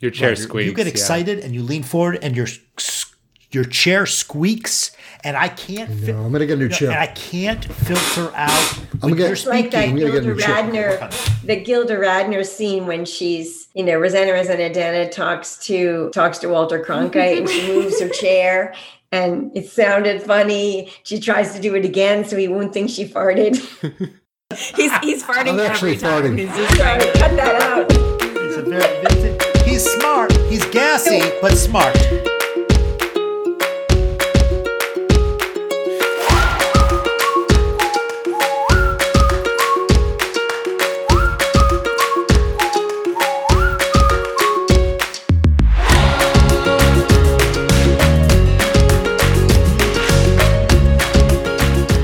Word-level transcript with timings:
Your 0.00 0.10
chair 0.12 0.30
Right, 0.30 0.38
squeaks. 0.38 0.66
You 0.68 0.74
get 0.74 0.86
yeah. 0.86 0.92
excited 0.92 1.40
and 1.40 1.54
you 1.54 1.62
lean 1.62 1.82
forward, 1.82 2.18
and 2.22 2.36
your 2.36 2.46
your 3.50 3.64
chair 3.64 4.04
squeaks, 4.06 4.90
and 5.24 5.36
I 5.36 5.48
can't. 5.48 5.88
fi- 5.90 6.12
No, 6.12 6.24
I'm 6.24 6.32
gonna 6.32 6.46
get 6.46 6.54
a 6.54 6.60
new 6.60 6.68
no, 6.68 6.74
chair. 6.76 6.90
And 6.90 6.98
I 6.98 7.06
can't 7.08 7.64
filter 7.64 8.30
out. 8.36 8.78
I'm 9.02 9.10
gonna 9.10 9.16
you're 9.16 9.34
get- 9.34 9.46
like 9.46 9.70
that 9.72 9.88
I'm 9.88 9.96
gonna 9.96 10.10
get 10.12 10.18
a 10.18 10.20
Gilda 10.20 10.34
new 10.34 10.40
chair. 10.40 10.98
Radner, 10.98 11.42
the 11.44 11.56
Gilda 11.56 11.96
Radner 11.96 12.44
scene 12.46 12.86
when 12.86 13.04
she's, 13.06 13.68
you 13.74 13.82
know, 13.84 13.98
Roseanne 13.98 14.28
Roseannadanna 14.28 15.10
talks 15.10 15.56
to 15.66 16.10
talks 16.10 16.38
to 16.38 16.48
Walter 16.48 16.78
Cronkite 16.84 17.38
and 17.38 17.48
she 17.48 17.66
moves 17.72 18.00
her 18.00 18.08
chair 18.10 18.74
and 19.10 19.50
it 19.56 19.66
sounded 19.68 20.22
funny. 20.22 20.92
She 21.02 21.18
tries 21.18 21.54
to 21.54 21.60
do 21.60 21.74
it 21.74 21.84
again 21.86 22.24
so 22.26 22.36
he 22.36 22.46
won't 22.48 22.72
think 22.74 22.90
she 22.90 23.04
farted. 23.08 23.56
He's 24.76 24.96
he's 24.98 25.22
farting 25.22 25.48
I'm 25.54 25.60
actually 25.60 25.96
every 25.96 26.08
time. 26.08 26.22
farting. 26.22 26.38
He's 26.38 26.56
just 26.56 26.74
trying 26.76 27.00
to 27.00 27.12
Cut 27.18 27.36
that 27.36 27.62
out. 27.62 28.07
He's 29.78 29.92
smart. 29.92 30.32
He's 30.50 30.64
gassy, 30.70 31.20
but 31.40 31.56
smart. 31.56 31.94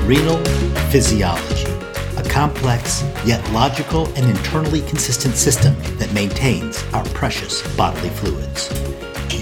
Renal 0.07 0.39
physiology, 0.93 1.54
complex 2.45 3.03
yet 3.25 3.41
logical 3.53 4.07
and 4.17 4.29
internally 4.29 4.83
consistent 4.83 5.35
system 5.35 5.75
that 5.97 6.13
maintains 6.13 6.85
our 6.93 7.03
precious 7.21 7.63
bodily 7.75 8.11
fluids. 8.11 8.69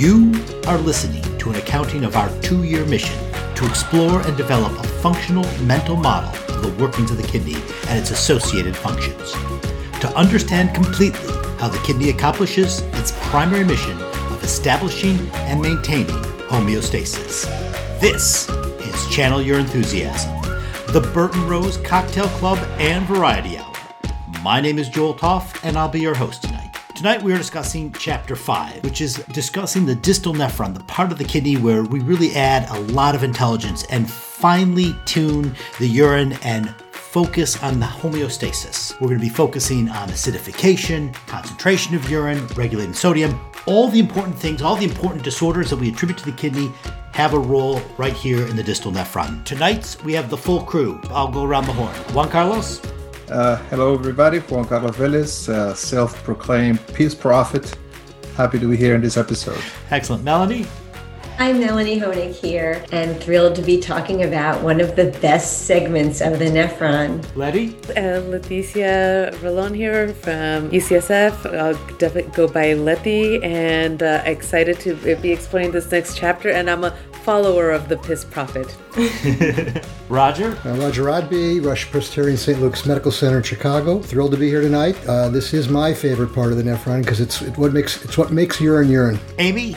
You 0.01 0.33
are 0.69 0.78
listening 0.78 1.25
to 1.38 1.51
an 1.51 1.56
accounting 1.56 2.05
of 2.05 2.15
our 2.15 2.31
two 2.42 2.62
year 2.62 2.84
mission 2.86 3.19
to 3.56 3.67
explore 3.67 4.20
and 4.20 4.36
develop 4.36 4.72
a 4.78 4.86
functional 5.05 5.42
mental 5.62 5.97
model 5.97 6.31
of 6.55 6.62
the 6.62 6.72
workings 6.81 7.11
of 7.11 7.17
the 7.17 7.27
kidney 7.27 7.56
and 7.89 7.98
its 7.98 8.12
associated 8.12 8.77
functions. 8.77 9.33
To 10.03 10.12
understand 10.14 10.72
completely 10.72 11.33
how 11.59 11.70
the 11.70 11.83
kidney 11.84 12.09
accomplishes 12.11 12.83
its 13.00 13.11
primary 13.31 13.64
mission 13.64 14.00
of 14.00 14.44
establishing 14.44 15.19
and 15.50 15.61
maintaining 15.61 16.22
homeostasis. 16.53 17.47
This 17.98 18.48
is 18.48 19.09
Channel 19.12 19.42
Your 19.42 19.59
Enthusiasm, 19.59 20.42
the 20.93 21.01
Burton 21.01 21.48
Rose 21.48 21.79
Cocktail 21.79 22.29
Club 22.29 22.59
and 22.79 23.07
Variety 23.07 23.57
Hour. 23.57 23.73
My 24.43 24.61
name 24.61 24.79
is 24.79 24.91
Joel 24.91 25.15
Topf, 25.15 25.59
and 25.65 25.79
I'll 25.79 25.89
be 25.89 26.01
your 26.01 26.15
host 26.15 26.43
tonight. 26.43 26.77
Tonight 26.95 27.23
we 27.23 27.33
are 27.33 27.39
discussing 27.39 27.91
Chapter 27.93 28.37
5, 28.37 28.84
which 28.84 29.01
is 29.01 29.15
discussing 29.33 29.87
the 29.87 29.95
distal 29.95 30.34
nephron, 30.34 30.75
the 30.75 30.84
part 30.84 31.11
of 31.11 31.17
the 31.17 31.25
kidney 31.25 31.57
where 31.57 31.83
we 31.83 32.01
really 32.01 32.34
add 32.34 32.69
a 32.69 32.79
lot 32.93 33.15
of 33.15 33.25
intelligence 33.25 33.87
and 33.89 34.11
finely 34.11 34.95
tune 35.07 35.55
the 35.79 35.89
urine 35.89 36.34
and 36.43 36.75
focus 37.17 37.63
on 37.63 37.79
the 37.79 37.85
homeostasis. 37.85 38.99
We're 38.99 39.09
going 39.09 39.21
to 39.21 39.27
be 39.27 39.29
focusing 39.29 39.91
on 39.91 40.09
acidification, 40.09 41.13
concentration 41.27 41.95
of 41.95 42.09
urine, 42.09 42.47
regulating 42.57 42.95
sodium, 42.95 43.39
all 43.67 43.89
the 43.89 44.01
important 44.01 44.39
things, 44.39 44.63
all 44.63 44.77
the 44.77 44.87
important 44.87 45.23
disorders 45.23 45.69
that 45.69 45.77
we 45.77 45.91
attribute 45.91 46.17
to 46.21 46.25
the 46.25 46.33
kidney 46.33 46.73
have 47.13 47.35
a 47.35 47.39
role 47.39 47.83
right 47.99 48.15
here 48.15 48.47
in 48.47 48.57
the 48.57 48.63
distal 48.63 48.91
nephron. 48.91 49.45
Tonight 49.45 49.95
we 50.05 50.15
have 50.15 50.31
the 50.31 50.37
full 50.39 50.63
crew. 50.63 50.99
I'll 51.11 51.31
go 51.31 51.45
around 51.45 51.67
the 51.67 51.75
horn. 51.75 51.95
Juan 52.15 52.31
Carlos, 52.31 52.81
Uh, 53.31 53.57
hello, 53.71 53.95
everybody. 53.95 54.39
Juan 54.41 54.65
Carlos 54.67 54.97
Vélez, 54.97 55.49
uh, 55.49 55.75
self-proclaimed 55.75 56.79
peace 56.95 57.15
prophet. 57.15 57.77
Happy 58.37 58.59
to 58.59 58.69
be 58.69 58.77
here 58.77 58.95
in 58.95 59.01
this 59.03 59.17
episode. 59.19 59.61
excellent. 59.91 60.25
Melanie, 60.25 60.67
I'm 61.38 61.58
Melanie 61.58 61.98
Hoenig 61.98 62.34
here 62.34 62.84
and 62.92 63.20
thrilled 63.20 63.56
to 63.56 63.62
be 63.62 63.80
talking 63.80 64.22
about 64.22 64.62
one 64.62 64.80
of 64.80 64.94
the 64.94 65.06
best 65.20 65.66
segments 65.66 66.20
of 66.20 66.38
the 66.38 66.44
nephron. 66.44 67.25
Letty, 67.34 67.75
Uh, 67.91 68.20
Leticia 68.31 69.32
Rolon 69.42 69.75
here 69.75 70.10
from 70.15 70.71
UCSF. 70.71 71.44
I'll 71.59 71.75
definitely 71.98 72.31
go 72.32 72.47
by 72.47 72.75
Letty 72.75 73.42
and 73.42 74.03
uh, 74.04 74.22
excited 74.25 74.78
to 74.81 74.94
be 75.16 75.32
explaining 75.32 75.72
this 75.72 75.91
next 75.91 76.16
chapter. 76.16 76.50
And 76.50 76.71
I'm 76.71 76.84
a 76.84 76.94
follower 77.25 77.71
of 77.71 77.88
the 77.88 77.97
Piss 77.97 78.25
Prophet. 78.25 78.76
Roger, 80.09 80.56
Uh, 80.65 80.76
Roger 80.76 81.03
Rodby, 81.04 81.59
Rush 81.60 81.91
Presbyterian 81.91 82.37
St. 82.37 82.60
Luke's 82.60 82.87
Medical 82.87 83.10
Center 83.10 83.38
in 83.38 83.42
Chicago. 83.42 83.98
Thrilled 84.00 84.31
to 84.32 84.37
be 84.37 84.48
here 84.48 84.60
tonight. 84.60 84.97
Uh, 85.09 85.28
this 85.28 85.53
is 85.54 85.69
my 85.69 85.92
favorite 85.92 86.32
part 86.32 86.53
of 86.53 86.59
the 86.59 86.62
nephron 86.62 87.00
because 87.03 87.21
it's 87.21 87.42
it, 87.42 87.56
what 87.59 87.72
makes 87.72 88.04
it's 88.04 88.16
what 88.16 88.31
makes 88.31 88.60
urine 88.60 88.88
urine. 88.91 89.19
Amy, 89.38 89.75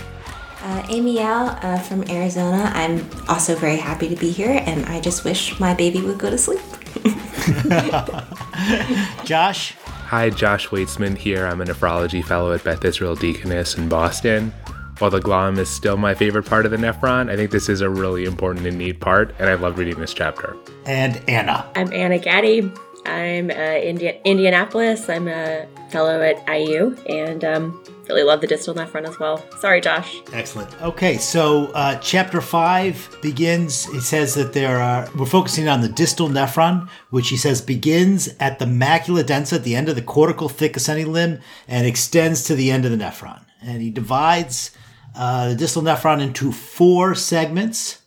Uh, 0.65 0.83
Amy 0.89 1.17
Yao 1.17 1.45
uh, 1.61 1.77
from 1.77 2.03
Arizona. 2.09 2.71
I'm 2.73 3.07
also 3.29 3.55
very 3.55 3.77
happy 3.77 4.09
to 4.09 4.15
be 4.15 4.31
here, 4.31 4.63
and 4.65 4.83
I 4.87 4.99
just 4.99 5.23
wish 5.23 5.59
my 5.59 5.75
baby 5.75 6.01
would 6.01 6.17
go 6.17 6.31
to 6.31 6.37
sleep. 6.39 6.59
Josh, 9.25 9.73
Hi, 10.07 10.29
Josh 10.31 10.67
Waitzman 10.69 11.17
here. 11.17 11.45
I'm 11.45 11.61
a 11.61 11.65
nephrology 11.65 12.23
fellow 12.23 12.51
at 12.53 12.63
Beth 12.63 12.83
Israel 12.83 13.15
Deaconess 13.15 13.77
in 13.77 13.89
Boston. 13.89 14.51
While 14.99 15.11
the 15.11 15.19
glom 15.19 15.59
is 15.59 15.69
still 15.69 15.97
my 15.97 16.15
favorite 16.15 16.45
part 16.45 16.65
of 16.65 16.71
the 16.71 16.77
nephron, 16.77 17.29
I 17.29 17.35
think 17.35 17.51
this 17.51 17.69
is 17.69 17.81
a 17.81 17.89
really 17.89 18.25
important 18.25 18.65
and 18.65 18.77
neat 18.77 18.99
part, 18.99 19.35
and 19.39 19.49
I've 19.49 19.61
loved 19.61 19.77
reading 19.77 19.99
this 19.99 20.13
chapter. 20.13 20.55
and 20.85 21.21
Anna. 21.27 21.69
I'm 21.75 21.91
Anna 21.93 22.17
Gaddy. 22.17 22.71
I'm 23.05 23.49
uh, 23.49 23.53
Indi- 23.53 24.19
Indianapolis. 24.23 25.09
I'm 25.09 25.27
a 25.27 25.67
fellow 25.89 26.21
at 26.21 26.37
IU 26.47 26.95
and 27.07 27.43
um, 27.43 27.83
really 28.09 28.23
love 28.23 28.41
the 28.41 28.47
distal 28.47 28.73
nephron 28.73 29.07
as 29.07 29.19
well. 29.19 29.43
Sorry, 29.59 29.81
Josh. 29.81 30.21
Excellent. 30.33 30.81
Okay, 30.81 31.17
so 31.17 31.67
uh, 31.73 31.95
chapter 31.99 32.41
five 32.41 33.15
begins. 33.21 33.87
It 33.89 34.01
says 34.01 34.33
that 34.35 34.53
there 34.53 34.79
are. 34.79 35.07
We're 35.17 35.25
focusing 35.25 35.67
on 35.67 35.81
the 35.81 35.89
distal 35.89 36.29
nephron, 36.29 36.89
which 37.09 37.29
he 37.29 37.37
says 37.37 37.61
begins 37.61 38.29
at 38.39 38.59
the 38.59 38.65
macula 38.65 39.23
densa, 39.23 39.53
at 39.53 39.63
the 39.63 39.75
end 39.75 39.89
of 39.89 39.95
the 39.95 40.01
cortical 40.01 40.49
thick 40.49 40.75
ascending 40.75 41.11
limb, 41.11 41.39
and 41.67 41.87
extends 41.87 42.43
to 42.45 42.55
the 42.55 42.71
end 42.71 42.85
of 42.85 42.91
the 42.91 42.97
nephron. 42.97 43.45
And 43.61 43.81
he 43.81 43.89
divides 43.89 44.71
uh, 45.15 45.49
the 45.49 45.55
distal 45.55 45.81
nephron 45.81 46.21
into 46.21 46.51
four 46.51 47.15
segments: 47.15 48.01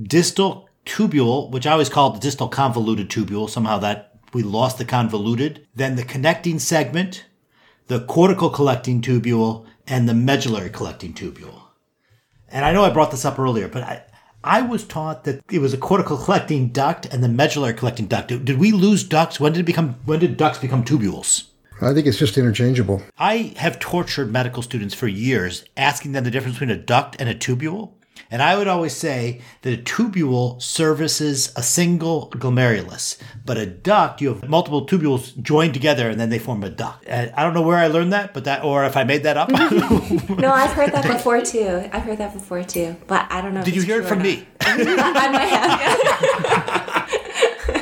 distal 0.00 0.68
tubule, 0.84 1.50
which 1.50 1.66
I 1.66 1.72
always 1.72 1.88
call 1.88 2.10
the 2.10 2.20
distal 2.20 2.48
convoluted 2.48 3.08
tubule. 3.10 3.50
Somehow 3.50 3.78
that 3.78 4.15
we 4.32 4.42
lost 4.42 4.78
the 4.78 4.84
convoluted. 4.84 5.66
Then 5.74 5.96
the 5.96 6.04
connecting 6.04 6.58
segment, 6.58 7.26
the 7.86 8.00
cortical 8.00 8.50
collecting 8.50 9.00
tubule, 9.00 9.66
and 9.86 10.08
the 10.08 10.14
medullary 10.14 10.70
collecting 10.70 11.14
tubule. 11.14 11.62
And 12.48 12.64
I 12.64 12.72
know 12.72 12.84
I 12.84 12.90
brought 12.90 13.10
this 13.10 13.24
up 13.24 13.38
earlier, 13.38 13.68
but 13.68 13.82
I, 13.82 14.02
I 14.42 14.62
was 14.62 14.84
taught 14.84 15.24
that 15.24 15.42
it 15.50 15.58
was 15.58 15.74
a 15.74 15.78
cortical 15.78 16.16
collecting 16.16 16.68
duct 16.68 17.06
and 17.06 17.22
the 17.22 17.28
medullary 17.28 17.74
collecting 17.74 18.06
duct. 18.06 18.28
Did, 18.28 18.44
did 18.44 18.58
we 18.58 18.72
lose 18.72 19.02
ducts? 19.04 19.40
When 19.40 19.52
did 19.52 19.60
it 19.60 19.64
become? 19.64 19.96
When 20.04 20.20
did 20.20 20.36
ducts 20.36 20.58
become 20.58 20.84
tubules? 20.84 21.48
I 21.80 21.92
think 21.92 22.06
it's 22.06 22.18
just 22.18 22.38
interchangeable. 22.38 23.02
I 23.18 23.54
have 23.56 23.78
tortured 23.78 24.32
medical 24.32 24.62
students 24.62 24.94
for 24.94 25.08
years, 25.08 25.64
asking 25.76 26.12
them 26.12 26.24
the 26.24 26.30
difference 26.30 26.56
between 26.58 26.70
a 26.70 26.80
duct 26.80 27.16
and 27.18 27.28
a 27.28 27.34
tubule. 27.34 27.92
And 28.30 28.42
I 28.42 28.56
would 28.56 28.66
always 28.66 28.94
say 28.94 29.40
that 29.62 29.72
a 29.72 29.76
tubule 29.82 30.60
services 30.60 31.52
a 31.56 31.62
single 31.62 32.28
glomerulus, 32.30 33.16
but 33.44 33.56
a 33.56 33.66
duct, 33.66 34.20
you 34.20 34.34
have 34.34 34.48
multiple 34.48 34.84
tubules 34.86 35.40
joined 35.40 35.74
together 35.74 36.10
and 36.10 36.18
then 36.18 36.30
they 36.30 36.38
form 36.40 36.64
a 36.64 36.70
duct. 36.70 37.04
And 37.06 37.30
I 37.36 37.44
don't 37.44 37.54
know 37.54 37.62
where 37.62 37.78
I 37.78 37.86
learned 37.86 38.12
that, 38.12 38.34
but 38.34 38.44
that, 38.44 38.64
or 38.64 38.84
if 38.84 38.96
I 38.96 39.04
made 39.04 39.22
that 39.24 39.36
up. 39.36 39.50
No, 40.38 40.52
I've 40.52 40.72
heard 40.72 40.92
that 40.92 41.06
before 41.16 41.40
too. 41.40 41.88
I've 41.92 42.02
heard 42.02 42.18
that 42.18 42.32
before 42.34 42.62
too, 42.62 42.96
but 43.06 43.26
I 43.30 43.40
don't 43.40 43.54
know. 43.54 43.60
if 43.60 43.66
Did 43.66 43.74
you 43.74 43.80
it's 43.82 43.86
hear 43.88 43.98
it 43.98 44.06
true 44.06 44.08
from 44.08 44.22
me? 44.22 44.46
not. 44.60 44.80
I 45.16 45.28
might 45.30 45.46
have. 45.46 47.06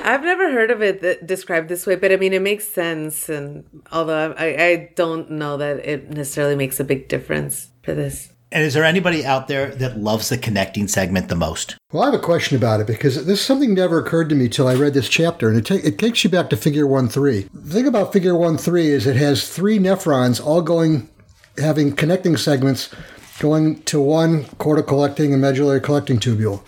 I've 0.04 0.22
never 0.22 0.52
heard 0.52 0.70
of 0.70 0.82
it 0.82 1.00
th- 1.00 1.20
described 1.24 1.68
this 1.68 1.86
way, 1.86 1.96
but 1.96 2.12
I 2.12 2.16
mean, 2.16 2.32
it 2.34 2.42
makes 2.42 2.66
sense. 2.68 3.28
And 3.28 3.64
although 3.90 4.32
I, 4.36 4.46
I 4.64 4.90
don't 4.94 5.30
know 5.30 5.56
that 5.56 5.78
it 5.86 6.10
necessarily 6.10 6.56
makes 6.56 6.78
a 6.80 6.84
big 6.84 7.08
difference 7.08 7.68
for 7.82 7.94
this. 7.94 8.30
And 8.52 8.62
is 8.62 8.74
there 8.74 8.84
anybody 8.84 9.24
out 9.24 9.48
there 9.48 9.74
that 9.74 9.98
loves 9.98 10.28
the 10.28 10.38
connecting 10.38 10.86
segment 10.86 11.28
the 11.28 11.34
most? 11.34 11.76
Well, 11.92 12.04
I 12.04 12.06
have 12.06 12.14
a 12.14 12.22
question 12.22 12.56
about 12.56 12.80
it 12.80 12.86
because 12.86 13.26
this 13.26 13.42
something 13.42 13.74
never 13.74 13.98
occurred 13.98 14.28
to 14.28 14.34
me 14.36 14.48
till 14.48 14.68
I 14.68 14.74
read 14.74 14.94
this 14.94 15.08
chapter, 15.08 15.48
and 15.48 15.58
it, 15.58 15.66
ta- 15.66 15.86
it 15.86 15.98
takes 15.98 16.22
you 16.22 16.30
back 16.30 16.50
to 16.50 16.56
Figure 16.56 16.86
One 16.86 17.08
Three. 17.08 17.48
The 17.52 17.74
thing 17.74 17.86
about 17.88 18.12
Figure 18.12 18.36
One 18.36 18.56
Three 18.56 18.88
is 18.88 19.06
it 19.06 19.16
has 19.16 19.48
three 19.48 19.78
nephrons 19.78 20.44
all 20.44 20.62
going, 20.62 21.08
having 21.58 21.96
connecting 21.96 22.36
segments 22.36 22.94
going 23.40 23.82
to 23.84 24.00
one 24.00 24.44
cortical 24.58 24.96
collecting 24.98 25.32
and 25.32 25.42
medullary 25.42 25.80
collecting 25.80 26.20
tubule. 26.20 26.62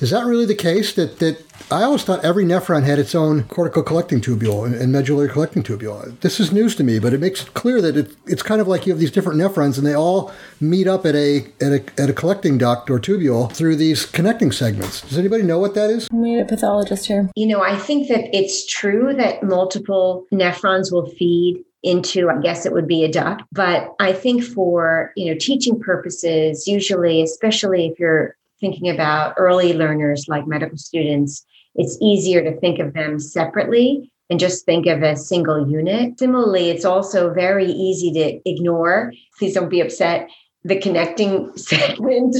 Is 0.00 0.10
that 0.10 0.26
really 0.26 0.44
the 0.44 0.54
case? 0.54 0.92
That 0.92 1.18
that 1.20 1.42
I 1.70 1.82
always 1.82 2.04
thought 2.04 2.24
every 2.24 2.44
nephron 2.44 2.84
had 2.84 2.98
its 2.98 3.14
own 3.14 3.44
cortical 3.44 3.82
collecting 3.82 4.20
tubule 4.20 4.66
and, 4.66 4.74
and 4.74 4.92
medullary 4.92 5.28
collecting 5.28 5.62
tubule. 5.62 6.18
This 6.20 6.38
is 6.38 6.52
news 6.52 6.76
to 6.76 6.84
me, 6.84 6.98
but 6.98 7.14
it 7.14 7.20
makes 7.20 7.42
it 7.42 7.54
clear 7.54 7.80
that 7.80 7.96
it, 7.96 8.14
it's 8.26 8.42
kind 8.42 8.60
of 8.60 8.68
like 8.68 8.86
you 8.86 8.92
have 8.92 9.00
these 9.00 9.10
different 9.10 9.40
nephrons 9.40 9.78
and 9.78 9.86
they 9.86 9.94
all 9.94 10.32
meet 10.60 10.86
up 10.86 11.06
at 11.06 11.14
a, 11.14 11.46
at 11.60 11.72
a 11.72 11.82
at 12.00 12.10
a 12.10 12.12
collecting 12.12 12.58
duct 12.58 12.90
or 12.90 12.98
tubule 12.98 13.50
through 13.50 13.76
these 13.76 14.04
connecting 14.04 14.52
segments. 14.52 15.00
Does 15.00 15.18
anybody 15.18 15.42
know 15.42 15.58
what 15.58 15.74
that 15.74 15.90
is? 15.90 16.08
We 16.12 16.32
need 16.32 16.40
a 16.40 16.44
pathologist 16.44 17.06
here. 17.06 17.30
You 17.34 17.46
know, 17.46 17.62
I 17.62 17.76
think 17.76 18.08
that 18.08 18.36
it's 18.36 18.66
true 18.66 19.14
that 19.14 19.42
multiple 19.42 20.26
nephrons 20.32 20.92
will 20.92 21.06
feed 21.06 21.64
into, 21.82 22.28
I 22.28 22.40
guess 22.40 22.66
it 22.66 22.72
would 22.72 22.88
be 22.88 23.04
a 23.04 23.10
duct 23.10 23.42
But 23.52 23.94
I 24.00 24.12
think 24.12 24.42
for, 24.42 25.12
you 25.16 25.30
know, 25.30 25.38
teaching 25.38 25.78
purposes, 25.78 26.66
usually, 26.66 27.22
especially 27.22 27.86
if 27.86 27.98
you're 28.00 28.36
thinking 28.60 28.88
about 28.88 29.34
early 29.36 29.72
learners 29.72 30.26
like 30.28 30.46
medical 30.46 30.78
students, 30.78 31.44
it's 31.74 31.98
easier 32.00 32.42
to 32.42 32.58
think 32.60 32.78
of 32.78 32.94
them 32.94 33.18
separately 33.18 34.10
and 34.30 34.40
just 34.40 34.64
think 34.64 34.86
of 34.86 35.02
a 35.02 35.16
single 35.16 35.68
unit. 35.68 36.18
Similarly, 36.18 36.70
it's 36.70 36.84
also 36.84 37.32
very 37.32 37.66
easy 37.66 38.12
to 38.12 38.50
ignore. 38.50 39.12
Please 39.38 39.54
don't 39.54 39.68
be 39.68 39.80
upset 39.80 40.28
the 40.66 40.78
connecting 40.80 41.50
segment 41.56 42.36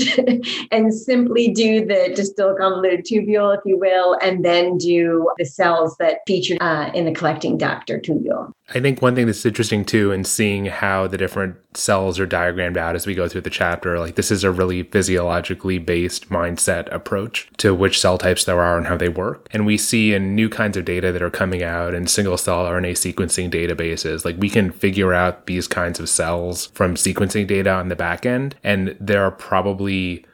and 0.73 0.93
simply 0.93 1.53
do 1.53 1.85
the 1.85 2.13
distal 2.15 2.55
convoluted 2.59 3.07
tubule, 3.07 3.57
if 3.57 3.61
you 3.65 3.79
will, 3.79 4.19
and 4.21 4.45
then 4.45 4.77
do 4.79 5.31
the 5.39 5.45
cells 5.45 5.97
that 5.99 6.19
feature 6.27 6.57
uh, 6.61 6.91
in 6.93 7.05
the 7.05 7.13
collecting 7.13 7.57
duct 7.57 7.89
or 7.91 8.01
tubule. 8.01 8.53
I 8.75 8.81
think 8.81 9.01
one 9.01 9.15
thing 9.15 9.27
that's 9.27 9.47
interesting 9.47 9.85
too, 9.85 10.11
in 10.11 10.25
seeing 10.25 10.67
how 10.67 11.07
the 11.07 11.17
different 11.17 11.57
cells 11.77 12.19
are 12.19 12.27
diagrammed 12.27 12.77
out 12.77 12.97
as 12.97 13.07
we 13.07 13.15
go 13.15 13.29
through 13.29 13.43
the 13.43 13.51
chapter, 13.51 13.99
like 14.01 14.17
this 14.17 14.33
is 14.33 14.43
a 14.43 14.51
really 14.51 14.83
physiologically 14.83 15.79
based 15.79 16.31
mindset 16.31 16.93
approach 16.93 17.49
to 17.59 17.75
which 17.75 18.01
cell 18.01 18.19
types 18.19 18.45
there 18.45 18.61
are 18.61 18.77
and 18.77 18.89
how 18.89 18.97
they 18.97 19.09
work. 19.09 19.47
And 19.53 19.67
we 19.67 19.79
see 19.79 20.15
in 20.15 20.35
new 20.35 20.49
kinds 20.49 20.77
of 20.77 20.85
data 20.85 21.13
that 21.13 21.23
are 21.23 21.31
coming 21.31 21.63
out 21.63 21.95
in 21.95 22.09
single 22.09 22.37
cell 22.37 22.65
RNA 22.65 22.93
sequencing 22.93 23.51
databases, 23.51 24.25
like 24.25 24.37
we 24.39 24.51
can 24.51 24.73
figure 24.73 25.15
out 25.15 25.47
these 25.47 25.69
kinds 25.69 26.01
of 26.01 26.09
cells 26.09 26.67
from 26.75 26.97
sequencing 26.97 27.47
data 27.47 27.71
on 27.71 27.89
the 27.89 27.97
back 27.97 28.16
end. 28.25 28.57
And 28.63 28.97
there 29.01 29.25
are 29.25 29.31
probably 29.31 30.25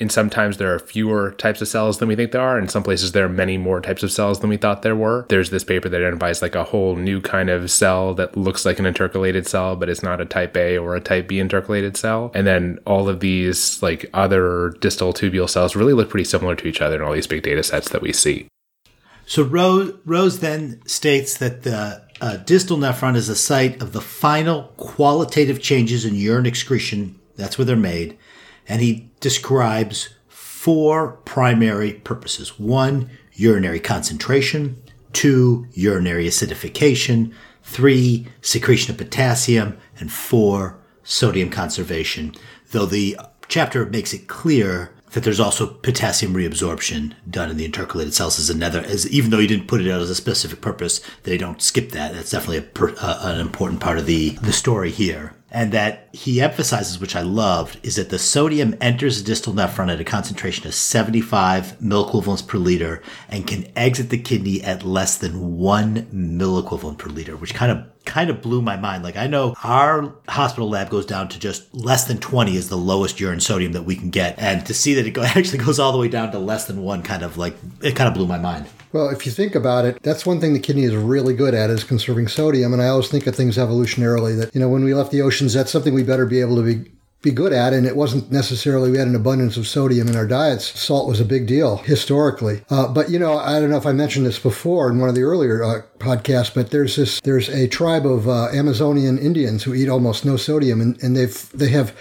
and 0.00 0.10
sometimes 0.10 0.56
there 0.56 0.74
are 0.74 0.78
fewer 0.78 1.32
types 1.32 1.60
of 1.60 1.68
cells 1.68 1.98
than 1.98 2.08
we 2.08 2.16
think 2.16 2.32
there 2.32 2.40
are. 2.40 2.58
In 2.58 2.68
some 2.68 2.82
places, 2.82 3.12
there 3.12 3.26
are 3.26 3.28
many 3.28 3.58
more 3.58 3.82
types 3.82 4.02
of 4.02 4.10
cells 4.10 4.40
than 4.40 4.48
we 4.48 4.56
thought 4.56 4.80
there 4.80 4.96
were. 4.96 5.26
There's 5.28 5.50
this 5.50 5.62
paper 5.62 5.90
that 5.90 5.98
identifies 5.98 6.40
like 6.40 6.54
a 6.54 6.64
whole 6.64 6.96
new 6.96 7.20
kind 7.20 7.50
of 7.50 7.70
cell 7.70 8.14
that 8.14 8.34
looks 8.34 8.64
like 8.64 8.78
an 8.78 8.86
intercalated 8.86 9.46
cell, 9.46 9.76
but 9.76 9.90
it's 9.90 10.02
not 10.02 10.20
a 10.20 10.24
type 10.24 10.56
A 10.56 10.78
or 10.78 10.96
a 10.96 11.00
type 11.00 11.28
B 11.28 11.36
intercalated 11.36 11.98
cell. 11.98 12.32
And 12.34 12.46
then 12.46 12.78
all 12.86 13.10
of 13.10 13.20
these 13.20 13.82
like 13.82 14.08
other 14.14 14.70
distal 14.80 15.12
tubule 15.12 15.50
cells 15.50 15.76
really 15.76 15.92
look 15.92 16.08
pretty 16.08 16.24
similar 16.24 16.56
to 16.56 16.66
each 16.66 16.80
other 16.80 16.96
in 16.96 17.02
all 17.02 17.12
these 17.12 17.26
big 17.26 17.42
data 17.42 17.62
sets 17.62 17.90
that 17.90 18.00
we 18.00 18.14
see. 18.14 18.48
So 19.26 19.42
Rose, 19.42 19.92
Rose 20.06 20.40
then 20.40 20.80
states 20.86 21.36
that 21.38 21.62
the 21.62 22.02
uh, 22.22 22.36
distal 22.38 22.78
nephron 22.78 23.16
is 23.16 23.28
the 23.28 23.36
site 23.36 23.80
of 23.82 23.92
the 23.92 24.00
final 24.00 24.64
qualitative 24.76 25.60
changes 25.60 26.06
in 26.06 26.14
urine 26.14 26.46
excretion. 26.46 27.19
That's 27.36 27.58
where 27.58 27.64
they're 27.64 27.76
made. 27.76 28.18
And 28.68 28.80
he 28.80 29.10
describes 29.20 30.10
four 30.28 31.12
primary 31.24 31.94
purposes. 31.94 32.58
One, 32.58 33.10
urinary 33.32 33.80
concentration, 33.80 34.82
two, 35.12 35.66
urinary 35.72 36.26
acidification, 36.26 37.32
three, 37.62 38.26
secretion 38.42 38.92
of 38.92 38.98
potassium, 38.98 39.78
and 39.98 40.12
four, 40.12 40.78
sodium 41.02 41.50
conservation. 41.50 42.34
Though 42.72 42.86
the 42.86 43.18
chapter 43.48 43.86
makes 43.86 44.12
it 44.12 44.28
clear 44.28 44.92
that 45.12 45.24
there's 45.24 45.40
also 45.40 45.66
potassium 45.66 46.34
reabsorption 46.34 47.14
done 47.28 47.50
in 47.50 47.56
the 47.56 47.68
intercalated 47.68 48.12
cells 48.12 48.38
as 48.38 48.48
another, 48.48 48.80
as 48.80 49.10
even 49.10 49.30
though 49.30 49.38
you 49.38 49.48
didn't 49.48 49.66
put 49.66 49.80
it 49.80 49.90
out 49.90 50.00
as 50.00 50.10
a 50.10 50.14
specific 50.14 50.60
purpose, 50.60 51.00
they 51.24 51.36
don't 51.36 51.62
skip 51.62 51.90
that. 51.90 52.12
That's 52.12 52.30
definitely 52.30 52.68
uh, 53.00 53.18
an 53.22 53.40
important 53.40 53.80
part 53.80 53.98
of 53.98 54.06
the, 54.06 54.30
the 54.42 54.52
story 54.52 54.90
here 54.90 55.34
and 55.50 55.72
that 55.72 56.08
he 56.12 56.40
emphasizes, 56.40 57.00
which 57.00 57.16
I 57.16 57.22
loved, 57.22 57.78
is 57.82 57.96
that 57.96 58.10
the 58.10 58.18
sodium 58.18 58.76
enters 58.80 59.18
the 59.18 59.26
distal 59.26 59.52
nephron 59.52 59.92
at 59.92 60.00
a 60.00 60.04
concentration 60.04 60.66
of 60.66 60.74
75 60.74 61.78
milliequivalents 61.80 62.46
per 62.46 62.58
liter 62.58 63.02
and 63.28 63.46
can 63.46 63.70
exit 63.74 64.10
the 64.10 64.18
kidney 64.18 64.62
at 64.62 64.84
less 64.84 65.18
than 65.18 65.58
one 65.58 66.06
milliequivalent 66.12 66.98
per 66.98 67.10
liter, 67.10 67.36
which 67.36 67.54
kind 67.54 67.72
of 67.72 67.84
kind 68.04 68.30
of 68.30 68.40
blew 68.40 68.62
my 68.62 68.76
mind. 68.76 69.02
Like 69.02 69.16
I 69.16 69.26
know 69.26 69.54
our 69.62 70.14
hospital 70.28 70.68
lab 70.68 70.90
goes 70.90 71.06
down 71.06 71.28
to 71.28 71.38
just 71.38 71.72
less 71.74 72.04
than 72.04 72.18
20 72.18 72.56
is 72.56 72.68
the 72.68 72.76
lowest 72.76 73.20
urine 73.20 73.40
sodium 73.40 73.72
that 73.72 73.82
we 73.82 73.96
can 73.96 74.10
get, 74.10 74.38
and 74.38 74.64
to 74.66 74.74
see 74.74 74.94
that 74.94 75.06
it 75.06 75.18
actually 75.36 75.58
goes 75.58 75.78
all 75.78 75.92
the 75.92 75.98
way 75.98 76.08
down 76.08 76.32
to 76.32 76.38
less 76.38 76.66
than 76.66 76.82
one, 76.82 77.02
kind 77.02 77.22
of 77.22 77.36
like 77.36 77.56
it 77.82 77.96
kind 77.96 78.08
of 78.08 78.14
blew 78.14 78.26
my 78.26 78.38
mind. 78.38 78.66
Well, 78.92 79.08
if 79.10 79.24
you 79.24 79.32
think 79.32 79.54
about 79.54 79.84
it, 79.84 80.02
that's 80.02 80.26
one 80.26 80.40
thing 80.40 80.52
the 80.52 80.58
kidney 80.58 80.82
is 80.82 80.96
really 80.96 81.34
good 81.34 81.54
at 81.54 81.70
is 81.70 81.84
conserving 81.84 82.28
sodium. 82.28 82.72
And 82.72 82.82
I 82.82 82.88
always 82.88 83.08
think 83.08 83.26
of 83.26 83.36
things 83.36 83.56
evolutionarily 83.56 84.36
that, 84.38 84.54
you 84.54 84.60
know, 84.60 84.68
when 84.68 84.84
we 84.84 84.94
left 84.94 85.12
the 85.12 85.22
oceans, 85.22 85.54
that's 85.54 85.70
something 85.70 85.94
we 85.94 86.02
better 86.02 86.26
be 86.26 86.40
able 86.40 86.56
to 86.56 86.62
be 86.62 86.90
be 87.22 87.30
good 87.30 87.52
at, 87.52 87.72
and 87.72 87.86
it 87.86 87.96
wasn't 87.96 88.32
necessarily 88.32 88.90
we 88.90 88.96
had 88.96 89.06
an 89.06 89.14
abundance 89.14 89.56
of 89.56 89.66
sodium 89.66 90.08
in 90.08 90.16
our 90.16 90.26
diets. 90.26 90.78
Salt 90.80 91.06
was 91.06 91.20
a 91.20 91.24
big 91.24 91.46
deal 91.46 91.76
historically, 91.78 92.62
uh, 92.70 92.88
but 92.88 93.10
you 93.10 93.18
know 93.18 93.36
I 93.36 93.60
don't 93.60 93.70
know 93.70 93.76
if 93.76 93.86
I 93.86 93.92
mentioned 93.92 94.24
this 94.24 94.38
before 94.38 94.90
in 94.90 94.98
one 94.98 95.08
of 95.08 95.14
the 95.14 95.22
earlier 95.22 95.62
uh, 95.62 95.82
podcasts, 95.98 96.54
but 96.54 96.70
there's 96.70 96.96
this 96.96 97.20
there's 97.20 97.48
a 97.50 97.68
tribe 97.68 98.06
of 98.06 98.26
uh, 98.28 98.48
Amazonian 98.52 99.18
Indians 99.18 99.64
who 99.64 99.74
eat 99.74 99.88
almost 99.88 100.24
no 100.24 100.36
sodium, 100.36 100.80
and, 100.80 101.02
and 101.02 101.14
they've 101.14 101.50
they 101.52 101.68
have 101.68 101.94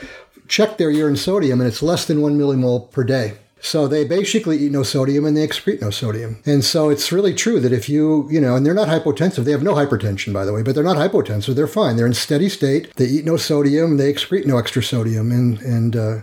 checked 0.47 0.77
their 0.77 0.89
urine 0.89 1.17
sodium, 1.17 1.59
and 1.59 1.67
it's 1.67 1.83
less 1.83 2.05
than 2.05 2.21
one 2.21 2.37
millimole 2.37 2.89
per 2.91 3.03
day. 3.03 3.33
So 3.61 3.87
they 3.87 4.05
basically 4.05 4.57
eat 4.57 4.71
no 4.71 4.83
sodium 4.83 5.25
and 5.25 5.35
they 5.35 5.45
excrete 5.45 5.81
no 5.81 5.89
sodium. 5.89 6.41
And 6.45 6.63
so 6.63 6.89
it's 6.89 7.11
really 7.11 7.33
true 7.33 7.59
that 7.59 7.73
if 7.73 7.89
you, 7.89 8.27
you 8.31 8.39
know, 8.39 8.55
and 8.55 8.65
they're 8.65 8.73
not 8.73 8.87
hypotensive, 8.87 9.43
they 9.43 9.51
have 9.51 9.63
no 9.63 9.73
hypertension, 9.73 10.33
by 10.33 10.45
the 10.45 10.53
way, 10.53 10.63
but 10.63 10.75
they're 10.75 10.83
not 10.83 10.97
hypotensive. 10.97 11.55
They're 11.55 11.67
fine. 11.67 11.97
They're 11.97 12.07
in 12.07 12.13
steady 12.13 12.49
state. 12.49 12.93
They 12.95 13.05
eat 13.05 13.25
no 13.25 13.37
sodium. 13.37 13.97
They 13.97 14.11
excrete 14.11 14.45
no 14.45 14.57
extra 14.57 14.81
sodium. 14.81 15.31
And, 15.31 15.59
and, 15.61 15.95
uh, 15.95 16.21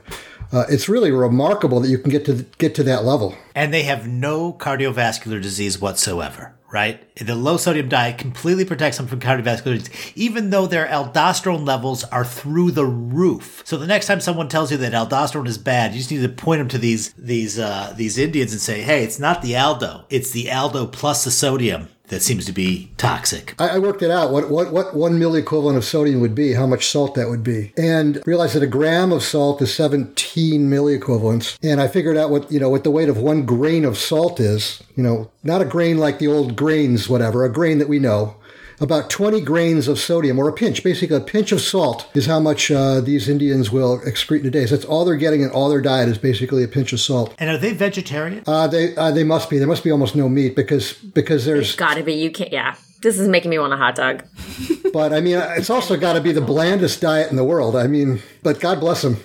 uh, 0.52 0.64
it's 0.68 0.88
really 0.88 1.10
remarkable 1.10 1.80
that 1.80 1.88
you 1.88 1.98
can 1.98 2.10
get 2.10 2.24
to 2.24 2.46
get 2.58 2.72
to 2.76 2.84
that 2.84 3.04
level. 3.04 3.36
And 3.56 3.74
they 3.74 3.82
have 3.82 4.06
no 4.06 4.52
cardiovascular 4.52 5.42
disease 5.42 5.80
whatsoever 5.80 6.56
right? 6.70 7.02
The 7.16 7.34
low 7.34 7.56
sodium 7.56 7.88
diet 7.88 8.18
completely 8.18 8.64
protects 8.64 8.98
them 8.98 9.06
from 9.06 9.20
cardiovascular 9.20 9.78
disease, 9.78 10.12
even 10.14 10.50
though 10.50 10.66
their 10.66 10.86
aldosterone 10.86 11.66
levels 11.66 12.04
are 12.04 12.24
through 12.24 12.72
the 12.72 12.84
roof. 12.84 13.62
So 13.64 13.76
the 13.76 13.86
next 13.86 14.06
time 14.06 14.20
someone 14.20 14.48
tells 14.48 14.70
you 14.70 14.76
that 14.78 14.92
aldosterone 14.92 15.46
is 15.46 15.58
bad, 15.58 15.92
you 15.92 15.98
just 15.98 16.10
need 16.10 16.22
to 16.22 16.28
point 16.28 16.60
them 16.60 16.68
to 16.68 16.78
these 16.78 17.12
these 17.14 17.58
uh, 17.58 17.94
these 17.96 18.18
Indians 18.18 18.52
and 18.52 18.60
say, 18.60 18.82
"Hey, 18.82 19.04
it's 19.04 19.18
not 19.18 19.42
the 19.42 19.56
aldo; 19.56 20.04
it's 20.10 20.30
the 20.30 20.50
aldo 20.50 20.86
plus 20.86 21.24
the 21.24 21.30
sodium." 21.30 21.88
That 22.08 22.23
seems 22.23 22.44
to 22.47 22.53
be 22.53 22.91
toxic. 22.97 23.55
I, 23.58 23.70
I, 23.70 23.79
worked 23.79 24.03
it 24.03 24.11
out 24.11 24.31
what, 24.31 24.50
what 24.50 24.73
what 24.73 24.94
one 24.94 25.19
milliequivalent 25.19 25.76
of 25.76 25.85
sodium 25.85 26.20
would 26.20 26.35
be, 26.35 26.53
how 26.53 26.67
much 26.67 26.87
salt 26.87 27.14
that 27.14 27.29
would 27.29 27.43
be, 27.43 27.73
and 27.76 28.23
realized 28.26 28.55
that 28.55 28.62
a 28.62 28.69
gram 28.69 29.12
of 29.12 29.23
salt 29.23 29.61
is 29.62 29.75
17 29.75 30.70
milliequivalents. 30.70 31.58
And 31.62 31.81
I 31.81 31.88
figured 31.88 32.17
out 32.17 32.31
what 32.31 32.50
you 32.50 32.61
know 32.61 32.70
what 32.70 32.85
the 32.85 32.91
weight 32.91 33.08
of 33.08 33.19
one 33.19 33.44
grain 33.44 33.85
of 33.85 33.99
salt 33.99 34.41
is. 34.41 34.82
You 34.94 35.03
know, 35.03 35.31
not 35.43 35.62
a 35.62 35.67
grain 35.67 35.99
like 35.99 36.19
the 36.19 36.29
old 36.29 36.56
grains, 36.56 37.08
whatever, 37.08 37.44
a 37.44 37.53
grain 37.53 37.79
that 37.79 37.88
we 37.88 37.99
know 37.99 38.37
about 38.81 39.11
20 39.11 39.40
grains 39.40 39.88
of 39.88 39.99
sodium, 39.99 40.38
or 40.38 40.49
a 40.49 40.52
pinch, 40.52 40.82
basically 40.82 41.17
a 41.17 41.20
pinch 41.20 41.52
of 41.52 41.61
salt, 41.61 42.08
is 42.14 42.26
how 42.26 42.40
much 42.40 42.70
uh, 42.70 43.00
these 43.00 43.28
Indians 43.28 43.70
will 43.70 44.00
excrete 44.00 44.40
in 44.40 44.46
a 44.46 44.50
day. 44.50 44.67
So 44.67 44.76
that's 44.76 44.87
all 44.87 45.05
they're 45.05 45.17
getting 45.17 45.43
in 45.43 45.50
all 45.50 45.69
their 45.69 45.81
diet 45.81 46.08
is 46.08 46.19
basically 46.19 46.62
a 46.65 46.69
pinch 46.69 46.93
of 46.93 47.00
salt. 47.00 47.34
And 47.39 47.50
are 47.50 47.58
they 47.58 47.72
vegetarian? 47.72 48.43
Uh, 48.46 48.67
they 48.67 48.94
uh, 48.96 49.10
they 49.10 49.24
must 49.24 49.50
be. 49.50 49.58
There 49.58 49.69
must 49.69 49.84
be 49.84 49.91
almost 49.91 50.15
no 50.17 50.29
meat 50.29 50.56
because 50.56 50.93
because 50.93 51.44
there's 51.44 51.74
got 51.77 51.94
to 51.94 52.03
be. 52.03 52.15
You 52.15 52.31
can't. 52.31 52.53
Yeah. 52.53 52.77
This 53.03 53.19
is 53.19 53.29
making 53.29 53.50
me 53.50 53.58
want 53.58 53.72
a 53.72 53.77
hot 53.77 53.94
dog. 53.94 54.24
but 54.93 55.12
I 55.12 55.20
mean, 55.20 55.36
it's 55.36 55.70
also 55.70 55.96
got 55.96 56.15
to 56.15 56.20
be 56.20 56.32
the 56.32 56.41
blandest 56.41 57.00
diet 57.00 57.31
in 57.31 57.36
the 57.36 57.44
world. 57.44 57.77
I 57.77 57.86
mean, 57.86 58.22
but 58.43 58.58
God 58.58 58.81
bless 58.81 59.03
them. 59.03 59.17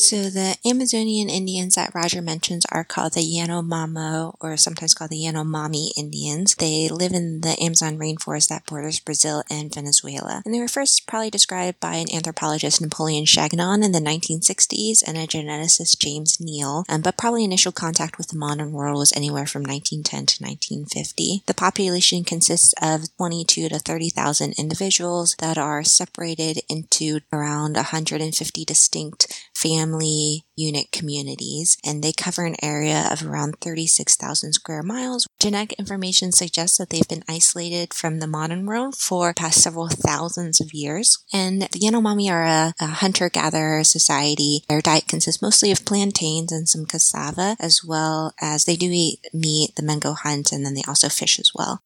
So 0.00 0.30
the 0.30 0.56
Amazonian 0.64 1.28
Indians 1.28 1.74
that 1.74 1.94
Roger 1.94 2.22
mentions 2.22 2.64
are 2.72 2.84
called 2.84 3.12
the 3.12 3.20
Yanomamo, 3.20 4.34
or 4.40 4.56
sometimes 4.56 4.94
called 4.94 5.10
the 5.10 5.22
Yanomami 5.22 5.90
Indians. 5.94 6.54
They 6.54 6.88
live 6.88 7.12
in 7.12 7.42
the 7.42 7.54
Amazon 7.62 7.98
rainforest 7.98 8.48
that 8.48 8.64
borders 8.64 8.98
Brazil 8.98 9.42
and 9.50 9.72
Venezuela. 9.72 10.40
And 10.46 10.54
they 10.54 10.58
were 10.58 10.68
first 10.68 11.06
probably 11.06 11.28
described 11.28 11.80
by 11.80 11.96
an 11.96 12.06
anthropologist 12.14 12.80
Napoleon 12.80 13.26
Chagnon 13.26 13.82
in 13.82 13.92
the 13.92 13.98
1960s 13.98 15.02
and 15.06 15.18
a 15.18 15.26
geneticist 15.26 15.98
James 15.98 16.40
Neel, 16.40 16.84
um, 16.88 17.02
but 17.02 17.18
probably 17.18 17.44
initial 17.44 17.70
contact 17.70 18.16
with 18.16 18.28
the 18.28 18.38
modern 18.38 18.72
world 18.72 19.00
was 19.00 19.12
anywhere 19.12 19.46
from 19.46 19.64
1910 19.64 20.26
to 20.26 20.42
1950. 20.42 21.42
The 21.44 21.52
population 21.52 22.24
consists 22.24 22.72
of 22.80 23.14
22 23.18 23.68
to 23.68 23.78
30,000 23.78 24.54
individuals 24.56 25.36
that 25.40 25.58
are 25.58 25.84
separated 25.84 26.62
into 26.70 27.20
around 27.30 27.76
150 27.76 28.64
distinct 28.64 29.50
family 29.90 30.44
unit 30.56 30.92
communities, 30.92 31.76
and 31.84 32.02
they 32.02 32.12
cover 32.12 32.44
an 32.44 32.56
area 32.62 33.08
of 33.10 33.24
around 33.24 33.56
36,000 33.60 34.52
square 34.52 34.82
miles. 34.82 35.26
Genetic 35.40 35.72
information 35.78 36.32
suggests 36.32 36.78
that 36.78 36.90
they've 36.90 37.08
been 37.08 37.24
isolated 37.28 37.94
from 37.94 38.18
the 38.18 38.26
modern 38.26 38.66
world 38.66 38.94
for 38.94 39.32
past 39.32 39.62
several 39.62 39.88
thousands 39.88 40.60
of 40.60 40.74
years. 40.74 41.24
And 41.32 41.62
the 41.62 41.80
Yanomami 41.80 42.30
are 42.30 42.44
a, 42.44 42.74
a 42.80 42.86
hunter-gatherer 42.86 43.84
society. 43.84 44.62
Their 44.68 44.82
diet 44.82 45.08
consists 45.08 45.42
mostly 45.42 45.72
of 45.72 45.84
plantains 45.84 46.52
and 46.52 46.68
some 46.68 46.84
cassava, 46.84 47.56
as 47.58 47.82
well 47.84 48.34
as 48.40 48.64
they 48.64 48.76
do 48.76 48.90
eat 48.92 49.20
meat, 49.32 49.74
the 49.76 49.82
men 49.82 49.98
go 49.98 50.12
hunt, 50.12 50.52
and 50.52 50.64
then 50.64 50.74
they 50.74 50.84
also 50.86 51.08
fish 51.08 51.38
as 51.38 51.52
well. 51.54 51.80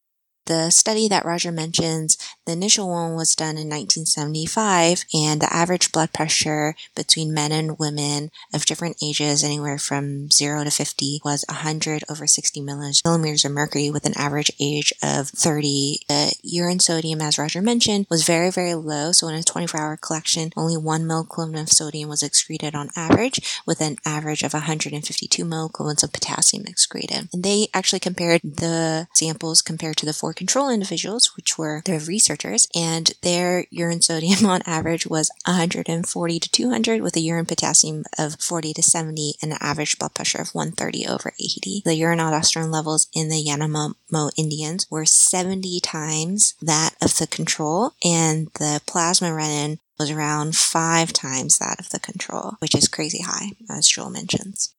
The 0.47 0.71
study 0.71 1.09
that 1.09 1.25
Roger 1.25 1.51
mentions, 1.51 2.19
the 2.45 2.53
initial 2.53 2.91
one 2.91 3.15
was 3.15 3.35
done 3.35 3.57
in 3.57 3.71
1975, 3.71 5.07
and 5.15 5.41
the 5.41 5.51
average 5.53 5.91
blood 5.91 6.13
pressure 6.13 6.75
between 6.95 7.33
men 7.33 7.51
and 7.51 7.79
women 7.79 8.31
of 8.53 8.67
different 8.67 8.99
ages, 9.03 9.43
anywhere 9.43 9.79
from 9.79 10.31
0 10.31 10.65
to 10.65 10.71
50, 10.71 11.23
was 11.25 11.47
100 11.49 12.05
over 12.11 12.27
60 12.27 12.61
millimeters 12.61 13.45
of 13.45 13.53
mercury 13.53 13.91
with 13.91 14.05
an 14.05 14.13
average 14.19 14.53
age 14.61 14.93
of 15.03 15.29
30. 15.29 16.01
The 16.09 16.35
urine 16.43 16.81
sodium, 16.81 17.23
as 17.23 17.39
Roger 17.39 17.63
mentioned, 17.63 18.07
was 18.11 18.27
very, 18.27 18.51
very 18.51 18.75
low. 18.75 19.13
So 19.13 19.29
in 19.29 19.35
a 19.35 19.43
24 19.43 19.81
hour 19.81 19.97
collection, 19.97 20.53
only 20.57 20.77
one 20.77 21.07
milliequivalent 21.07 21.63
of 21.63 21.69
sodium 21.71 22.11
was 22.11 22.23
excreted 22.23 22.75
on 22.75 22.91
average, 22.97 23.63
with 23.67 23.81
an 23.81 23.97
average 24.05 24.43
of 24.43 24.53
152 24.53 25.43
milliequivalents 25.43 26.03
of 26.03 26.13
potassium 26.13 26.65
excreted. 26.67 27.29
And 27.33 27.43
they 27.43 27.69
actually 27.73 28.01
compared 28.01 28.43
the 28.43 29.09
samples 29.15 29.63
compared 29.63 29.97
to 29.97 30.07
the 30.07 30.13
four 30.13 30.34
control 30.35 30.69
individuals, 30.69 31.37
which 31.37 31.57
were 31.57 31.83
the 31.85 31.99
researchers, 32.01 32.69
and 32.75 33.13
their 33.23 33.67
urine 33.71 34.03
sodium 34.03 34.47
on 34.51 34.63
average 34.67 35.07
was 35.07 35.31
140 35.47 36.41
to 36.41 36.51
200 36.51 37.01
with 37.01 37.17
a 37.17 37.21
urine 37.21 37.47
potassium 37.47 38.05
of 38.19 38.41
40 38.41 38.75
to 38.75 38.83
70 38.83 39.35
and 39.43 39.53
an 39.53 39.59
average 39.61 39.99
blood 39.99 40.15
pressure 40.15 40.41
of 40.41 40.55
130 40.55 41.07
over 41.07 41.33
80. 41.41 41.83
The 41.85 41.95
urine 41.95 42.19
aldosterone 42.19 42.73
levels 42.73 43.09
in 43.15 43.29
the 43.29 43.45
Yanomamo 43.45 44.31
Indians 44.37 44.87
were 44.91 45.05
70 45.05 45.81
times 45.81 46.55
that 46.61 46.95
of 47.01 47.19
the 47.19 47.27
control, 47.27 47.93
and 48.03 48.49
the 48.59 48.81
plasma 48.87 49.29
renin 49.29 49.79
was 49.99 50.11
around 50.11 50.57
five 50.57 51.13
times 51.13 51.59
that 51.59 51.79
of 51.79 51.91
the 51.91 52.01
control, 52.01 52.55
which 52.59 52.75
is 52.75 52.89
crazy 52.89 53.23
high, 53.23 53.53
as 53.71 53.87
Joel 53.87 54.11
mentions. 54.11 54.75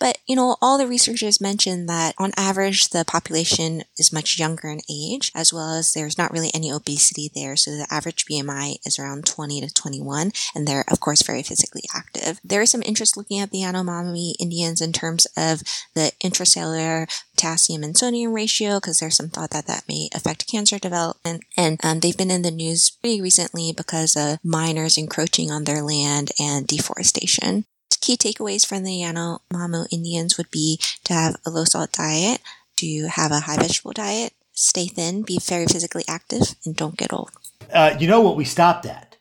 But, 0.00 0.18
you 0.26 0.34
know, 0.34 0.56
all 0.62 0.78
the 0.78 0.86
researchers 0.86 1.40
mentioned 1.42 1.88
that 1.90 2.14
on 2.18 2.32
average, 2.36 2.88
the 2.88 3.04
population 3.04 3.84
is 3.98 4.12
much 4.12 4.38
younger 4.38 4.68
in 4.68 4.80
age, 4.90 5.30
as 5.34 5.52
well 5.52 5.74
as 5.74 5.92
there's 5.92 6.16
not 6.16 6.32
really 6.32 6.50
any 6.54 6.72
obesity 6.72 7.30
there. 7.34 7.54
So 7.54 7.72
the 7.72 7.86
average 7.90 8.24
BMI 8.24 8.76
is 8.86 8.98
around 8.98 9.26
20 9.26 9.60
to 9.60 9.72
21, 9.72 10.32
and 10.54 10.66
they're, 10.66 10.86
of 10.90 11.00
course, 11.00 11.22
very 11.22 11.42
physically 11.42 11.82
active. 11.94 12.40
There 12.42 12.62
is 12.62 12.70
some 12.70 12.82
interest 12.82 13.18
looking 13.18 13.38
at 13.40 13.50
the 13.50 13.58
Yanomami 13.58 14.32
Indians 14.40 14.80
in 14.80 14.92
terms 14.92 15.26
of 15.36 15.62
the 15.94 16.12
intracellular 16.24 17.06
potassium 17.34 17.84
and 17.84 17.96
sodium 17.96 18.32
ratio, 18.32 18.78
because 18.78 19.00
there's 19.00 19.16
some 19.16 19.28
thought 19.28 19.50
that 19.50 19.66
that 19.66 19.84
may 19.86 20.08
affect 20.14 20.50
cancer 20.50 20.78
development. 20.78 21.44
And 21.58 21.78
um, 21.84 22.00
they've 22.00 22.16
been 22.16 22.30
in 22.30 22.42
the 22.42 22.50
news 22.50 22.90
pretty 22.90 23.20
recently 23.20 23.72
because 23.76 24.16
of 24.16 24.38
miners 24.42 24.96
encroaching 24.96 25.50
on 25.50 25.64
their 25.64 25.82
land 25.82 26.30
and 26.40 26.66
deforestation 26.66 27.66
key 28.00 28.16
takeaways 28.16 28.66
from 28.66 28.84
the 28.84 29.00
Yanomamo 29.00 29.86
Indians 29.90 30.36
would 30.36 30.50
be 30.50 30.80
to 31.04 31.12
have 31.12 31.36
a 31.46 31.50
low 31.50 31.64
salt 31.64 31.92
diet, 31.92 32.40
to 32.76 33.06
have 33.08 33.30
a 33.30 33.40
high 33.40 33.56
vegetable 33.56 33.92
diet, 33.92 34.32
stay 34.52 34.86
thin, 34.86 35.22
be 35.22 35.38
very 35.38 35.66
physically 35.66 36.04
active, 36.08 36.54
and 36.64 36.76
don't 36.76 36.96
get 36.96 37.12
old. 37.12 37.30
Uh, 37.72 37.96
you 37.98 38.08
know 38.08 38.20
what 38.20 38.36
we 38.36 38.44
stopped 38.44 38.86
at? 38.86 39.16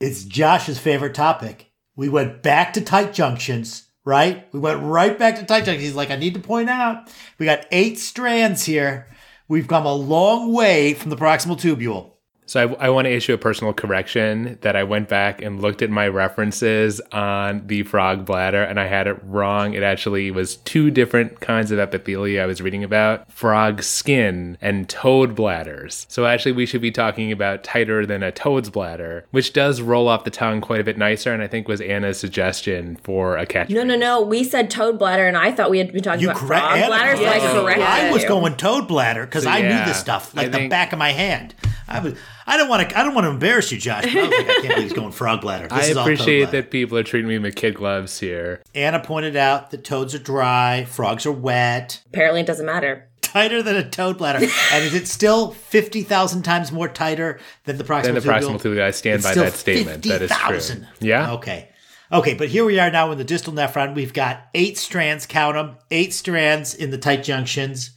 It's 0.00 0.24
Josh's 0.24 0.78
favorite 0.78 1.14
topic. 1.14 1.72
We 1.96 2.08
went 2.08 2.42
back 2.42 2.74
to 2.74 2.80
tight 2.80 3.12
junctions, 3.12 3.88
right? 4.04 4.46
We 4.52 4.60
went 4.60 4.82
right 4.82 5.18
back 5.18 5.36
to 5.36 5.44
tight 5.44 5.64
junctions. 5.64 5.82
He's 5.82 5.94
like, 5.94 6.10
I 6.10 6.16
need 6.16 6.34
to 6.34 6.40
point 6.40 6.70
out, 6.70 7.10
we 7.38 7.46
got 7.46 7.66
eight 7.72 7.98
strands 7.98 8.64
here. 8.64 9.08
We've 9.48 9.66
come 9.66 9.86
a 9.86 9.94
long 9.94 10.52
way 10.52 10.94
from 10.94 11.10
the 11.10 11.16
proximal 11.16 11.58
tubule. 11.58 12.12
So 12.48 12.66
I, 12.80 12.86
I, 12.86 12.88
want 12.88 13.04
to 13.04 13.12
issue 13.12 13.34
a 13.34 13.38
personal 13.38 13.74
correction 13.74 14.56
that 14.62 14.74
I 14.74 14.82
went 14.82 15.06
back 15.06 15.42
and 15.42 15.60
looked 15.60 15.82
at 15.82 15.90
my 15.90 16.08
references 16.08 16.98
on 17.12 17.66
the 17.66 17.82
frog 17.82 18.24
bladder 18.24 18.62
and 18.62 18.80
I 18.80 18.86
had 18.86 19.06
it 19.06 19.20
wrong. 19.22 19.74
It 19.74 19.82
actually 19.82 20.30
was 20.30 20.56
two 20.56 20.90
different 20.90 21.40
kinds 21.40 21.70
of 21.70 21.78
epithelia 21.78 22.40
I 22.40 22.46
was 22.46 22.62
reading 22.62 22.82
about 22.82 23.30
frog 23.30 23.82
skin 23.82 24.56
and 24.62 24.88
toad 24.88 25.34
bladders. 25.34 26.06
So 26.08 26.24
actually, 26.24 26.52
we 26.52 26.64
should 26.64 26.80
be 26.80 26.90
talking 26.90 27.30
about 27.32 27.64
tighter 27.64 28.06
than 28.06 28.22
a 28.22 28.32
toad's 28.32 28.70
bladder, 28.70 29.26
which 29.30 29.52
does 29.52 29.82
roll 29.82 30.08
off 30.08 30.24
the 30.24 30.30
tongue 30.30 30.62
quite 30.62 30.80
a 30.80 30.84
bit 30.84 30.96
nicer 30.96 31.34
and 31.34 31.42
I 31.42 31.48
think 31.48 31.68
was 31.68 31.82
Anna's 31.82 32.18
suggestion 32.18 32.96
for 33.02 33.36
a 33.36 33.44
catch. 33.44 33.68
No, 33.68 33.84
no, 33.84 33.94
no. 33.94 34.22
We 34.22 34.42
said 34.42 34.70
toad 34.70 34.98
bladder 34.98 35.26
and 35.26 35.36
I 35.36 35.52
thought 35.52 35.68
we 35.68 35.76
had 35.76 35.92
been 35.92 36.02
talking 36.02 36.22
you 36.22 36.30
about 36.30 36.40
correct, 36.40 36.64
frog 36.64 36.78
Anna, 36.78 36.86
bladder, 36.86 37.16
so 37.16 37.26
I 37.26 37.38
corrected 37.40 37.84
I 37.84 38.10
was 38.10 38.24
going 38.24 38.56
toad 38.56 38.88
bladder 38.88 39.26
because 39.26 39.44
so, 39.44 39.50
I 39.50 39.58
yeah, 39.58 39.80
knew 39.80 39.84
this 39.84 40.00
stuff 40.00 40.34
like 40.34 40.50
the 40.50 40.66
back 40.68 40.94
of 40.94 40.98
my 40.98 41.12
hand. 41.12 41.54
I 41.88 42.00
was. 42.00 42.14
I 42.46 42.56
don't 42.56 42.68
want 42.68 42.88
to. 42.88 42.98
I 42.98 43.02
don't 43.02 43.14
want 43.14 43.24
to 43.24 43.30
embarrass 43.30 43.72
you, 43.72 43.78
Josh. 43.78 44.04
I, 44.04 44.20
like, 44.20 44.32
I 44.32 44.42
can't 44.42 44.62
believe 44.62 44.78
he's 44.78 44.92
going 44.92 45.12
frog 45.12 45.40
bladder. 45.40 45.68
This 45.68 45.96
I 45.96 46.00
appreciate 46.00 46.50
that 46.50 46.70
people 46.70 46.98
are 46.98 47.02
treating 47.02 47.28
me 47.28 47.38
with 47.38 47.56
kid 47.56 47.74
gloves 47.74 48.20
here. 48.20 48.62
Anna 48.74 49.00
pointed 49.00 49.36
out 49.36 49.70
that 49.70 49.84
toads 49.84 50.14
are 50.14 50.18
dry, 50.18 50.84
frogs 50.84 51.24
are 51.26 51.32
wet. 51.32 52.02
Apparently, 52.06 52.40
it 52.40 52.46
doesn't 52.46 52.66
matter. 52.66 53.08
Tighter 53.22 53.62
than 53.62 53.76
a 53.76 53.88
toad 53.88 54.18
bladder, 54.18 54.38
and 54.72 54.84
is 54.84 54.94
it 54.94 55.08
still 55.08 55.52
fifty 55.52 56.02
thousand 56.02 56.42
times 56.42 56.70
more 56.70 56.88
tighter 56.88 57.40
than 57.64 57.78
the 57.78 57.84
proximal? 57.84 58.04
Than 58.04 58.14
the 58.14 58.20
proximal 58.20 58.60
tubule. 58.60 58.82
I 58.82 58.90
stand 58.90 59.16
it's 59.16 59.24
by 59.24 59.34
that 59.34 59.54
statement. 59.54 60.04
50, 60.04 60.08
that 60.10 60.22
is 60.22 60.66
000. 60.66 60.78
true. 60.78 60.86
Yeah. 61.00 61.32
Okay. 61.32 61.70
Okay, 62.10 62.32
but 62.32 62.48
here 62.48 62.64
we 62.64 62.78
are 62.78 62.90
now 62.90 63.12
in 63.12 63.18
the 63.18 63.24
distal 63.24 63.52
nephron. 63.52 63.94
We've 63.94 64.14
got 64.14 64.48
eight 64.54 64.78
strands. 64.78 65.26
Count 65.26 65.56
them. 65.56 65.76
Eight 65.90 66.14
strands 66.14 66.74
in 66.74 66.90
the 66.90 66.96
tight 66.96 67.22
junctions 67.22 67.90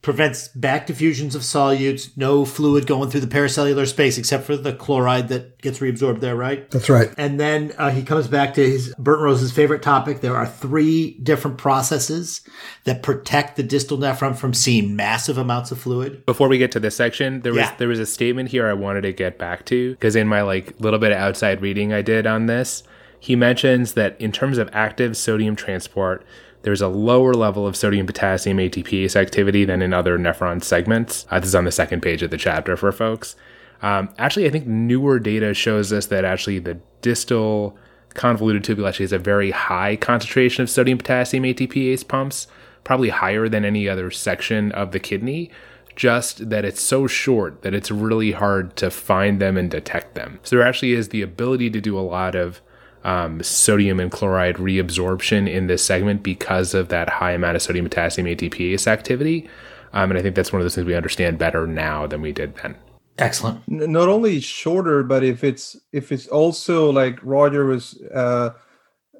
prevents 0.00 0.48
back 0.48 0.86
diffusions 0.86 1.34
of 1.34 1.42
solutes, 1.42 2.16
no 2.16 2.44
fluid 2.44 2.86
going 2.86 3.10
through 3.10 3.20
the 3.20 3.26
paracellular 3.26 3.84
space 3.84 4.16
except 4.16 4.44
for 4.44 4.56
the 4.56 4.72
chloride 4.72 5.28
that 5.28 5.60
gets 5.60 5.80
reabsorbed 5.80 6.20
there, 6.20 6.36
right? 6.36 6.70
That's 6.70 6.88
right. 6.88 7.12
And 7.18 7.40
then 7.40 7.72
uh, 7.78 7.90
he 7.90 8.02
comes 8.02 8.28
back 8.28 8.54
to 8.54 8.64
his 8.64 8.94
Burton 8.96 9.24
Rose's 9.24 9.50
favorite 9.50 9.82
topic. 9.82 10.20
There 10.20 10.36
are 10.36 10.46
three 10.46 11.18
different 11.22 11.58
processes 11.58 12.42
that 12.84 13.02
protect 13.02 13.56
the 13.56 13.64
distal 13.64 13.98
nephron 13.98 14.36
from 14.36 14.54
seeing 14.54 14.94
massive 14.94 15.36
amounts 15.36 15.72
of 15.72 15.80
fluid. 15.80 16.24
Before 16.26 16.48
we 16.48 16.58
get 16.58 16.70
to 16.72 16.80
this 16.80 16.96
section, 16.96 17.40
there 17.40 17.52
was 17.52 17.62
yeah. 17.62 17.74
there 17.76 17.88
was 17.88 17.98
a 17.98 18.06
statement 18.06 18.50
here 18.50 18.68
I 18.68 18.74
wanted 18.74 19.02
to 19.02 19.12
get 19.12 19.36
back 19.36 19.66
to 19.66 19.92
because 19.92 20.14
in 20.14 20.28
my 20.28 20.42
like 20.42 20.78
little 20.80 21.00
bit 21.00 21.10
of 21.10 21.18
outside 21.18 21.60
reading 21.60 21.92
I 21.92 22.02
did 22.02 22.24
on 22.26 22.46
this, 22.46 22.84
he 23.18 23.34
mentions 23.34 23.94
that 23.94 24.20
in 24.20 24.30
terms 24.30 24.58
of 24.58 24.70
active 24.72 25.16
sodium 25.16 25.56
transport, 25.56 26.24
there's 26.68 26.82
a 26.82 26.88
lower 26.88 27.32
level 27.32 27.66
of 27.66 27.74
sodium 27.74 28.06
potassium 28.06 28.58
ATPase 28.58 29.16
activity 29.16 29.64
than 29.64 29.80
in 29.80 29.94
other 29.94 30.18
nephron 30.18 30.62
segments. 30.62 31.26
Uh, 31.30 31.40
this 31.40 31.48
is 31.48 31.54
on 31.54 31.64
the 31.64 31.72
second 31.72 32.02
page 32.02 32.22
of 32.22 32.28
the 32.28 32.36
chapter 32.36 32.76
for 32.76 32.92
folks. 32.92 33.36
Um, 33.80 34.10
actually, 34.18 34.44
I 34.44 34.50
think 34.50 34.66
newer 34.66 35.18
data 35.18 35.54
shows 35.54 35.94
us 35.94 36.04
that 36.08 36.26
actually 36.26 36.58
the 36.58 36.78
distal 37.00 37.74
convoluted 38.12 38.64
tubule 38.64 38.86
actually 38.86 39.04
has 39.04 39.12
a 39.12 39.18
very 39.18 39.50
high 39.50 39.96
concentration 39.96 40.62
of 40.62 40.68
sodium 40.68 40.98
potassium 40.98 41.44
ATPase 41.44 42.06
pumps, 42.06 42.48
probably 42.84 43.08
higher 43.08 43.48
than 43.48 43.64
any 43.64 43.88
other 43.88 44.10
section 44.10 44.70
of 44.72 44.92
the 44.92 45.00
kidney. 45.00 45.50
Just 45.96 46.50
that 46.50 46.66
it's 46.66 46.82
so 46.82 47.06
short 47.06 47.62
that 47.62 47.72
it's 47.72 47.90
really 47.90 48.32
hard 48.32 48.76
to 48.76 48.90
find 48.90 49.40
them 49.40 49.56
and 49.56 49.70
detect 49.70 50.16
them. 50.16 50.38
So 50.42 50.56
there 50.56 50.66
actually 50.66 50.92
is 50.92 51.08
the 51.08 51.22
ability 51.22 51.70
to 51.70 51.80
do 51.80 51.98
a 51.98 52.00
lot 52.00 52.34
of 52.34 52.60
um, 53.08 53.42
sodium 53.42 54.00
and 54.00 54.12
chloride 54.12 54.56
reabsorption 54.56 55.48
in 55.48 55.66
this 55.66 55.82
segment 55.82 56.22
because 56.22 56.74
of 56.74 56.88
that 56.88 57.08
high 57.08 57.32
amount 57.32 57.56
of 57.56 57.62
sodium 57.62 57.86
potassium 57.86 58.26
ATPase 58.26 58.86
activity. 58.86 59.48
Um, 59.94 60.10
and 60.10 60.18
I 60.18 60.22
think 60.22 60.34
that's 60.34 60.52
one 60.52 60.60
of 60.60 60.64
those 60.64 60.74
things 60.74 60.86
we 60.86 60.94
understand 60.94 61.38
better 61.38 61.66
now 61.66 62.06
than 62.06 62.20
we 62.20 62.32
did 62.32 62.54
then. 62.56 62.76
Excellent. 63.16 63.66
Not 63.66 64.08
only 64.08 64.40
shorter, 64.40 65.02
but 65.02 65.24
if 65.24 65.42
it's 65.42 65.76
if 65.90 66.12
it's 66.12 66.28
also 66.28 66.92
like 66.92 67.18
Roger 67.22 67.64
was 67.64 68.00
uh, 68.14 68.50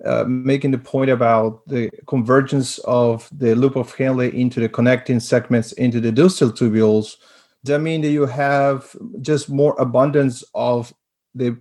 uh, 0.04 0.25
making 0.28 0.71
the 0.73 0.78
point 0.78 1.11
about 1.11 1.66
the 1.66 1.90
convergence 2.07 2.78
of 2.80 3.28
the 3.33 3.57
loop 3.57 3.75
of 3.75 3.95
Henle 3.95 4.21
into 4.21 4.61
the 4.61 4.68
connecting 4.68 5.18
segments 5.18 5.73
into 5.73 5.99
the 5.99 6.12
distal 6.12 6.52
tubules, 6.52 7.16
that 7.64 7.80
means 7.80 8.02
that 8.04 8.11
you 8.11 8.26
have 8.26 8.95
just 9.23 9.49
more 9.49 9.75
abundance 9.80 10.45
of 10.54 10.92
the 11.35 11.59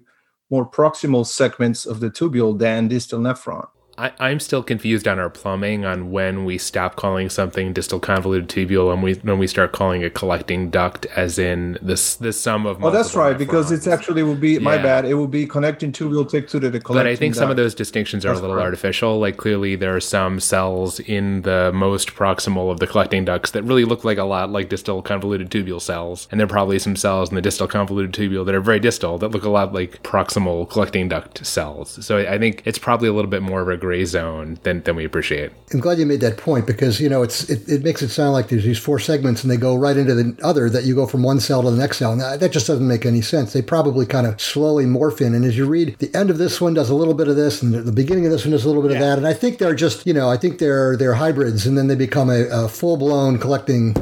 more 0.49 0.69
proximal 0.69 1.25
segments 1.25 1.85
of 1.85 1.99
the 1.99 2.09
tubule 2.09 2.57
than 2.57 2.87
distal 2.87 3.19
nephron. 3.19 3.67
I, 3.97 4.29
am 4.29 4.39
still 4.39 4.61
confused 4.61 5.07
on 5.07 5.17
our 5.17 5.29
plumbing 5.29 5.83
on 5.83 6.11
when 6.11 6.45
we 6.45 6.59
stop 6.59 6.95
calling 6.95 7.31
something 7.31 7.73
distal 7.73 7.99
convoluted 7.99 8.47
tubule 8.47 8.93
and 8.93 9.01
we 9.01 9.15
when 9.15 9.39
we 9.39 9.47
start 9.47 9.71
calling 9.71 10.03
it 10.03 10.13
collecting 10.13 10.69
duct, 10.69 11.07
as 11.07 11.39
in 11.39 11.79
this 11.81 12.15
the 12.15 12.31
sum 12.31 12.67
of. 12.67 12.83
Oh, 12.83 12.91
that's 12.91 13.15
right, 13.15 13.35
nephrons. 13.35 13.39
because 13.39 13.71
it's 13.71 13.87
actually 13.87 14.21
will 14.21 14.35
be 14.35 14.53
yeah. 14.53 14.59
my 14.59 14.77
bad. 14.77 15.05
It 15.05 15.15
will 15.15 15.27
be 15.27 15.47
connecting 15.47 15.91
tubule 15.91 16.29
take 16.29 16.47
to 16.49 16.59
the 16.59 16.69
collecting. 16.69 16.93
But 16.93 17.07
I 17.07 17.15
think 17.15 17.33
duct. 17.33 17.39
some 17.39 17.49
of 17.49 17.57
those 17.57 17.73
distinctions 17.73 18.23
are 18.23 18.29
that's 18.29 18.39
a 18.39 18.41
little 18.43 18.61
artificial. 18.61 19.17
Like 19.19 19.37
clearly, 19.37 19.75
there 19.75 19.95
are 19.95 20.01
some 20.01 20.39
cells 20.39 20.99
in 20.99 21.41
the 21.41 21.71
most 21.73 22.13
proximal 22.13 22.69
of 22.69 22.79
the 22.79 22.85
collecting 22.85 23.25
ducts 23.25 23.51
that 23.51 23.63
really 23.63 23.85
look 23.85 24.03
like 24.03 24.19
a 24.19 24.25
lot 24.25 24.51
like 24.51 24.69
distal 24.69 25.01
convoluted 25.01 25.49
tubule 25.49 25.81
cells, 25.81 26.27
and 26.29 26.39
there 26.39 26.45
are 26.45 26.49
probably 26.49 26.77
some 26.77 26.95
cells 26.95 27.29
in 27.29 27.35
the 27.35 27.41
distal 27.41 27.67
convoluted 27.67 28.13
tubule 28.13 28.45
that 28.45 28.53
are 28.53 28.61
very 28.61 28.79
distal 28.79 29.17
that 29.17 29.29
look 29.29 29.43
a 29.43 29.49
lot 29.49 29.73
like 29.73 30.03
proximal 30.03 30.69
collecting 30.69 31.09
duct 31.09 31.43
cells. 31.43 32.05
So 32.05 32.19
I 32.19 32.37
think 32.37 32.61
it's 32.65 32.77
probably 32.77 33.09
a 33.09 33.13
little 33.13 33.31
bit 33.31 33.41
more 33.41 33.61
of 33.61 33.69
a 33.69 33.86
gray 33.87 34.03
zone 34.03 34.59
than, 34.63 34.83
than 34.83 34.97
we 34.97 35.05
appreciate. 35.05 35.49
I'm 35.71 35.79
glad 35.79 35.97
you 35.97 36.05
made 36.05 36.19
that 36.19 36.35
point 36.35 36.67
because, 36.67 36.99
you 36.99 37.07
know, 37.07 37.23
it's 37.23 37.49
it, 37.49 37.69
it 37.69 37.83
makes 37.85 38.01
it 38.01 38.09
sound 38.09 38.33
like 38.33 38.49
there's 38.49 38.65
these 38.65 38.77
four 38.77 38.99
segments 38.99 39.43
and 39.43 39.49
they 39.49 39.55
go 39.55 39.77
right 39.77 39.95
into 39.95 40.13
the 40.13 40.37
other 40.43 40.69
that 40.69 40.83
you 40.83 40.93
go 40.93 41.07
from 41.07 41.23
one 41.23 41.39
cell 41.39 41.63
to 41.63 41.71
the 41.71 41.77
next 41.77 41.99
cell. 41.99 42.11
And 42.11 42.19
that 42.19 42.51
just 42.51 42.67
doesn't 42.67 42.85
make 42.85 43.05
any 43.05 43.21
sense. 43.21 43.53
They 43.53 43.61
probably 43.61 44.05
kind 44.05 44.27
of 44.27 44.41
slowly 44.41 44.83
morph 44.83 45.21
in. 45.21 45.33
And 45.33 45.45
as 45.45 45.55
you 45.55 45.65
read, 45.65 45.97
the 45.99 46.13
end 46.13 46.29
of 46.29 46.37
this 46.37 46.59
one 46.59 46.73
does 46.73 46.89
a 46.89 46.95
little 46.95 47.13
bit 47.13 47.29
of 47.29 47.37
this 47.37 47.61
and 47.61 47.73
the 47.73 47.93
beginning 47.93 48.25
of 48.25 48.31
this 48.33 48.43
one 48.43 48.51
does 48.51 48.65
a 48.65 48.67
little 48.67 48.83
bit 48.83 48.91
yeah. 48.91 48.97
of 48.97 49.03
that. 49.03 49.17
And 49.19 49.25
I 49.25 49.33
think 49.33 49.57
they're 49.57 49.73
just, 49.73 50.05
you 50.05 50.13
know, 50.13 50.29
I 50.29 50.35
think 50.35 50.59
they're 50.59 50.97
they're 50.97 51.13
hybrids 51.13 51.65
and 51.65 51.77
then 51.77 51.87
they 51.87 51.95
become 51.95 52.29
a, 52.29 52.43
a 52.51 52.67
full 52.67 52.97
blown 52.97 53.39
collecting 53.39 53.95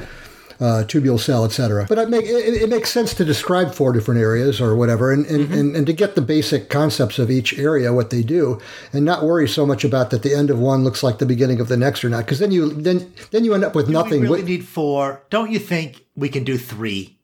uh, 0.60 0.84
tubule 0.88 1.20
cell, 1.20 1.46
etc. 1.46 1.86
But 1.88 1.98
it, 1.98 2.10
make, 2.10 2.26
it, 2.26 2.62
it, 2.62 2.70
makes 2.70 2.92
sense 2.92 3.14
to 3.16 3.26
describe 3.26 3.74
four 3.74 3.92
different 3.92 4.22
areas 4.22 4.62
or 4.62 4.76
whatever, 4.76 5.12
and 5.12 5.26
and, 5.26 5.46
mm-hmm. 5.46 5.54
and 5.54 5.76
and 5.76 5.88
to 5.88 5.94
get 5.94 6.16
the 6.16 6.22
basic 6.22 6.70
concepts 6.70 7.20
of 7.20 7.30
each 7.30 7.58
area, 7.58 7.94
what 7.94 8.10
they 8.10 8.22
do, 8.22 8.60
and 8.94 9.06
not 9.06 9.24
worry 9.24 9.48
so 9.48 9.66
much 9.66 9.84
about 9.84 10.10
that 10.12 10.24
the 10.24 10.36
end 10.36 10.50
of 10.50 10.60
one 10.60 10.84
looks 10.84 11.04
like 11.04 11.20
the 11.20 11.26
beginning 11.26 11.60
of 11.60 11.68
the 11.68 11.78
next 11.78 12.04
or 12.04 12.10
not, 12.10 12.26
because 12.26 12.40
then 12.40 12.52
you 12.52 12.70
then 12.70 13.14
then 13.32 13.44
you 13.44 13.54
end 13.54 13.64
up 13.64 13.76
with 13.76 13.88
do 13.88 13.94
nothing. 13.94 14.22
We 14.22 14.28
really 14.28 14.44
need 14.44 14.66
four. 14.66 15.24
Don't 15.30 15.52
you 15.52 15.60
think 15.60 16.06
we 16.16 16.30
can 16.30 16.44
do 16.44 16.58
three? 16.58 17.16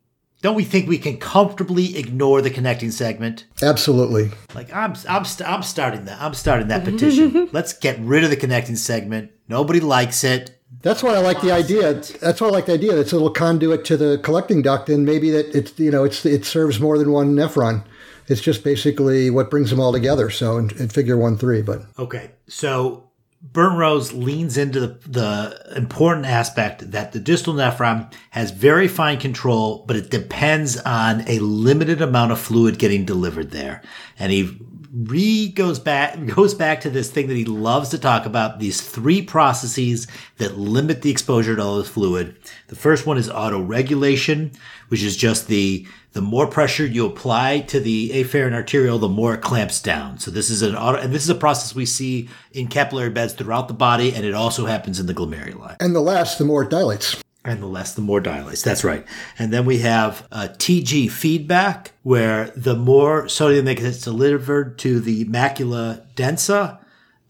Don't 0.42 0.56
we 0.56 0.64
think 0.64 0.90
we 0.90 0.98
can 0.98 1.18
comfortably 1.18 1.98
ignore 1.98 2.42
the 2.42 2.50
connecting 2.50 2.90
segment? 2.90 3.46
Absolutely. 3.62 4.32
Like 4.56 4.74
I'm, 4.74 4.96
I'm, 5.08 5.24
st- 5.24 5.48
I'm 5.48 5.62
starting 5.62 6.06
that. 6.06 6.20
I'm 6.20 6.34
starting 6.34 6.70
that 6.70 6.84
petition. 6.84 7.50
Let's 7.52 7.74
get 7.74 8.00
rid 8.00 8.24
of 8.24 8.32
the 8.32 8.36
connecting 8.36 8.76
segment. 8.76 9.32
Nobody 9.48 9.80
likes 9.80 10.24
it. 10.24 10.60
That's 10.82 11.04
why 11.04 11.16
I 11.16 11.20
like 11.20 11.42
the 11.42 11.52
idea. 11.52 11.94
That's 11.94 12.42
why 12.42 12.48
I 12.48 12.52
like 12.52 12.66
the 12.66 12.74
idea. 12.74 12.98
It's 12.98 13.12
a 13.12 13.16
little 13.16 13.30
conduit 13.32 13.86
to 13.86 13.98
the 13.98 14.18
collecting 14.18 14.62
duct, 14.62 14.90
and 14.90 15.06
maybe 15.06 15.30
that 15.32 15.56
it's 15.56 15.78
you 15.80 15.92
know 15.92 16.04
it's 16.04 16.26
it 16.26 16.46
serves 16.46 16.80
more 16.80 16.98
than 16.98 17.12
one 17.12 17.36
nephron. 17.36 17.84
It's 18.28 18.42
just 18.42 18.64
basically 18.64 19.30
what 19.30 19.52
brings 19.52 19.70
them 19.70 19.80
all 19.80 19.92
together. 19.92 20.30
So 20.30 20.58
in, 20.58 20.70
in 20.78 20.90
Figure 20.90 21.18
One 21.18 21.38
Three, 21.38 21.62
but 21.62 21.82
okay. 22.00 22.32
So 22.48 23.12
Burton 23.42 23.78
Rose 23.78 24.14
leans 24.14 24.58
into 24.58 24.80
the, 24.80 24.98
the 25.08 25.74
important 25.76 26.26
aspect 26.28 26.92
that 26.92 27.12
the 27.12 27.20
distal 27.20 27.56
nephron 27.56 28.14
has 28.30 28.52
very 28.52 28.88
fine 28.88 29.20
control, 29.20 29.84
but 29.88 29.96
it 29.96 30.12
depends 30.12 30.78
on 30.78 31.28
a 31.28 31.40
limited 31.40 32.02
amount 32.02 32.32
of 32.32 32.40
fluid 32.40 32.78
getting 32.78 33.04
delivered 33.04 33.52
there. 33.52 33.82
And 34.20 34.32
he 34.32 34.58
re 34.94 35.50
goes 35.50 35.80
back 35.80 36.26
goes 36.26 36.54
back 36.54 36.82
to 36.82 36.90
this 36.90 37.10
thing 37.10 37.28
that 37.28 37.38
he 37.38 37.46
loves 37.46 37.90
to 37.90 37.98
talk 37.98 38.26
about 38.26 38.60
these 38.60 38.82
three 38.82 39.22
processes 39.22 40.08
that 40.38 40.58
limit 40.58 41.02
the 41.02 41.12
exposure 41.12 41.56
to 41.56 41.62
all 41.62 41.78
this 41.78 41.90
fluid 41.90 42.36
the 42.68 42.76
first 42.76 43.06
one 43.06 43.18
is 43.18 43.30
autoregulation 43.30 44.54
which 44.90 45.04
is 45.04 45.16
just 45.16 45.48
the 45.48 45.88
the 46.14 46.22
more 46.22 46.46
pressure 46.46 46.86
you 46.86 47.06
apply 47.06 47.62
to 47.62 47.80
the 47.80 48.10
afferent 48.10 48.54
arteriole, 48.54 49.00
the 49.00 49.08
more 49.08 49.36
it 49.36 49.42
clamps 49.42 49.82
down. 49.82 50.20
So 50.20 50.30
this 50.30 50.50
is 50.50 50.62
an 50.62 50.76
auto, 50.76 51.00
and 51.00 51.14
this 51.14 51.24
is 51.24 51.30
a 51.30 51.36
process 51.36 51.74
we 51.74 51.86
see 51.86 52.28
in 52.52 52.68
capillary 52.68 53.10
beds 53.10 53.34
throughout 53.34 53.70
the 53.70 53.74
body, 53.74 54.14
and 54.14 54.26
it 54.26 54.34
also 54.34 54.66
happens 54.66 55.00
in 55.00 55.06
the 55.06 55.14
glomeruli. 55.14 55.78
And 55.80 55.96
the 55.96 56.02
last 56.02 56.38
the 56.38 56.44
more 56.44 56.64
it 56.64 56.70
dilates. 56.70 57.22
And 57.44 57.62
the 57.62 57.68
less, 57.68 57.96
the 57.96 58.02
more 58.02 58.22
dilates. 58.22 58.62
That's 58.62 58.84
right. 58.84 59.04
And 59.40 59.52
then 59.52 59.66
we 59.66 59.80
have 59.80 60.28
a 60.32 60.48
TG 60.48 61.10
feedback, 61.10 61.92
where 62.04 62.52
the 62.56 62.76
more 62.76 63.28
sodium 63.28 63.66
that 63.66 63.78
gets 63.78 64.02
delivered 64.02 64.78
to 64.80 65.00
the 65.00 65.26
macula 65.26 66.06
densa, 66.16 66.78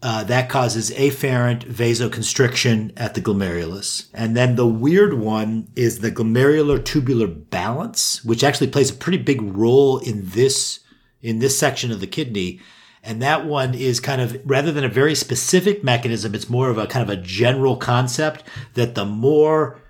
uh, 0.02 0.24
that 0.24 0.48
causes 0.48 0.90
afferent 0.90 1.64
vasoconstriction 1.64 2.92
at 2.96 3.14
the 3.14 3.22
glomerulus. 3.22 4.08
And 4.12 4.36
then 4.36 4.56
the 4.56 4.66
weird 4.66 5.14
one 5.14 5.68
is 5.76 6.00
the 6.00 6.10
glomerular 6.10 6.84
tubular 6.84 7.28
balance, 7.28 8.24
which 8.24 8.42
actually 8.42 8.66
plays 8.66 8.90
a 8.90 8.94
pretty 8.94 9.18
big 9.18 9.40
role 9.40 9.98
in 9.98 10.28
this, 10.30 10.80
in 11.22 11.38
this 11.38 11.56
section 11.56 11.92
of 11.92 12.00
the 12.00 12.06
kidney. 12.06 12.60
And 13.04 13.22
that 13.22 13.46
one 13.46 13.74
is 13.74 14.00
kind 14.00 14.20
of, 14.20 14.40
rather 14.44 14.72
than 14.72 14.84
a 14.84 14.88
very 14.88 15.14
specific 15.14 15.82
mechanism, 15.82 16.34
it's 16.34 16.50
more 16.50 16.68
of 16.68 16.78
a 16.78 16.86
kind 16.86 17.08
of 17.08 17.16
a 17.16 17.22
general 17.22 17.76
concept 17.76 18.42
that 18.74 18.94
the 18.94 19.04
more 19.04 19.81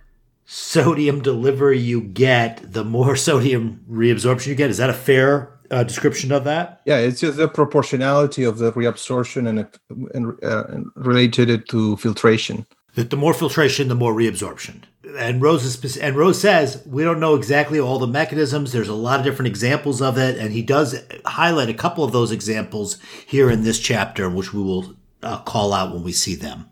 sodium 0.44 1.22
delivery 1.22 1.78
you 1.78 2.00
get, 2.00 2.72
the 2.72 2.84
more 2.84 3.16
sodium 3.28 3.84
reabsorption 3.90 4.48
you 4.48 4.54
get. 4.54 4.70
Is 4.70 4.78
that 4.78 4.90
a 4.90 4.94
fair 4.94 5.58
uh, 5.70 5.82
description 5.82 6.32
of 6.32 6.44
that? 6.44 6.82
Yeah, 6.84 6.98
it's 6.98 7.20
just 7.20 7.38
the 7.38 7.48
proportionality 7.48 8.44
of 8.44 8.58
the 8.58 8.72
reabsorption 8.72 9.48
and, 9.48 9.68
and, 10.14 10.38
uh, 10.42 10.64
and 10.68 10.86
related 10.94 11.50
it 11.50 11.68
to 11.68 11.96
filtration. 11.96 12.66
That 12.94 13.10
the 13.10 13.16
more 13.16 13.32
filtration, 13.32 13.88
the 13.88 13.94
more 13.94 14.12
reabsorption. 14.12 14.82
And 15.18 15.42
Rose 15.42 15.64
is, 15.64 15.96
and 15.96 16.14
Rose 16.14 16.40
says 16.40 16.82
we 16.86 17.04
don't 17.04 17.20
know 17.20 17.34
exactly 17.34 17.80
all 17.80 17.98
the 17.98 18.06
mechanisms. 18.06 18.72
There's 18.72 18.88
a 18.88 18.94
lot 18.94 19.18
of 19.18 19.24
different 19.24 19.48
examples 19.48 20.02
of 20.02 20.18
it, 20.18 20.38
and 20.38 20.52
he 20.52 20.62
does 20.62 21.02
highlight 21.24 21.70
a 21.70 21.74
couple 21.74 22.04
of 22.04 22.12
those 22.12 22.30
examples 22.30 22.98
here 23.26 23.50
in 23.50 23.62
this 23.62 23.78
chapter, 23.78 24.28
which 24.28 24.52
we 24.52 24.62
will 24.62 24.94
uh, 25.22 25.38
call 25.40 25.72
out 25.72 25.92
when 25.92 26.02
we 26.02 26.12
see 26.12 26.34
them. 26.34 26.66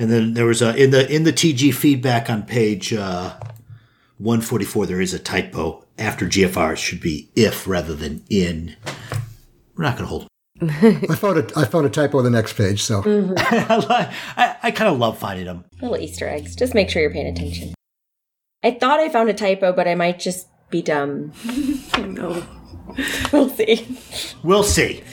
And 0.00 0.10
then 0.10 0.32
there 0.32 0.46
was 0.46 0.62
a 0.62 0.74
in 0.82 0.92
the 0.92 1.14
in 1.14 1.24
the 1.24 1.32
TG 1.32 1.74
feedback 1.74 2.30
on 2.30 2.44
page 2.44 2.90
uh, 2.94 3.38
144. 4.16 4.86
There 4.86 4.98
is 4.98 5.12
a 5.12 5.18
typo 5.18 5.84
after 5.98 6.24
GFR 6.24 6.74
should 6.78 7.02
be 7.02 7.28
if 7.36 7.68
rather 7.68 7.94
than 7.94 8.24
in. 8.30 8.76
We're 9.76 9.84
not 9.84 9.98
going 9.98 10.04
to 10.04 10.08
hold. 10.08 10.26
I 10.62 11.14
found 11.16 11.36
a 11.36 11.46
I 11.54 11.66
found 11.66 11.84
a 11.84 11.90
typo 11.90 12.16
on 12.16 12.24
the 12.24 12.30
next 12.30 12.54
page, 12.54 12.82
so 12.82 13.02
mm-hmm. 13.02 13.34
I, 13.36 14.56
I 14.62 14.70
kind 14.70 14.90
of 14.90 14.98
love 14.98 15.18
finding 15.18 15.44
them. 15.44 15.66
Little 15.82 15.98
Easter 15.98 16.26
eggs. 16.26 16.56
Just 16.56 16.72
make 16.74 16.88
sure 16.88 17.02
you're 17.02 17.10
paying 17.10 17.26
attention. 17.26 17.74
I 18.62 18.70
thought 18.70 19.00
I 19.00 19.10
found 19.10 19.28
a 19.28 19.34
typo, 19.34 19.70
but 19.74 19.86
I 19.86 19.96
might 19.96 20.18
just 20.18 20.48
be 20.70 20.80
dumb. 20.80 21.32
no. 21.98 22.42
We'll 23.32 23.50
see. 23.50 23.98
We'll 24.42 24.64
see. 24.64 25.04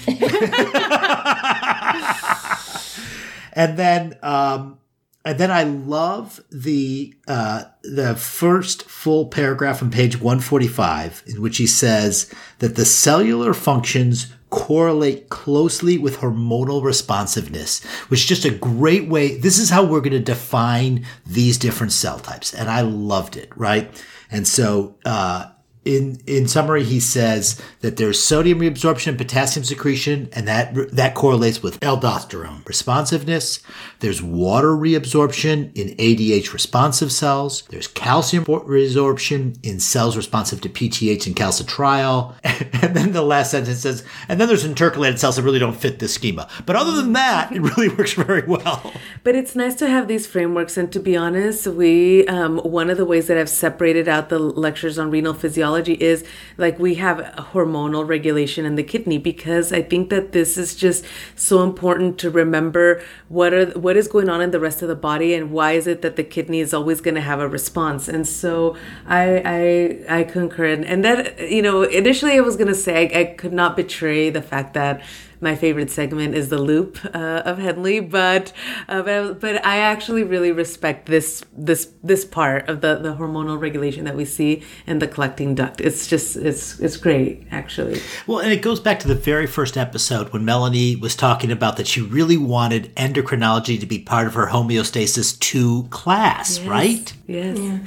And 3.58 3.76
then 3.76 4.18
um, 4.22 4.78
and 5.26 5.40
then 5.40 5.52
I 5.52 5.64
love 5.64 6.40
the 6.52 7.14
uh, 7.28 7.64
the 7.82 8.16
first 8.16 8.84
full 8.84 9.26
paragraph 9.26 9.82
on 9.82 9.90
page 9.90 10.22
145, 10.22 11.24
in 11.26 11.42
which 11.42 11.58
he 11.58 11.68
says 11.68 12.32
that 12.60 12.76
the 12.76 12.86
cellular 12.86 13.54
functions 13.54 14.32
correlate 14.52 15.28
closely 15.28 15.98
with 15.98 16.20
hormonal 16.20 16.82
responsiveness, 16.84 17.84
which 18.10 18.22
is 18.22 18.26
just 18.28 18.46
a 18.46 18.52
great 18.52 19.10
way. 19.10 19.36
This 19.38 19.58
is 19.58 19.72
how 19.72 19.84
we're 19.84 20.02
going 20.02 20.12
to 20.12 20.20
define 20.20 21.06
these 21.26 21.58
different 21.58 21.92
cell 21.92 22.20
types, 22.20 22.54
and 22.54 22.70
I 22.70 22.82
loved 22.82 23.36
it. 23.36 23.52
Right, 23.58 23.92
and 24.30 24.48
so 24.48 24.98
uh, 25.04 25.50
in 25.88 26.20
in 26.28 26.48
summary, 26.48 26.84
he 26.84 27.00
says 27.00 27.62
that 27.80 27.96
there's 27.96 28.22
sodium 28.22 28.60
reabsorption 28.60 29.08
and 29.08 29.18
potassium 29.18 29.64
secretion, 29.64 30.30
and 30.34 30.48
that 30.48 30.74
that 30.92 31.16
correlates 31.16 31.64
with 31.64 31.80
aldosterone 31.80 32.68
responsiveness. 32.68 33.62
There's 34.00 34.22
water 34.22 34.70
reabsorption 34.70 35.76
in 35.76 35.96
ADH 35.96 36.52
responsive 36.52 37.12
cells. 37.12 37.64
There's 37.70 37.88
calcium 37.88 38.44
reabsorption 38.46 39.58
in 39.66 39.80
cells 39.80 40.18
responsive 40.18 40.62
to 40.62 40.70
PTH 40.70 41.26
and 41.26 41.36
calcitriol. 41.36 42.36
And 42.80 42.96
then 42.96 43.12
the 43.12 43.24
last 43.24 43.52
sentence 43.52 43.80
says, 43.80 44.04
and 44.30 44.40
then 44.40 44.48
there's 44.48 44.64
intercalated 44.64 45.20
cells 45.20 45.36
that 45.36 45.42
really 45.42 45.58
don't 45.60 45.76
fit 45.76 46.00
this 46.00 46.14
schema. 46.14 46.48
But 46.66 46.76
other 46.76 46.92
than 46.92 47.14
that, 47.14 47.52
it 47.52 47.60
really 47.60 47.90
works 47.98 48.14
very 48.14 48.44
well. 48.44 48.94
But 49.24 49.36
it's 49.36 49.56
nice 49.56 49.76
to 49.76 49.90
have 49.90 50.08
these 50.08 50.28
frameworks, 50.28 50.78
and 50.78 50.92
to 50.92 51.00
be 51.00 51.18
honest, 51.18 51.66
we 51.68 52.28
um, 52.28 52.60
one 52.60 52.90
of 52.90 52.98
the 52.98 53.06
ways 53.06 53.28
that 53.28 53.38
I've 53.38 53.50
separated 53.50 54.08
out 54.08 54.30
the 54.30 54.40
lectures 54.40 55.00
on 55.00 55.10
renal 55.10 55.34
physiology 55.34 55.77
is 55.86 56.26
like 56.58 56.80
we 56.80 56.96
have 56.96 57.18
hormonal 57.54 58.08
regulation 58.08 58.66
in 58.66 58.76
the 58.76 58.84
kidney 58.84 59.18
because 59.18 59.72
I 59.72 59.82
think 59.82 60.10
that 60.10 60.32
this 60.32 60.58
is 60.58 60.76
just 60.76 61.06
so 61.36 61.64
important 61.64 62.18
to 62.20 62.30
remember 62.30 63.02
what 63.30 63.54
are 63.54 63.68
what 63.72 63.98
is 63.98 64.08
going 64.08 64.30
on 64.30 64.42
in 64.42 64.52
the 64.52 64.60
rest 64.60 64.82
of 64.82 64.88
the 64.88 64.96
body 64.96 65.34
and 65.34 65.52
why 65.52 65.74
is 65.74 65.88
it 65.88 66.02
that 66.02 66.16
the 66.16 66.24
kidney 66.24 66.60
is 66.60 66.74
always 66.74 67.02
going 67.02 67.16
to 67.16 67.22
have 67.22 67.40
a 67.40 67.48
response. 67.48 68.08
And 68.08 68.28
so 68.28 68.76
I 69.06 69.42
I 69.46 70.20
I 70.20 70.24
concur 70.24 70.66
and 70.66 71.04
that 71.06 71.50
you 71.50 71.62
know 71.62 71.84
initially 71.84 72.34
I 72.34 72.42
was 72.42 72.56
going 72.56 72.68
to 72.68 72.76
say 72.76 73.10
I, 73.14 73.20
I 73.20 73.26
could 73.26 73.54
not 73.54 73.76
betray 73.76 74.30
the 74.30 74.42
fact 74.42 74.74
that 74.74 75.02
my 75.42 75.56
favorite 75.56 75.90
segment 75.92 76.36
is 76.36 76.50
the 76.50 76.58
loop 76.58 76.98
uh, 77.06 77.42
of 77.46 77.58
Henle, 77.58 78.02
but, 78.02 78.52
uh, 78.88 79.02
but 79.02 79.40
but 79.40 79.66
I 79.66 79.78
actually 79.78 80.24
really 80.24 80.52
respect 80.52 81.08
this 81.08 81.44
this 81.56 81.90
this 82.04 82.26
part 82.26 82.68
of 82.70 82.82
the 82.82 82.96
the 82.96 83.16
hormonal 83.16 83.60
regulation 83.60 84.06
that 84.06 84.16
we 84.16 84.26
see 84.26 84.64
in 84.86 85.00
the 85.00 85.08
collecting 85.08 85.56
duct. 85.56 85.82
It's 85.82 86.08
just 86.08 86.36
it's 86.36 86.80
it's 86.80 86.98
great 86.98 87.48
actually. 87.52 88.02
Well, 88.26 88.40
and 88.40 88.52
it 88.52 88.62
goes 88.62 88.80
back 88.80 89.00
to 89.00 89.08
the 89.08 89.16
very 89.16 89.48
first 89.48 89.78
episode 89.78 90.34
when 90.34 90.46
Melanie 90.46 90.96
was 90.96 91.16
talking 91.16 91.52
about 91.52 91.78
that 91.78 91.88
she 91.88 92.02
really 92.02 92.38
wanted 92.38 92.96
endocrinology 92.96 93.80
to 93.80 93.86
be 93.86 94.00
part 94.00 94.28
of 94.28 94.34
her 94.34 94.48
homeostasis 94.48 95.38
two 95.40 95.88
class, 95.90 96.60
yes. 96.60 96.68
right? 96.68 97.14
Yes. 97.28 97.58
Yeah. 97.60 97.80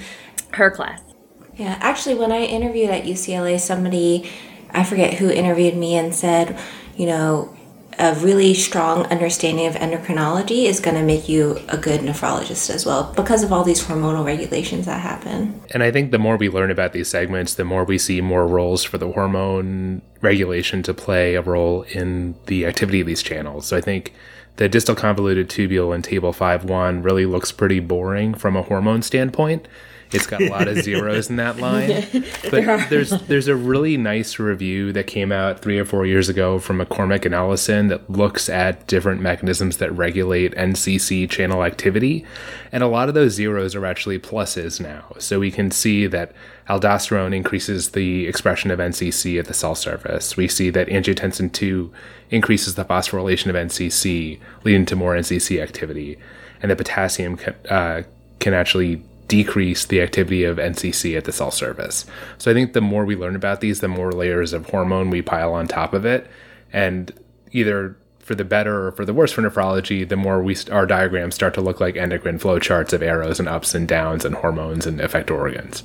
Her 0.53 0.71
class. 0.71 1.01
Yeah, 1.61 1.77
actually, 1.81 2.15
when 2.15 2.33
I 2.33 2.45
interviewed 2.45 2.89
at 2.89 3.05
UCLA, 3.05 3.61
somebody, 3.61 4.31
I 4.71 4.83
forget 4.83 5.15
who 5.15 5.31
interviewed 5.31 5.77
me 5.77 5.95
and 5.95 6.15
said, 6.15 6.59
you 7.01 7.07
know, 7.07 7.49
a 7.99 8.15
really 8.17 8.53
strong 8.53 9.07
understanding 9.07 9.67
of 9.67 9.75
endocrinology 9.75 10.65
is 10.65 10.81
going 10.81 10.97
to 10.97 11.03
make 11.03 11.31
you 11.31 11.59
a 11.69 11.79
good 11.79 12.03
nephrologist 12.03 12.69
as 12.69 12.85
well 12.85 13.11
because 13.17 13.43
of 13.43 13.51
all 13.51 13.65
these 13.65 13.83
hormonal 13.83 14.23
regulations 14.23 14.85
that 14.85 15.01
happen. 15.01 15.59
And 15.71 15.83
I 15.83 15.91
think 15.91 16.11
the 16.11 16.19
more 16.19 16.37
we 16.37 16.51
learn 16.51 16.71
about 16.71 16.93
these 16.93 17.09
segments, 17.09 17.55
the 17.55 17.65
more 17.65 17.85
we 17.85 17.97
see 17.97 18.21
more 18.21 18.47
roles 18.47 18.85
for 18.85 18.99
the 18.99 19.11
hormone 19.11 20.03
regulation 20.21 20.83
to 20.83 20.93
play 20.93 21.37
a 21.37 21.41
role 21.41 21.85
in 21.85 22.35
the 22.49 22.67
activity 22.67 23.01
of 23.01 23.07
these 23.07 23.23
channels. 23.23 23.65
So 23.65 23.79
I 23.79 23.81
think 23.81 24.13
the 24.57 24.69
distal 24.69 24.95
convoluted 24.95 25.49
tubule 25.49 25.95
in 25.95 26.03
table 26.03 26.35
5.1 26.35 27.03
really 27.03 27.25
looks 27.25 27.51
pretty 27.51 27.81
boring 27.81 28.35
from 28.35 28.57
a 28.57 28.63
hormone 28.63 29.01
standpoint 29.01 29.67
It's 30.12 30.27
got 30.27 30.42
a 30.42 30.49
lot 30.49 30.68
of 30.68 30.79
zeros 30.83 31.31
in 31.31 31.37
that 31.37 31.59
line. 31.59 32.07
But 32.51 32.90
there's 32.90 33.11
there's 33.11 33.49
a 33.49 33.55
really 33.55 33.96
nice 33.96 34.38
review 34.38 34.92
that 34.92 35.07
came 35.07 35.31
out 35.31 35.61
three 35.61 35.79
or 35.79 35.85
four 35.85 36.05
years 36.05 36.29
ago 36.29 36.59
from 36.59 36.79
McCormick 36.79 37.25
and 37.25 37.35
Ellison 37.35 37.88
that 37.88 38.11
looks 38.11 38.49
at 38.49 38.87
different 38.87 39.20
mechanisms 39.20 39.77
that 39.77 39.92
regulate 39.92 40.53
NCC 40.55 41.29
channel 41.31 41.62
activity. 41.62 42.25
And 42.73 42.83
a 42.83 42.88
lot 42.88 43.09
of 43.09 43.14
those 43.14 43.33
zeros 43.33 43.75
are 43.75 43.87
actually 43.87 44.18
pluses 44.18 44.81
now. 44.81 45.14
So 45.18 45.38
we 45.38 45.51
can 45.51 45.70
see 45.70 46.07
that 46.09 46.33
aldosterone 46.68 47.35
increases 47.35 47.90
the 47.90 48.27
expression 48.27 48.70
of 48.70 48.79
NCC 48.79 49.38
at 49.38 49.46
the 49.46 49.55
cell 49.55 49.75
surface. 49.75 50.37
We 50.37 50.49
see 50.49 50.70
that 50.70 50.88
angiotensin 50.88 51.53
2 51.53 51.92
increases 52.31 52.75
the 52.75 52.85
phosphorylation 52.85 53.46
of 53.46 53.57
NCC, 53.57 54.38
leading 54.64 54.87
to 54.87 54.96
more 54.96 55.14
NCC 55.14 55.61
activity. 55.61 56.18
And 56.62 56.70
the 56.70 56.77
potassium 56.77 57.38
uh, 57.68 58.03
can 58.38 58.55
actually 58.55 59.03
decrease 59.31 59.87
the 59.87 60.03
activity 60.03 60.43
of 60.43 60.57
NCC 60.57 61.16
at 61.16 61.25
the 61.25 61.31
cell 61.31 61.53
surface. 61.53 62.05
So 62.37 62.51
I 62.51 62.55
think 62.55 62.73
the 62.73 62.81
more 62.81 63.05
we 63.05 63.14
learn 63.14 63.37
about 63.37 63.61
these, 63.61 63.79
the 63.79 63.87
more 63.87 64.11
layers 64.11 64.53
of 64.53 64.69
hormone 64.69 65.09
we 65.09 65.23
pile 65.23 65.53
on 65.53 65.69
top 65.69 65.95
of 65.95 66.05
it. 66.05 66.29
And 66.73 67.12
either 67.53 67.97
for 68.19 68.35
the 68.35 68.45
better 68.45 68.88
or 68.88 68.93
for 68.93 69.05
the 69.05 69.14
worse 69.14 69.31
for 69.31 69.43
nephrology, 69.43 70.07
the 70.07 70.16
more 70.16 70.43
we 70.43 70.57
our 70.73 70.85
diagrams 70.85 71.37
start 71.37 71.55
to 71.55 71.61
look 71.61 71.81
like 71.81 71.97
endocrine 71.97 72.40
flow 72.40 72.59
charts 72.59 72.93
of 72.93 73.05
arrows 73.05 73.38
and 73.38 73.49
ups 73.49 73.73
and 73.73 73.87
downs 73.87 74.25
and 74.25 74.35
hormones 74.35 74.85
and 74.85 74.99
effector 74.99 75.38
organs. 75.38 75.85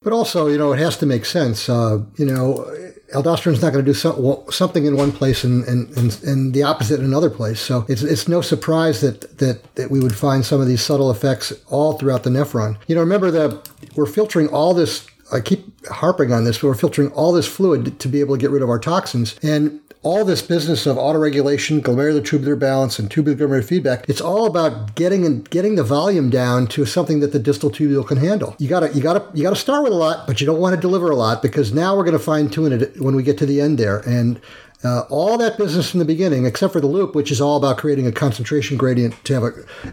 But 0.00 0.14
also, 0.14 0.48
you 0.48 0.56
know, 0.56 0.72
it 0.72 0.78
has 0.78 0.96
to 0.96 1.06
make 1.06 1.26
sense. 1.26 1.68
Uh, 1.68 2.04
you 2.16 2.24
know, 2.24 2.64
aldosterone's 3.12 3.62
not 3.62 3.72
going 3.72 3.84
to 3.84 3.90
do 3.90 3.94
so, 3.94 4.44
something 4.50 4.84
in 4.86 4.96
one 4.96 5.12
place 5.12 5.44
and, 5.44 5.64
and, 5.64 5.88
and, 5.96 6.22
and, 6.24 6.54
the 6.54 6.62
opposite 6.62 7.00
in 7.00 7.06
another 7.06 7.30
place. 7.30 7.60
So 7.60 7.84
it's, 7.88 8.02
it's 8.02 8.28
no 8.28 8.40
surprise 8.40 9.00
that, 9.00 9.38
that, 9.38 9.74
that 9.76 9.90
we 9.90 10.00
would 10.00 10.14
find 10.14 10.44
some 10.44 10.60
of 10.60 10.66
these 10.66 10.82
subtle 10.82 11.10
effects 11.10 11.52
all 11.68 11.98
throughout 11.98 12.22
the 12.22 12.30
nephron. 12.30 12.78
You 12.86 12.94
know, 12.94 13.00
remember 13.00 13.30
that 13.30 13.68
we're 13.94 14.06
filtering 14.06 14.48
all 14.48 14.74
this 14.74 15.06
I 15.32 15.40
keep 15.40 15.86
harping 15.86 16.32
on 16.32 16.44
this, 16.44 16.58
but 16.58 16.68
we're 16.68 16.74
filtering 16.74 17.10
all 17.12 17.32
this 17.32 17.48
fluid 17.48 17.98
to 17.98 18.08
be 18.08 18.20
able 18.20 18.36
to 18.36 18.40
get 18.40 18.50
rid 18.50 18.62
of 18.62 18.68
our 18.68 18.78
toxins. 18.78 19.34
And 19.42 19.80
all 20.02 20.24
this 20.24 20.42
business 20.42 20.84
of 20.86 20.96
autoregulation, 20.96 21.80
glomerular 21.80 22.24
tubular 22.24 22.56
balance, 22.56 22.98
and 22.98 23.10
tubular 23.10 23.38
glomerular 23.38 23.64
feedback, 23.64 24.08
it's 24.08 24.20
all 24.20 24.46
about 24.46 24.94
getting 24.96 25.24
and 25.24 25.48
getting 25.50 25.76
the 25.76 25.84
volume 25.84 26.28
down 26.28 26.66
to 26.66 26.84
something 26.84 27.20
that 27.20 27.32
the 27.32 27.38
distal 27.38 27.70
tubule 27.70 28.06
can 28.06 28.18
handle. 28.18 28.56
You 28.58 28.68
gotta 28.68 28.92
you 28.92 29.00
gotta 29.00 29.24
you 29.32 29.42
gotta 29.42 29.56
start 29.56 29.84
with 29.84 29.92
a 29.92 29.96
lot, 29.96 30.26
but 30.26 30.40
you 30.40 30.46
don't 30.46 30.60
want 30.60 30.74
to 30.74 30.80
deliver 30.80 31.10
a 31.10 31.16
lot 31.16 31.40
because 31.40 31.72
now 31.72 31.96
we're 31.96 32.04
gonna 32.04 32.18
fine 32.18 32.50
tune 32.50 32.72
it 32.72 33.00
when 33.00 33.14
we 33.14 33.22
get 33.22 33.38
to 33.38 33.46
the 33.46 33.60
end 33.60 33.78
there. 33.78 33.98
And 34.00 34.40
uh, 34.84 35.02
all 35.10 35.38
that 35.38 35.56
business 35.58 35.90
from 35.90 35.98
the 35.98 36.04
beginning, 36.04 36.46
except 36.46 36.72
for 36.72 36.80
the 36.80 36.86
loop, 36.86 37.14
which 37.14 37.30
is 37.30 37.40
all 37.40 37.56
about 37.56 37.78
creating 37.78 38.06
a 38.06 38.12
concentration 38.12 38.76
gradient 38.76 39.14
to 39.24 39.34
have 39.34 39.42
a 39.44 39.52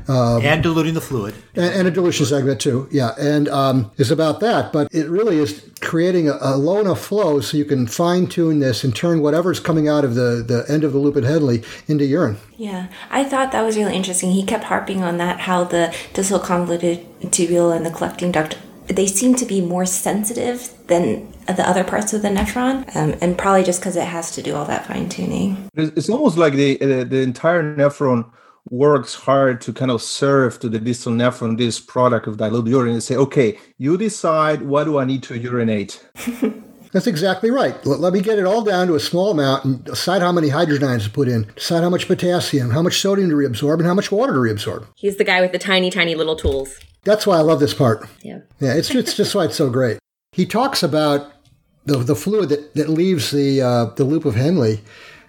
uh, 0.09 0.39
and 0.39 0.63
diluting 0.63 0.93
the 0.93 1.01
fluid, 1.01 1.35
and, 1.55 1.73
and, 1.73 1.87
a 1.87 1.91
dilution 1.91 2.25
segment 2.25 2.59
too. 2.59 2.87
Yeah, 2.91 3.11
and 3.19 3.47
um, 3.49 3.91
is 3.97 4.11
about 4.11 4.39
that. 4.39 4.73
But 4.73 4.93
it 4.93 5.07
really 5.09 5.37
is 5.37 5.69
creating 5.81 6.29
a, 6.29 6.37
a, 6.41 6.57
low 6.57 6.79
enough 6.79 7.01
flow 7.01 7.39
so 7.39 7.57
you 7.57 7.65
can 7.65 7.87
fine 7.87 8.27
tune 8.27 8.59
this 8.59 8.83
and 8.83 8.95
turn 8.95 9.21
whatever's 9.21 9.59
coming 9.59 9.87
out 9.87 10.03
of 10.03 10.15
the 10.15 10.43
the 10.45 10.65
end 10.71 10.83
of 10.83 10.93
the 10.93 10.99
loop 10.99 11.15
at 11.17 11.23
Henle 11.23 11.59
into 11.87 12.05
urine. 12.05 12.37
Yeah, 12.57 12.87
I 13.09 13.23
thought 13.23 13.51
that 13.51 13.61
was 13.61 13.77
really 13.77 13.95
interesting. 13.95 14.31
He 14.31 14.43
kept 14.43 14.65
harping 14.65 15.03
on 15.03 15.17
that 15.17 15.41
how 15.41 15.63
the 15.63 15.95
distal 16.13 16.39
convoluted 16.39 17.05
tubule 17.25 17.75
and 17.75 17.85
the 17.85 17.91
collecting 17.91 18.31
duct 18.31 18.57
they 18.89 19.05
seem 19.05 19.35
to 19.35 19.45
be 19.45 19.61
more 19.61 19.85
sensitive 19.85 20.73
than 20.87 21.31
the 21.45 21.67
other 21.67 21.83
parts 21.83 22.11
of 22.13 22.21
the 22.21 22.29
nephron, 22.29 22.83
um, 22.95 23.15
and 23.21 23.37
probably 23.37 23.63
just 23.63 23.79
because 23.79 23.95
it 23.95 24.05
has 24.05 24.31
to 24.31 24.41
do 24.41 24.55
all 24.55 24.65
that 24.65 24.87
fine 24.87 25.07
tuning. 25.07 25.69
It's 25.75 26.09
almost 26.09 26.37
like 26.37 26.53
the, 26.53 26.77
the, 26.77 27.05
the 27.05 27.21
entire 27.21 27.75
nephron 27.75 28.29
works 28.69 29.15
hard 29.15 29.61
to 29.61 29.73
kind 29.73 29.91
of 29.91 30.01
serve 30.01 30.59
to 30.59 30.69
the 30.69 30.79
distal 30.79 31.13
nephron 31.13 31.57
this 31.57 31.79
product 31.79 32.27
of 32.27 32.37
dilute 32.37 32.67
urine 32.67 32.93
and 32.93 33.03
say, 33.03 33.15
okay, 33.15 33.57
you 33.77 33.97
decide 33.97 34.63
what 34.63 34.83
do 34.83 34.99
I 34.99 35.05
need 35.05 35.23
to 35.23 35.37
urinate. 35.37 36.05
That's 36.91 37.07
exactly 37.07 37.51
right. 37.51 37.83
Let, 37.85 38.13
me 38.13 38.21
get 38.21 38.39
it 38.39 38.45
all 38.45 38.63
down 38.63 38.87
to 38.87 38.95
a 38.95 38.99
small 38.99 39.31
amount 39.31 39.65
and 39.65 39.83
decide 39.83 40.21
how 40.21 40.31
many 40.31 40.49
hydrogen 40.49 40.87
ions 40.87 41.03
to 41.03 41.09
put 41.09 41.27
in, 41.27 41.43
decide 41.55 41.83
how 41.83 41.89
much 41.89 42.07
potassium, 42.07 42.71
how 42.71 42.81
much 42.81 42.99
sodium 42.99 43.29
to 43.29 43.35
reabsorb, 43.35 43.75
and 43.75 43.85
how 43.85 43.93
much 43.93 44.11
water 44.11 44.33
to 44.33 44.39
reabsorb. 44.39 44.87
He's 44.95 45.17
the 45.17 45.23
guy 45.23 45.41
with 45.41 45.51
the 45.51 45.59
tiny, 45.59 45.91
tiny 45.91 46.15
little 46.15 46.35
tools. 46.35 46.79
That's 47.03 47.27
why 47.27 47.37
I 47.37 47.41
love 47.41 47.59
this 47.59 47.73
part. 47.73 48.07
Yeah. 48.23 48.39
Yeah, 48.59 48.73
it's, 48.73 48.93
it's 48.93 49.15
just 49.15 49.35
why 49.35 49.45
it's 49.45 49.55
so 49.55 49.69
great. 49.69 49.99
He 50.31 50.45
talks 50.45 50.83
about 50.83 51.31
the, 51.85 51.97
the 51.97 52.15
fluid 52.15 52.49
that, 52.49 52.73
that 52.75 52.89
leaves 52.89 53.31
the, 53.31 53.61
uh, 53.61 53.85
the 53.95 54.03
loop 54.03 54.25
of 54.25 54.35
Henle 54.35 54.77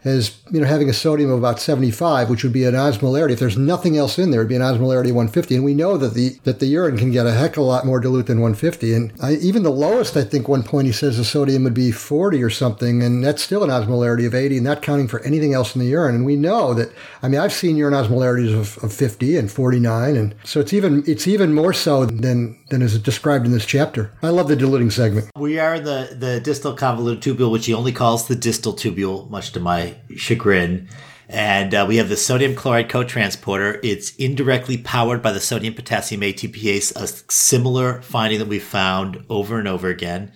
as 0.05 0.41
you 0.51 0.61
know 0.61 0.67
having 0.67 0.89
a 0.89 0.93
sodium 0.93 1.31
of 1.31 1.39
about 1.39 1.61
75, 1.61 2.31
which 2.31 2.43
would 2.43 2.53
be 2.53 2.65
an 2.65 2.75
osmolarity. 2.75 3.33
If 3.33 3.41
there's 3.41 3.59
nothing 3.59 3.97
else 3.97 4.19
in 4.19 4.31
there, 4.31 4.41
it'd 4.41 4.49
be 4.49 4.57
an 4.57 4.63
osmolarity 4.63 5.11
of 5.11 5.17
150. 5.17 5.57
And 5.57 5.65
we 5.65 5.75
know 5.75 5.97
that 5.97 6.15
the 6.15 6.39
that 6.45 6.61
the 6.61 6.67
urine 6.67 6.97
can 6.97 7.11
get 7.11 7.27
a 7.27 7.33
heck 7.33 7.53
of 7.53 7.59
a 7.59 7.63
lot 7.63 7.85
more 7.85 8.01
dilute 8.01 8.27
than 8.27 8.41
150. 8.41 8.95
And 8.95 9.13
I, 9.23 9.35
even 9.35 9.63
the 9.63 9.71
lowest, 9.71 10.17
I 10.17 10.25
think, 10.25 10.49
one 10.49 10.63
point 10.63 10.87
he 10.87 10.93
says 10.93 11.17
the 11.17 11.25
sodium 11.25 11.65
would 11.65 11.75
be 11.75 11.93
40 11.93 12.43
or 12.43 12.51
something, 12.51 13.03
and 13.03 13.25
that's 13.25 13.43
still 13.43 13.63
an 13.63 13.71
osmolarity 13.71 14.27
of 14.27 14.35
80, 14.35 14.57
and 14.57 14.65
not 14.65 14.83
counting 14.83 15.09
for 15.09 15.21
anything 15.21 15.55
else 15.55 15.75
in 15.75 15.81
the 15.81 15.89
urine. 15.89 16.15
And 16.15 16.25
we 16.25 16.37
know 16.37 16.75
that. 16.75 16.91
I 17.23 17.29
mean, 17.29 17.41
I've 17.41 17.53
seen 17.53 17.77
urine 17.77 17.95
osmolarities 17.95 18.59
of, 18.59 18.83
of 18.83 18.93
50 18.93 19.37
and 19.37 19.51
49, 19.51 20.17
and 20.17 20.35
so 20.45 20.61
it's 20.61 20.73
even 20.73 21.05
it's 21.07 21.29
even 21.29 21.53
more 21.53 21.73
so 21.73 22.07
than 22.07 22.59
than 22.71 22.83
is 22.83 22.99
described 22.99 23.45
in 23.47 23.53
this 23.53 23.67
chapter. 23.67 24.13
I 24.23 24.31
love 24.31 24.49
the 24.49 24.57
diluting 24.57 24.91
segment. 24.91 25.31
We 25.37 25.59
are 25.59 25.79
the 25.79 26.17
the 26.19 26.41
distal 26.41 26.75
convoluted 26.75 27.23
tubule, 27.23 27.51
which 27.51 27.67
he 27.67 27.75
only 27.75 27.93
calls 27.93 28.29
the 28.29 28.35
distal 28.35 28.73
tubule, 28.73 29.29
much 29.29 29.53
to 29.53 29.61
my 29.61 29.89
chagrin. 30.16 30.88
And 31.29 31.72
uh, 31.72 31.85
we 31.88 31.98
have 31.98 32.09
the 32.09 32.16
sodium 32.16 32.57
chloride 32.57 32.88
co-transporter. 32.88 33.79
It's 33.85 34.16
indirectly 34.16 34.79
powered 34.79 35.22
by 35.22 35.31
the 35.31 35.40
sodium 35.40 35.74
potassium 35.74 36.22
ATPase, 36.22 36.96
a 36.96 37.07
similar 37.31 38.03
finding 38.03 38.40
that 38.40 38.48
we 38.48 38.59
found 38.59 39.24
over 39.29 39.59
and 39.59 39.68
over 39.68 39.88
again. 39.88 40.33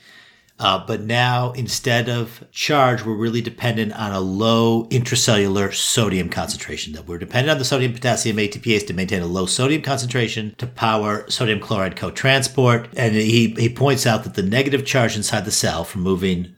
Uh, 0.56 0.84
but 0.86 1.00
now, 1.00 1.50
instead 1.52 2.08
of 2.08 2.44
charge, 2.52 3.04
we're 3.04 3.16
really 3.16 3.40
dependent 3.40 3.92
on 3.98 4.12
a 4.12 4.20
low 4.20 4.84
intracellular 4.84 5.74
sodium 5.74 6.28
concentration. 6.28 6.92
That 6.92 7.08
we're 7.08 7.18
dependent 7.18 7.50
on 7.50 7.58
the 7.58 7.64
sodium 7.64 7.92
potassium 7.92 8.36
ATPase 8.36 8.86
to 8.86 8.94
maintain 8.94 9.20
a 9.20 9.26
low 9.26 9.46
sodium 9.46 9.82
concentration 9.82 10.54
to 10.58 10.66
power 10.68 11.28
sodium 11.28 11.58
chloride 11.58 11.96
co-transport. 11.96 12.88
And 12.96 13.16
he, 13.16 13.48
he 13.58 13.68
points 13.68 14.06
out 14.06 14.22
that 14.22 14.34
the 14.34 14.44
negative 14.44 14.86
charge 14.86 15.16
inside 15.16 15.44
the 15.44 15.50
cell 15.50 15.82
from 15.82 16.02
moving 16.02 16.53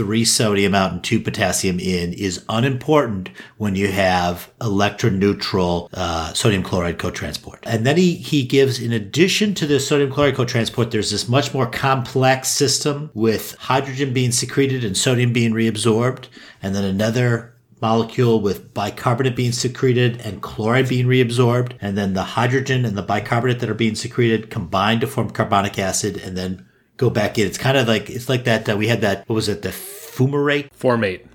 three 0.00 0.24
sodium 0.24 0.74
out 0.74 0.92
and 0.92 1.04
two 1.04 1.20
potassium 1.20 1.78
in 1.78 2.14
is 2.14 2.42
unimportant 2.48 3.28
when 3.58 3.74
you 3.74 3.88
have 3.88 4.50
electroneutral 4.62 5.90
uh, 5.92 6.32
sodium 6.32 6.62
chloride 6.62 6.96
cotransport. 6.96 7.58
And 7.64 7.84
then 7.84 7.98
he, 7.98 8.14
he 8.14 8.42
gives, 8.44 8.80
in 8.80 8.94
addition 8.94 9.52
to 9.56 9.66
the 9.66 9.78
sodium 9.78 10.10
chloride 10.10 10.36
cotransport, 10.36 10.90
there's 10.90 11.10
this 11.10 11.28
much 11.28 11.52
more 11.52 11.66
complex 11.66 12.48
system 12.48 13.10
with 13.12 13.54
hydrogen 13.56 14.14
being 14.14 14.32
secreted 14.32 14.84
and 14.84 14.96
sodium 14.96 15.34
being 15.34 15.52
reabsorbed, 15.52 16.28
and 16.62 16.74
then 16.74 16.84
another 16.84 17.54
molecule 17.82 18.40
with 18.40 18.72
bicarbonate 18.72 19.36
being 19.36 19.52
secreted 19.52 20.18
and 20.22 20.40
chloride 20.40 20.88
being 20.88 21.04
reabsorbed, 21.04 21.72
and 21.82 21.98
then 21.98 22.14
the 22.14 22.22
hydrogen 22.22 22.86
and 22.86 22.96
the 22.96 23.02
bicarbonate 23.02 23.60
that 23.60 23.68
are 23.68 23.74
being 23.74 23.94
secreted 23.94 24.48
combine 24.48 24.98
to 24.98 25.06
form 25.06 25.28
carbonic 25.28 25.78
acid, 25.78 26.16
and 26.16 26.38
then 26.38 26.66
go 27.00 27.10
back 27.10 27.38
in. 27.38 27.46
It's 27.46 27.58
kind 27.58 27.76
of 27.76 27.88
like 27.88 28.10
it's 28.10 28.28
like 28.28 28.44
that. 28.44 28.68
Uh, 28.68 28.76
we 28.76 28.86
had 28.86 29.00
that. 29.00 29.28
What 29.28 29.34
was 29.34 29.48
it? 29.48 29.62
The 29.62 29.70
fumarate. 29.70 30.70
Formate. 30.78 31.26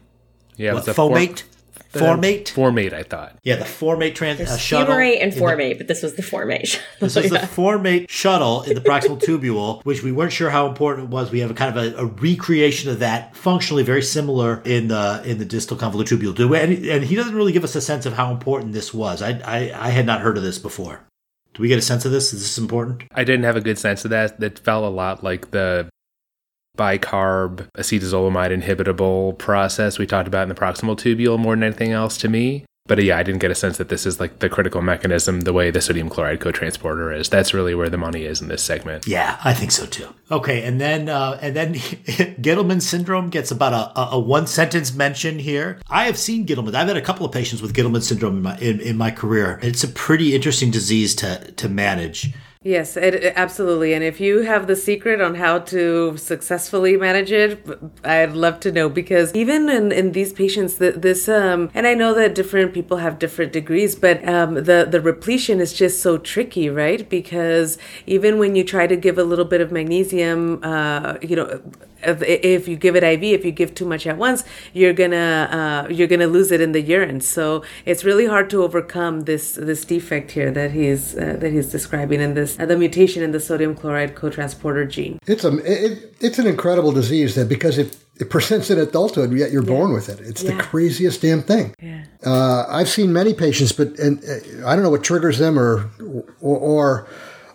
Yeah, 0.55 0.73
what, 0.73 0.85
fomate. 0.85 1.43
Formate? 1.91 2.43
Formate, 2.45 2.91
I 2.91 3.03
thought. 3.03 3.39
Yeah, 3.43 3.55
the 3.55 3.63
Formate 3.63 4.15
trans 4.15 4.41
uh, 4.41 4.57
shuttle. 4.57 4.93
Fumarate 4.93 5.23
and 5.23 5.31
Formate, 5.31 5.69
the, 5.69 5.73
but 5.75 5.87
this 5.87 6.03
was 6.03 6.15
the 6.15 6.21
Formate. 6.21 6.77
this 6.99 7.15
is 7.15 7.31
the 7.31 7.37
Formate 7.37 8.09
shuttle 8.09 8.63
in 8.63 8.75
the 8.75 8.81
proximal 8.81 9.17
tubule, 9.17 9.81
which 9.85 10.03
we 10.03 10.11
weren't 10.11 10.33
sure 10.33 10.49
how 10.49 10.67
important 10.67 11.07
it 11.07 11.09
was. 11.09 11.31
We 11.31 11.39
have 11.39 11.51
a 11.51 11.53
kind 11.53 11.77
of 11.77 11.83
a, 11.83 11.97
a, 11.97 12.05
recreation 12.05 12.91
of 12.91 12.99
that, 12.99 13.35
functionally 13.35 13.83
very 13.83 14.01
similar 14.01 14.61
in 14.65 14.89
the 14.89 15.21
in 15.25 15.37
the 15.37 15.45
distal 15.45 15.77
convoluted 15.77 16.19
tubule. 16.19 16.35
Do 16.35 16.53
and, 16.53 16.85
and 16.85 17.03
he 17.03 17.15
doesn't 17.15 17.35
really 17.35 17.53
give 17.53 17.63
us 17.63 17.75
a 17.75 17.81
sense 17.81 18.05
of 18.05 18.13
how 18.13 18.31
important 18.31 18.73
this 18.73 18.93
was. 18.93 19.21
I, 19.21 19.39
I 19.45 19.87
I 19.87 19.89
had 19.89 20.05
not 20.05 20.19
heard 20.19 20.35
of 20.37 20.43
this 20.43 20.59
before. 20.59 21.01
Do 21.55 21.61
we 21.61 21.69
get 21.69 21.79
a 21.79 21.81
sense 21.81 22.03
of 22.03 22.11
this? 22.11 22.33
Is 22.33 22.41
this 22.41 22.57
important? 22.57 23.03
I 23.13 23.23
didn't 23.23 23.45
have 23.45 23.55
a 23.55 23.61
good 23.61 23.79
sense 23.79 24.03
of 24.03 24.11
that. 24.11 24.39
That 24.41 24.59
felt 24.59 24.83
a 24.83 24.89
lot 24.89 25.23
like 25.23 25.51
the 25.51 25.89
bicarb 26.77 27.69
acetazolamide 27.77 28.61
inhibitable 28.61 29.37
process 29.37 29.97
we 29.97 30.05
talked 30.05 30.27
about 30.27 30.43
in 30.43 30.49
the 30.49 30.55
proximal 30.55 30.97
tubule 30.97 31.39
more 31.39 31.55
than 31.55 31.63
anything 31.63 31.93
else 31.93 32.17
to 32.17 32.27
me. 32.27 32.65
But 32.87 33.03
yeah, 33.03 33.17
I 33.17 33.23
didn't 33.23 33.39
get 33.39 33.49
a 33.49 33.55
sense 33.55 33.77
that 33.77 33.89
this 33.89 34.05
is 34.05 34.19
like 34.19 34.39
the 34.39 34.49
critical 34.49 34.81
mechanism 34.81 35.41
the 35.41 35.53
way 35.53 35.71
the 35.71 35.81
sodium 35.81 36.07
chloride 36.07 36.39
co-transporter 36.39 37.11
is. 37.11 37.29
That's 37.29 37.51
really 37.51 37.73
where 37.73 37.89
the 37.89 37.97
money 37.97 38.25
is 38.25 38.41
in 38.41 38.47
this 38.47 38.61
segment. 38.61 39.07
Yeah, 39.07 39.39
I 39.43 39.55
think 39.55 39.71
so 39.71 39.87
too. 39.87 40.13
Okay, 40.29 40.63
and 40.63 40.79
then 40.79 41.09
uh, 41.09 41.39
and 41.41 41.55
then 41.55 41.73
Gitelman 41.75 42.81
syndrome 42.83 43.31
gets 43.31 43.49
about 43.49 43.73
a, 43.73 43.99
a, 43.99 44.09
a, 44.11 44.19
one 44.19 44.45
sentence 44.45 44.93
mention 44.93 45.39
here. 45.39 45.79
I 45.89 46.05
have 46.05 46.17
seen 46.19 46.45
Gitelman. 46.45 46.75
I've 46.75 46.87
had 46.87 46.95
a 46.95 47.01
couple 47.01 47.25
of 47.25 47.31
patients 47.31 47.61
with 47.61 47.73
Gitelman 47.73 48.03
syndrome 48.03 48.37
in 48.37 48.43
my 48.43 48.57
in, 48.59 48.79
in 48.79 48.97
my 48.97 49.09
career. 49.09 49.59
It's 49.63 49.83
a 49.83 49.87
pretty 49.87 50.35
interesting 50.35 50.69
disease 50.69 51.15
to 51.15 51.51
to 51.53 51.67
manage 51.67 52.33
Yes, 52.67 52.97
it, 52.97 53.13
it- 53.13 53.33
absolutely. 53.35 53.93
And 53.93 54.03
if 54.03 54.19
you 54.19 54.39
have 54.41 54.65
the 54.65 54.75
secret 54.75 55.21
on 55.21 55.35
how 55.35 55.59
to 55.59 56.17
successfully 56.17 56.97
manage 56.97 57.31
it, 57.31 57.63
I'd 58.03 58.33
love 58.33 58.59
to 58.61 58.71
know 58.71 58.89
because 58.89 59.31
even 59.35 59.69
in, 59.69 59.91
in 59.91 60.13
these 60.13 60.33
patients, 60.33 60.77
that 60.79 61.03
this 61.03 61.29
um, 61.29 61.69
and 61.75 61.85
I 61.85 61.93
know 61.93 62.15
that 62.15 62.33
different 62.33 62.73
people 62.73 62.97
have 62.97 63.19
different 63.19 63.53
degrees, 63.53 63.95
but 63.95 64.27
um, 64.27 64.55
the 64.55 64.87
the 64.89 64.99
repletion 64.99 65.59
is 65.61 65.73
just 65.73 66.01
so 66.01 66.17
tricky, 66.17 66.67
right? 66.67 67.07
Because 67.07 67.77
even 68.07 68.39
when 68.39 68.55
you 68.55 68.63
try 68.63 68.87
to 68.87 68.95
give 68.95 69.19
a 69.19 69.23
little 69.23 69.45
bit 69.45 69.61
of 69.61 69.71
magnesium, 69.71 70.59
uh, 70.63 71.17
you 71.21 71.35
know. 71.35 71.61
If, 72.05 72.67
you 72.67 72.75
give 72.75 72.95
it 72.95 73.03
IV, 73.03 73.23
if 73.23 73.45
you 73.45 73.51
give 73.51 73.75
too 73.75 73.85
much 73.85 74.07
at 74.07 74.17
once, 74.17 74.43
you're 74.73 74.93
gonna 74.93 75.85
uh, 75.87 75.93
you're 75.93 76.07
gonna 76.07 76.27
lose 76.27 76.51
it 76.51 76.61
in 76.61 76.71
the 76.71 76.81
urine. 76.81 77.21
So 77.21 77.63
it's 77.85 78.03
really 78.03 78.27
hard 78.27 78.49
to 78.51 78.63
overcome 78.63 79.21
this 79.21 79.53
this 79.53 79.85
defect 79.85 80.31
here 80.31 80.51
that 80.51 80.71
he's 80.71 81.15
uh, 81.15 81.37
that 81.39 81.51
he's 81.51 81.71
describing 81.71 82.21
in 82.21 82.33
this 82.33 82.59
uh, 82.59 82.65
the 82.65 82.77
mutation 82.77 83.23
in 83.23 83.31
the 83.31 83.39
sodium 83.39 83.75
chloride 83.75 84.15
cotransporter 84.15 84.89
gene. 84.89 85.19
It's 85.27 85.43
a 85.43 85.57
it, 85.57 86.15
it's 86.19 86.39
an 86.39 86.47
incredible 86.47 86.91
disease 86.91 87.35
that 87.35 87.49
because 87.49 87.77
it 87.77 87.97
it 88.17 88.29
presents 88.29 88.69
in 88.69 88.79
adulthood, 88.79 89.33
yet 89.33 89.51
you're 89.51 89.61
born 89.61 89.91
with 89.91 90.07
it. 90.07 90.21
It's 90.21 90.41
the 90.41 90.55
craziest 90.55 91.21
damn 91.21 91.41
thing. 91.41 91.75
Yeah. 91.81 92.05
Uh, 92.25 92.65
I've 92.69 92.87
seen 92.87 93.11
many 93.11 93.33
patients, 93.33 93.73
but 93.73 93.99
and 93.99 94.23
uh, 94.23 94.67
I 94.67 94.75
don't 94.75 94.83
know 94.83 94.89
what 94.89 95.03
triggers 95.03 95.37
them 95.37 95.59
or 95.59 95.91
or 96.41 96.57
or, 96.57 97.07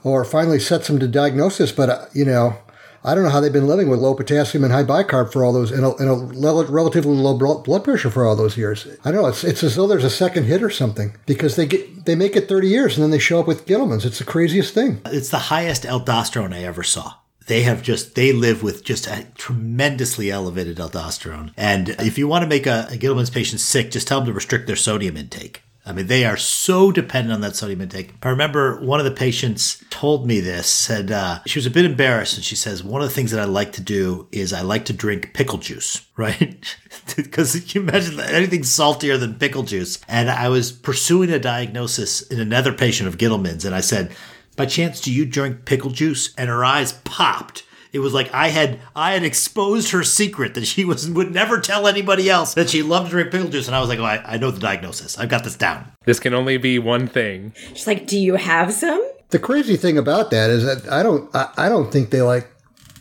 or 0.05 0.25
finally 0.25 0.61
sets 0.61 0.87
them 0.87 0.99
to 0.99 1.09
diagnosis. 1.09 1.73
But 1.73 1.89
uh, 1.89 2.05
you 2.13 2.27
know, 2.27 2.59
I 3.03 3.15
don't 3.15 3.25
know 3.25 3.31
how 3.31 3.41
they've 3.41 3.53
been 3.53 3.67
living 3.67 3.89
with 3.89 4.01
low 4.01 4.15
potassium 4.15 4.63
and 4.63 4.73
high 4.73 4.85
bicarb 4.85 5.33
for 5.33 5.45
all 5.45 5.53
those 5.53 5.71
and 5.71 5.85
a, 5.85 5.95
and 5.97 6.09
a 6.09 6.15
rel- 6.15 6.65
relatively 6.67 7.17
low 7.17 7.37
blood 7.37 7.85
pressure 7.85 8.11
for 8.11 8.27
all 8.27 8.37
those 8.37 8.59
years. 8.59 8.87
I 9.05 9.11
don't 9.11 9.23
know. 9.23 9.29
It's 9.29 9.43
it's 9.45 9.63
as 9.63 9.77
though 9.77 9.87
there's 9.87 10.05
a 10.05 10.11
second 10.11 10.45
hit 10.45 10.63
or 10.63 10.71
something 10.71 11.17
because 11.27 11.57
they 11.57 11.67
get 11.67 12.05
they 12.05 12.15
make 12.15 12.37
it 12.37 12.49
30 12.49 12.69
years 12.69 12.97
and 12.97 13.03
then 13.03 13.11
they 13.11 13.19
show 13.19 13.41
up 13.41 13.47
with 13.47 13.67
Gitelman's. 13.67 14.05
It's 14.05 14.19
the 14.19 14.25
craziest 14.25 14.75
thing. 14.75 15.01
It's 15.07 15.31
the 15.31 15.39
highest 15.39 15.85
aldosterone 15.85 16.55
I 16.55 16.65
ever 16.65 16.83
saw. 16.83 17.15
They 17.47 17.63
have 17.63 17.83
just 17.83 18.15
they 18.15 18.33
live 18.33 18.63
with 18.63 18.85
just 18.85 19.07
a 19.07 19.27
tremendously 19.35 20.31
elevated 20.31 20.77
aldosterone. 20.77 21.53
And 21.57 21.91
if 22.01 22.19
you 22.19 22.29
want 22.29 22.43
to 22.43 22.49
make 22.49 22.67
a, 22.67 22.87
a 22.91 22.97
Gitelman's 22.97 23.31
patient 23.31 23.61
sick, 23.61 23.91
just 23.91 24.07
tell 24.07 24.21
them 24.21 24.27
to 24.27 24.33
restrict 24.33 24.67
their 24.67 24.77
sodium 24.77 25.17
intake. 25.17 25.63
I 25.87 25.93
mean, 25.93 26.09
they 26.09 26.25
are 26.25 26.37
so 26.37 26.93
dependent 26.93 27.33
on 27.33 27.41
that 27.41 27.57
sodium 27.57 27.81
intake. 27.81 28.13
I 28.23 28.29
remember 28.29 28.81
one 28.81 29.01
of 29.01 29.05
the 29.05 29.11
patients 29.11 29.83
told 29.89 30.27
me 30.27 30.41
this, 30.41 30.69
said 30.69 31.11
uh, 31.11 31.41
she 31.47 31.59
was 31.59 31.67
a 31.67 31.71
bit 31.71 31.87
embarrassed, 31.87 32.37
and 32.37 32.45
she 32.45 32.55
says, 32.55 32.85
One 32.85 33.01
of 33.01 33.09
the 33.09 33.15
things 33.15 33.31
that 33.31 33.41
I 33.41 33.45
like 33.45 33.73
to 33.73 33.81
do 33.81 34.29
is 34.31 34.53
I 34.53 34.61
like 34.61 34.85
to 34.87 34.93
drink 34.93 35.33
pickle 35.33 35.59
juice, 35.59 36.07
right? 36.17 36.77
Because 37.17 37.75
you 37.75 37.81
imagine 37.81 38.21
anything 38.21 38.63
saltier 38.63 39.17
than 39.17 39.35
pickle 39.35 39.65
juice. 39.65 39.99
And 40.07 40.31
I 40.31 40.49
was 40.49 40.71
pursuing 40.71 41.31
a 41.31 41.39
diagnosis 41.39 42.23
in 42.23 42.39
another 42.39 42.73
patient 42.73 43.09
of 43.09 43.19
Gitelman's, 43.19 43.65
and 43.65 43.75
I 43.75 43.81
said, 43.81 44.13
by 44.57 44.67
chance 44.67 45.01
do 45.01 45.11
you 45.13 45.25
drink 45.25 45.65
pickle 45.65 45.91
juice 45.91 46.35
and 46.37 46.51
her 46.51 46.65
eyes 46.65 46.93
popped 47.05 47.65
it 47.93 47.99
was 47.99 48.15
like 48.15 48.33
i 48.33 48.49
had 48.49 48.81
i 48.95 49.13
had 49.13 49.23
exposed 49.23 49.91
her 49.91 50.03
secret 50.03 50.55
that 50.55 50.67
she 50.67 50.85
was 50.85 51.09
would 51.11 51.33
never 51.33 51.61
tell 51.61 51.87
anybody 51.87 52.31
else 52.31 52.55
that 52.55 52.71
she 52.71 52.83
loved 52.83 53.07
to 53.07 53.11
drink 53.11 53.31
pickle 53.31 53.49
juice. 53.49 53.67
And 53.67 53.77
i 53.77 53.81
was 53.81 53.89
like 53.89 53.99
oh, 53.99 54.05
I, 54.05 54.35
I 54.35 54.37
know 54.37 54.51
the 54.51 54.61
diagnosis. 54.61 55.19
I've 55.19 55.29
got 55.29 55.45
this 55.45 55.57
down. 55.57 55.91
This 56.05 56.21
can 56.21 56.35
only 56.35 56.57
be 56.57 56.79
one 56.79 57.07
thing. 57.07 57.53
She's 57.75 57.87
like, 57.87 58.07
"Do 58.07 58.19
you 58.19 58.35
have 58.35 58.73
some?" 58.73 59.07
The 59.31 59.39
crazy 59.39 59.77
thing 59.77 59.99
about 59.99 60.31
that 60.31 60.51
is 60.51 60.65
that 60.65 60.91
I 60.91 61.03
don't 61.03 61.35
I, 61.35 61.53
I 61.57 61.69
don't 61.69 61.93
think 61.93 62.11
they 62.11 62.23
like 62.23 62.51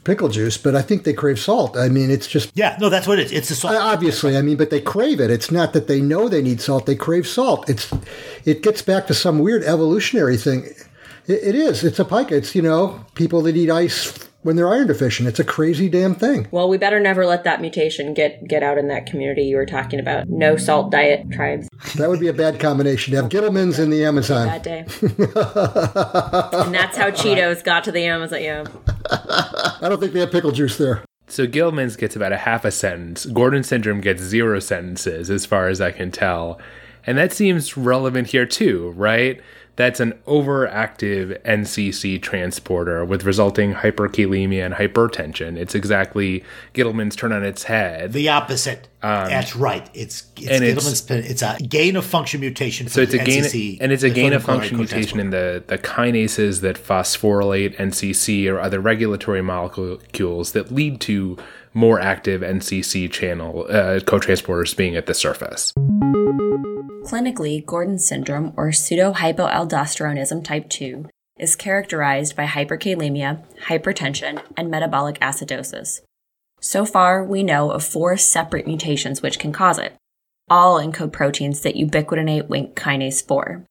pickle 0.03 0.29
juice, 0.29 0.57
but 0.57 0.75
I 0.75 0.81
think 0.81 1.03
they 1.03 1.13
crave 1.13 1.39
salt. 1.39 1.77
I 1.77 1.89
mean, 1.89 2.09
it's 2.11 2.27
just 2.27 2.51
yeah 2.55 2.77
no 2.79 2.89
that's 2.89 3.07
what 3.07 3.19
it 3.19 3.27
is. 3.27 3.31
It's 3.31 3.49
the 3.49 3.55
salt. 3.55 3.75
Obviously 3.75 4.37
i 4.37 4.41
mean 4.41 4.57
but 4.57 4.69
they 4.69 4.81
crave 4.81 5.19
it. 5.19 5.31
It's 5.31 5.51
not 5.51 5.73
that 5.73 5.87
they 5.87 6.01
know 6.01 6.29
they 6.29 6.41
need 6.41 6.61
salt. 6.61 6.85
They 6.85 6.95
crave 6.95 7.27
salt. 7.27 7.69
It's 7.69 7.91
it 8.45 8.61
gets 8.61 8.81
back 8.81 9.07
to 9.07 9.13
some 9.13 9.39
weird 9.39 9.63
evolutionary 9.63 10.37
thing. 10.37 10.65
It, 11.27 11.43
it 11.43 11.55
is. 11.55 11.83
It's 11.83 11.99
a 11.99 12.05
pica. 12.05 12.35
It's 12.35 12.55
you 12.55 12.61
know 12.61 13.05
people 13.15 13.41
that 13.43 13.55
eat 13.55 13.69
ice 13.69 14.28
when 14.41 14.55
they're 14.55 14.69
iron 14.69 14.87
deficient 14.87 15.27
it's 15.27 15.39
a 15.39 15.43
crazy 15.43 15.89
damn 15.89 16.15
thing 16.15 16.47
Well, 16.51 16.69
we 16.69 16.77
better 16.77 16.99
never 16.99 17.25
let 17.25 17.43
that 17.43 17.61
mutation 17.61 18.13
get 18.13 18.47
get 18.47 18.63
out 18.63 18.77
in 18.77 18.87
that 18.87 19.05
community 19.05 19.43
you 19.43 19.55
were 19.57 19.65
talking 19.65 19.99
about. 19.99 20.29
No 20.29 20.55
salt 20.57 20.91
diet 20.91 21.29
tribes. 21.31 21.67
that 21.95 22.09
would 22.09 22.19
be 22.19 22.27
a 22.29 22.33
bad 22.33 22.59
combination 22.59 23.11
to 23.13 23.21
have 23.21 23.29
gitelman's 23.31 23.79
in 23.79 23.89
the 23.89 24.03
amazon 24.05 24.47
That 24.47 24.63
day. 24.63 24.85
and 26.63 26.73
that's 26.73 26.97
how 26.97 27.09
Cheetos 27.11 27.63
got 27.63 27.83
to 27.85 27.91
the 27.91 28.05
Amazon. 28.05 28.41
Yeah. 28.41 28.63
i 29.11 29.87
don't 29.89 29.99
think 29.99 30.13
they 30.13 30.19
have 30.19 30.31
pickle 30.31 30.51
juice 30.51 30.77
there 30.77 31.03
So 31.27 31.45
Gitelman's 31.45 31.95
gets 31.95 32.15
about 32.15 32.31
a 32.31 32.37
half 32.37 32.65
a 32.65 32.71
sentence. 32.71 33.25
Gordon 33.27 33.63
syndrome 33.63 34.01
gets 34.01 34.21
zero 34.21 34.59
sentences, 34.59 35.29
as 35.29 35.45
far 35.45 35.67
as 35.67 35.79
I 35.79 35.91
can 35.91 36.09
tell. 36.11 36.59
And 37.05 37.17
that 37.19 37.31
seems 37.31 37.77
relevant 37.77 38.27
here 38.27 38.45
too, 38.47 38.91
right? 38.95 39.39
That's 39.79 40.01
an 40.01 40.11
overactive 40.27 41.41
NCC 41.43 42.21
transporter 42.21 43.05
with 43.05 43.23
resulting 43.23 43.75
hyperkalemia 43.75 44.65
and 44.65 44.73
hypertension. 44.73 45.55
It's 45.55 45.73
exactly 45.73 46.43
Gitelman's 46.73 47.15
turn 47.15 47.31
on 47.31 47.45
its 47.45 47.63
head. 47.63 48.11
the 48.11 48.27
opposite 48.27 48.89
that's 49.01 49.55
right 49.55 49.89
it's 49.93 50.27
it's, 50.35 50.47
and 50.49 50.63
it's- 50.63 51.09
it's 51.09 51.41
a 51.41 51.57
gain 51.67 51.95
of 51.95 52.05
function 52.05 52.39
mutation 52.41 52.87
for 52.87 52.93
So 52.93 53.01
it's 53.01 53.13
a 53.13 53.17
gain, 53.19 53.43
NCC, 53.43 53.77
and 53.79 53.91
it's 53.91 54.03
a 54.03 54.09
gain 54.09 54.33
of 54.33 54.43
function 54.43 54.77
mutation 54.77 55.19
in 55.19 55.29
the, 55.29 55.63
the 55.67 55.77
kinases 55.77 56.61
that 56.61 56.75
phosphorylate 56.77 57.75
NCC 57.77 58.51
or 58.51 58.59
other 58.59 58.79
regulatory 58.79 59.41
molecules 59.41 60.51
that 60.51 60.71
lead 60.71 60.99
to 61.01 61.37
more 61.73 61.99
active 61.99 62.41
NCC 62.41 63.09
channel 63.11 63.65
uh, 63.69 63.99
cotransporters 63.99 64.75
being 64.75 64.95
at 64.95 65.05
the 65.05 65.13
surface. 65.13 65.73
Clinically, 67.05 67.65
Gordon 67.65 67.97
syndrome, 67.97 68.53
or 68.55 68.69
pseudohypoaldosteronism 68.69 70.43
type 70.43 70.69
2, 70.69 71.07
is 71.39 71.55
characterized 71.55 72.35
by 72.35 72.45
hyperkalemia, 72.45 73.43
hypertension, 73.67 74.41
and 74.57 74.69
metabolic 74.69 75.19
acidosis. 75.19 76.01
So 76.61 76.85
far, 76.85 77.23
we 77.23 77.43
know 77.43 77.71
of 77.71 77.83
four 77.83 78.17
separate 78.17 78.67
mutations 78.67 79.21
which 79.21 79.39
can 79.39 79.53
cause 79.53 79.79
it, 79.79 79.95
all 80.49 80.79
encode 80.79 81.11
proteins 81.11 81.61
that 81.61 81.75
ubiquitinate 81.75 82.47
WNK 82.47 82.73
kinase 82.73 83.25
4. 83.25 83.65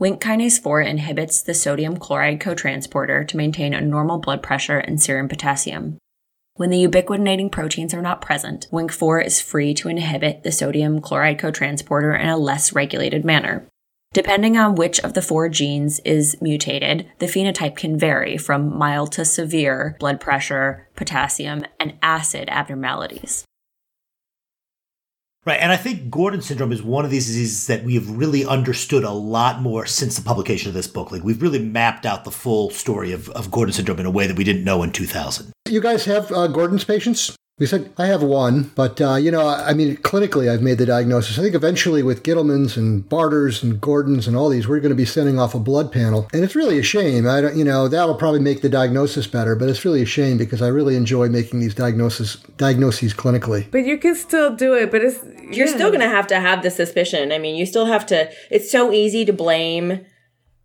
WNK 0.00 0.20
kinase 0.20 0.60
4 0.62 0.80
inhibits 0.80 1.42
the 1.42 1.54
sodium 1.54 1.96
chloride 1.96 2.40
cotransporter 2.40 3.26
to 3.28 3.36
maintain 3.36 3.74
a 3.74 3.80
normal 3.80 4.18
blood 4.18 4.42
pressure 4.42 4.78
and 4.78 5.00
serum 5.00 5.28
potassium. 5.28 5.98
When 6.56 6.70
the 6.70 6.86
ubiquitinating 6.86 7.50
proteins 7.50 7.92
are 7.94 8.02
not 8.02 8.20
present, 8.20 8.68
WNK4 8.70 9.26
is 9.26 9.40
free 9.40 9.74
to 9.74 9.88
inhibit 9.88 10.44
the 10.44 10.52
sodium 10.52 11.00
chloride 11.00 11.38
cotransporter 11.38 12.18
in 12.18 12.28
a 12.28 12.36
less 12.36 12.72
regulated 12.72 13.24
manner. 13.24 13.66
Depending 14.14 14.56
on 14.56 14.76
which 14.76 15.00
of 15.00 15.14
the 15.14 15.20
four 15.20 15.48
genes 15.48 15.98
is 16.04 16.40
mutated, 16.40 17.10
the 17.18 17.26
phenotype 17.26 17.74
can 17.74 17.98
vary 17.98 18.36
from 18.36 18.78
mild 18.78 19.10
to 19.10 19.24
severe 19.24 19.96
blood 19.98 20.20
pressure, 20.20 20.86
potassium, 20.94 21.64
and 21.80 21.94
acid 22.00 22.48
abnormalities. 22.48 23.44
Right, 25.44 25.58
and 25.58 25.72
I 25.72 25.76
think 25.76 26.10
Gordon 26.10 26.42
syndrome 26.42 26.70
is 26.70 26.80
one 26.80 27.04
of 27.04 27.10
these 27.10 27.26
diseases 27.26 27.66
that 27.66 27.82
we 27.82 27.96
have 27.96 28.08
really 28.08 28.46
understood 28.46 29.02
a 29.02 29.10
lot 29.10 29.60
more 29.60 29.84
since 29.84 30.16
the 30.16 30.22
publication 30.22 30.68
of 30.68 30.74
this 30.74 30.86
book. 30.86 31.10
Like 31.10 31.24
we've 31.24 31.42
really 31.42 31.58
mapped 31.58 32.06
out 32.06 32.22
the 32.22 32.30
full 32.30 32.70
story 32.70 33.10
of, 33.10 33.28
of 33.30 33.50
Gordon 33.50 33.72
syndrome 33.72 33.98
in 33.98 34.06
a 34.06 34.12
way 34.12 34.28
that 34.28 34.36
we 34.36 34.44
didn't 34.44 34.62
know 34.62 34.84
in 34.84 34.92
2000. 34.92 35.52
you 35.68 35.80
guys 35.80 36.04
have 36.04 36.30
uh, 36.30 36.46
gordon's 36.46 36.84
patients 36.84 37.36
we 37.58 37.66
said 37.66 37.92
i 37.98 38.06
have 38.06 38.22
one 38.22 38.70
but 38.74 39.00
uh, 39.00 39.14
you 39.14 39.30
know 39.30 39.46
i 39.46 39.72
mean 39.72 39.96
clinically 39.98 40.50
i've 40.50 40.60
made 40.60 40.76
the 40.76 40.86
diagnosis 40.86 41.38
i 41.38 41.42
think 41.42 41.54
eventually 41.54 42.02
with 42.02 42.24
gitelman's 42.24 42.76
and 42.76 43.08
bartter's 43.08 43.62
and 43.62 43.80
gordon's 43.80 44.26
and 44.26 44.36
all 44.36 44.48
these 44.48 44.66
we're 44.66 44.80
going 44.80 44.90
to 44.90 44.96
be 44.96 45.04
sending 45.04 45.38
off 45.38 45.54
a 45.54 45.60
blood 45.60 45.92
panel 45.92 46.28
and 46.32 46.42
it's 46.42 46.56
really 46.56 46.78
a 46.80 46.82
shame 46.82 47.28
i 47.28 47.40
don't 47.40 47.56
you 47.56 47.64
know 47.64 47.86
that'll 47.86 48.16
probably 48.16 48.40
make 48.40 48.60
the 48.60 48.68
diagnosis 48.68 49.28
better 49.28 49.54
but 49.54 49.68
it's 49.68 49.84
really 49.84 50.02
a 50.02 50.06
shame 50.06 50.36
because 50.36 50.60
i 50.60 50.66
really 50.66 50.96
enjoy 50.96 51.28
making 51.28 51.60
these 51.60 51.74
diagnoses 51.74 52.36
diagnoses 52.56 53.14
clinically 53.14 53.70
But 53.70 53.84
you 53.86 53.98
can 53.98 54.16
still 54.16 54.54
do 54.54 54.74
it, 54.74 54.90
but 54.90 55.02
it's 55.02 55.20
You're 55.56 55.68
still 55.68 55.90
going 55.90 56.00
to 56.00 56.08
have 56.08 56.26
to 56.28 56.40
have 56.40 56.62
the 56.62 56.70
suspicion. 56.70 57.30
I 57.32 57.38
mean, 57.38 57.54
you 57.56 57.66
still 57.66 57.86
have 57.86 58.06
to. 58.06 58.30
It's 58.50 58.70
so 58.70 58.92
easy 58.92 59.24
to 59.24 59.32
blame 59.32 60.04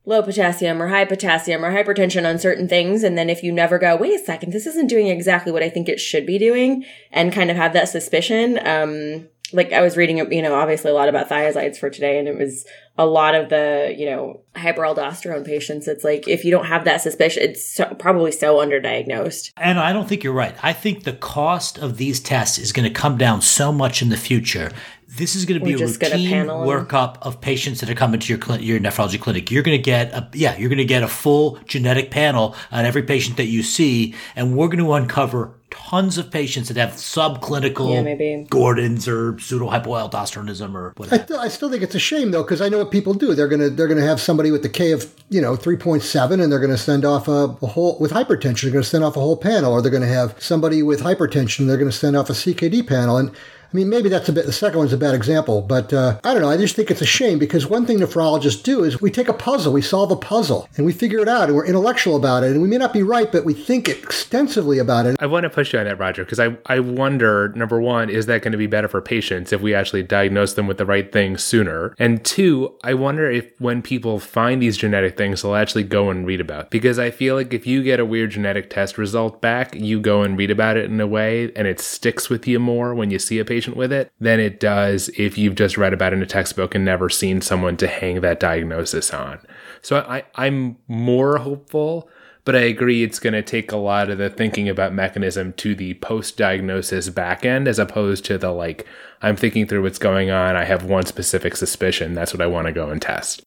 low 0.09 0.23
potassium 0.23 0.81
or 0.81 0.87
high 0.87 1.05
potassium 1.05 1.63
or 1.63 1.71
hypertension 1.71 2.27
on 2.27 2.39
certain 2.39 2.67
things. 2.67 3.03
And 3.03 3.15
then 3.15 3.29
if 3.29 3.43
you 3.43 3.51
never 3.51 3.77
go, 3.77 3.95
wait 3.95 4.19
a 4.19 4.25
second, 4.25 4.51
this 4.51 4.65
isn't 4.65 4.87
doing 4.87 5.07
exactly 5.07 5.51
what 5.51 5.61
I 5.61 5.69
think 5.69 5.87
it 5.87 5.99
should 5.99 6.25
be 6.25 6.39
doing 6.39 6.83
and 7.11 7.31
kind 7.31 7.51
of 7.51 7.57
have 7.57 7.73
that 7.73 7.89
suspicion. 7.89 8.59
Um, 8.65 9.29
like 9.53 9.71
I 9.71 9.81
was 9.81 9.97
reading, 9.97 10.17
you 10.31 10.41
know, 10.41 10.55
obviously 10.55 10.89
a 10.89 10.95
lot 10.95 11.09
about 11.09 11.29
thiazides 11.29 11.77
for 11.77 11.91
today 11.91 12.17
and 12.17 12.27
it 12.27 12.37
was 12.37 12.65
a 12.97 13.05
lot 13.05 13.35
of 13.35 13.49
the, 13.49 13.95
you 13.97 14.07
know, 14.07 14.41
hyperaldosterone 14.55 15.45
patients. 15.45 15.87
It's 15.87 16.03
like, 16.03 16.27
if 16.27 16.43
you 16.43 16.51
don't 16.51 16.65
have 16.65 16.85
that 16.85 17.01
suspicion, 17.01 17.43
it's 17.43 17.75
so, 17.75 17.85
probably 17.97 18.31
so 18.31 18.57
underdiagnosed. 18.57 19.51
And 19.57 19.79
I 19.79 19.93
don't 19.93 20.09
think 20.09 20.23
you're 20.23 20.33
right. 20.33 20.55
I 20.63 20.73
think 20.73 21.03
the 21.03 21.13
cost 21.13 21.77
of 21.77 21.97
these 21.97 22.19
tests 22.19 22.57
is 22.57 22.71
going 22.71 22.87
to 22.87 22.93
come 22.93 23.17
down 23.17 23.41
so 23.41 23.71
much 23.71 24.01
in 24.01 24.09
the 24.09 24.17
future 24.17 24.71
this 25.17 25.35
is 25.35 25.45
going 25.45 25.59
to 25.59 25.65
be 25.65 25.71
We're 25.75 25.83
a 25.83 25.87
just 25.87 25.99
gonna 25.99 26.15
routine 26.15 26.29
panel 26.29 26.61
'em. 26.61 26.67
workup 26.85 27.17
of 27.23 27.41
patients 27.41 27.79
that 27.81 27.89
are 27.89 27.95
coming 27.95 28.19
to 28.19 28.27
your 28.31 28.37
clinic, 28.37 28.65
your 28.65 28.79
nephrology 28.79 29.19
clinic. 29.19 29.49
You're 29.49 29.63
going 29.63 29.77
to 29.77 29.81
get 29.81 30.13
a 30.13 30.29
yeah, 30.33 30.55
you're 30.57 30.69
going 30.69 30.77
to 30.77 30.85
get 30.85 31.01
a 31.03 31.07
full 31.07 31.57
genetic 31.65 32.11
panel 32.11 32.55
on 32.71 32.85
every 32.85 33.03
patient 33.03 33.37
that 33.37 33.45
you 33.47 33.63
see, 33.63 34.13
and 34.35 34.55
we're 34.55 34.67
going 34.67 34.83
to 34.83 34.93
uncover 34.93 35.55
tons 35.71 36.17
of 36.17 36.31
patients 36.31 36.67
that 36.69 36.77
have 36.77 36.91
subclinical 36.97 37.93
Yeah, 37.93 38.01
maybe. 38.01 38.47
Gordon's 38.49 39.07
or 39.07 39.33
pseudohypoaldosteronism 39.93 40.73
or 40.73 40.89
I, 40.89 40.99
whatever. 40.99 41.23
th- 41.23 41.39
I 41.39 41.47
still 41.47 41.69
think 41.69 41.83
it's 41.83 41.95
a 41.95 41.99
shame 41.99 42.31
though, 42.31 42.43
because 42.43 42.61
I 42.61 42.69
know 42.69 42.79
what 42.79 42.91
people 42.91 43.13
do. 43.13 43.33
They're 43.33 43.47
gonna 43.47 43.69
they're 43.69 43.87
gonna 43.87 44.01
have 44.05 44.19
somebody 44.21 44.51
with 44.51 44.63
the 44.63 44.69
K 44.69 44.91
of 44.91 45.13
you 45.29 45.41
know 45.41 45.55
three 45.55 45.77
point 45.77 46.03
seven, 46.03 46.39
and 46.39 46.51
they're 46.51 46.59
gonna 46.59 46.77
send 46.77 47.05
off 47.05 47.27
a, 47.27 47.55
a 47.61 47.67
whole 47.67 47.97
with 47.99 48.11
hypertension. 48.11 48.63
They're 48.63 48.71
gonna 48.71 48.83
send 48.83 49.03
off 49.03 49.15
a 49.17 49.19
whole 49.19 49.37
panel, 49.37 49.71
or 49.73 49.81
they're 49.81 49.91
gonna 49.91 50.07
have 50.07 50.35
somebody 50.41 50.83
with 50.83 51.01
hypertension. 51.01 51.67
They're 51.67 51.77
gonna 51.77 51.91
send 51.91 52.15
off 52.15 52.29
a 52.29 52.33
CKD 52.33 52.87
panel, 52.87 53.17
and 53.17 53.31
I 53.71 53.77
mean 53.77 53.89
maybe 53.89 54.10
that's 54.10 54.27
a 54.29 54.34
bit. 54.34 54.45
The 54.45 54.53
second 54.53 54.79
one's 54.79 54.93
a 54.93 54.97
bad 54.97 55.13
example, 55.13 55.62
but 55.62 55.93
uh, 55.93 56.19
I 56.23 56.34
don't 56.34 56.41
know. 56.41 56.49
I 56.49 56.58
just 56.58 56.75
think 56.75 56.89
it's 56.89 57.01
a 57.01 57.05
shame 57.05 57.38
because 57.38 57.67
one 57.67 57.86
thing 57.86 57.99
nephrologists 57.99 58.63
do 58.63 58.84
is 58.84 58.99
we 58.99 59.12
take 59.12 59.27
a 59.27 59.34
puzzle, 59.34 59.71
we 59.73 59.82
solve 59.82 60.12
a 60.12 60.15
puzzle, 60.15 60.67
and 60.75 60.86
we 60.86 60.91
figure 60.93 61.19
it 61.19 61.27
out, 61.29 61.49
and 61.49 61.55
we're 61.55 61.65
intellectual 61.65 62.15
about 62.15 62.43
it, 62.43 62.51
and 62.51 62.62
we 62.62 62.67
may 62.67 62.77
not 62.77 62.93
be 62.93 63.03
right, 63.03 63.32
but 63.32 63.45
we 63.45 63.53
think 63.53 63.88
extensively 63.88 64.79
about 64.79 65.05
it. 65.05 65.15
I 65.19 65.27
want 65.27 65.43
to 65.43 65.49
push 65.49 65.73
you 65.73 65.79
on 65.79 65.86
that, 65.86 65.99
Roger, 65.99 66.23
because 66.23 66.39
I, 66.39 66.58
I 66.65 66.79
wonder 66.79 67.49
number 67.55 67.79
one, 67.79 68.10
is 68.10 68.25
that 68.25 68.41
going 68.41 68.53
to 68.53 68.58
be 68.58 68.67
better 68.67 68.88
for 68.88 69.01
patients 69.01 69.53
if 69.53 69.62
we 69.62 69.75
actually 69.75 70.03
diagnose 70.03 70.53
them 70.53 70.65
with 70.65 70.77
the 70.79 70.86
right 70.86 71.12
thing 71.12 71.38
sooner? 71.38 71.93
And 71.99 72.25
two, 72.25 72.75
I 72.84 72.95
wonder 72.95 73.29
if 73.29 73.45
when 73.60 73.82
people 73.84 74.19
find 74.19 74.62
these 74.62 74.77
genetic 74.77 75.15
things, 75.15 75.41
they'll 75.41 75.55
actually 75.55 75.84
go 75.84 76.10
and 76.10 76.25
read 76.25 76.41
about. 76.41 76.65
it. 76.65 76.69
Because 76.71 76.97
I 76.97 77.12
feel 77.12 77.36
like 77.36 77.53
if 77.53 77.67
you 77.67 77.84
get 77.84 77.99
a 77.99 78.05
weird 78.05 78.32
genetic 78.32 78.69
test 78.69 78.97
result 78.97 79.41
back, 79.41 79.75
you 79.75 79.99
go 79.99 80.23
and 80.23 80.38
read 80.38 80.49
about 80.49 80.75
it 80.77 80.86
in 80.86 80.99
a 80.99 81.08
way 81.08 81.51
and 81.55 81.67
it 81.67 81.79
sticks 81.79 82.29
with 82.29 82.47
you 82.47 82.60
more 82.60 82.95
when 82.95 83.12
you 83.12 83.19
see 83.19 83.38
a 83.38 83.45
patient 83.45 83.58
with 83.67 83.91
it 83.91 84.11
than 84.19 84.39
it 84.39 84.59
does 84.59 85.09
if 85.17 85.37
you've 85.37 85.55
just 85.55 85.77
read 85.77 85.93
about 85.93 86.13
it 86.13 86.17
in 86.17 86.23
a 86.23 86.27
textbook 86.27 86.75
and 86.75 86.85
never 86.85 87.09
seen 87.09 87.41
someone 87.41 87.77
to 87.77 87.87
hang 87.87 88.21
that 88.21 88.39
diagnosis 88.39 89.13
on. 89.13 89.39
So 89.81 89.97
I, 89.97 90.23
I'm 90.35 90.77
more 90.87 91.37
hopeful 91.37 92.09
but 92.49 92.55
I 92.55 92.61
agree 92.61 93.03
it's 93.03 93.19
going 93.19 93.33
to 93.33 93.43
take 93.43 93.71
a 93.71 93.77
lot 93.77 94.09
of 94.09 94.17
the 94.17 94.27
thinking 94.27 94.69
about 94.69 94.91
mechanism 94.91 95.53
to 95.53 95.75
the 95.75 95.93
post 95.95 96.35
diagnosis 96.35 97.09
back 97.09 97.45
end 97.45 97.67
as 97.67 97.77
opposed 97.77 98.25
to 98.25 98.39
the 98.39 98.51
like, 98.51 98.87
I'm 99.21 99.35
thinking 99.35 99.67
through 99.67 99.83
what's 99.83 99.99
going 99.99 100.31
on. 100.31 100.55
I 100.55 100.63
have 100.63 100.85
one 100.85 101.05
specific 101.05 101.55
suspicion. 101.55 102.15
That's 102.15 102.33
what 102.33 102.41
I 102.41 102.47
want 102.47 102.65
to 102.65 102.73
go 102.73 102.89
and 102.89 102.99
test. 102.99 103.43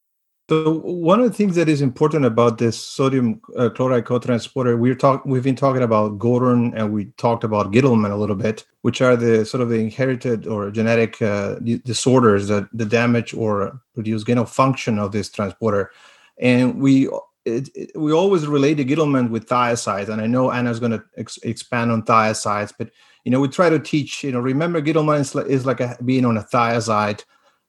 So 0.52 0.80
one 0.80 1.18
of 1.18 1.30
the 1.30 1.32
things 1.34 1.54
that 1.54 1.70
is 1.70 1.80
important 1.80 2.26
about 2.26 2.58
this 2.58 2.78
sodium 2.78 3.40
uh, 3.56 3.70
chloride 3.70 4.04
cotransporter, 4.04 4.78
we're 4.78 4.94
talk 4.94 5.24
we've 5.24 5.42
been 5.42 5.56
talking 5.56 5.82
about 5.82 6.18
Gordon 6.18 6.74
and 6.76 6.92
we 6.92 7.06
talked 7.16 7.42
about 7.42 7.72
Gittleman 7.72 8.10
a 8.10 8.16
little 8.16 8.36
bit, 8.36 8.66
which 8.82 9.00
are 9.00 9.16
the 9.16 9.46
sort 9.46 9.62
of 9.62 9.70
the 9.70 9.76
inherited 9.76 10.46
or 10.46 10.70
genetic 10.70 11.22
uh, 11.22 11.54
di- 11.60 11.78
disorders 11.78 12.48
that 12.48 12.68
the 12.74 12.84
damage 12.84 13.32
or 13.32 13.80
produce 13.94 14.24
gain 14.24 14.36
of 14.36 14.50
function 14.50 14.98
of 14.98 15.10
this 15.12 15.30
transporter. 15.30 15.90
And 16.38 16.78
we 16.82 17.08
it, 17.46 17.70
it- 17.74 17.92
we 17.94 18.12
always 18.12 18.46
relate 18.46 18.74
the 18.74 18.84
Gittleman 18.84 19.30
with 19.30 19.48
thiazides, 19.48 20.10
and 20.10 20.20
I 20.20 20.26
know 20.26 20.50
Anna's 20.52 20.80
going 20.80 20.92
to 20.92 21.02
ex- 21.16 21.38
expand 21.44 21.90
on 21.90 22.02
thiazides, 22.02 22.74
but 22.76 22.90
you 23.24 23.32
know 23.32 23.40
we 23.40 23.48
try 23.48 23.70
to 23.70 23.78
teach. 23.78 24.22
You 24.22 24.32
know, 24.32 24.40
remember 24.40 24.82
Gittleman 24.82 25.20
is 25.20 25.34
like, 25.34 25.46
is 25.46 25.64
like 25.64 25.80
a, 25.80 25.96
being 26.04 26.26
on 26.26 26.36
a 26.36 26.42
thiazide. 26.42 27.24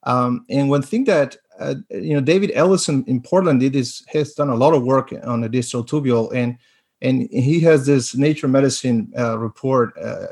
Um, 0.06 0.46
and 0.50 0.70
one 0.70 0.82
thing 0.82 1.06
that 1.06 1.38
uh, 1.64 1.76
you 1.90 2.14
know 2.14 2.22
David 2.22 2.52
Ellison 2.54 3.04
in 3.08 3.22
Portland 3.22 3.60
did 3.60 3.76
is 3.76 4.04
has 4.08 4.34
done 4.34 4.50
a 4.50 4.56
lot 4.56 4.74
of 4.74 4.84
work 4.84 5.14
on 5.24 5.42
the 5.42 5.50
distal 5.50 5.84
tubule, 5.84 6.32
and 6.34 6.58
and 7.02 7.30
he 7.32 7.60
has 7.62 7.86
this 7.86 8.16
Nature 8.16 8.48
Medicine 8.48 9.12
uh, 9.18 9.38
report. 9.38 9.98
Uh, 9.98 10.28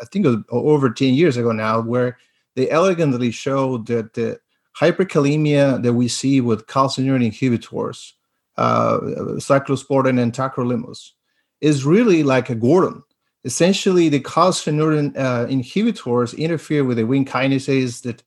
I 0.00 0.04
think 0.06 0.26
it 0.26 0.28
was 0.28 0.44
over 0.50 0.90
ten 0.90 1.14
years 1.14 1.36
ago 1.36 1.52
now, 1.52 1.80
where 1.80 2.18
they 2.54 2.70
elegantly 2.70 3.30
showed 3.30 3.86
that 3.86 4.14
the 4.14 4.40
hyperkalemia 4.78 5.82
that 5.82 5.94
we 5.94 6.08
see 6.08 6.40
with 6.40 6.66
calcineurin 6.66 7.26
inhibitors, 7.26 8.12
uh, 8.56 8.98
cyclosporin 9.38 10.20
and 10.20 10.32
tacrolimus, 10.32 11.12
is 11.60 11.84
really 11.84 12.22
like 12.22 12.50
a 12.50 12.54
Gordon. 12.54 13.02
Essentially, 13.44 14.08
the 14.08 14.20
calcineurin 14.20 15.16
uh, 15.16 15.46
inhibitors 15.46 16.36
interfere 16.36 16.84
with 16.84 16.96
the 16.96 17.04
wing 17.04 17.24
kinases 17.24 18.02
that 18.02 18.22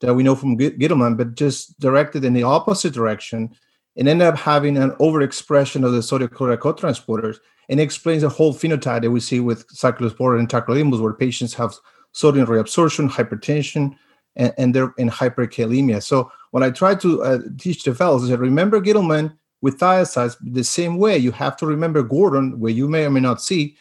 that 0.00 0.14
we 0.14 0.22
know 0.22 0.34
from 0.34 0.58
Gi- 0.58 0.72
Gittleman, 0.72 1.16
but 1.16 1.34
just 1.34 1.78
directed 1.80 2.24
in 2.24 2.32
the 2.32 2.42
opposite 2.42 2.92
direction 2.92 3.50
and 3.96 4.08
end 4.08 4.22
up 4.22 4.36
having 4.36 4.76
an 4.76 4.92
overexpression 4.92 5.84
of 5.84 5.92
the 5.92 6.02
sodium 6.02 6.30
chloride 6.30 6.60
cotransporters. 6.60 7.38
And 7.68 7.78
explains 7.78 8.22
the 8.22 8.28
whole 8.28 8.52
phenotype 8.52 9.02
that 9.02 9.12
we 9.12 9.20
see 9.20 9.38
with 9.38 9.64
cyclosporin 9.68 10.40
and 10.40 10.48
tacrolimus, 10.48 11.00
where 11.00 11.12
patients 11.12 11.54
have 11.54 11.76
sodium 12.10 12.46
reabsorption, 12.48 13.08
hypertension, 13.08 13.94
and, 14.34 14.52
and 14.58 14.74
they're 14.74 14.92
in 14.98 15.08
hyperkalemia. 15.08 16.02
So 16.02 16.32
when 16.50 16.64
I 16.64 16.70
try 16.70 16.96
to 16.96 17.22
uh, 17.22 17.38
teach 17.58 17.84
the 17.84 17.94
fellows, 17.94 18.24
I 18.24 18.28
said, 18.30 18.40
remember 18.40 18.80
Gittleman 18.80 19.36
with 19.62 19.78
thiazides 19.78 20.36
the 20.42 20.64
same 20.64 20.98
way. 20.98 21.16
You 21.16 21.30
have 21.30 21.56
to 21.58 21.66
remember 21.66 22.02
Gordon, 22.02 22.58
where 22.58 22.72
you 22.72 22.88
may 22.88 23.04
or 23.04 23.10
may 23.10 23.20
not 23.20 23.40
see, 23.40 23.76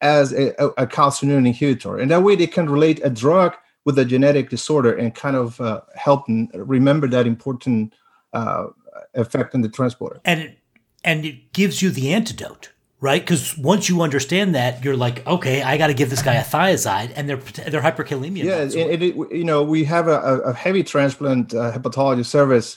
as 0.00 0.32
a, 0.32 0.54
a, 0.62 0.68
a 0.84 0.86
calcineurin 0.86 1.52
inhibitor. 1.52 2.00
And 2.00 2.12
that 2.12 2.22
way 2.22 2.36
they 2.36 2.46
can 2.46 2.70
relate 2.70 3.00
a 3.02 3.10
drug 3.10 3.56
with 3.88 3.98
a 3.98 4.04
genetic 4.04 4.50
disorder 4.50 4.94
and 4.94 5.14
kind 5.14 5.34
of 5.34 5.58
uh, 5.62 5.80
help 5.94 6.26
remember 6.52 7.08
that 7.08 7.26
important 7.26 7.94
uh, 8.34 8.66
effect 9.14 9.54
in 9.54 9.62
the 9.62 9.68
transporter. 9.70 10.20
and 10.26 10.40
it, 10.40 10.58
and 11.04 11.24
it 11.24 11.54
gives 11.54 11.80
you 11.80 11.88
the 11.88 12.12
antidote, 12.12 12.70
right? 13.00 13.22
Because 13.22 13.56
once 13.56 13.88
you 13.88 14.02
understand 14.02 14.54
that, 14.54 14.84
you're 14.84 14.94
like, 15.06 15.26
okay, 15.26 15.62
I 15.62 15.78
got 15.78 15.86
to 15.86 15.94
give 15.94 16.10
this 16.10 16.20
guy 16.20 16.34
a 16.34 16.44
thiazide, 16.44 17.12
and 17.16 17.30
they're 17.30 17.80
hyperkalemia. 17.80 18.44
Yeah, 18.44 18.58
it, 18.58 19.02
it, 19.02 19.14
you 19.32 19.44
know, 19.44 19.62
we 19.62 19.84
have 19.84 20.06
a, 20.06 20.20
a 20.40 20.52
heavy 20.52 20.82
transplant 20.82 21.54
uh, 21.54 21.72
hepatology 21.72 22.26
service 22.26 22.76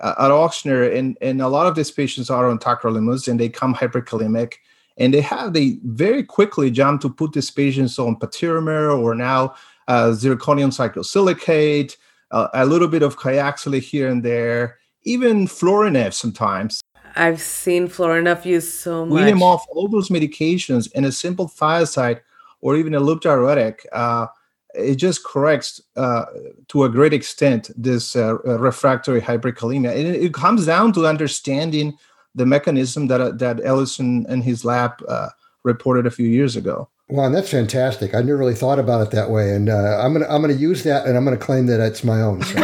uh, 0.00 0.14
at 0.18 0.32
Auctioner, 0.32 0.92
and, 0.92 1.16
and 1.20 1.40
a 1.40 1.46
lot 1.46 1.68
of 1.68 1.76
these 1.76 1.92
patients 1.92 2.30
are 2.30 2.50
on 2.50 2.58
tacrolimus 2.58 3.28
and 3.28 3.38
they 3.38 3.48
come 3.48 3.76
hyperkalemic. 3.76 4.54
And 4.96 5.14
they 5.14 5.20
have, 5.20 5.52
they 5.52 5.78
very 5.84 6.24
quickly 6.24 6.72
jump 6.72 7.00
to 7.02 7.08
put 7.08 7.32
these 7.32 7.52
patients 7.52 7.96
on 8.00 8.16
patiromer 8.16 9.00
or 9.00 9.14
now 9.14 9.54
uh, 9.88 10.10
zirconium 10.10 10.70
cyclosilicate, 10.70 11.96
uh, 12.30 12.48
a 12.54 12.64
little 12.64 12.88
bit 12.88 13.02
of 13.02 13.16
kyaxylate 13.16 13.82
here 13.82 14.08
and 14.08 14.22
there, 14.22 14.78
even 15.02 15.46
Florinef 15.46 16.12
sometimes. 16.12 16.80
I've 17.16 17.40
seen 17.40 17.88
Florinef 17.88 18.44
used 18.44 18.74
so 18.74 19.04
much. 19.04 19.16
wean 19.16 19.26
them 19.26 19.42
off 19.42 19.66
all 19.70 19.88
those 19.88 20.08
medications 20.08 20.88
and 20.94 21.04
a 21.06 21.10
simple 21.10 21.48
thiazide 21.48 22.20
or 22.60 22.76
even 22.76 22.94
a 22.94 23.00
loop 23.00 23.22
diuretic 23.22 23.86
uh, 23.92 24.26
it 24.74 24.96
just 24.96 25.24
corrects 25.24 25.80
uh, 25.96 26.26
to 26.68 26.84
a 26.84 26.88
great 26.88 27.12
extent 27.12 27.70
this 27.76 28.14
uh, 28.14 28.36
uh, 28.46 28.58
refractory 28.58 29.20
hyperkalemia 29.20 29.90
and 29.90 30.06
it, 30.06 30.22
it 30.22 30.34
comes 30.34 30.66
down 30.66 30.92
to 30.92 31.06
understanding 31.06 31.96
the 32.34 32.46
mechanism 32.46 33.06
that 33.06 33.20
uh, 33.20 33.32
that 33.32 33.60
ellison 33.64 34.26
and 34.28 34.44
his 34.44 34.64
lab 34.64 34.92
uh, 35.08 35.28
reported 35.64 36.06
a 36.06 36.10
few 36.10 36.28
years 36.28 36.56
ago 36.56 36.88
Wow, 37.10 37.30
that's 37.30 37.50
fantastic. 37.50 38.14
I 38.14 38.20
never 38.20 38.36
really 38.36 38.54
thought 38.54 38.78
about 38.78 39.00
it 39.00 39.10
that 39.12 39.30
way, 39.30 39.54
and 39.54 39.70
uh, 39.70 39.98
I'm 40.02 40.12
gonna 40.12 40.26
I'm 40.28 40.42
gonna 40.42 40.52
use 40.52 40.84
that, 40.84 41.06
and 41.06 41.16
I'm 41.16 41.24
gonna 41.24 41.38
claim 41.38 41.66
that 41.66 41.80
it's 41.80 42.04
my 42.04 42.20
own. 42.20 42.42
So. 42.42 42.54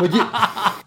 Would 0.00 0.14
you, 0.14 0.24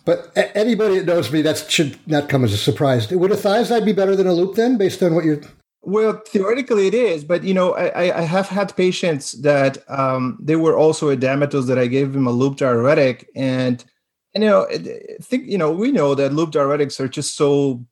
but 0.06 0.32
anybody 0.56 1.00
that 1.00 1.06
knows 1.06 1.32
me, 1.32 1.42
that 1.42 1.70
should 1.70 1.98
not 2.08 2.30
come 2.30 2.44
as 2.46 2.54
a 2.54 2.58
surprise. 2.58 3.10
Would 3.12 3.32
a 3.32 3.36
thiazide 3.36 3.84
be 3.86 3.92
better 3.92 4.16
than 4.16 4.26
a 4.28 4.34
loop 4.34 4.56
then, 4.56 4.78
based 4.78 5.04
on 5.04 5.16
what 5.16 5.26
you're? 5.26 5.42
Well, 5.82 6.22
theoretically 6.28 6.88
it 6.88 6.94
is, 6.94 7.24
but 7.26 7.44
you 7.44 7.54
know, 7.54 7.74
I, 7.76 7.88
I- 8.08 8.18
I 8.20 8.22
have 8.22 8.48
had 8.48 8.76
patients 8.78 9.34
that 9.42 9.78
um, 9.90 10.38
they 10.42 10.56
were 10.56 10.78
also 10.78 11.14
edematous 11.14 11.68
that 11.68 11.78
I 11.78 11.88
gave 11.88 12.14
them 12.14 12.28
a 12.28 12.32
loop 12.32 12.56
diuretic, 12.58 13.30
and, 13.36 13.84
and 14.34 14.44
you 14.46 14.50
know, 14.50 14.66
I 14.70 14.78
think 15.22 15.48
you 15.48 15.58
know 15.58 15.72
we 15.72 15.92
know 15.92 16.16
that 16.16 16.32
loop 16.34 16.52
diuretics 16.52 17.00
are 17.02 17.08
just 17.10 17.36
so 17.36 17.86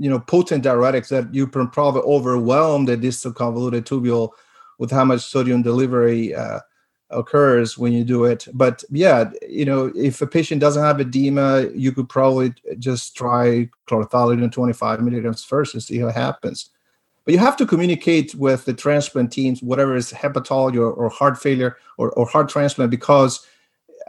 you 0.00 0.08
know 0.10 0.18
potent 0.18 0.64
diuretics 0.64 1.08
that 1.08 1.32
you 1.32 1.46
probably 1.46 2.00
overwhelm 2.02 2.86
the 2.86 2.96
distal 2.96 3.32
convoluted 3.32 3.84
tubule 3.84 4.30
with 4.78 4.90
how 4.90 5.04
much 5.04 5.20
sodium 5.20 5.60
delivery 5.60 6.34
uh, 6.34 6.58
occurs 7.10 7.76
when 7.76 7.92
you 7.92 8.02
do 8.02 8.24
it. 8.24 8.48
But 8.54 8.82
yeah, 8.90 9.30
you 9.46 9.66
know, 9.66 9.92
if 9.94 10.22
a 10.22 10.26
patient 10.26 10.60
doesn't 10.60 10.82
have 10.82 11.00
edema, 11.00 11.68
you 11.74 11.92
could 11.92 12.08
probably 12.08 12.54
just 12.78 13.14
try 13.14 13.68
chlorothalidone 13.88 14.50
25 14.50 15.02
milligrams 15.02 15.44
first 15.44 15.74
and 15.74 15.82
see 15.82 15.98
it 15.98 16.14
happens. 16.14 16.70
But 17.26 17.34
you 17.34 17.38
have 17.38 17.58
to 17.58 17.66
communicate 17.66 18.34
with 18.34 18.64
the 18.64 18.72
transplant 18.72 19.30
teams, 19.30 19.62
whatever 19.62 19.94
is 19.96 20.12
hepatology 20.12 20.76
or, 20.76 20.90
or 20.90 21.10
heart 21.10 21.38
failure 21.38 21.76
or, 21.98 22.10
or 22.12 22.26
heart 22.26 22.48
transplant, 22.48 22.90
because 22.90 23.46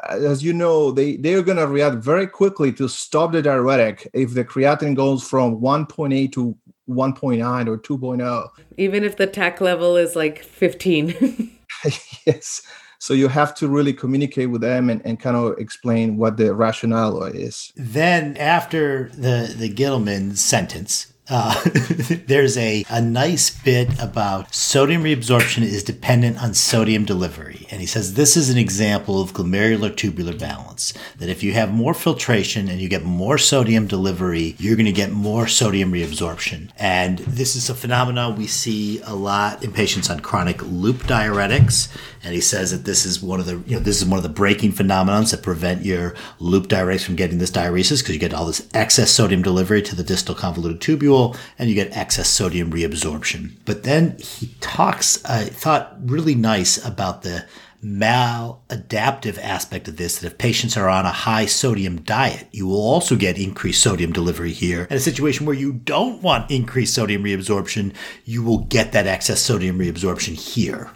Uh, 0.09 0.17
as 0.17 0.43
you 0.43 0.53
know, 0.53 0.91
they, 0.91 1.17
they're 1.17 1.43
going 1.43 1.57
to 1.57 1.67
react 1.67 1.97
very 1.97 2.27
quickly 2.27 2.71
to 2.73 2.87
stop 2.87 3.31
the 3.31 3.41
diuretic 3.41 4.09
if 4.13 4.33
the 4.33 4.45
creatinine 4.45 4.95
goes 4.95 5.27
from 5.27 5.59
1.8 5.59 6.31
to 6.31 6.57
1.9 6.89 7.67
or 7.67 7.77
2.0. 7.77 8.49
Even 8.77 9.03
if 9.03 9.17
the 9.17 9.27
TAC 9.27 9.61
level 9.61 9.95
is 9.97 10.15
like 10.15 10.43
15. 10.43 11.51
yes. 12.25 12.61
So 12.99 13.15
you 13.15 13.29
have 13.29 13.55
to 13.55 13.67
really 13.67 13.93
communicate 13.93 14.51
with 14.51 14.61
them 14.61 14.89
and, 14.89 15.01
and 15.03 15.19
kind 15.19 15.35
of 15.35 15.57
explain 15.57 16.17
what 16.17 16.37
the 16.37 16.53
rationale 16.53 17.23
is. 17.23 17.73
Then 17.75 18.37
after 18.37 19.09
the 19.15 19.55
the 19.57 19.73
Gittleman 19.73 20.37
sentence, 20.37 21.10
uh, 21.31 21.59
there's 22.27 22.57
a, 22.57 22.83
a 22.89 23.01
nice 23.01 23.49
bit 23.49 23.87
about 24.01 24.53
sodium 24.53 25.03
reabsorption 25.03 25.63
is 25.63 25.81
dependent 25.83 26.43
on 26.43 26.53
sodium 26.53 27.05
delivery. 27.05 27.65
And 27.71 27.79
he 27.79 27.87
says 27.87 28.15
this 28.15 28.35
is 28.35 28.49
an 28.49 28.57
example 28.57 29.21
of 29.21 29.31
glomerular 29.31 29.95
tubular 29.95 30.37
balance. 30.37 30.93
That 31.17 31.29
if 31.29 31.41
you 31.41 31.53
have 31.53 31.73
more 31.73 31.93
filtration 31.93 32.67
and 32.67 32.81
you 32.81 32.89
get 32.89 33.03
more 33.03 33.37
sodium 33.37 33.87
delivery, 33.87 34.55
you're 34.59 34.75
going 34.75 34.85
to 34.85 34.91
get 34.91 35.11
more 35.11 35.47
sodium 35.47 35.93
reabsorption. 35.93 36.69
And 36.77 37.19
this 37.19 37.55
is 37.55 37.69
a 37.69 37.75
phenomenon 37.75 38.35
we 38.35 38.47
see 38.47 38.99
a 39.03 39.15
lot 39.15 39.63
in 39.63 39.71
patients 39.71 40.09
on 40.09 40.19
chronic 40.19 40.61
loop 40.63 40.97
diuretics. 41.03 41.87
And 42.23 42.35
he 42.35 42.41
says 42.41 42.71
that 42.71 42.85
this 42.85 43.05
is 43.05 43.21
one 43.21 43.39
of 43.39 43.45
the, 43.45 43.61
you 43.65 43.75
know, 43.75 43.79
this 43.79 44.01
is 44.01 44.07
one 44.07 44.17
of 44.17 44.23
the 44.23 44.29
braking 44.29 44.71
phenomenons 44.71 45.31
that 45.31 45.41
prevent 45.41 45.83
your 45.83 46.15
loop 46.39 46.67
diuretics 46.67 47.03
from 47.03 47.15
getting 47.15 47.39
this 47.39 47.51
diuresis 47.51 48.01
because 48.01 48.13
you 48.13 48.19
get 48.19 48.33
all 48.33 48.45
this 48.45 48.67
excess 48.73 49.11
sodium 49.11 49.41
delivery 49.41 49.81
to 49.81 49.95
the 49.95 50.03
distal 50.03 50.35
convoluted 50.35 50.79
tubule 50.81 51.35
and 51.57 51.69
you 51.69 51.75
get 51.75 51.95
excess 51.97 52.29
sodium 52.29 52.71
reabsorption. 52.71 53.53
But 53.65 53.83
then 53.83 54.17
he 54.19 54.55
talks, 54.59 55.23
I 55.25 55.45
thought 55.45 55.97
really 56.03 56.35
nice 56.35 56.83
about 56.85 57.23
the 57.23 57.45
maladaptive 57.83 59.39
aspect 59.39 59.87
of 59.87 59.97
this 59.97 60.19
that 60.19 60.27
if 60.27 60.37
patients 60.37 60.77
are 60.77 60.87
on 60.87 61.05
a 61.05 61.11
high 61.11 61.47
sodium 61.47 62.01
diet, 62.01 62.47
you 62.51 62.67
will 62.67 62.81
also 62.81 63.15
get 63.15 63.39
increased 63.39 63.81
sodium 63.81 64.13
delivery 64.13 64.51
here. 64.51 64.85
In 64.91 64.97
a 64.97 64.99
situation 64.99 65.45
where 65.45 65.55
you 65.55 65.73
don't 65.73 66.21
want 66.21 66.51
increased 66.51 66.93
sodium 66.93 67.23
reabsorption, 67.23 67.93
you 68.25 68.43
will 68.43 68.59
get 68.59 68.91
that 68.91 69.07
excess 69.07 69.41
sodium 69.41 69.79
reabsorption 69.79 70.35
here. 70.35 70.91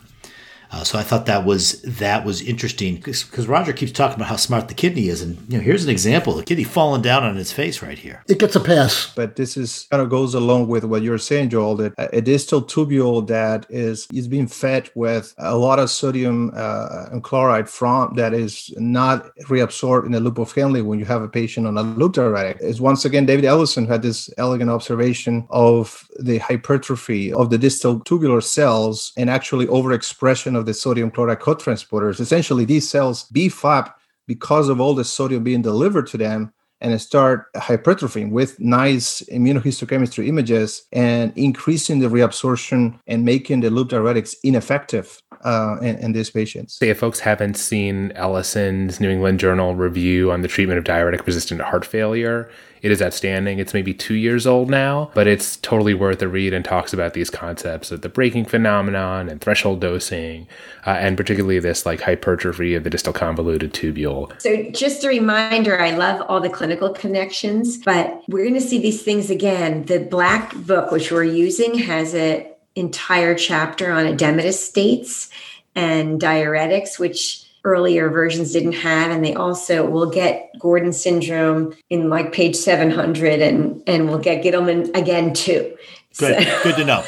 Uh, 0.75 0.83
so 0.83 0.99
I 0.99 1.03
thought 1.03 1.25
that 1.27 1.45
was 1.45 1.81
that 1.83 2.25
was 2.25 2.41
interesting 2.41 2.95
because 2.95 3.47
Roger 3.47 3.71
keeps 3.71 3.93
talking 3.93 4.15
about 4.15 4.27
how 4.27 4.35
smart 4.35 4.67
the 4.67 4.73
kidney 4.73 5.07
is, 5.07 5.21
and 5.21 5.37
you 5.47 5.57
know 5.57 5.63
here's 5.63 5.85
an 5.85 5.89
example: 5.89 6.33
the 6.33 6.43
kidney 6.43 6.65
falling 6.65 7.01
down 7.01 7.23
on 7.23 7.37
its 7.37 7.53
face 7.53 7.81
right 7.81 7.97
here. 7.97 8.21
It 8.27 8.39
gets 8.39 8.57
a 8.57 8.59
pass. 8.59 9.13
But 9.15 9.37
this 9.37 9.55
is 9.55 9.87
kind 9.89 10.03
of 10.03 10.09
goes 10.09 10.33
along 10.33 10.67
with 10.67 10.83
what 10.83 11.01
you're 11.01 11.17
saying, 11.17 11.51
Joel. 11.51 11.77
That 11.77 11.93
a 11.97 12.19
distal 12.19 12.61
tubule 12.61 13.25
that 13.27 13.65
is 13.69 14.05
is 14.13 14.27
being 14.27 14.47
fed 14.47 14.89
with 14.95 15.33
a 15.37 15.57
lot 15.57 15.79
of 15.79 15.89
sodium 15.89 16.51
uh, 16.53 17.05
and 17.09 17.23
chloride 17.23 17.69
from 17.69 18.13
that 18.15 18.33
is 18.33 18.73
not 18.75 19.33
reabsorbed 19.43 20.05
in 20.05 20.11
the 20.11 20.19
loop 20.19 20.39
of 20.39 20.51
Henle 20.51 20.83
when 20.83 20.99
you 20.99 21.05
have 21.05 21.21
a 21.21 21.29
patient 21.29 21.67
on 21.67 21.77
a 21.77 21.83
loop 21.83 22.13
diuretic. 22.13 22.57
Is 22.59 22.81
once 22.81 23.05
again 23.05 23.25
David 23.25 23.45
Ellison 23.45 23.87
had 23.87 24.01
this 24.01 24.29
elegant 24.37 24.69
observation 24.69 25.47
of 25.51 26.05
the 26.19 26.39
hypertrophy 26.39 27.31
of 27.31 27.49
the 27.49 27.57
distal 27.57 28.01
tubular 28.01 28.41
cells 28.41 29.13
and 29.15 29.29
actually 29.29 29.67
overexpression 29.67 30.57
of 30.57 30.64
the 30.65 30.73
sodium 30.73 31.11
chloride 31.11 31.39
cotransporters. 31.39 32.19
Essentially, 32.19 32.65
these 32.65 32.89
cells 32.89 33.23
beef 33.25 33.63
up 33.63 33.99
because 34.27 34.69
of 34.69 34.81
all 34.81 34.93
the 34.93 35.03
sodium 35.03 35.43
being 35.43 35.61
delivered 35.61 36.07
to 36.07 36.17
them 36.17 36.51
and 36.81 37.01
start 37.01 37.51
hypertrophying 37.55 38.31
with 38.31 38.59
nice 38.59 39.21
immunohistochemistry 39.31 40.27
images 40.27 40.83
and 40.91 41.31
increasing 41.35 41.99
the 41.99 42.07
reabsorption 42.07 42.99
and 43.07 43.23
making 43.23 43.61
the 43.61 43.69
loop 43.69 43.89
diuretics 43.89 44.35
ineffective 44.43 45.21
uh, 45.43 45.77
in, 45.81 45.97
in, 45.99 46.11
these 46.11 46.29
patients. 46.29 46.77
If 46.81 46.99
folks 46.99 47.19
haven't 47.19 47.55
seen 47.55 48.11
Ellison's 48.15 48.99
New 48.99 49.09
England 49.09 49.39
Journal 49.39 49.75
review 49.75 50.31
on 50.31 50.41
the 50.41 50.47
treatment 50.47 50.77
of 50.77 50.83
diuretic 50.83 51.25
resistant 51.25 51.61
heart 51.61 51.85
failure, 51.85 52.49
it 52.85 52.91
is 52.91 53.01
outstanding. 53.01 53.57
It's 53.57 53.73
maybe 53.73 53.95
two 53.95 54.13
years 54.13 54.45
old 54.45 54.69
now, 54.69 55.09
but 55.15 55.25
it's 55.25 55.57
totally 55.57 55.95
worth 55.95 56.21
a 56.21 56.27
read 56.27 56.53
and 56.53 56.63
talks 56.63 56.93
about 56.93 57.15
these 57.15 57.31
concepts 57.31 57.91
of 57.91 58.01
the 58.01 58.09
breaking 58.09 58.45
phenomenon 58.45 59.27
and 59.27 59.41
threshold 59.41 59.81
dosing, 59.81 60.47
uh, 60.85 60.91
and 60.91 61.17
particularly 61.17 61.57
this 61.57 61.83
like 61.83 62.01
hypertrophy 62.01 62.75
of 62.75 62.83
the 62.83 62.91
distal 62.91 63.11
convoluted 63.11 63.73
tubule. 63.73 64.39
So, 64.39 64.69
just 64.69 65.03
a 65.03 65.07
reminder 65.07 65.81
I 65.81 65.95
love 65.95 66.23
all 66.29 66.39
the 66.39 66.49
clinical 66.49 66.91
connections, 66.91 67.79
but 67.79 68.21
we're 68.27 68.43
going 68.43 68.53
to 68.53 68.61
see 68.61 68.79
these 68.79 69.01
things 69.01 69.31
again. 69.31 69.85
The 69.85 70.01
black 70.01 70.53
book, 70.53 70.91
which 70.91 71.11
we're 71.11 71.23
using, 71.23 71.79
has 71.79 72.13
an 72.13 72.45
entire 72.75 73.33
chapter 73.33 73.91
on 73.91 74.05
edematous 74.05 74.59
states 74.59 75.31
and 75.73 76.21
diuretics, 76.21 76.99
which 76.99 77.44
earlier 77.65 78.09
versions 78.09 78.53
didn't 78.53 78.73
have 78.73 79.11
and 79.11 79.25
they 79.25 79.33
also 79.33 79.89
will 79.89 80.09
get 80.09 80.49
gordon 80.59 80.93
syndrome 80.93 81.75
in 81.89 82.09
like 82.09 82.31
page 82.31 82.55
700 82.55 83.41
and 83.41 83.83
and 83.87 84.07
we'll 84.07 84.19
get 84.19 84.43
Gittleman 84.43 84.95
again 84.95 85.33
too 85.33 85.75
good 86.17 86.43
so. 86.43 86.59
good 86.63 86.75
to 86.77 86.85
know 86.85 87.03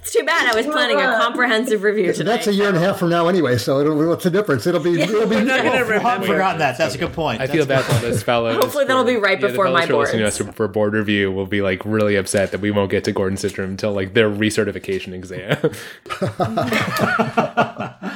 it's 0.00 0.12
too 0.12 0.24
bad 0.24 0.52
I 0.52 0.56
was 0.56 0.66
planning 0.66 0.98
a 0.98 1.18
comprehensive 1.18 1.82
review 1.82 2.12
tonight. 2.12 2.36
That's 2.36 2.46
a 2.46 2.54
year 2.54 2.68
and 2.68 2.76
a 2.76 2.80
half 2.80 2.98
from 2.98 3.10
now 3.10 3.28
anyway, 3.28 3.58
so 3.58 3.80
it'll, 3.80 4.08
what's 4.08 4.24
the 4.24 4.30
difference? 4.30 4.66
It'll 4.66 4.80
be. 4.80 4.92
Yeah. 4.92 5.04
It'll 5.04 5.26
be. 5.28 5.36
not 5.42 5.62
going 5.62 5.72
to 5.72 5.84
oh, 5.84 5.88
remember. 5.88 6.26
forgotten 6.26 6.58
that. 6.60 6.78
That's 6.78 6.94
a 6.94 6.98
good 6.98 7.12
point. 7.12 7.40
I 7.40 7.46
feel 7.46 7.66
bad 7.66 7.84
for 7.84 8.00
those 8.00 8.22
fellows. 8.22 8.56
Hopefully, 8.56 8.86
that'll 8.86 9.04
be 9.04 9.16
right 9.16 9.40
yeah, 9.40 9.48
before 9.48 9.70
my 9.70 9.86
board. 9.86 10.08
For 10.54 10.68
board 10.68 10.94
review, 10.94 11.30
will 11.32 11.46
be 11.46 11.60
like 11.60 11.84
really 11.84 12.16
upset 12.16 12.50
that 12.52 12.60
we 12.60 12.70
won't 12.70 12.90
get 12.90 13.04
to 13.04 13.12
Gordon 13.12 13.36
syndrome 13.36 13.70
until 13.70 13.92
like 13.92 14.14
their 14.14 14.30
recertification 14.30 15.12
exam. 15.12 15.58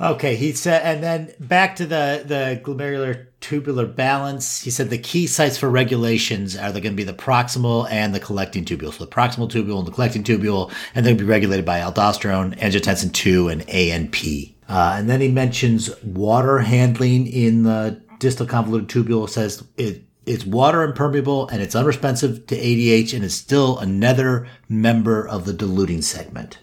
Okay, 0.00 0.34
he 0.34 0.52
said, 0.52 0.82
and 0.82 1.02
then 1.04 1.32
back 1.38 1.76
to 1.76 1.86
the 1.86 2.24
the 2.26 2.60
glomerular 2.64 3.26
tubular 3.40 3.86
balance. 3.86 4.62
He 4.62 4.70
said 4.70 4.90
the 4.90 4.98
key 4.98 5.28
sites 5.28 5.56
for 5.56 5.70
regulations 5.70 6.56
are 6.56 6.72
going 6.72 6.82
to 6.82 6.90
be 6.90 7.04
the 7.04 7.12
proximal 7.12 7.88
and 7.90 8.12
the 8.12 8.18
collecting 8.18 8.64
tubule. 8.64 8.92
So 8.92 9.04
the 9.04 9.10
proximal 9.10 9.48
tubule 9.48 9.78
and 9.78 9.86
the 9.86 9.92
collecting 9.92 10.24
tubule, 10.24 10.72
and 10.94 11.06
they'll 11.06 11.16
be 11.16 11.24
regulated 11.24 11.64
by 11.64 11.78
aldosterone, 11.78 12.58
angiotensin 12.58 13.12
two, 13.12 13.48
and 13.48 13.64
ANP. 13.68 14.54
Uh, 14.68 14.94
and 14.96 15.08
then 15.08 15.20
he 15.20 15.28
mentions 15.28 15.94
water 16.02 16.58
handling 16.58 17.28
in 17.28 17.62
the 17.62 18.02
distal 18.18 18.46
convoluted 18.46 18.88
tubule. 18.88 19.28
Says 19.28 19.62
it 19.76 20.02
it's 20.26 20.44
water 20.44 20.82
impermeable 20.82 21.48
and 21.48 21.62
it's 21.62 21.74
unresponsive 21.74 22.46
to 22.46 22.56
ADH 22.56 23.14
and 23.14 23.24
it's 23.24 23.34
still 23.34 23.78
another 23.78 24.48
member 24.68 25.26
of 25.28 25.44
the 25.44 25.52
diluting 25.52 26.02
segment. 26.02 26.58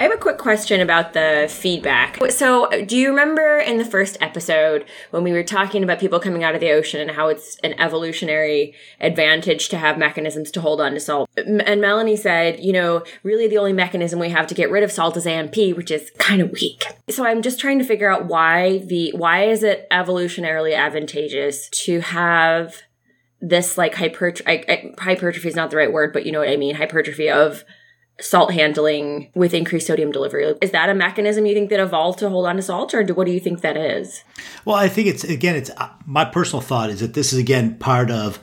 I 0.00 0.04
have 0.04 0.12
a 0.12 0.16
quick 0.16 0.38
question 0.38 0.80
about 0.80 1.12
the 1.12 1.48
feedback. 1.50 2.18
So, 2.30 2.68
do 2.84 2.96
you 2.96 3.08
remember 3.08 3.58
in 3.58 3.78
the 3.78 3.84
first 3.84 4.16
episode 4.20 4.84
when 5.10 5.24
we 5.24 5.32
were 5.32 5.42
talking 5.42 5.82
about 5.82 5.98
people 5.98 6.20
coming 6.20 6.44
out 6.44 6.54
of 6.54 6.60
the 6.60 6.70
ocean 6.70 7.00
and 7.00 7.10
how 7.10 7.26
it's 7.26 7.58
an 7.64 7.74
evolutionary 7.80 8.74
advantage 9.00 9.68
to 9.70 9.78
have 9.78 9.98
mechanisms 9.98 10.52
to 10.52 10.60
hold 10.60 10.80
on 10.80 10.92
to 10.92 11.00
salt? 11.00 11.28
And 11.36 11.80
Melanie 11.80 12.16
said, 12.16 12.60
you 12.60 12.72
know, 12.72 13.02
really 13.24 13.48
the 13.48 13.58
only 13.58 13.72
mechanism 13.72 14.20
we 14.20 14.30
have 14.30 14.46
to 14.46 14.54
get 14.54 14.70
rid 14.70 14.84
of 14.84 14.92
salt 14.92 15.16
is 15.16 15.26
AMP, 15.26 15.56
which 15.56 15.90
is 15.90 16.12
kind 16.18 16.40
of 16.40 16.52
weak. 16.52 16.84
So, 17.10 17.26
I'm 17.26 17.42
just 17.42 17.58
trying 17.58 17.80
to 17.80 17.84
figure 17.84 18.08
out 18.08 18.26
why 18.26 18.78
the 18.78 19.12
why 19.16 19.44
is 19.44 19.64
it 19.64 19.88
evolutionarily 19.90 20.76
advantageous 20.76 21.68
to 21.70 22.00
have 22.00 22.82
this 23.40 23.76
like 23.76 23.96
hypertrophy 23.96 24.94
hypertrophy 24.98 25.48
is 25.48 25.56
not 25.56 25.70
the 25.70 25.76
right 25.76 25.92
word, 25.92 26.12
but 26.12 26.24
you 26.24 26.30
know 26.30 26.40
what 26.40 26.48
I 26.48 26.56
mean, 26.56 26.76
hypertrophy 26.76 27.28
of 27.28 27.64
salt 28.20 28.52
handling 28.52 29.30
with 29.34 29.54
increased 29.54 29.86
sodium 29.86 30.10
delivery. 30.10 30.54
Is 30.60 30.72
that 30.72 30.88
a 30.88 30.94
mechanism 30.94 31.46
you 31.46 31.54
think 31.54 31.70
that 31.70 31.80
evolved 31.80 32.18
to 32.20 32.28
hold 32.28 32.46
on 32.46 32.56
to 32.56 32.62
salt, 32.62 32.94
or 32.94 33.04
what 33.14 33.26
do 33.26 33.32
you 33.32 33.40
think 33.40 33.60
that 33.60 33.76
is? 33.76 34.24
Well, 34.64 34.76
I 34.76 34.88
think 34.88 35.08
it's 35.08 35.24
again, 35.24 35.56
it's 35.56 35.70
uh, 35.76 35.88
my 36.06 36.24
personal 36.24 36.60
thought 36.60 36.90
is 36.90 37.00
that 37.00 37.14
this 37.14 37.32
is 37.32 37.38
again 37.38 37.76
part 37.76 38.10
of 38.10 38.40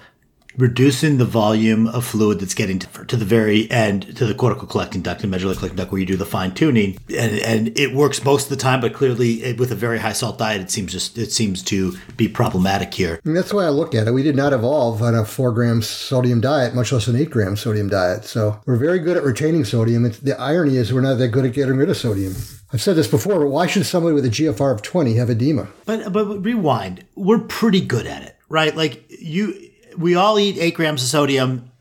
reducing 0.58 1.18
the 1.18 1.26
volume 1.26 1.88
of 1.88 2.06
fluid 2.06 2.39
that's 2.39 2.53
getting 2.53 2.80
to, 2.80 3.06
to, 3.06 3.16
the 3.16 3.26
very 3.26 3.70
end 3.72 4.16
to 4.16 4.26
the 4.26 4.34
cortical 4.34 4.68
collecting 4.68 5.01
duct 5.01 5.22
and 5.22 5.32
medullary 5.32 5.56
collecting 5.56 5.78
duct 5.78 5.91
where 5.91 5.99
you 5.99 6.06
do 6.06 6.16
the 6.16 6.26
fine 6.26 6.53
tuning 6.53 6.97
and, 7.10 7.39
and 7.39 7.78
it 7.78 7.93
works 7.93 8.24
most 8.24 8.43
of 8.43 8.49
the 8.49 8.56
time 8.56 8.82
but 8.82 8.93
clearly 8.93 9.43
it, 9.43 9.60
with 9.60 9.72
a 9.72 9.76
very 9.76 9.99
high 9.99 10.14
salt 10.14 10.38
diet 10.38 10.62
it 10.62 10.72
seems 10.72 10.91
just 10.91 11.18
it 11.18 11.32
seems 11.32 11.64
to 11.64 11.95
be 12.18 12.28
problematic 12.28 12.93
here 12.93 13.20
and 13.26 13.36
that's 13.36 13.49
the 13.49 13.56
way 13.56 13.66
i 13.66 13.70
look 13.70 13.95
at 13.95 14.08
it 14.08 14.12
we 14.12 14.24
did 14.24 14.36
not 14.36 14.53
evolve 14.53 15.01
on 15.01 15.16
a 15.16 15.26
four 15.26 15.51
gram 15.51 15.82
sodium 15.82 16.41
diet 16.41 16.74
much 16.76 16.91
less 16.91 17.08
an 17.08 17.16
eight 17.16 17.30
gram 17.30 17.56
sodium 17.56 17.89
diet 17.89 18.24
so 18.24 18.60
we're 18.66 18.78
very 18.78 18.99
good 18.99 19.18
at 19.18 19.24
retaining 19.24 19.64
sodium 19.66 20.06
it's, 20.06 20.20
the 20.20 20.39
irony 20.39 20.78
is 20.78 20.93
we're 20.93 21.01
not 21.01 21.16
that 21.16 21.30
good 21.30 21.45
at 21.45 21.53
getting 21.53 21.78
rid 21.78 21.89
of 21.89 21.97
sodium 21.97 22.34
I've 22.74 22.82
said 22.82 22.97
this 22.97 23.08
before, 23.08 23.39
but 23.39 23.47
why 23.47 23.68
should 23.68 23.86
somebody 23.86 24.14
with 24.14 24.26
a 24.26 24.30
GFR 24.30 24.74
of 24.74 24.82
20 24.82 25.16
have 25.16 25.30
edema? 25.30 25.70
But 25.86 26.12
but 26.12 26.43
rewind. 26.43 27.06
We're 27.16 27.39
pretty 27.39 27.80
good 27.80 28.06
at 28.06 28.24
it, 28.24 28.36
right? 28.49 28.76
Like 28.76 29.06
you 29.08 29.64
we 29.98 30.16
all 30.16 30.39
eat 30.39 30.58
eight 30.58 30.76
grams 30.76 31.04
of 31.04 31.10
sodium, 31.10 31.72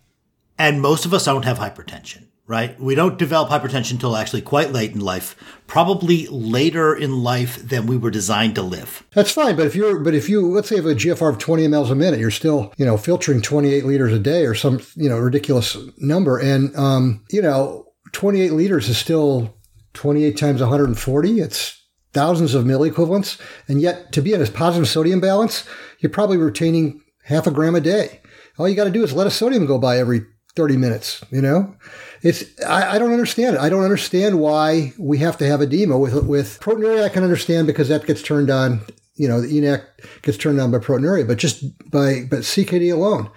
and 0.58 0.80
most 0.80 1.04
of 1.04 1.14
us 1.14 1.24
don't 1.24 1.44
have 1.44 1.58
hypertension, 1.58 2.26
right? 2.46 2.78
We 2.80 2.94
don't 2.94 3.18
develop 3.18 3.50
hypertension 3.50 3.92
until 3.92 4.16
actually 4.16 4.42
quite 4.42 4.72
late 4.72 4.92
in 4.92 5.00
life, 5.00 5.36
probably 5.66 6.26
later 6.28 6.94
in 6.94 7.22
life 7.22 7.56
than 7.56 7.86
we 7.86 7.96
were 7.96 8.10
designed 8.10 8.54
to 8.54 8.62
live. 8.62 9.04
That's 9.12 9.30
fine, 9.30 9.56
but 9.56 9.66
if 9.66 9.74
you're, 9.74 10.00
but 10.00 10.14
if 10.14 10.28
you, 10.28 10.46
let's 10.48 10.68
say, 10.68 10.76
have 10.76 10.86
a 10.86 10.94
GFR 10.94 11.30
of 11.30 11.38
20 11.38 11.66
mLs 11.68 11.90
a 11.90 11.94
minute, 11.94 12.20
you're 12.20 12.30
still, 12.30 12.72
you 12.76 12.86
know, 12.86 12.96
filtering 12.96 13.42
28 13.42 13.84
liters 13.84 14.12
a 14.12 14.18
day 14.18 14.46
or 14.46 14.54
some, 14.54 14.80
you 14.94 15.08
know, 15.08 15.18
ridiculous 15.18 15.76
number, 15.98 16.38
and 16.38 16.74
um, 16.76 17.24
you 17.30 17.42
know, 17.42 17.86
28 18.12 18.52
liters 18.52 18.88
is 18.88 18.96
still 18.96 19.54
28 19.94 20.36
times 20.36 20.60
140. 20.60 21.40
It's 21.40 21.80
thousands 22.12 22.54
of 22.54 22.64
milliequivalents, 22.64 23.40
and 23.68 23.80
yet 23.80 24.12
to 24.12 24.22
be 24.22 24.32
in 24.32 24.40
a 24.40 24.46
positive 24.46 24.88
sodium 24.88 25.20
balance, 25.20 25.66
you're 25.98 26.10
probably 26.10 26.36
retaining 26.36 27.02
half 27.24 27.46
a 27.46 27.50
gram 27.50 27.74
a 27.74 27.80
day. 27.80 28.20
All 28.58 28.68
you 28.68 28.76
got 28.76 28.84
to 28.84 28.90
do 28.90 29.02
is 29.02 29.12
let 29.12 29.26
a 29.26 29.30
sodium 29.30 29.66
go 29.66 29.78
by 29.78 29.98
every 29.98 30.24
30 30.56 30.76
minutes, 30.76 31.24
you 31.30 31.42
know? 31.42 31.74
It's, 32.22 32.44
I, 32.62 32.94
I, 32.94 32.98
don't 32.98 33.12
understand 33.12 33.56
it. 33.56 33.60
I 33.60 33.68
don't 33.68 33.82
understand 33.82 34.38
why 34.38 34.92
we 34.98 35.18
have 35.18 35.36
to 35.38 35.46
have 35.46 35.60
edema 35.60 35.98
with, 35.98 36.24
with 36.24 36.60
proteinuria. 36.60 37.04
I 37.04 37.08
can 37.08 37.24
understand 37.24 37.66
because 37.66 37.88
that 37.88 38.06
gets 38.06 38.22
turned 38.22 38.50
on, 38.50 38.80
you 39.16 39.26
know, 39.26 39.40
the 39.40 39.48
ENaC 39.48 39.84
gets 40.22 40.38
turned 40.38 40.60
on 40.60 40.70
by 40.70 40.78
proteinuria, 40.78 41.26
but 41.26 41.38
just 41.38 41.64
by, 41.90 42.24
but 42.30 42.40
CKD 42.40 42.92
alone. 42.92 43.30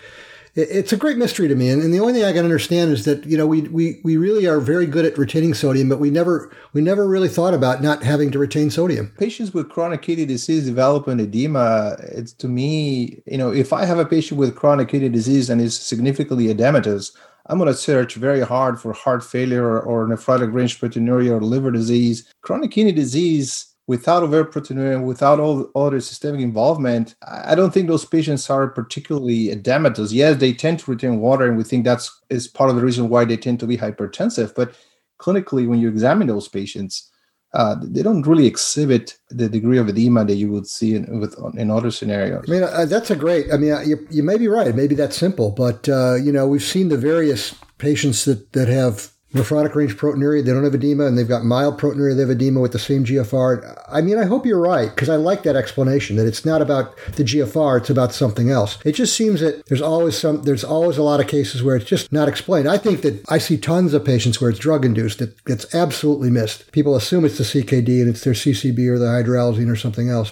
It, 0.58 0.68
it's 0.72 0.92
a 0.92 0.98
great 0.98 1.18
mystery 1.18 1.48
to 1.48 1.56
me. 1.56 1.70
And, 1.70 1.82
and, 1.82 1.94
the 1.94 2.00
only 2.00 2.14
thing 2.14 2.26
I 2.26 2.34
can 2.34 2.44
understand 2.44 2.92
is 2.92 3.06
that 3.06 3.26
you 3.26 3.38
know 3.38 3.48
we, 3.48 3.62
we 3.62 4.02
we 4.04 4.18
really 4.18 4.48
are 4.48 4.60
very 4.60 4.86
good 4.86 5.06
at 5.06 5.18
retaining 5.18 5.54
sodium, 5.54 5.88
but 5.88 6.00
we 6.00 6.10
never 6.10 6.52
we 6.74 6.82
never 6.82 7.08
really 7.08 7.30
thought 7.30 7.54
about 7.54 7.82
not 7.82 8.04
having 8.04 8.32
to 8.32 8.40
retain 8.40 8.70
sodium. 8.70 9.14
Patients 9.18 9.54
with 9.54 9.70
chronic 9.70 10.02
kidney 10.02 10.26
disease 10.26 10.66
develop 10.66 11.08
an 11.08 11.20
edema. 11.20 11.96
It's 12.00 12.34
to 12.34 12.48
me, 12.48 13.22
you 13.26 13.38
know, 13.38 13.54
if 13.54 13.72
I 13.72 13.86
have 13.86 14.00
a 14.00 14.06
patient 14.06 14.40
with 14.40 14.56
chronic 14.56 14.90
kidney 14.90 15.10
disease 15.10 15.50
and 15.50 15.62
is 15.62 15.80
significantly 15.80 16.48
edematous, 16.48 17.16
I'm 17.46 17.60
going 17.60 17.68
to 17.68 17.74
search 17.74 18.16
very 18.16 18.42
hard 18.42 18.82
for 18.82 18.92
heart 18.94 19.24
failure 19.24 19.66
or, 19.66 19.80
or 19.80 20.08
nephrotic 20.08 20.54
range 20.54 20.80
proteinuria 20.80 21.32
or 21.32 21.42
liver 21.42 21.72
disease. 21.72 22.32
Chronic 22.42 22.72
kidney 22.72 22.92
disease 22.92 23.74
without 23.88 24.22
overt 24.22 24.54
proteinuria, 24.54 25.04
without 25.04 25.40
all 25.40 25.72
other 25.76 26.02
systemic 26.02 26.42
involvement, 26.42 27.16
I 27.26 27.56
don't 27.56 27.74
think 27.74 27.88
those 27.88 28.06
patients 28.06 28.50
are 28.50 28.68
particularly 28.68 29.48
edematous. 29.48 30.12
Yes, 30.12 30.38
they 30.38 30.54
tend 30.54 30.80
to 30.80 30.92
retain 30.92 31.20
water, 31.20 31.48
and 31.48 31.58
we 31.58 31.64
think 31.64 31.86
that's 31.86 32.12
is 32.30 32.48
part 32.48 32.70
of 32.70 32.76
the 32.76 32.84
reason 32.84 33.10
why 33.10 33.26
they 33.26 33.38
tend 33.38 33.60
to 33.62 33.68
be 33.68 33.78
hypertensive. 33.78 34.54
But 34.54 34.76
clinically, 35.20 35.68
when 35.68 35.80
you 35.80 35.88
examine 35.88 36.28
those 36.28 36.50
patients, 36.50 37.10
uh, 37.54 37.78
they 37.82 38.04
don't 38.04 38.28
really 38.28 38.46
exhibit 38.46 39.18
the 39.30 39.48
degree 39.48 39.78
of 39.78 39.88
edema 39.88 40.26
that 40.26 40.36
you 40.36 40.52
would 40.52 40.68
see 40.68 40.96
in, 40.96 41.22
with, 41.22 41.34
in 41.56 41.72
other 41.72 41.90
scenarios. 41.90 42.44
I 42.48 42.52
mean, 42.52 42.64
uh, 42.64 42.86
that's 42.86 43.10
a 43.10 43.16
great. 43.16 43.52
I 43.54 43.58
mean, 43.58 43.72
uh, 43.72 43.82
you, 43.82 44.06
you 44.12 44.22
may 44.22 44.38
be 44.38 44.50
right. 44.50 44.76
Maybe 44.76 44.96
that's 44.96 45.16
simple, 45.16 45.52
but 45.52 45.88
uh, 45.88 46.16
you 46.16 46.34
know, 46.34 46.46
we've 46.46 46.62
seen 46.62 46.90
the 46.90 46.98
various 46.98 47.56
patients 47.78 48.26
that 48.26 48.52
that 48.52 48.68
have 48.68 49.14
nephrotic 49.34 49.76
range 49.76 49.98
proteinuria, 49.98 50.44
they 50.44 50.52
don't 50.52 50.64
have 50.64 50.76
edema, 50.76 51.06
and 51.06 51.18
they've 51.18 51.28
got 51.28 51.44
mild 51.44 51.80
proteinuria, 51.80 52.16
they 52.16 52.22
have 52.22 52.30
edema 52.30 52.60
with 52.60 52.72
the 52.72 52.80
same 52.80 53.04
GFR. 53.04 53.84
I 53.88 54.02
mean, 54.02 54.18
I 54.18 54.26
hope 54.26 54.46
you're 54.46 54.60
right, 54.60 54.90
because 54.90 55.10
I 55.10 55.16
like 55.16 55.44
that 55.44 55.56
explanation 55.56 56.16
that 56.16 56.28
it's 56.28 56.46
not 56.46 56.62
about 56.62 56.96
the 57.14 57.24
GFR, 57.24 57.80
it's 57.80 57.90
about 57.90 58.14
something 58.14 58.50
else. 58.50 58.78
It 58.86 58.94
just 58.94 59.16
seems 59.16 59.42
that 59.42 59.66
there's 59.68 59.82
always 59.82 60.18
some, 60.18 60.44
there's 60.44 60.64
always 60.64 60.98
a 60.98 61.04
lot 61.04 61.20
of 61.20 61.28
cases 61.28 61.62
where 61.62 61.76
it's 61.76 61.86
just 61.86 62.12
not 62.12 62.28
explained. 62.28 62.68
I 62.68 62.78
think 62.78 63.02
that 63.02 63.24
I 63.30 63.38
see 63.38 63.58
tons 63.58 63.94
of 63.94 64.06
patients 64.06 64.40
where 64.40 64.50
it's 64.50 64.60
drug 64.60 64.86
induced 64.86 65.20
that 65.20 65.44
gets 65.46 65.74
absolutely 65.76 66.30
missed. 66.30 66.72
People 66.72 66.96
assume 66.96 67.26
it's 67.26 67.38
the 67.38 67.44
CKD 67.44 68.02
and 68.02 68.10
it's 68.10 68.24
their 68.24 68.34
CCB 68.34 68.88
or 68.88 68.98
the 68.98 69.06
hydralazine 69.06 69.72
or 69.72 69.76
something 69.76 70.10
else. 70.10 70.32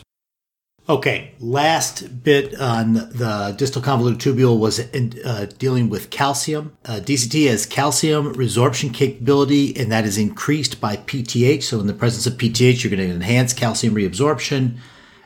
Okay, 0.87 1.31
last 1.39 2.23
bit 2.23 2.59
on 2.61 2.93
the 2.93 3.55
distal 3.57 3.81
convoluted 3.81 4.19
tubule 4.19 4.59
was 4.59 4.77
in, 4.77 5.19
uh, 5.25 5.47
dealing 5.57 5.89
with 5.89 6.11
calcium. 6.11 6.77
Uh, 6.85 6.99
DCT 7.03 7.49
has 7.49 7.65
calcium 7.65 8.35
resorption 8.35 8.93
capability, 8.93 9.75
and 9.75 9.91
that 9.91 10.05
is 10.05 10.19
increased 10.19 10.79
by 10.79 10.97
PTH. 10.97 11.63
So, 11.63 11.79
in 11.79 11.87
the 11.87 11.93
presence 11.93 12.27
of 12.27 12.33
PTH, 12.33 12.83
you're 12.83 12.95
going 12.95 13.09
to 13.09 13.15
enhance 13.15 13.51
calcium 13.51 13.95
reabsorption. 13.95 14.77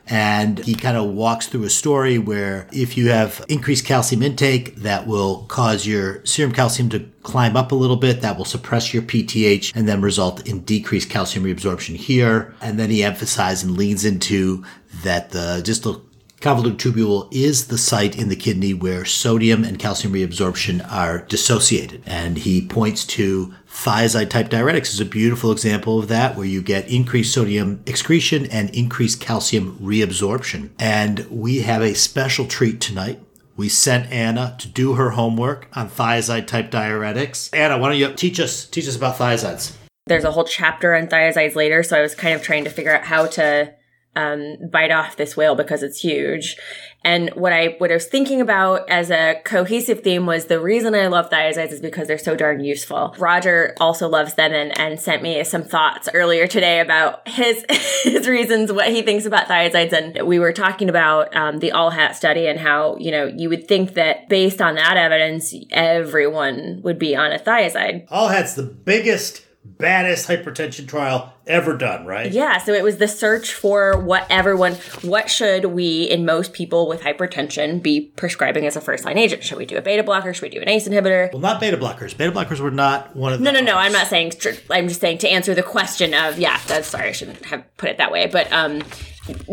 And 0.06 0.58
he 0.60 0.74
kind 0.74 0.96
of 0.96 1.10
walks 1.10 1.46
through 1.46 1.64
a 1.64 1.70
story 1.70 2.18
where 2.18 2.66
if 2.72 2.96
you 2.96 3.10
have 3.10 3.44
increased 3.48 3.84
calcium 3.84 4.22
intake, 4.22 4.74
that 4.76 5.06
will 5.06 5.44
cause 5.44 5.86
your 5.86 6.24
serum 6.24 6.52
calcium 6.52 6.88
to 6.88 7.06
climb 7.22 7.56
up 7.56 7.70
a 7.70 7.76
little 7.76 7.96
bit. 7.96 8.20
That 8.20 8.36
will 8.36 8.44
suppress 8.44 8.92
your 8.92 9.04
PTH 9.04 9.72
and 9.76 9.86
then 9.86 10.00
result 10.00 10.48
in 10.48 10.60
decreased 10.60 11.10
calcium 11.10 11.44
reabsorption 11.44 11.94
here. 11.94 12.54
And 12.60 12.76
then 12.76 12.90
he 12.90 13.04
emphasizes 13.04 13.62
and 13.62 13.76
leans 13.76 14.04
into 14.04 14.64
that 15.02 15.34
uh, 15.34 15.56
the 15.56 15.62
distal 15.62 16.04
convoluted 16.40 16.78
tubule 16.78 17.28
is 17.30 17.66
the 17.66 17.78
site 17.78 18.16
in 18.16 18.28
the 18.28 18.36
kidney 18.36 18.72
where 18.72 19.04
sodium 19.04 19.62
and 19.62 19.78
calcium 19.78 20.14
reabsorption 20.14 20.90
are 20.90 21.18
dissociated. 21.26 22.02
And 22.06 22.38
he 22.38 22.66
points 22.66 23.04
to 23.08 23.54
thiazide 23.70 24.30
type 24.30 24.48
diuretics 24.48 24.88
is 24.88 25.00
a 25.00 25.04
beautiful 25.04 25.52
example 25.52 25.98
of 25.98 26.08
that, 26.08 26.36
where 26.36 26.46
you 26.46 26.62
get 26.62 26.88
increased 26.88 27.34
sodium 27.34 27.82
excretion 27.86 28.46
and 28.46 28.70
increased 28.70 29.20
calcium 29.20 29.78
reabsorption. 29.78 30.70
And 30.78 31.26
we 31.30 31.60
have 31.60 31.82
a 31.82 31.94
special 31.94 32.46
treat 32.46 32.80
tonight. 32.80 33.20
We 33.56 33.68
sent 33.68 34.10
Anna 34.10 34.56
to 34.60 34.68
do 34.68 34.94
her 34.94 35.10
homework 35.10 35.68
on 35.74 35.90
thiazide 35.90 36.46
type 36.46 36.70
diuretics. 36.70 37.50
Anna, 37.52 37.76
why 37.76 37.90
don't 37.90 37.98
you 37.98 38.14
teach 38.14 38.40
us 38.40 38.64
teach 38.64 38.88
us 38.88 38.96
about 38.96 39.16
thiazides? 39.16 39.76
There's 40.06 40.24
a 40.24 40.32
whole 40.32 40.44
chapter 40.44 40.94
on 40.94 41.08
thiazides 41.08 41.54
later, 41.54 41.82
so 41.82 41.98
I 41.98 42.00
was 42.00 42.14
kind 42.14 42.34
of 42.34 42.42
trying 42.42 42.64
to 42.64 42.70
figure 42.70 42.96
out 42.96 43.04
how 43.04 43.26
to 43.26 43.74
um, 44.16 44.56
bite 44.70 44.90
off 44.90 45.16
this 45.16 45.36
whale 45.36 45.54
because 45.54 45.82
it's 45.82 46.00
huge. 46.00 46.56
And 47.02 47.30
what 47.30 47.52
I 47.52 47.76
what 47.78 47.90
I 47.90 47.94
was 47.94 48.06
thinking 48.06 48.40
about 48.40 48.88
as 48.90 49.10
a 49.10 49.40
cohesive 49.44 50.00
theme 50.00 50.26
was 50.26 50.46
the 50.46 50.60
reason 50.60 50.94
I 50.94 51.06
love 51.06 51.30
thiazides 51.30 51.72
is 51.72 51.80
because 51.80 52.08
they're 52.08 52.18
so 52.18 52.36
darn 52.36 52.62
useful. 52.62 53.14
Roger 53.18 53.74
also 53.80 54.06
loves 54.06 54.34
them 54.34 54.52
and, 54.52 54.78
and 54.78 55.00
sent 55.00 55.22
me 55.22 55.42
some 55.44 55.62
thoughts 55.62 56.10
earlier 56.12 56.46
today 56.46 56.80
about 56.80 57.26
his 57.26 57.64
his 58.02 58.28
reasons 58.28 58.70
what 58.70 58.88
he 58.88 59.00
thinks 59.00 59.24
about 59.24 59.46
thiazides. 59.46 59.92
And 59.92 60.26
we 60.26 60.38
were 60.38 60.52
talking 60.52 60.90
about 60.90 61.34
um, 61.34 61.60
the 61.60 61.72
all 61.72 61.90
hat 61.90 62.16
study 62.16 62.46
and 62.46 62.58
how 62.58 62.96
you 62.98 63.10
know 63.10 63.26
you 63.26 63.48
would 63.48 63.66
think 63.66 63.94
that 63.94 64.28
based 64.28 64.60
on 64.60 64.74
that 64.74 64.98
evidence, 64.98 65.54
everyone 65.70 66.80
would 66.82 66.98
be 66.98 67.16
on 67.16 67.32
a 67.32 67.38
thiazide. 67.38 68.06
All 68.10 68.28
hat's 68.28 68.54
the 68.54 68.64
biggest 68.64 69.46
baddest 69.64 70.28
hypertension 70.28 70.88
trial 70.88 71.32
ever 71.46 71.76
done, 71.76 72.06
right? 72.06 72.32
Yeah, 72.32 72.58
so 72.58 72.72
it 72.72 72.82
was 72.82 72.96
the 72.96 73.08
search 73.08 73.52
for 73.52 73.98
what 73.98 74.26
everyone, 74.30 74.74
what 75.02 75.28
should 75.30 75.66
we, 75.66 76.04
in 76.04 76.24
most 76.24 76.52
people 76.52 76.88
with 76.88 77.02
hypertension, 77.02 77.82
be 77.82 78.12
prescribing 78.16 78.66
as 78.66 78.76
a 78.76 78.80
first 78.80 79.04
line 79.04 79.18
agent? 79.18 79.42
Should 79.42 79.58
we 79.58 79.66
do 79.66 79.76
a 79.76 79.82
beta 79.82 80.02
blocker? 80.02 80.32
Should 80.32 80.42
we 80.42 80.48
do 80.48 80.60
an 80.60 80.68
ACE 80.68 80.88
inhibitor? 80.88 81.32
Well, 81.32 81.42
not 81.42 81.60
beta 81.60 81.76
blockers. 81.76 82.16
Beta 82.16 82.32
blockers 82.32 82.60
were 82.60 82.70
not 82.70 83.14
one 83.14 83.32
of 83.32 83.40
No, 83.40 83.50
no, 83.50 83.60
no. 83.60 83.76
I'm 83.76 83.92
not 83.92 84.06
saying, 84.06 84.32
I'm 84.70 84.88
just 84.88 85.00
saying 85.00 85.18
to 85.18 85.28
answer 85.28 85.54
the 85.54 85.62
question 85.62 86.14
of, 86.14 86.38
yeah, 86.38 86.60
that's, 86.66 86.88
sorry, 86.88 87.08
I 87.08 87.12
shouldn't 87.12 87.44
have 87.46 87.64
put 87.76 87.90
it 87.90 87.98
that 87.98 88.10
way, 88.10 88.26
but, 88.26 88.50
um, 88.52 88.82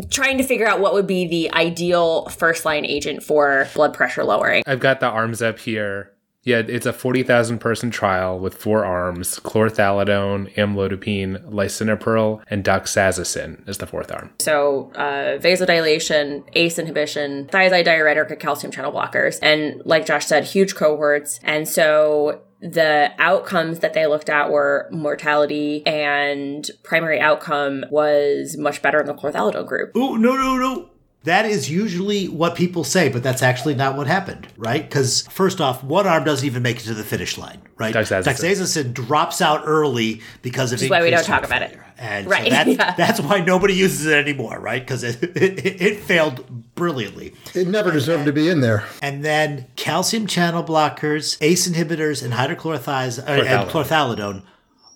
trying 0.09 0.37
to 0.37 0.43
figure 0.43 0.67
out 0.67 0.79
what 0.79 0.93
would 0.93 1.07
be 1.07 1.27
the 1.27 1.51
ideal 1.53 2.27
first 2.29 2.65
line 2.65 2.85
agent 2.85 3.23
for 3.23 3.67
blood 3.75 3.93
pressure 3.93 4.23
lowering. 4.23 4.63
I've 4.65 4.79
got 4.79 4.99
the 4.99 5.07
arms 5.07 5.41
up 5.41 5.59
here. 5.59 6.13
Yeah, 6.47 6.59
it's 6.65 6.85
a 6.85 6.93
40,000 6.93 7.59
person 7.59 7.91
trial 7.91 8.39
with 8.39 8.55
four 8.55 8.85
arms 8.85 9.37
chlorthalidone, 9.41 10.55
amlodipine, 10.55 11.43
lisinopril, 11.51 12.41
and 12.47 12.63
doxazosin 12.63 13.67
is 13.67 13.79
the 13.79 13.85
fourth 13.85 14.09
arm. 14.13 14.29
So, 14.39 14.89
uh, 14.95 15.39
vasodilation, 15.39 16.45
ACE 16.53 16.79
inhibition, 16.79 17.47
thiazide 17.47 17.83
diuretic, 17.83 18.31
or 18.31 18.35
calcium 18.37 18.71
channel 18.71 18.93
blockers. 18.93 19.39
And 19.41 19.81
like 19.83 20.05
Josh 20.05 20.25
said, 20.25 20.45
huge 20.45 20.75
cohorts. 20.75 21.41
And 21.43 21.67
so 21.67 22.43
the 22.61 23.11
outcomes 23.19 23.79
that 23.79 23.93
they 23.93 24.07
looked 24.07 24.29
at 24.29 24.49
were 24.49 24.87
mortality 24.89 25.85
and 25.85 26.65
primary 26.81 27.19
outcome 27.19 27.83
was 27.91 28.55
much 28.57 28.81
better 28.81 29.01
in 29.01 29.05
the 29.05 29.13
chlorthalidone 29.13 29.67
group. 29.67 29.91
Oh, 29.95 30.15
no, 30.15 30.37
no, 30.37 30.55
no. 30.55 30.89
That 31.23 31.45
is 31.45 31.69
usually 31.69 32.27
what 32.27 32.55
people 32.55 32.83
say, 32.83 33.09
but 33.09 33.21
that's 33.21 33.43
actually 33.43 33.75
not 33.75 33.97
what 33.97 34.07
happened, 34.07 34.47
right? 34.55 34.81
Because 34.81 35.27
first 35.27 35.59
off, 35.59 35.83
one 35.83 36.07
arm 36.07 36.23
doesn't 36.23 36.45
even 36.45 36.63
make 36.63 36.77
it 36.77 36.83
to 36.83 36.93
the 36.93 37.03
finish 37.03 37.37
line, 37.37 37.61
right? 37.77 37.93
Doxazosin 37.93 38.93
drops 38.93 39.41
out 39.41 39.63
early 39.65 40.21
because 40.41 40.71
of. 40.71 40.77
Which 40.77 40.85
is 40.85 40.89
why 40.89 41.01
we 41.01 41.09
don't 41.09 41.25
talk 41.25 41.43
about 41.43 41.63
it. 41.63 41.77
And 41.97 42.27
right. 42.27 42.45
So 42.45 42.49
that's, 42.49 42.69
yeah. 42.77 42.95
that's 42.95 43.19
why 43.19 43.41
nobody 43.41 43.73
uses 43.73 44.05
it 44.05 44.13
anymore, 44.13 44.59
right? 44.59 44.81
Because 44.81 45.03
it, 45.03 45.21
it, 45.21 45.81
it, 45.81 45.99
failed 45.99 46.75
brilliantly. 46.75 47.33
It 47.53 47.67
never 47.67 47.91
deserved 47.91 48.19
and, 48.19 48.27
to 48.27 48.33
be 48.33 48.47
in 48.47 48.61
there. 48.61 48.85
And 49.01 49.25
then 49.25 49.65
calcium 49.75 50.27
channel 50.27 50.63
blockers, 50.63 51.37
ACE 51.41 51.67
inhibitors, 51.67 52.23
and 52.23 52.33
hydrochlorothiazide 52.33 53.27
uh, 53.27 53.43
and 53.43 53.69
chlorthalidone 53.69 54.43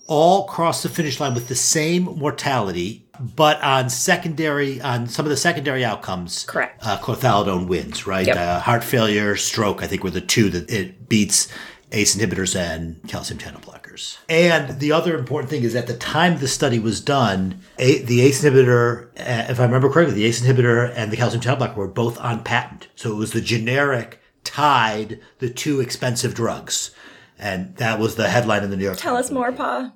all 0.06 0.44
cross 0.46 0.82
the 0.82 0.88
finish 0.88 1.20
line 1.20 1.34
with 1.34 1.48
the 1.48 1.54
same 1.54 2.04
mortality, 2.04 3.06
but 3.22 3.62
on 3.62 3.88
secondary, 3.88 4.80
on 4.80 5.06
some 5.06 5.24
of 5.24 5.30
the 5.30 5.36
secondary 5.36 5.84
outcomes, 5.84 6.44
correct. 6.44 6.84
Uh, 6.84 6.98
chlorthalidone 6.98 7.68
wins, 7.68 8.06
right? 8.06 8.26
Yep. 8.26 8.36
Uh, 8.36 8.60
heart 8.60 8.84
failure, 8.84 9.36
stroke, 9.36 9.82
I 9.82 9.86
think 9.86 10.02
were 10.02 10.10
the 10.10 10.20
two 10.20 10.50
that 10.50 10.70
it 10.70 11.08
beats 11.08 11.48
ACE 11.92 12.16
inhibitors 12.16 12.56
and 12.56 13.06
calcium 13.06 13.38
channel 13.38 13.60
blockers. 13.60 14.18
And 14.28 14.80
the 14.80 14.92
other 14.92 15.16
important 15.16 15.50
thing 15.50 15.62
is 15.62 15.74
at 15.74 15.86
the 15.86 15.96
time 15.96 16.38
the 16.38 16.48
study 16.48 16.78
was 16.78 17.00
done, 17.00 17.60
a, 17.78 18.02
the 18.02 18.22
ACE 18.22 18.42
inhibitor, 18.42 19.08
uh, 19.18 19.50
if 19.50 19.60
I 19.60 19.64
remember 19.64 19.90
correctly, 19.90 20.14
the 20.14 20.24
ACE 20.24 20.40
inhibitor 20.40 20.92
and 20.96 21.12
the 21.12 21.16
calcium 21.16 21.40
channel 21.40 21.58
blocker 21.58 21.78
were 21.78 21.88
both 21.88 22.18
on 22.20 22.42
patent. 22.42 22.88
So 22.96 23.12
it 23.12 23.16
was 23.16 23.32
the 23.32 23.40
generic 23.40 24.20
tied 24.44 25.20
the 25.38 25.50
two 25.50 25.80
expensive 25.80 26.34
drugs. 26.34 26.92
And 27.38 27.76
that 27.76 27.98
was 27.98 28.14
the 28.14 28.28
headline 28.28 28.62
in 28.62 28.70
the 28.70 28.76
New 28.76 28.84
York 28.84 28.98
Tell 28.98 29.14
Times. 29.14 29.26
us 29.26 29.32
more, 29.32 29.52
Pa. 29.52 29.92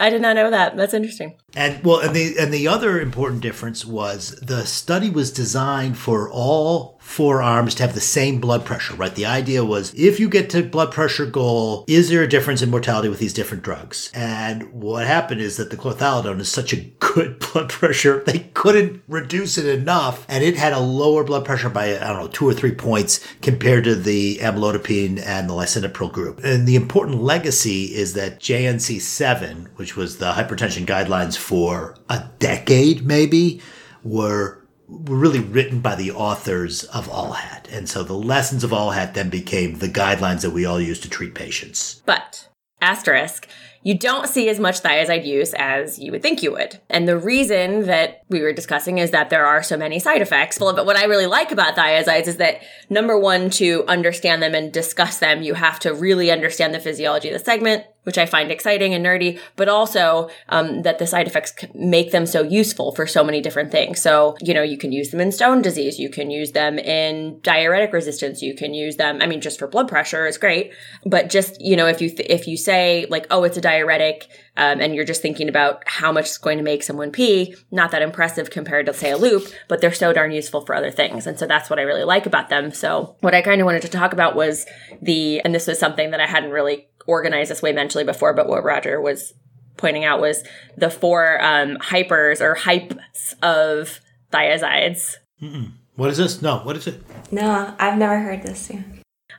I 0.00 0.10
did 0.10 0.22
not 0.22 0.36
know 0.36 0.50
that. 0.50 0.76
That's 0.76 0.94
interesting. 0.94 1.34
And 1.54 1.82
well, 1.84 2.00
and 2.00 2.14
the 2.14 2.38
and 2.38 2.52
the 2.52 2.68
other 2.68 3.00
important 3.00 3.42
difference 3.42 3.84
was 3.84 4.38
the 4.40 4.64
study 4.64 5.10
was 5.10 5.32
designed 5.32 5.98
for 5.98 6.30
all 6.30 6.97
four 7.08 7.40
arms 7.42 7.74
to 7.74 7.82
have 7.82 7.94
the 7.94 8.00
same 8.00 8.38
blood 8.38 8.66
pressure, 8.66 8.94
right? 8.94 9.14
The 9.14 9.24
idea 9.24 9.64
was 9.64 9.94
if 9.94 10.20
you 10.20 10.28
get 10.28 10.50
to 10.50 10.62
blood 10.62 10.92
pressure 10.92 11.24
goal, 11.24 11.86
is 11.88 12.10
there 12.10 12.22
a 12.22 12.28
difference 12.28 12.60
in 12.60 12.70
mortality 12.70 13.08
with 13.08 13.18
these 13.18 13.32
different 13.32 13.64
drugs? 13.64 14.12
And 14.14 14.70
what 14.74 15.06
happened 15.06 15.40
is 15.40 15.56
that 15.56 15.70
the 15.70 15.76
chlorthalidone 15.76 16.38
is 16.38 16.50
such 16.50 16.74
a 16.74 16.84
good 17.00 17.38
blood 17.52 17.70
pressure, 17.70 18.22
they 18.24 18.50
couldn't 18.52 19.02
reduce 19.08 19.56
it 19.56 19.66
enough. 19.66 20.26
And 20.28 20.44
it 20.44 20.58
had 20.58 20.74
a 20.74 20.78
lower 20.78 21.24
blood 21.24 21.46
pressure 21.46 21.70
by, 21.70 21.96
I 21.96 22.08
don't 22.08 22.20
know, 22.20 22.28
two 22.28 22.46
or 22.46 22.52
three 22.52 22.74
points 22.74 23.26
compared 23.40 23.84
to 23.84 23.94
the 23.94 24.36
amlodipine 24.36 25.20
and 25.24 25.48
the 25.48 25.54
lisinopril 25.54 26.12
group. 26.12 26.44
And 26.44 26.68
the 26.68 26.76
important 26.76 27.22
legacy 27.22 27.84
is 27.86 28.12
that 28.14 28.38
JNC 28.38 29.00
7, 29.00 29.70
which 29.76 29.96
was 29.96 30.18
the 30.18 30.32
hypertension 30.32 30.84
guidelines 30.84 31.38
for 31.38 31.96
a 32.10 32.28
decade 32.38 33.06
maybe, 33.06 33.62
were 34.04 34.62
were 34.88 35.16
really 35.16 35.40
written 35.40 35.80
by 35.80 35.94
the 35.94 36.10
authors 36.10 36.84
of 36.84 37.08
All 37.08 37.32
Hat. 37.32 37.68
And 37.70 37.88
so 37.88 38.02
the 38.02 38.14
lessons 38.14 38.64
of 38.64 38.72
All 38.72 38.90
Hat 38.90 39.14
then 39.14 39.28
became 39.28 39.78
the 39.78 39.88
guidelines 39.88 40.40
that 40.42 40.50
we 40.50 40.64
all 40.64 40.80
use 40.80 41.00
to 41.00 41.10
treat 41.10 41.34
patients. 41.34 42.02
But, 42.06 42.48
asterisk, 42.80 43.48
you 43.82 43.96
don't 43.96 44.28
see 44.28 44.48
as 44.48 44.58
much 44.58 44.82
thiazide 44.82 45.24
use 45.24 45.54
as 45.54 45.98
you 45.98 46.10
would 46.10 46.22
think 46.22 46.42
you 46.42 46.52
would. 46.52 46.80
And 46.90 47.06
the 47.06 47.18
reason 47.18 47.86
that 47.86 48.22
we 48.28 48.40
were 48.40 48.52
discussing 48.52 48.98
is 48.98 49.12
that 49.12 49.30
there 49.30 49.46
are 49.46 49.62
so 49.62 49.76
many 49.76 49.98
side 49.98 50.20
effects. 50.20 50.58
But 50.58 50.84
what 50.84 50.96
I 50.96 51.04
really 51.04 51.26
like 51.26 51.52
about 51.52 51.76
thiazides 51.76 52.26
is 52.26 52.38
that 52.38 52.60
number 52.90 53.18
one, 53.18 53.50
to 53.50 53.84
understand 53.86 54.42
them 54.42 54.54
and 54.54 54.72
discuss 54.72 55.18
them, 55.18 55.42
you 55.42 55.54
have 55.54 55.78
to 55.80 55.94
really 55.94 56.30
understand 56.30 56.74
the 56.74 56.80
physiology 56.80 57.28
of 57.28 57.38
the 57.38 57.44
segment, 57.44 57.84
which 58.08 58.16
I 58.16 58.24
find 58.24 58.50
exciting 58.50 58.94
and 58.94 59.04
nerdy, 59.04 59.38
but 59.54 59.68
also 59.68 60.30
um, 60.48 60.80
that 60.80 60.98
the 60.98 61.06
side 61.06 61.26
effects 61.26 61.52
make 61.74 62.10
them 62.10 62.24
so 62.24 62.42
useful 62.42 62.94
for 62.94 63.06
so 63.06 63.22
many 63.22 63.42
different 63.42 63.70
things. 63.70 64.00
So, 64.00 64.34
you 64.40 64.54
know, 64.54 64.62
you 64.62 64.78
can 64.78 64.92
use 64.92 65.10
them 65.10 65.20
in 65.20 65.30
stone 65.30 65.60
disease, 65.60 65.98
you 65.98 66.08
can 66.08 66.30
use 66.30 66.52
them 66.52 66.78
in 66.78 67.38
diuretic 67.42 67.92
resistance, 67.92 68.40
you 68.40 68.54
can 68.54 68.72
use 68.72 68.96
them, 68.96 69.20
I 69.20 69.26
mean, 69.26 69.42
just 69.42 69.58
for 69.58 69.66
blood 69.66 69.88
pressure 69.88 70.26
is 70.26 70.38
great. 70.38 70.72
But 71.04 71.28
just, 71.28 71.60
you 71.60 71.76
know, 71.76 71.86
if 71.86 72.00
you, 72.00 72.08
th- 72.08 72.30
if 72.30 72.48
you 72.48 72.56
say 72.56 73.04
like, 73.10 73.26
oh, 73.30 73.44
it's 73.44 73.58
a 73.58 73.60
diuretic, 73.60 74.26
um, 74.56 74.80
and 74.80 74.94
you're 74.94 75.04
just 75.04 75.22
thinking 75.22 75.48
about 75.48 75.84
how 75.86 76.10
much 76.10 76.24
it's 76.24 76.38
going 76.38 76.58
to 76.58 76.64
make 76.64 76.82
someone 76.82 77.12
pee, 77.12 77.54
not 77.70 77.92
that 77.92 78.02
impressive 78.02 78.50
compared 78.50 78.86
to, 78.86 78.94
say, 78.94 79.10
a 79.10 79.16
loop, 79.16 79.46
but 79.68 79.80
they're 79.80 79.92
so 79.92 80.12
darn 80.12 80.32
useful 80.32 80.66
for 80.66 80.74
other 80.74 80.90
things. 80.90 81.28
And 81.28 81.38
so 81.38 81.46
that's 81.46 81.70
what 81.70 81.78
I 81.78 81.82
really 81.82 82.04
like 82.04 82.26
about 82.26 82.48
them. 82.48 82.72
So 82.72 83.16
what 83.20 83.34
I 83.34 83.42
kind 83.42 83.60
of 83.60 83.66
wanted 83.66 83.82
to 83.82 83.88
talk 83.88 84.12
about 84.12 84.34
was 84.34 84.66
the, 85.00 85.40
and 85.42 85.54
this 85.54 85.68
was 85.68 85.78
something 85.78 86.10
that 86.10 86.20
I 86.20 86.26
hadn't 86.26 86.50
really 86.50 86.87
organized 87.08 87.50
this 87.50 87.62
way 87.62 87.72
mentally 87.72 88.04
before, 88.04 88.32
but 88.32 88.48
what 88.48 88.62
Roger 88.62 89.00
was 89.00 89.34
pointing 89.76 90.04
out 90.04 90.20
was 90.20 90.44
the 90.76 90.90
four 90.90 91.42
um, 91.42 91.78
hypers 91.78 92.40
or 92.40 92.54
hypes 92.54 93.34
of 93.42 94.00
thiazides. 94.32 95.16
Mm-mm. 95.42 95.72
What 95.96 96.10
is 96.10 96.18
this? 96.18 96.42
No, 96.42 96.58
what 96.58 96.76
is 96.76 96.86
it? 96.86 97.02
No, 97.32 97.74
I've 97.78 97.98
never 97.98 98.20
heard 98.20 98.42
this. 98.42 98.70
Yeah. 98.70 98.82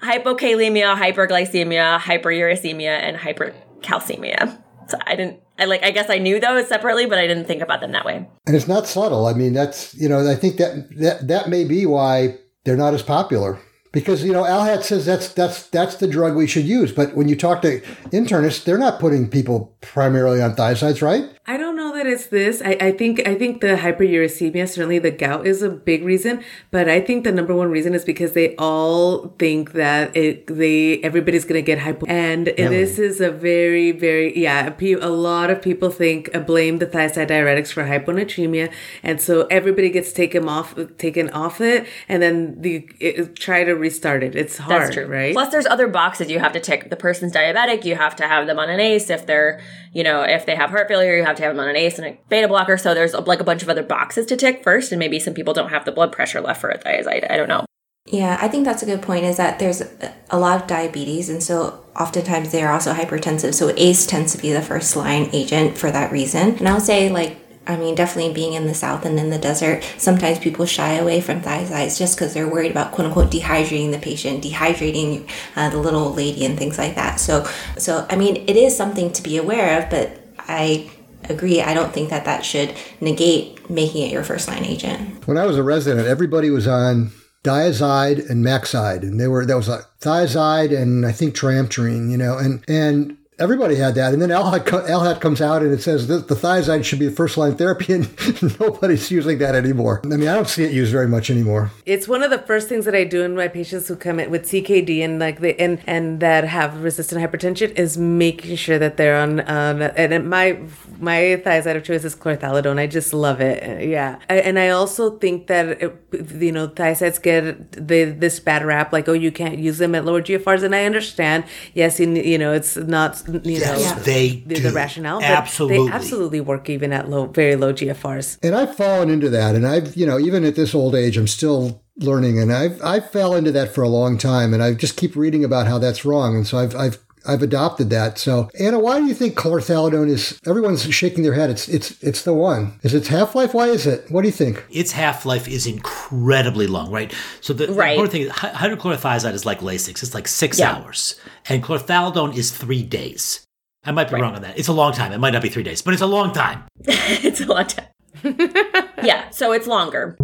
Hypokalemia, 0.02 0.96
hyperglycemia, 0.96 2.00
hyperuricemia, 2.00 3.00
and 3.00 3.18
hypercalcemia. 3.18 4.62
So 4.88 4.98
I 5.06 5.16
didn't. 5.16 5.40
I 5.58 5.66
like. 5.66 5.84
I 5.84 5.92
guess 5.92 6.10
I 6.10 6.18
knew 6.18 6.40
those 6.40 6.68
separately, 6.68 7.06
but 7.06 7.20
I 7.20 7.28
didn't 7.28 7.46
think 7.46 7.62
about 7.62 7.82
them 7.82 7.92
that 7.92 8.06
way. 8.06 8.28
And 8.48 8.56
it's 8.56 8.68
not 8.68 8.88
subtle. 8.88 9.28
I 9.28 9.34
mean, 9.34 9.54
that's 9.54 9.94
you 9.94 10.10
know, 10.10 10.28
I 10.28 10.36
think 10.36 10.58
that 10.58 10.90
that 10.98 11.28
that 11.28 11.50
may 11.50 11.64
be 11.66 11.86
why 11.86 12.38
they're 12.64 12.78
not 12.78 12.94
as 12.94 13.04
popular 13.04 13.60
because 13.92 14.24
you 14.24 14.32
know 14.32 14.44
Alhat 14.44 14.84
says 14.84 15.06
that's 15.06 15.30
that's 15.30 15.68
that's 15.68 15.96
the 15.96 16.08
drug 16.08 16.36
we 16.36 16.48
should 16.48 16.66
use. 16.66 16.92
But 16.92 17.16
when 17.16 17.28
you 17.28 17.36
talk 17.36 17.62
to 17.64 17.82
internists, 18.12 18.64
they're 18.64 18.78
not 18.78 19.00
putting 19.00 19.30
people 19.30 19.76
primarily 19.82 20.42
on 20.42 20.56
thiazides, 20.56 21.02
right? 21.02 21.30
I 21.50 21.58
don't 21.58 21.76
know 21.76 21.96
that 21.96 22.06
it's 22.06 22.28
this. 22.28 22.62
I, 22.64 22.78
I 22.80 22.92
think 22.92 23.28
I 23.28 23.34
think 23.34 23.62
the 23.62 23.70
hyperuricemia, 23.70 24.70
certainly 24.70 25.00
the 25.00 25.10
gout, 25.10 25.48
is 25.48 25.64
a 25.64 25.70
big 25.72 26.04
reason. 26.04 26.44
But 26.70 26.88
I 26.88 27.02
think 27.02 27.24
the 27.24 27.32
number 27.32 27.56
one 27.56 27.72
reason 27.72 27.96
is 27.96 28.06
because 28.06 28.34
they 28.34 28.56
all 28.58 29.30
think 29.40 29.72
that 29.72 30.16
it 30.16 30.46
they 30.46 31.00
everybody's 31.02 31.46
gonna 31.46 31.64
get 31.64 31.80
hypo, 31.80 32.06
and 32.06 32.46
this 32.46 33.00
is 33.00 33.20
a 33.20 33.32
very 33.32 33.92
very 33.92 34.38
yeah. 34.40 34.72
A 34.80 35.10
lot 35.10 35.50
of 35.50 35.60
people 35.60 35.90
think 35.90 36.30
uh, 36.36 36.40
blame 36.40 36.78
the 36.78 36.86
thiazide 36.86 37.30
diuretics 37.30 37.72
for 37.72 37.84
hyponatremia, 37.84 38.72
and 39.02 39.20
so 39.20 39.48
everybody 39.48 39.90
gets 39.90 40.14
taken 40.14 40.48
off 40.48 40.76
taken 41.00 41.32
off 41.32 41.62
it, 41.62 41.88
and 42.08 42.22
then 42.22 42.62
the 42.62 42.88
it, 43.00 43.36
try 43.36 43.64
to 43.64 43.74
restart 43.74 44.22
it. 44.22 44.36
It's 44.36 44.60
hard, 44.60 44.84
That's 44.84 44.94
true. 44.94 45.08
right? 45.08 45.34
Plus, 45.34 45.52
there's 45.52 45.66
other 45.66 45.88
boxes 45.88 46.30
you 46.30 46.38
have 46.38 46.54
to 46.54 46.60
tick. 46.60 46.92
The 46.92 46.96
person's 46.96 47.34
diabetic, 47.34 47.86
you 47.86 47.96
have 47.96 48.16
to 48.18 48.28
have 48.28 48.46
them 48.46 48.60
on 48.60 48.70
an 48.70 48.80
ACE. 48.80 49.10
If 49.10 49.26
they're, 49.26 49.60
you 49.94 50.04
know, 50.04 50.22
if 50.22 50.46
they 50.46 50.56
have 50.56 50.70
heart 50.70 50.88
failure, 50.88 51.18
you 51.18 51.26
have 51.26 51.39
to 51.40 51.46
have 51.46 51.56
them 51.56 51.64
on 51.64 51.70
an 51.70 51.76
ACE 51.76 51.98
and 51.98 52.08
a 52.08 52.18
beta 52.30 52.48
blocker. 52.48 52.78
So 52.78 52.94
there's 52.94 53.14
like 53.14 53.40
a 53.40 53.44
bunch 53.44 53.64
of 53.64 53.70
other 53.70 53.84
boxes 53.84 54.26
to 54.28 54.38
tick 54.38 54.64
first, 54.64 54.92
and 54.92 55.00
maybe 55.00 55.20
some 55.20 55.34
people 55.34 55.54
don't 55.54 55.70
have 55.70 55.86
the 55.86 55.92
blood 55.92 56.12
pressure 56.12 56.42
left 56.42 56.62
for 56.62 56.70
a 56.70 56.78
thiazide. 56.78 57.30
I 57.30 57.38
don't 57.38 57.50
know. 57.50 57.66
Yeah, 58.06 58.38
I 58.42 58.48
think 58.48 58.66
that's 58.66 58.82
a 58.82 58.88
good 58.88 59.02
point. 59.02 59.26
Is 59.26 59.38
that 59.38 59.60
there's 59.60 59.84
a 60.30 60.40
lot 60.40 60.62
of 60.62 60.68
diabetes, 60.68 61.30
and 61.30 61.44
so 61.44 61.84
oftentimes 61.96 62.52
they 62.52 62.64
are 62.64 62.72
also 62.72 62.94
hypertensive. 62.94 63.54
So 63.54 63.74
ACE 63.76 64.06
tends 64.06 64.32
to 64.36 64.42
be 64.42 64.52
the 64.52 64.62
first 64.62 64.96
line 64.96 65.30
agent 65.34 65.78
for 65.78 65.92
that 65.92 66.12
reason. 66.12 66.58
And 66.58 66.68
I 66.68 66.74
would 66.74 66.84
say 66.84 67.10
like 67.10 67.38
I 67.70 67.76
mean, 67.76 67.94
definitely 67.94 68.34
being 68.34 68.54
in 68.54 68.66
the 68.66 68.74
South 68.74 69.06
and 69.06 69.20
in 69.20 69.30
the 69.30 69.38
desert, 69.38 69.84
sometimes 70.00 70.40
people 70.40 70.66
shy 70.66 70.94
away 70.94 71.22
from 71.22 71.42
thiazides 71.42 72.00
just 72.00 72.18
because 72.18 72.34
they're 72.34 72.48
worried 72.48 72.72
about 72.72 72.94
quote 72.94 73.06
unquote 73.06 73.30
dehydrating 73.30 73.92
the 73.92 74.00
patient, 74.00 74.44
dehydrating 74.44 75.30
uh, 75.56 75.70
the 75.70 75.78
little 75.78 76.12
lady, 76.12 76.46
and 76.46 76.58
things 76.58 76.80
like 76.80 76.96
that. 76.96 77.20
So, 77.20 77.48
so 77.78 78.08
I 78.10 78.16
mean, 78.16 78.38
it 78.48 78.56
is 78.56 78.76
something 78.76 79.12
to 79.14 79.22
be 79.22 79.38
aware 79.38 79.80
of, 79.80 79.90
but 79.92 80.20
I 80.40 80.90
agree. 81.30 81.62
I 81.62 81.74
don't 81.74 81.94
think 81.94 82.10
that 82.10 82.26
that 82.26 82.44
should 82.44 82.74
negate 83.00 83.70
making 83.70 84.04
it 84.04 84.12
your 84.12 84.24
first 84.24 84.48
line 84.48 84.66
agent. 84.66 85.28
When 85.28 85.38
I 85.38 85.46
was 85.46 85.58
a 85.58 85.64
resident, 85.64 86.08
everybody 86.08 86.50
was 86.50 86.68
on 86.68 87.12
diazide 87.44 88.30
and 88.30 88.44
maxide, 88.44 89.04
and 89.04 89.20
they 89.20 89.28
were 89.28 89.46
that 89.46 89.56
was 89.56 89.70
like 89.70 89.82
thiazide 90.02 90.78
and 90.78 91.06
I 91.06 91.12
think 91.12 91.36
triamterene, 91.36 92.12
you 92.12 92.18
know, 92.18 92.38
and 92.38 92.64
and 92.68 93.18
everybody 93.40 93.76
had 93.76 93.96
that. 93.96 94.14
And 94.14 94.22
then 94.22 94.30
Alhat 94.30 95.22
comes 95.22 95.42
out 95.42 95.62
and 95.62 95.72
it 95.72 95.82
says 95.82 96.08
the 96.08 96.20
thiazide 96.22 96.84
should 96.84 97.00
be 97.00 97.08
the 97.08 97.16
first 97.16 97.38
line 97.38 97.56
therapy, 97.56 97.94
and 97.94 98.10
nobody's 98.60 99.10
using 99.10 99.38
that 99.40 99.56
anymore. 99.56 100.02
I 100.04 100.08
mean, 100.08 100.28
I 100.28 100.36
don't 100.36 100.48
see 100.48 100.64
it 100.64 100.72
used 100.72 100.92
very 100.92 101.08
much 101.08 101.30
anymore. 101.30 101.72
It's 101.86 102.08
one 102.08 102.24
of 102.24 102.30
the 102.30 102.40
first 102.40 102.68
things 102.70 102.86
that 102.86 102.96
I 102.96 103.04
do 103.04 103.24
in 103.24 103.36
my 103.36 103.48
patients 103.48 103.88
who 103.88 103.96
come 103.96 104.20
in 104.20 104.30
with 104.30 104.44
CKD 104.44 105.04
and 105.04 105.20
like 105.20 105.40
they 105.40 105.56
and 105.56 105.82
and 105.88 106.20
that 106.20 106.44
have 106.44 106.84
resistant 106.84 107.22
hypertension 107.22 107.72
is 107.78 107.98
making 107.98 108.56
sure 108.56 108.78
that 108.80 108.98
they're 108.98 109.18
on. 109.18 109.40
Um, 109.42 109.82
and 109.82 110.30
my 110.30 110.60
my 111.00 111.42
thiazide 111.46 111.78
of 111.78 111.84
choice 111.84 112.04
is 112.04 112.16
chlorthalidone. 112.16 112.80
I 112.80 112.88
just 112.88 113.14
love 113.14 113.42
it. 113.42 113.88
Yeah, 113.88 114.20
I, 114.30 114.36
and 114.36 114.60
I 114.60 114.70
also 114.70 115.18
think 115.18 115.48
that 115.48 115.82
it, 115.82 115.96
you 116.40 116.52
know 116.52 116.68
thiazides 116.68 117.22
get 117.22 117.72
the 117.72 118.06
this 118.06 118.40
bad 118.40 118.66
rap 118.66 118.92
like 118.92 119.08
oh 119.08 119.14
you 119.14 119.32
can't 119.32 119.60
use 119.60 119.78
them 119.78 119.96
at 119.96 120.06
lower 120.06 120.22
GFRs, 120.22 120.64
and 120.64 120.76
I 120.76 120.86
understand. 120.86 121.46
Yes, 121.74 122.00
you, 122.00 122.10
you 122.10 122.38
know 122.38 122.54
it's 122.54 122.76
not 122.76 123.24
you 123.34 123.42
Yes, 123.60 123.96
know 123.96 124.02
they 124.04 124.44
the, 124.46 124.56
do. 124.56 124.62
the 124.62 124.72
rationale, 124.72 125.20
but 125.20 125.30
Absolutely. 125.30 125.88
they 125.90 125.94
absolutely 125.94 126.42
work 126.42 126.70
even 126.70 126.92
at 126.94 127.10
low, 127.10 127.26
very 127.28 127.56
low 127.56 127.74
GFRs. 127.74 128.38
And 128.44 128.56
I've 128.56 128.76
fallen 128.76 129.10
into 129.10 129.30
that, 129.30 129.56
and 129.56 129.66
I've 129.68 129.96
you 129.96 130.06
know 130.06 130.20
even 130.20 130.44
at 130.44 130.56
this 130.56 130.74
old 130.76 130.96
age, 130.96 131.18
I'm 131.18 131.28
still 131.28 131.82
learning, 131.98 132.40
and 132.40 132.52
I've 132.54 132.82
I 132.82 133.00
fell 133.00 133.36
into 133.36 133.52
that 133.52 133.74
for 133.74 133.84
a 133.84 133.90
long 133.90 134.18
time, 134.18 134.54
and 134.54 134.62
I 134.64 134.74
just 134.74 134.96
keep 134.98 135.16
reading 135.16 135.44
about 135.44 135.68
how 135.68 135.78
that's 135.80 136.06
wrong, 136.06 136.36
and 136.36 136.48
so 136.48 136.58
I've 136.58 136.76
I've 136.76 137.00
I've 137.28 137.42
adopted 137.42 137.90
that. 137.92 138.18
So, 138.18 138.50
Anna, 138.60 138.80
why 138.80 139.00
do 139.00 139.06
you 139.06 139.14
think 139.14 139.36
chlorthalidone 139.36 140.10
is? 140.10 140.40
Everyone's 140.48 140.84
shaking 140.94 141.24
their 141.24 141.34
head. 141.34 141.50
It's 141.50 141.68
it's 141.68 142.02
it's 142.04 142.24
the 142.24 142.34
one. 142.34 142.80
Is 142.84 142.94
its 142.94 143.08
half 143.10 143.36
life? 143.36 143.54
Why 143.54 143.68
is 143.68 143.86
it? 143.86 144.10
What 144.10 144.22
do 144.22 144.28
you 144.28 144.32
think? 144.34 144.66
Its 144.72 144.92
half 144.94 145.26
life 145.26 145.48
is 145.48 145.68
incredibly 145.68 146.68
long, 146.68 146.92
right? 146.92 147.14
So 147.42 147.54
the, 147.54 147.68
the 147.68 147.74
Right. 147.74 147.92
important 147.98 148.12
thing 148.14 148.22
is 148.24 148.32
hydrochlorothiazide 148.32 149.34
is 149.34 149.46
like 149.46 149.60
Lasix. 149.60 150.02
It's 150.04 150.14
like 150.14 150.28
six 150.28 150.60
Yeah. 150.60 150.76
hours, 150.76 151.16
and 151.48 151.64
chlorthalidone 151.64 152.36
is 152.36 152.52
three 152.52 152.84
days. 152.84 153.42
I 153.86 153.92
might 153.92 154.10
be 154.10 154.16
wrong 154.20 154.36
on 154.36 154.42
that. 154.42 154.58
It's 154.60 154.68
a 154.68 154.74
long 154.74 154.94
time. 154.94 155.12
It 155.14 155.20
might 155.20 155.32
not 155.32 155.42
be 155.42 155.50
three 155.50 155.64
days, 155.64 155.82
but 155.82 155.94
it's 155.94 156.04
a 156.04 156.08
long 156.08 156.34
time. 156.34 156.64
it's 156.86 157.42
a 157.42 157.46
long 157.46 157.66
time. 157.66 157.86
yeah, 159.04 159.30
so 159.30 159.52
it's 159.54 159.68
longer. 159.68 160.18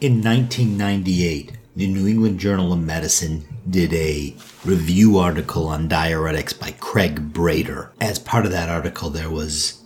In 0.00 0.20
1998, 0.20 1.52
the 1.74 1.86
New 1.86 2.06
England 2.06 2.38
Journal 2.38 2.72
of 2.72 2.80
Medicine 2.80 3.44
did 3.68 3.94
a 3.94 4.36
review 4.64 5.18
article 5.18 5.68
on 5.68 5.88
diuretics 5.88 6.58
by 6.58 6.72
Craig 6.72 7.32
Brader. 7.32 7.90
As 8.00 8.18
part 8.18 8.44
of 8.44 8.52
that 8.52 8.68
article, 8.68 9.08
there 9.08 9.30
was 9.30 9.82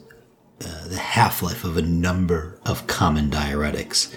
uh, 0.64 0.88
the 0.88 0.98
half 0.98 1.42
life 1.42 1.62
of 1.62 1.76
a 1.76 1.82
number 1.82 2.58
of 2.66 2.86
common 2.88 3.30
diuretics. 3.30 4.12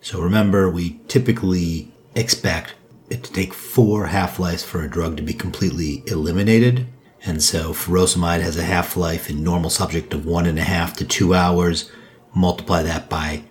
So 0.00 0.20
remember, 0.20 0.68
we 0.68 1.00
typically 1.06 1.92
expect 2.16 2.74
it 3.08 3.22
to 3.22 3.32
take 3.32 3.54
four 3.54 4.06
half 4.06 4.40
lives 4.40 4.64
for 4.64 4.82
a 4.82 4.90
drug 4.90 5.16
to 5.16 5.22
be 5.22 5.34
completely 5.34 6.02
eliminated. 6.06 6.86
And 7.24 7.42
so 7.42 7.72
furosemide 7.72 8.40
has 8.40 8.56
a 8.56 8.64
half 8.64 8.96
life 8.96 9.30
in 9.30 9.44
normal 9.44 9.70
subject 9.70 10.12
of 10.12 10.26
one 10.26 10.46
and 10.46 10.58
a 10.58 10.64
half 10.64 10.96
to 10.96 11.04
two 11.04 11.34
hours. 11.34 11.90
Multiply 12.34 12.82
that 12.82 13.08
by 13.08 13.44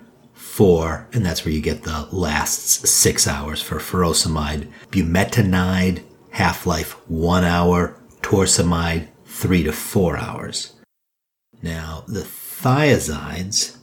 four, 0.56 1.06
and 1.12 1.26
that's 1.26 1.44
where 1.44 1.54
you 1.54 1.60
get 1.60 1.84
the 1.84 2.08
last 2.14 2.88
six 2.88 3.28
hours 3.28 3.62
for 3.62 3.76
furosemide. 3.76 4.72
Bumetanide, 4.90 6.02
half 6.32 6.66
life 6.66 6.94
one 7.10 7.44
hour. 7.44 7.98
Torsemide, 8.22 9.10
three 9.26 9.64
to 9.64 9.74
four 9.74 10.16
hours. 10.16 10.72
Now, 11.62 12.06
the 12.08 12.22
thiazides, 12.22 13.76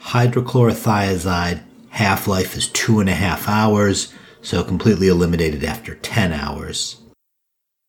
hydrochlorothiazide, 0.00 1.62
half 1.88 2.28
life 2.28 2.54
is 2.54 2.68
two 2.68 3.00
and 3.00 3.08
a 3.08 3.14
half 3.14 3.48
hours, 3.48 4.12
so 4.42 4.62
completely 4.62 5.08
eliminated 5.08 5.64
after 5.64 5.94
10 5.94 6.34
hours. 6.34 7.00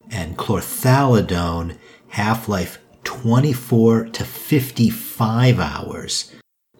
And 0.10 0.38
chlorthalidone, 0.38 1.76
half 2.08 2.48
life 2.48 2.80
24 3.04 4.06
to 4.06 4.24
55 4.24 5.60
hours. 5.60 6.34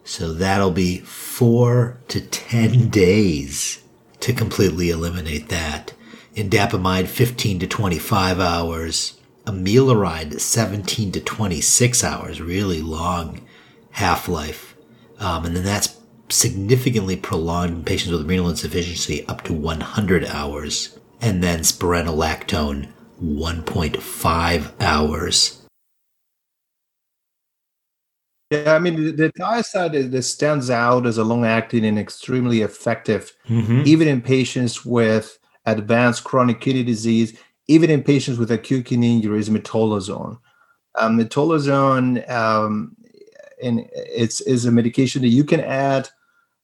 So 0.04 0.32
that'll 0.32 0.70
be 0.70 0.98
four 0.98 1.98
to 2.08 2.20
10 2.20 2.88
days 2.88 3.82
to 4.20 4.32
completely 4.32 4.90
eliminate 4.90 5.48
that. 5.48 5.94
Indapamide, 6.34 7.08
15 7.08 7.60
to 7.60 7.66
25 7.66 8.40
hours. 8.40 9.18
Amiloride, 9.46 10.40
17 10.40 11.12
to 11.12 11.20
26 11.20 12.04
hours, 12.04 12.40
really 12.40 12.82
long 12.82 13.40
half 13.92 14.28
life. 14.28 14.76
Um, 15.18 15.44
and 15.46 15.56
then 15.56 15.64
that's 15.64 15.98
significantly 16.28 17.16
prolonged 17.16 17.70
in 17.70 17.84
patients 17.84 18.12
with 18.12 18.28
renal 18.28 18.48
insufficiency 18.48 19.26
up 19.26 19.42
to 19.44 19.52
100 19.52 20.24
hours, 20.26 20.98
and 21.20 21.42
then 21.42 21.60
spironolactone 21.60 22.88
1.5 23.22 24.72
hours. 24.80 25.59
Yeah, 28.50 28.74
I 28.74 28.80
mean, 28.80 29.16
the, 29.16 29.30
thiazide 29.30 30.10
that 30.10 30.22
stands 30.22 30.70
out 30.70 31.06
as 31.06 31.18
a 31.18 31.24
long 31.24 31.44
acting 31.44 31.84
and 31.84 31.98
extremely 31.98 32.62
effective, 32.62 33.32
Mm-hmm. 33.48 33.82
even 33.86 34.08
in 34.08 34.20
patients 34.20 34.84
with 34.84 35.38
advanced 35.66 36.24
chronic 36.24 36.60
kidney 36.60 36.82
disease, 36.82 37.38
even 37.68 37.90
in 37.90 38.02
patients 38.02 38.38
with 38.38 38.50
acute 38.50 38.86
kidney 38.86 39.14
injury, 39.16 39.38
is 39.38 39.48
metolazone. 39.48 40.38
Um, 40.98 41.16
metolazone 41.18 42.28
um, 42.28 42.96
and 43.62 43.88
it's 43.94 44.40
is 44.40 44.64
a 44.64 44.72
medication 44.72 45.22
that 45.22 45.28
you 45.28 45.44
can 45.44 45.60
add 45.60 46.08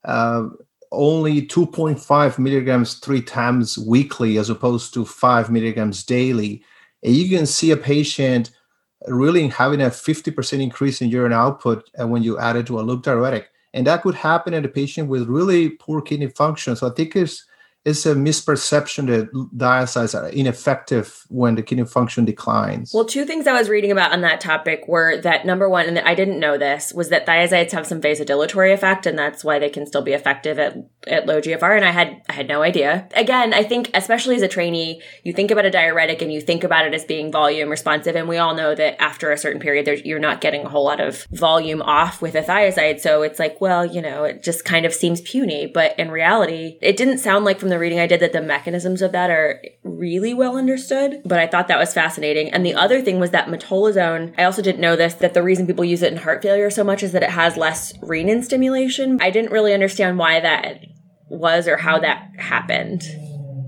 uh, 0.05 0.49
only 0.91 1.43
2.5 1.43 2.39
milligrams 2.39 2.95
three 2.95 3.22
times 3.22 3.78
weekly 3.78 4.39
as 4.39 4.51
opposed 4.51 4.95
to 4.95 5.05
five 5.05 5.51
milligrams 5.51 6.03
daily. 6.03 6.62
And 7.03 7.14
you 7.14 7.28
can 7.37 7.47
see 7.47 7.70
a 7.70 7.76
patient 7.76 8.51
really 9.07 9.49
having 9.49 9.81
a 9.81 9.87
50% 9.87 10.63
increase 10.63 11.01
in 11.01 11.09
urine 11.09 11.33
output 11.33 11.89
uh, 12.01 12.07
when 12.07 12.23
you 12.23 12.39
add 12.39 12.57
it 12.57 12.67
to 12.67 12.81
a 12.81 12.83
loop 12.83 13.03
diuretic. 13.03 13.51
And 13.75 13.87
that 13.87 14.03
could 14.03 14.15
happen 14.15 14.55
in 14.55 14.65
a 14.65 14.69
patient 14.69 15.09
with 15.09 15.29
really 15.29 15.71
poor 15.71 16.01
kidney 16.01 16.29
function. 16.29 16.77
So 16.77 16.89
I 16.89 16.95
think 16.95 17.15
it's 17.15 17.45
it's 17.87 18.05
a 18.05 18.16
misperception 18.16 19.07
that 19.07 19.32
diazides 19.57 20.20
are 20.20 20.26
ineffective 20.30 21.24
when 21.28 21.55
the 21.55 21.62
kidney 21.62 21.84
function 21.84 22.24
declines. 22.24 22.91
Well, 22.93 23.05
two 23.05 23.24
things 23.24 23.47
I 23.47 23.53
was 23.53 23.68
reading 23.68 23.93
about 23.93 24.11
on 24.11 24.22
that 24.22 24.41
topic 24.41 24.89
were 24.89 25.16
that 25.18 25.47
number 25.47 25.68
one, 25.68 25.87
and 25.87 26.01
I 26.01 26.16
didn't 26.16 26.41
know 26.41 26.59
this, 26.59 26.93
was 26.93 27.11
that 27.11 27.26
thiazides 27.26 27.70
have 27.70 27.87
some 27.87 28.01
vasodilatory 28.01 28.74
effect, 28.74 29.07
and 29.07 29.16
that's 29.16 29.45
why 29.45 29.61
they 29.61 29.70
can 29.70 29.87
still 29.87 30.03
be 30.03 30.14
effective 30.14 30.59
at, 30.59 30.76
at 31.07 31.26
low 31.26 31.41
GFR. 31.41 31.76
And 31.76 31.84
I 31.84 31.93
had 31.93 32.22
I 32.28 32.32
had 32.32 32.49
no 32.49 32.62
idea. 32.62 33.09
Again, 33.14 33.55
I 33.55 33.62
think 33.62 33.93
especially 33.95 34.34
as 34.34 34.43
a 34.43 34.49
trainee, 34.49 35.01
you 35.22 35.32
think 35.32 35.53
about 35.53 35.64
a 35.64 35.70
diuretic 35.70 36.20
and 36.22 36.32
you 36.32 36.41
think 36.41 36.64
about 36.64 36.87
it 36.87 36.95
as 36.95 37.05
being 37.05 37.30
volume 37.30 37.70
responsive, 37.70 38.16
and 38.16 38.28
we 38.28 38.39
all 38.39 38.57
know 38.57 38.74
that 38.74 39.01
after 39.01 39.30
a 39.30 39.39
certain 39.39 39.61
period, 39.61 39.87
you're 40.05 40.18
not 40.18 40.41
getting 40.41 40.64
a 40.64 40.68
whole 40.68 40.84
lot 40.84 41.01
of 41.01 41.24
volume 41.30 41.82
off 41.82 42.20
with 42.20 42.34
a 42.34 42.43
thiazide. 42.43 42.99
So 42.99 43.22
it's 43.22 43.39
like, 43.39 43.61
well, 43.61 43.87
you 43.87 44.03
know, 44.03 44.24
it 44.24 44.43
just 44.43 44.64
kind 44.64 44.84
of 44.84 44.93
seems 44.93 45.20
puny, 45.20 45.66
but 45.66 45.97
in 46.01 46.11
reality, 46.11 46.78
it 46.82 46.97
didn't 46.97 47.18
sound 47.18 47.45
like 47.45 47.61
from 47.61 47.68
the 47.68 47.76
reading 47.79 48.01
I 48.01 48.07
did 48.07 48.20
that 48.20 48.33
the 48.33 48.43
mechanisms 48.43 49.03
of 49.03 49.12
that 49.12 49.31
are 49.31 49.62
really 49.83 50.35
well 50.35 50.57
understood, 50.57 51.22
but 51.24 51.39
I 51.39 51.47
thought 51.47 51.68
that 51.68 51.79
was 51.79 51.95
fascinating. 51.95 52.51
And 52.51 52.64
the 52.64 52.74
other 52.74 53.01
thing 53.01 53.20
was 53.20 53.31
that 53.31 53.49
metolazone, 53.49 54.35
I 54.39 54.45
also 54.45 54.62
didn't 54.62 54.81
know 54.81 54.97
this, 54.97 55.14
that 55.14 55.35
the 55.35 55.43
reason 55.43 55.66
people 55.66 55.85
use 55.85 56.03
it 56.03 56.12
in 56.12 56.18
heart 56.18 56.43
failure 56.43 56.70
so 56.70 56.85
much 56.85 57.03
is 57.03 57.12
that 57.12 57.22
it 57.22 57.31
has 57.31 57.57
less 57.57 57.93
renin 57.99 58.45
stimulation. 58.45 59.18
I 59.20 59.31
didn't 59.31 59.53
really 59.53 59.74
understand 59.74 60.18
why 60.18 60.41
that 60.41 60.81
was 61.29 61.68
or 61.68 61.77
how 61.77 61.99
that 62.01 62.31
happened. 62.39 63.03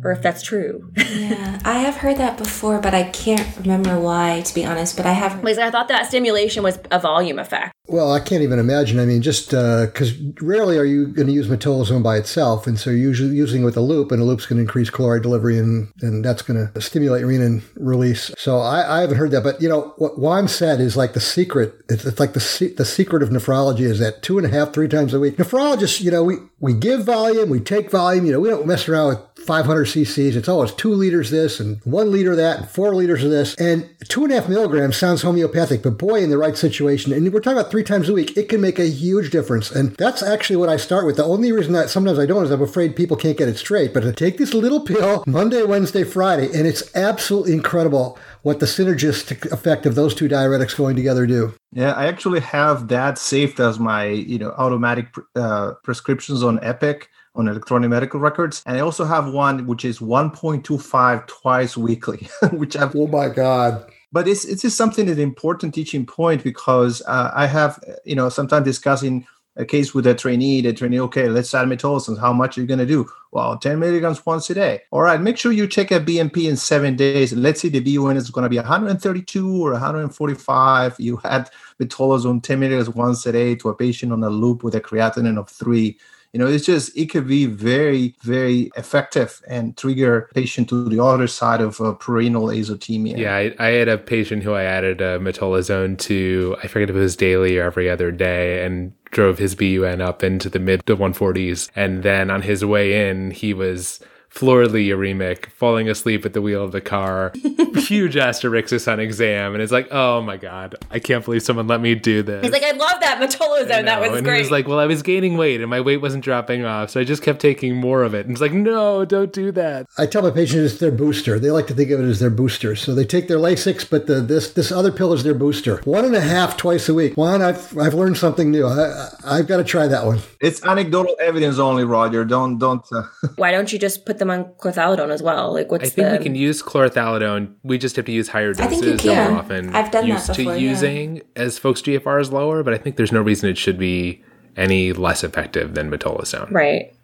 Or 0.05 0.13
if 0.13 0.23
that's 0.23 0.43
true. 0.43 0.93
Yeah, 1.19 1.59
I 1.65 1.81
have 1.81 1.97
heard 1.97 2.17
that 2.19 2.39
before, 2.39 2.81
but 2.81 2.95
I 2.95 3.05
can't 3.05 3.57
remember 3.59 3.99
why, 3.99 4.43
to 4.43 4.55
be 4.55 4.65
honest. 4.65 4.97
But 4.97 5.05
I 5.05 5.13
have. 5.13 5.41
Because 5.41 5.59
I 5.59 5.71
thought 5.71 5.89
that 5.89 6.07
stimulation 6.07 6.63
was 6.63 6.79
a 6.91 6.99
volume 7.01 7.39
effect. 7.39 7.75
Well, 7.89 8.13
I 8.13 8.21
can't 8.21 8.43
even 8.43 8.59
imagine. 8.59 9.01
I 9.01 9.07
mean, 9.07 9.23
just 9.23 9.55
uh, 9.55 9.87
because 9.87 10.15
rarely 10.43 10.77
are 10.77 10.85
you 10.85 11.07
going 11.07 11.27
to 11.27 11.33
use 11.33 11.49
metolazone 11.49 12.03
by 12.03 12.19
itself, 12.19 12.67
and 12.67 12.79
so 12.79 12.91
you're 12.91 12.99
usually 12.99 13.35
using 13.35 13.63
it 13.63 13.65
with 13.65 13.79
a 13.79 13.81
loop, 13.81 14.13
and 14.13 14.21
a 14.21 14.27
loop's 14.27 14.45
going 14.45 14.59
to 14.59 14.63
increase 14.63 14.91
chloride 14.91 15.23
delivery, 15.23 15.59
and, 15.59 15.91
and 16.03 16.23
that's 16.23 16.43
going 16.43 16.71
to 16.71 16.81
stimulate 16.83 17.25
renin 17.25 17.63
release. 17.77 18.31
So 18.37 18.59
I, 18.59 18.99
I 18.99 19.01
haven't 19.01 19.17
heard 19.17 19.31
that, 19.31 19.43
but 19.43 19.63
you 19.63 19.71
know 19.71 19.95
what 19.97 20.19
Juan 20.19 20.49
said 20.49 20.81
is 20.81 20.99
like 20.99 21.15
the 21.15 21.21
secret. 21.21 21.75
It's, 21.89 22.05
it's 22.05 22.21
like 22.21 22.35
the 22.35 22.41
se- 22.41 22.75
the 22.75 22.85
secret 22.85 23.23
of 23.23 23.31
nephrology 23.31 23.81
is 23.81 24.01
that 24.01 24.23
two 24.23 24.37
and 24.37 24.47
a 24.47 24.51
half, 24.51 24.75
three 24.75 24.89
times 24.89 25.15
a 25.15 25.21
week. 25.21 25.39
Nephrologists, 25.39 26.03
you 26.03 26.11
know, 26.11 26.23
we 26.23 26.37
we 26.61 26.75
give 26.75 27.05
volume, 27.05 27.49
we 27.49 27.61
take 27.61 27.91
volume. 27.91 28.27
You 28.27 28.33
know, 28.33 28.41
we 28.41 28.51
don't 28.51 28.67
mess 28.67 28.87
around 28.87 29.09
with 29.09 29.47
500 29.47 29.87
cc's. 29.87 30.37
It's 30.37 30.49
always 30.49 30.73
two 30.73 30.93
liters 30.93 31.31
this 31.31 31.61
and 31.61 31.81
one 31.85 32.11
liter 32.11 32.35
that 32.37 32.59
and 32.59 32.69
four 32.69 32.95
liters 32.95 33.25
of 33.25 33.31
this. 33.31 33.55
And 33.55 33.89
two 34.09 34.25
and 34.25 34.33
a 34.33 34.41
half 34.41 34.49
milligrams 34.49 34.97
sounds 34.97 35.23
homeopathic, 35.23 35.83
but 35.83 35.97
boy, 35.97 36.23
in 36.23 36.31
the 36.31 36.39
right 36.39 36.57
situation, 36.57 37.13
and 37.13 37.33
we're 37.33 37.41
talking 37.41 37.59
about 37.59 37.71
three 37.71 37.78
times 37.85 38.09
a 38.09 38.13
week, 38.13 38.37
it 38.37 38.49
can 38.49 38.61
make 38.61 38.79
a 38.79 38.89
huge 38.89 39.31
difference. 39.31 39.71
And 39.71 39.95
that's 39.97 40.23
actually 40.23 40.57
what 40.57 40.69
I 40.69 40.77
start 40.77 41.07
with. 41.07 41.17
The 41.17 41.25
only 41.25 41.53
reason 41.53 41.73
that 41.73 41.91
sometimes 41.91 42.19
I 42.19 42.27
don't 42.27 42.45
is 42.45 42.51
I'm 42.51 42.63
afraid 42.63 42.97
people 42.97 43.17
can't 43.17 43.37
get 43.37 43.49
it 43.49 43.59
straight. 43.59 43.93
But 43.95 44.01
to 44.01 44.13
take 44.13 44.39
this 44.39 44.55
little 44.55 44.81
pill 44.81 45.25
Monday, 45.27 45.63
Wednesday, 45.63 46.05
Friday, 46.05 46.47
and 46.47 46.67
it's 46.67 46.95
absolutely 46.97 47.53
incredible 47.53 48.19
what 48.43 48.61
the 48.61 48.67
synergistic 48.67 49.51
effect 49.53 49.87
of 49.87 49.95
those 49.95 50.15
two 50.15 50.29
diuretics 50.29 50.77
going 50.77 50.97
together 50.97 51.27
do. 51.27 51.55
Yeah, 51.73 51.93
I 51.93 52.07
actually 52.07 52.41
have 52.41 52.89
that 52.89 53.19
saved 53.19 53.61
as 53.61 53.79
my 53.79 54.07
you 54.07 54.39
know 54.39 54.53
automatic 54.53 55.15
uh, 55.35 55.73
prescriptions 55.83 56.43
on 56.43 56.59
Epic 56.63 57.09
on 57.35 57.47
electronic 57.47 57.91
medical 57.91 58.19
records, 58.19 58.63
and 58.67 58.77
I 58.77 58.81
also 58.81 59.05
have 59.05 59.33
one 59.33 59.67
which 59.67 59.85
is 59.85 60.01
1.25 60.01 61.27
twice 61.27 61.77
weekly, 61.77 62.29
which 62.53 62.77
I've 62.77 62.97
Oh 62.97 63.07
my 63.07 63.29
God. 63.29 63.91
But 64.13 64.27
it's 64.29 64.45
it's 64.45 64.63
just 64.63 64.77
something 64.77 65.07
that 65.07 65.19
important 65.19 65.75
teaching 65.75 66.07
point 66.07 66.43
because 66.43 67.03
uh, 67.07 67.31
I 67.35 67.47
have 67.47 67.83
you 68.05 68.15
know 68.15 68.29
sometimes 68.29 68.65
discussing 68.65 69.27
a 69.59 69.65
case 69.65 69.93
with 69.93 70.07
a 70.07 70.15
trainee, 70.15 70.61
the 70.61 70.73
trainee, 70.73 71.01
okay, 71.01 71.29
let's 71.29 71.53
add 71.53 71.67
metolazone. 71.67 72.19
How 72.19 72.33
much 72.33 72.57
are 72.57 72.61
you 72.61 72.67
going 72.67 72.79
to 72.79 72.87
do? 72.87 73.07
Well, 73.33 73.59
10 73.59 73.79
milligrams 73.81 74.25
once 74.25 74.49
a 74.51 74.55
day. 74.55 74.83
All 74.93 75.03
right, 75.03 75.21
make 75.21 75.37
sure 75.37 75.51
you 75.51 75.67
check 75.67 75.91
a 75.91 75.99
BMP 75.99 76.49
in 76.49 76.57
seven 76.57 76.95
days. 76.95 77.33
Let's 77.33 77.61
say 77.61 77.69
the 77.69 77.81
BUN 77.81 78.17
is 78.17 78.31
going 78.31 78.45
to 78.45 78.49
be 78.49 78.57
132 78.57 79.67
or 79.67 79.73
145. 79.73 80.97
You 81.01 81.17
had 81.17 81.51
metolazone 81.81 82.41
10 82.41 82.61
milligrams 82.61 82.89
once 82.91 83.27
a 83.27 83.33
day 83.33 83.57
to 83.57 83.69
a 83.69 83.75
patient 83.75 84.13
on 84.13 84.23
a 84.23 84.31
loop 84.31 84.63
with 84.63 84.77
a 84.77 84.81
creatinine 84.81 85.39
of 85.39 85.49
three. 85.49 85.99
You 86.33 86.41
know, 86.41 86.47
it's 86.47 86.67
just, 86.67 86.97
it 86.97 87.07
could 87.07 87.27
be 87.27 87.47
very, 87.47 88.15
very 88.23 88.71
effective 88.77 89.41
and 89.49 89.77
trigger 89.77 90.29
patient 90.35 90.69
to 90.69 90.89
the 90.89 91.03
other 91.03 91.27
side 91.27 91.61
of 91.61 91.81
uh, 91.81 91.93
perennial 91.95 92.49
azotemia. 92.49 93.17
Yeah, 93.17 93.35
I, 93.35 93.55
I 93.59 93.69
had 93.71 93.89
a 93.89 93.97
patient 93.97 94.43
who 94.43 94.53
I 94.53 94.65
added 94.65 95.01
a 95.01 95.19
metolazone 95.19 95.99
to, 96.01 96.57
I 96.63 96.67
forget 96.67 96.91
if 96.91 96.97
it 96.97 96.99
was 96.99 97.17
daily 97.17 97.57
or 97.57 97.65
every 97.65 97.89
other 97.89 98.11
day, 98.11 98.65
and 98.65 98.93
drove 99.11 99.39
his 99.39 99.55
BUN 99.55 100.03
up 100.03 100.23
into 100.23 100.51
the 100.51 100.59
mid 100.59 100.85
to 100.87 100.97
140s. 100.97 101.71
And 101.75 102.03
then 102.03 102.31
on 102.31 102.43
his 102.43 102.63
way 102.63 103.09
in, 103.09 103.31
he 103.31 103.55
was 103.55 104.01
floridly 104.31 104.87
uremic, 104.89 105.47
falling 105.53 105.89
asleep 105.89 106.25
at 106.25 106.33
the 106.33 106.43
wheel 106.43 106.63
of 106.63 106.73
the 106.73 106.81
car, 106.81 107.33
huge 107.77 108.15
asterixis 108.15 108.91
on 108.91 109.01
exam. 109.01 109.55
And 109.55 109.63
it's 109.63 109.73
like, 109.73 109.89
oh 109.91 110.21
my 110.23 110.37
God, 110.37 110.77
I 110.91 110.99
can't 110.99 111.25
believe 111.25 111.43
someone 111.43 111.67
let 111.67 111.81
me 111.81 111.95
do 111.95 112.23
this. 112.23 112.43
He's 112.45 112.53
like, 112.53 112.63
I 112.63 112.73
love 112.73 113.01
that 113.01 113.19
metolazone. 113.21 113.71
I 113.73 113.83
That 113.83 114.01
was 114.01 114.13
and 114.19 114.25
great. 114.25 114.37
he 114.37 114.43
was 114.43 114.51
like, 114.51 114.69
well, 114.69 114.79
I 114.79 114.87
was 114.87 115.03
gaining 115.03 115.37
weight 115.37 115.61
and 115.61 115.71
my 115.71 115.81
weight 115.81 115.99
wasn't 115.99 116.25
dropping 116.25 116.65
off. 116.65 116.91
So 116.91 117.01
I 117.01 117.05
just 117.05 117.23
kept 117.23 117.41
taking 117.41 117.75
more 117.77 118.03
of 118.03 118.15
it. 118.15 118.27
And 118.27 118.33
it's 118.33 118.41
like, 118.41 118.53
no, 118.53 119.05
don't 119.05 119.33
do 119.33 119.51
that. 119.53 119.87
I 119.97 120.07
tell 120.07 120.23
my 120.23 120.31
patients 120.31 120.73
it's 120.73 120.81
their 120.81 120.93
booster. 120.93 121.39
They 121.39 121.51
like 121.51 121.67
to 121.69 121.75
think 121.75 121.91
of 121.91 122.01
it 122.01 122.05
as 122.05 122.21
their 122.21 122.31
booster. 122.31 122.77
So 122.77 122.95
they 122.95 123.05
take 123.05 123.29
their 123.29 123.39
Lasix, 123.39 123.89
but 123.89 124.07
the, 124.07 124.21
this 124.21 124.53
this 124.53 124.71
other 124.71 124.93
pill 124.93 125.13
is 125.13 125.25
their 125.25 125.35
booster. 125.35 125.79
One 125.85 126.05
and 126.05 126.15
a 126.15 126.21
half 126.21 126.57
twice 126.57 126.89
a 126.89 126.95
week. 126.95 127.17
One, 127.17 127.43
I've, 127.43 127.77
I've 127.79 127.95
learned 127.95 128.17
something 128.19 128.51
new. 128.51 128.67
I, 128.67 128.85
I- 128.89 129.09
I've 129.39 129.47
got 129.47 129.59
to 129.59 129.65
try 129.65 129.87
that 129.87 130.07
one. 130.07 130.21
It's 130.41 130.65
anecdotal 130.65 131.17
evidence 131.21 131.59
only, 131.59 131.85
Roger. 131.85 132.25
Don't 132.25 132.59
don't. 132.59 132.85
Uh, 132.93 133.03
Why 133.37 133.51
don't 133.51 133.73
you 133.73 133.79
just 133.79 134.05
put 134.07 134.18
them 134.19 134.31
on 134.31 134.45
clothalidone 134.59 135.11
as 135.11 135.23
well? 135.23 135.53
Like, 135.53 135.71
what's 135.71 135.85
I 135.85 135.89
think 135.89 136.09
the? 136.09 136.19
we 136.19 136.25
can 136.25 136.35
use 136.35 136.63
chlorothalidone. 136.63 137.55
We 137.63 137.79
just 137.79 137.97
have 137.97 138.05
to 138.07 138.13
use 138.13 138.29
higher 138.29 138.53
doses 138.53 138.67
I 138.67 138.69
think 138.69 138.83
you 138.85 138.91
than 138.91 138.99
can. 138.99 139.33
we're 139.33 139.39
often 139.39 139.77
I've 139.77 139.91
done 139.91 140.09
that 140.09 140.15
used 140.15 140.29
before, 140.29 140.55
to 140.55 140.61
yeah. 140.61 140.71
using 140.71 141.23
as 141.37 141.59
folks' 141.59 141.83
GFR 141.83 142.21
is 142.21 142.33
lower, 142.33 142.63
but 142.63 142.75
I 142.75 142.79
think 142.79 142.97
there's 142.97 143.13
no 143.13 143.23
reason 143.23 143.49
it 143.49 143.59
should 143.59 143.79
be 143.79 144.23
any 144.57 144.93
less 144.93 145.23
effective 145.25 145.75
than 145.75 145.91
metolazone. 145.91 146.51
right. 146.51 146.95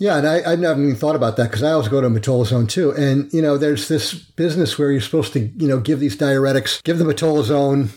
Yeah, 0.00 0.16
and 0.16 0.26
I, 0.26 0.38
I 0.38 0.56
haven't 0.56 0.84
even 0.84 0.96
thought 0.96 1.14
about 1.14 1.36
that 1.36 1.44
because 1.44 1.62
I 1.62 1.70
always 1.70 1.86
go 1.86 2.00
to 2.00 2.08
metolazone 2.08 2.68
too. 2.68 2.90
And, 2.90 3.32
you 3.32 3.40
know, 3.40 3.56
there's 3.56 3.86
this 3.86 4.12
business 4.12 4.76
where 4.76 4.90
you're 4.90 5.00
supposed 5.00 5.32
to, 5.34 5.40
you 5.40 5.68
know, 5.68 5.78
give 5.78 6.00
these 6.00 6.16
diuretics, 6.16 6.82
give 6.82 6.98
the 6.98 7.04
metolazone 7.04 7.90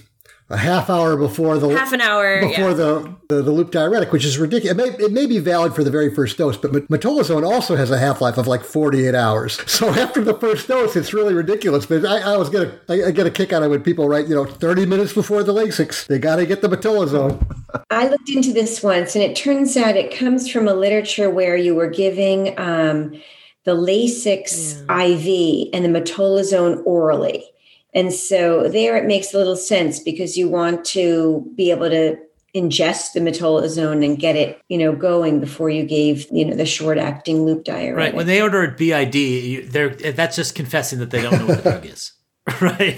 a 0.50 0.58
half 0.58 0.90
hour 0.90 1.18
before 1.18 1.58
the 1.58 1.68
Half 1.70 1.92
an 1.92 2.00
hour. 2.00 2.40
before 2.40 2.70
yeah. 2.70 2.74
the, 2.74 3.16
the 3.28 3.42
the 3.42 3.52
loop 3.52 3.72
diuretic, 3.72 4.14
which 4.14 4.24
is 4.24 4.38
ridiculous. 4.38 4.72
It 4.72 4.78
may, 4.78 5.06
it 5.06 5.12
may 5.12 5.26
be 5.26 5.40
valid 5.40 5.76
for 5.76 5.84
the 5.84 5.92
very 5.92 6.14
first 6.14 6.38
dose, 6.38 6.56
but 6.56 6.72
met- 6.72 6.88
metolazone 6.88 7.46
also 7.46 7.76
has 7.76 7.92
a 7.92 7.98
half 7.98 8.22
life 8.22 8.38
of 8.38 8.48
like 8.48 8.64
48 8.64 9.14
hours. 9.14 9.60
So 9.78 9.90
after 9.90 10.24
the 10.24 10.34
first 10.34 10.68
dose, 10.68 10.96
it's 10.96 11.14
really 11.14 11.36
ridiculous. 11.36 11.86
But 11.86 12.04
I, 12.04 12.18
I 12.18 12.34
always 12.34 12.50
get 12.50 12.64
a 12.64 12.80
I, 12.90 13.08
I 13.10 13.12
get 13.12 13.28
a 13.28 13.32
kick 13.32 13.54
out 13.54 13.62
of 13.62 13.68
it 13.68 13.70
when 13.70 13.84
people 13.84 14.10
write, 14.10 14.28
you 14.28 14.34
know, 14.34 14.46
30 14.46 14.88
minutes 14.88 15.14
before 15.14 15.44
the 15.44 15.54
Lasix, 15.54 16.08
they 16.08 16.18
got 16.18 16.38
to 16.38 16.46
get 16.48 16.62
the 16.62 16.68
metolazone. 16.68 17.38
I 17.92 18.08
looked 18.08 18.30
into 18.30 18.54
this 18.54 18.82
once, 18.82 19.14
and 19.14 19.24
it 19.24 19.36
turns 19.36 19.78
out 19.78 19.96
it 19.96 20.16
comes 20.16 20.50
from 20.50 20.68
a 20.68 20.74
literature 20.74 21.30
where 21.30 21.56
you 21.56 21.76
were 21.76 21.90
giving 21.90 22.58
um, 22.60 23.22
the 23.66 23.76
Lasix 23.76 24.82
IV 24.90 25.70
and 25.74 25.86
the 25.86 26.00
metolazone 26.00 26.82
orally. 26.86 27.46
And 27.94 28.14
so 28.14 28.68
there 28.68 28.98
it 28.98 29.06
makes 29.06 29.34
a 29.34 29.38
little 29.38 29.56
sense 29.56 30.00
because 30.00 30.38
you 30.38 30.50
want 30.50 30.86
to 30.86 31.52
be 31.56 31.72
able 31.72 31.90
to 31.90 32.18
ingest 32.56 33.14
the 33.14 33.20
metolazone 33.20 34.04
and 34.04 34.18
get 34.20 34.36
it, 34.36 34.62
you 34.68 34.78
know, 34.78 34.96
going 34.96 35.40
before 35.40 35.70
you 35.70 35.84
gave, 35.84 36.28
you 36.32 36.46
know, 36.46 36.56
the 36.56 36.66
short 36.66 36.98
acting 36.98 37.44
loop 37.44 37.64
diuretic. 37.64 37.96
Right. 37.96 38.14
When 38.14 38.28
they 38.28 38.42
order 38.42 38.64
it 38.64 38.78
BID, 38.78 39.16
you, 39.16 39.68
they're 39.68 39.90
that's 39.90 40.36
just 40.36 40.56
confessing 40.56 41.00
that 41.00 41.12
they 41.12 41.22
don't 41.22 41.40
know 41.40 41.48
what 41.48 41.64
the 41.64 41.70
drug 41.70 41.86
is. 41.86 42.14
right. 42.62 42.98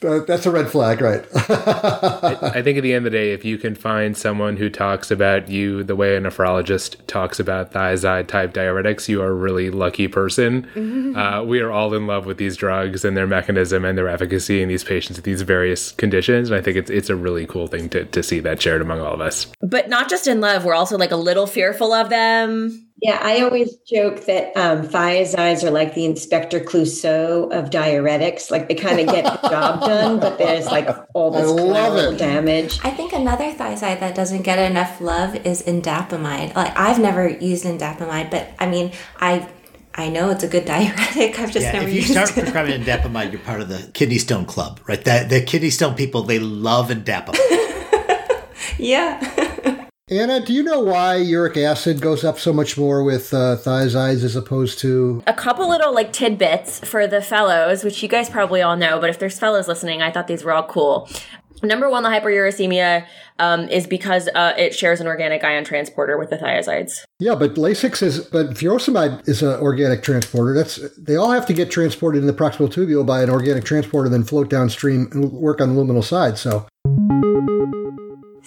that's 0.00 0.44
a 0.44 0.50
red 0.50 0.68
flag, 0.68 1.00
right? 1.00 1.24
I, 1.34 2.38
I, 2.56 2.62
think 2.62 2.76
at 2.76 2.82
the 2.82 2.92
end 2.92 3.06
of 3.06 3.12
the 3.12 3.18
day, 3.18 3.32
if 3.32 3.42
you 3.42 3.56
can 3.56 3.74
find 3.74 4.14
someone 4.14 4.58
who 4.58 4.68
talks 4.68 5.10
about 5.10 5.48
you 5.48 5.82
the 5.82 5.96
way 5.96 6.14
a 6.14 6.20
nephrologist 6.20 6.96
talks 7.06 7.40
about 7.40 7.72
thiazide 7.72 8.26
type 8.26 8.52
diuretics, 8.52 9.08
you 9.08 9.22
are 9.22 9.28
a 9.28 9.34
really 9.34 9.70
lucky 9.70 10.08
person. 10.08 10.64
Mm-hmm. 10.74 11.16
Uh, 11.16 11.42
we 11.42 11.60
are 11.60 11.70
all 11.70 11.94
in 11.94 12.06
love 12.06 12.26
with 12.26 12.36
these 12.36 12.54
drugs 12.54 13.02
and 13.02 13.16
their 13.16 13.26
mechanism 13.26 13.84
and 13.84 13.96
their 13.96 14.08
efficacy 14.08 14.60
in 14.60 14.68
these 14.68 14.84
patients 14.84 15.16
with 15.16 15.24
these 15.24 15.40
various 15.40 15.92
conditions. 15.92 16.50
And 16.50 16.58
I 16.58 16.60
think 16.60 16.76
it's 16.76 16.90
it's 16.90 17.08
a 17.08 17.16
really 17.16 17.46
cool 17.46 17.68
thing 17.68 17.88
to, 17.90 18.04
to 18.04 18.22
see 18.22 18.40
that 18.40 18.60
shared 18.60 18.82
among 18.82 19.00
all 19.00 19.14
of 19.14 19.22
us. 19.22 19.46
But 19.62 19.88
not 19.88 20.10
just 20.10 20.26
in 20.26 20.42
love, 20.42 20.66
we're 20.66 20.74
also 20.74 20.98
like 20.98 21.12
a 21.12 21.16
little 21.16 21.46
fearful 21.46 21.94
of 21.94 22.10
them 22.10 22.85
yeah, 23.02 23.18
I 23.22 23.42
always 23.42 23.76
joke 23.76 24.24
that 24.24 24.56
um, 24.56 24.88
thiazides 24.88 25.62
are 25.62 25.70
like 25.70 25.94
the 25.94 26.06
Inspector 26.06 26.58
Clouseau 26.60 27.52
of 27.52 27.68
diuretics. 27.68 28.50
Like 28.50 28.68
they 28.68 28.74
kind 28.74 29.00
of 29.00 29.06
get 29.06 29.24
the 29.24 29.48
job 29.48 29.80
done, 29.86 30.18
but 30.18 30.38
there's 30.38 30.66
like 30.66 30.88
all 31.12 31.30
this 31.30 31.46
collateral 31.46 32.16
damage. 32.16 32.80
I 32.82 32.90
think 32.90 33.12
another 33.12 33.52
thiazide 33.52 34.00
that 34.00 34.14
doesn't 34.14 34.42
get 34.42 34.58
enough 34.58 35.00
love 35.02 35.36
is 35.46 35.62
indapamide. 35.62 36.54
Like 36.54 36.76
I've 36.78 36.98
never 36.98 37.28
used 37.28 37.64
indapamide, 37.66 38.30
but 38.30 38.48
I 38.58 38.66
mean, 38.66 38.92
I 39.18 39.46
I 39.94 40.08
know 40.08 40.30
it's 40.30 40.42
a 40.42 40.48
good 40.48 40.64
diuretic. 40.66 41.38
I've 41.38 41.52
just 41.52 41.70
never 41.70 41.70
used 41.70 41.70
it. 41.70 41.72
yeah, 41.72 41.80
never 41.80 41.88
if 41.88 41.94
you 41.94 42.00
used 42.00 42.12
start 42.12 42.30
it. 42.30 42.40
prescribing 42.40 42.82
indapamide, 42.82 43.30
you're 43.30 43.42
part 43.42 43.60
of 43.60 43.68
the 43.68 43.90
kidney 43.92 44.18
stone 44.18 44.46
club, 44.46 44.80
right? 44.86 45.04
That 45.04 45.28
the 45.28 45.42
kidney 45.42 45.68
stone 45.68 45.96
people 45.96 46.22
they 46.22 46.38
love 46.38 46.88
indapamide. 46.88 47.36
yeah. 48.78 49.45
Anna, 50.08 50.38
do 50.38 50.52
you 50.52 50.62
know 50.62 50.78
why 50.78 51.16
uric 51.16 51.56
acid 51.56 52.00
goes 52.00 52.22
up 52.22 52.38
so 52.38 52.52
much 52.52 52.78
more 52.78 53.02
with 53.02 53.34
uh, 53.34 53.56
thiazides 53.56 54.22
as 54.22 54.36
opposed 54.36 54.78
to? 54.78 55.20
A 55.26 55.34
couple 55.34 55.68
little 55.68 55.92
like 55.92 56.12
tidbits 56.12 56.78
for 56.88 57.08
the 57.08 57.20
fellows, 57.20 57.82
which 57.82 58.00
you 58.04 58.08
guys 58.08 58.30
probably 58.30 58.62
all 58.62 58.76
know, 58.76 59.00
but 59.00 59.10
if 59.10 59.18
there's 59.18 59.36
fellows 59.36 59.66
listening, 59.66 60.02
I 60.02 60.12
thought 60.12 60.28
these 60.28 60.44
were 60.44 60.52
all 60.52 60.62
cool. 60.62 61.10
Number 61.60 61.90
one, 61.90 62.04
the 62.04 62.08
hyperuricemia 62.08 63.04
um, 63.40 63.68
is 63.68 63.88
because 63.88 64.28
uh, 64.32 64.54
it 64.56 64.76
shares 64.76 65.00
an 65.00 65.08
organic 65.08 65.42
ion 65.42 65.64
transporter 65.64 66.16
with 66.16 66.30
the 66.30 66.36
thiazides. 66.36 67.02
Yeah, 67.18 67.34
but 67.34 67.54
Lasix 67.54 68.00
is, 68.00 68.20
but 68.20 68.50
furosemide 68.50 69.28
is 69.28 69.42
an 69.42 69.58
organic 69.58 70.04
transporter. 70.04 70.54
That's 70.54 70.88
they 70.96 71.16
all 71.16 71.32
have 71.32 71.46
to 71.46 71.52
get 71.52 71.68
transported 71.68 72.20
in 72.20 72.28
the 72.28 72.32
proximal 72.32 72.72
tubule 72.72 73.04
by 73.04 73.24
an 73.24 73.30
organic 73.30 73.64
transporter, 73.64 74.08
then 74.08 74.22
float 74.22 74.50
downstream 74.50 75.08
and 75.10 75.32
work 75.32 75.60
on 75.60 75.74
the 75.74 75.82
luminal 75.82 76.04
side. 76.04 76.38
So. 76.38 76.68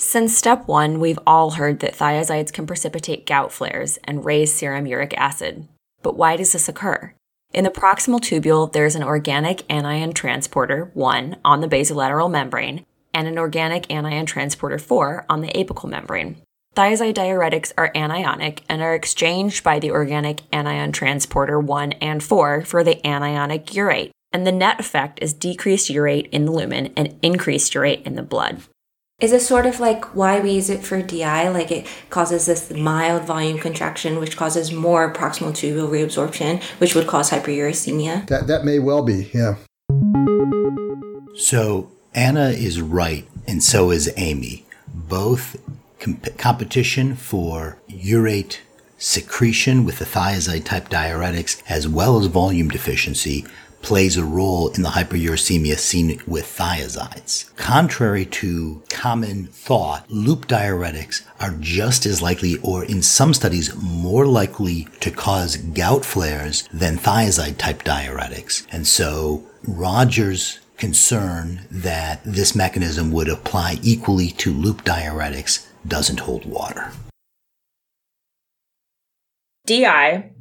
Since 0.01 0.37
step 0.37 0.65
one, 0.65 1.01
we've 1.01 1.19
all 1.27 1.51
heard 1.51 1.81
that 1.81 1.93
thiazides 1.93 2.53
can 2.53 2.65
precipitate 2.65 3.25
gout 3.25 3.51
flares 3.51 3.99
and 4.05 4.23
raise 4.23 4.53
serum 4.53 4.87
uric 4.87 5.13
acid. 5.17 5.67
But 6.01 6.15
why 6.15 6.37
does 6.37 6.53
this 6.53 6.69
occur? 6.69 7.13
In 7.53 7.65
the 7.65 7.69
proximal 7.69 8.21
tubule, 8.21 8.71
there's 8.71 8.95
an 8.95 9.03
organic 9.03 9.69
anion 9.69 10.13
transporter, 10.13 10.89
1, 10.93 11.35
on 11.43 11.59
the 11.59 11.67
basolateral 11.67 12.31
membrane, 12.31 12.85
and 13.13 13.27
an 13.27 13.37
organic 13.37 13.91
anion 13.91 14.25
transporter, 14.25 14.77
4, 14.77 15.25
on 15.27 15.41
the 15.41 15.49
apical 15.49 15.89
membrane. 15.89 16.37
Thiazide 16.77 17.15
diuretics 17.15 17.73
are 17.77 17.91
anionic 17.91 18.61
and 18.69 18.81
are 18.81 18.95
exchanged 18.95 19.65
by 19.65 19.79
the 19.79 19.91
organic 19.91 20.43
anion 20.53 20.93
transporter 20.93 21.59
1 21.59 21.91
and 21.93 22.23
4 22.23 22.63
for 22.63 22.85
the 22.85 23.01
anionic 23.03 23.65
urate, 23.73 24.11
and 24.31 24.47
the 24.47 24.53
net 24.53 24.79
effect 24.79 25.19
is 25.21 25.33
decreased 25.33 25.89
urate 25.89 26.29
in 26.29 26.45
the 26.45 26.53
lumen 26.53 26.93
and 26.95 27.19
increased 27.21 27.73
urate 27.73 28.03
in 28.03 28.15
the 28.15 28.23
blood. 28.23 28.61
Is 29.19 29.33
it 29.33 29.41
sort 29.41 29.65
of 29.65 29.81
like 29.81 30.15
why 30.15 30.39
we 30.39 30.51
use 30.51 30.69
it 30.69 30.81
for 30.81 31.01
DI? 31.01 31.49
Like 31.49 31.71
it 31.71 31.85
causes 32.09 32.45
this 32.45 32.71
mild 32.71 33.23
volume 33.23 33.57
contraction, 33.59 34.17
which 34.17 34.37
causes 34.37 34.71
more 34.71 35.13
proximal 35.13 35.51
tubule 35.51 35.89
reabsorption, 35.89 36.63
which 36.79 36.95
would 36.95 37.05
cause 37.05 37.29
hyperuricemia? 37.29 38.27
That, 38.27 38.47
that 38.47 38.63
may 38.63 38.79
well 38.79 39.03
be, 39.03 39.29
yeah. 39.33 39.55
So 41.35 41.91
Anna 42.15 42.49
is 42.49 42.79
right, 42.79 43.27
and 43.45 43.61
so 43.61 43.91
is 43.91 44.09
Amy. 44.15 44.65
Both 44.87 45.57
comp- 45.99 46.37
competition 46.37 47.15
for 47.15 47.77
urate 47.89 48.59
secretion 48.97 49.83
with 49.83 49.99
the 49.99 50.05
thiazide 50.05 50.63
type 50.63 50.87
diuretics, 50.87 51.61
as 51.67 51.89
well 51.89 52.19
as 52.19 52.27
volume 52.27 52.69
deficiency, 52.69 53.45
plays 53.81 54.17
a 54.17 54.23
role 54.23 54.69
in 54.69 54.81
the 54.81 54.89
hyperuricemia 54.89 55.77
seen 55.77 56.21
with 56.27 56.45
thiazides. 56.45 57.55
Contrary 57.55 58.25
to 58.25 58.83
common 58.89 59.47
thought, 59.47 60.09
loop 60.09 60.47
diuretics 60.47 61.23
are 61.39 61.55
just 61.59 62.05
as 62.05 62.21
likely, 62.21 62.57
or 62.61 62.83
in 62.83 63.01
some 63.01 63.33
studies, 63.33 63.75
more 63.75 64.25
likely 64.25 64.87
to 64.99 65.11
cause 65.11 65.57
gout 65.57 66.05
flares 66.05 66.67
than 66.73 66.97
thiazide 66.97 67.57
type 67.57 67.83
diuretics. 67.83 68.65
And 68.71 68.87
so 68.87 69.43
Rogers' 69.63 70.59
concern 70.77 71.67
that 71.69 72.21
this 72.23 72.55
mechanism 72.55 73.11
would 73.11 73.27
apply 73.27 73.77
equally 73.83 74.29
to 74.29 74.53
loop 74.53 74.83
diuretics 74.83 75.67
doesn't 75.87 76.21
hold 76.21 76.45
water. 76.45 76.91
DI, 79.65 80.31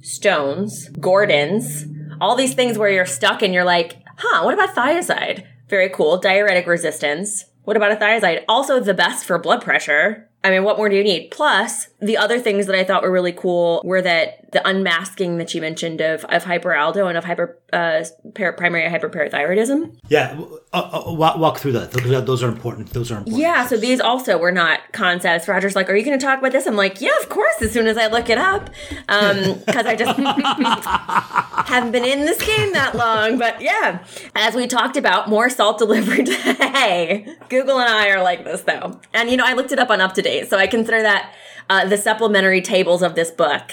stones, 0.00 0.88
Gordon's, 1.00 1.84
all 2.20 2.36
these 2.36 2.54
things 2.54 2.78
where 2.78 2.90
you're 2.90 3.06
stuck 3.06 3.42
and 3.42 3.52
you're 3.54 3.64
like, 3.64 4.02
huh, 4.16 4.44
what 4.44 4.54
about 4.54 4.74
thiazide? 4.74 5.46
Very 5.68 5.88
cool. 5.88 6.18
Diuretic 6.18 6.66
resistance. 6.66 7.46
What 7.64 7.76
about 7.76 7.92
a 7.92 7.96
thiazide? 7.96 8.44
Also 8.48 8.80
the 8.80 8.94
best 8.94 9.24
for 9.24 9.38
blood 9.38 9.62
pressure. 9.62 10.28
I 10.44 10.50
mean, 10.50 10.62
what 10.62 10.76
more 10.76 10.90
do 10.90 10.96
you 10.96 11.02
need? 11.02 11.30
Plus, 11.30 11.88
the 12.00 12.18
other 12.18 12.38
things 12.38 12.66
that 12.66 12.76
I 12.76 12.84
thought 12.84 13.02
were 13.02 13.10
really 13.10 13.32
cool 13.32 13.80
were 13.82 14.02
that 14.02 14.44
the 14.52 14.66
unmasking 14.66 15.38
that 15.38 15.52
you 15.52 15.60
mentioned 15.60 16.00
of, 16.00 16.24
of 16.26 16.44
hyperaldo 16.44 17.08
and 17.08 17.18
of 17.18 17.24
hyper 17.24 17.58
uh, 17.72 18.04
par- 18.34 18.52
primary 18.52 18.88
hyperparathyroidism. 18.88 19.96
Yeah, 20.08 20.40
uh, 20.72 21.04
uh, 21.08 21.12
walk, 21.12 21.58
through 21.58 21.72
that. 21.72 21.90
Those 21.90 22.42
are 22.42 22.48
important. 22.48 22.90
Those 22.90 23.10
are 23.10 23.18
important. 23.18 23.40
Yeah, 23.40 23.66
so 23.66 23.76
these 23.76 24.00
also 24.00 24.38
were 24.38 24.52
not 24.52 24.80
concepts. 24.92 25.48
Roger's 25.48 25.74
like, 25.74 25.90
"Are 25.90 25.96
you 25.96 26.04
going 26.04 26.18
to 26.18 26.24
talk 26.24 26.38
about 26.38 26.52
this?" 26.52 26.66
I'm 26.66 26.76
like, 26.76 27.00
"Yeah, 27.00 27.16
of 27.20 27.28
course." 27.28 27.62
As 27.62 27.72
soon 27.72 27.88
as 27.88 27.96
I 27.96 28.06
look 28.06 28.30
it 28.30 28.38
up, 28.38 28.70
because 28.98 29.56
um, 29.56 29.62
I 29.86 29.96
just 29.96 30.18
haven't 31.68 31.90
been 31.90 32.04
in 32.04 32.20
this 32.20 32.40
game 32.44 32.72
that 32.74 32.94
long. 32.94 33.38
But 33.38 33.60
yeah, 33.60 34.04
as 34.36 34.54
we 34.54 34.68
talked 34.68 34.96
about, 34.96 35.28
more 35.28 35.50
salt 35.50 35.78
delivery 35.78 36.22
today. 36.24 37.26
Google 37.48 37.80
and 37.80 37.88
I 37.88 38.10
are 38.10 38.22
like 38.22 38.44
this 38.44 38.62
though, 38.62 39.00
and 39.12 39.30
you 39.30 39.36
know, 39.36 39.44
I 39.44 39.54
looked 39.54 39.72
it 39.72 39.80
up 39.80 39.90
on 39.90 40.00
UpToDate, 40.34 40.48
so 40.48 40.58
I 40.58 40.66
consider 40.66 41.02
that 41.02 41.34
uh, 41.70 41.86
the 41.86 41.96
supplementary 41.96 42.60
tables 42.60 43.02
of 43.02 43.14
this 43.14 43.30
book 43.30 43.72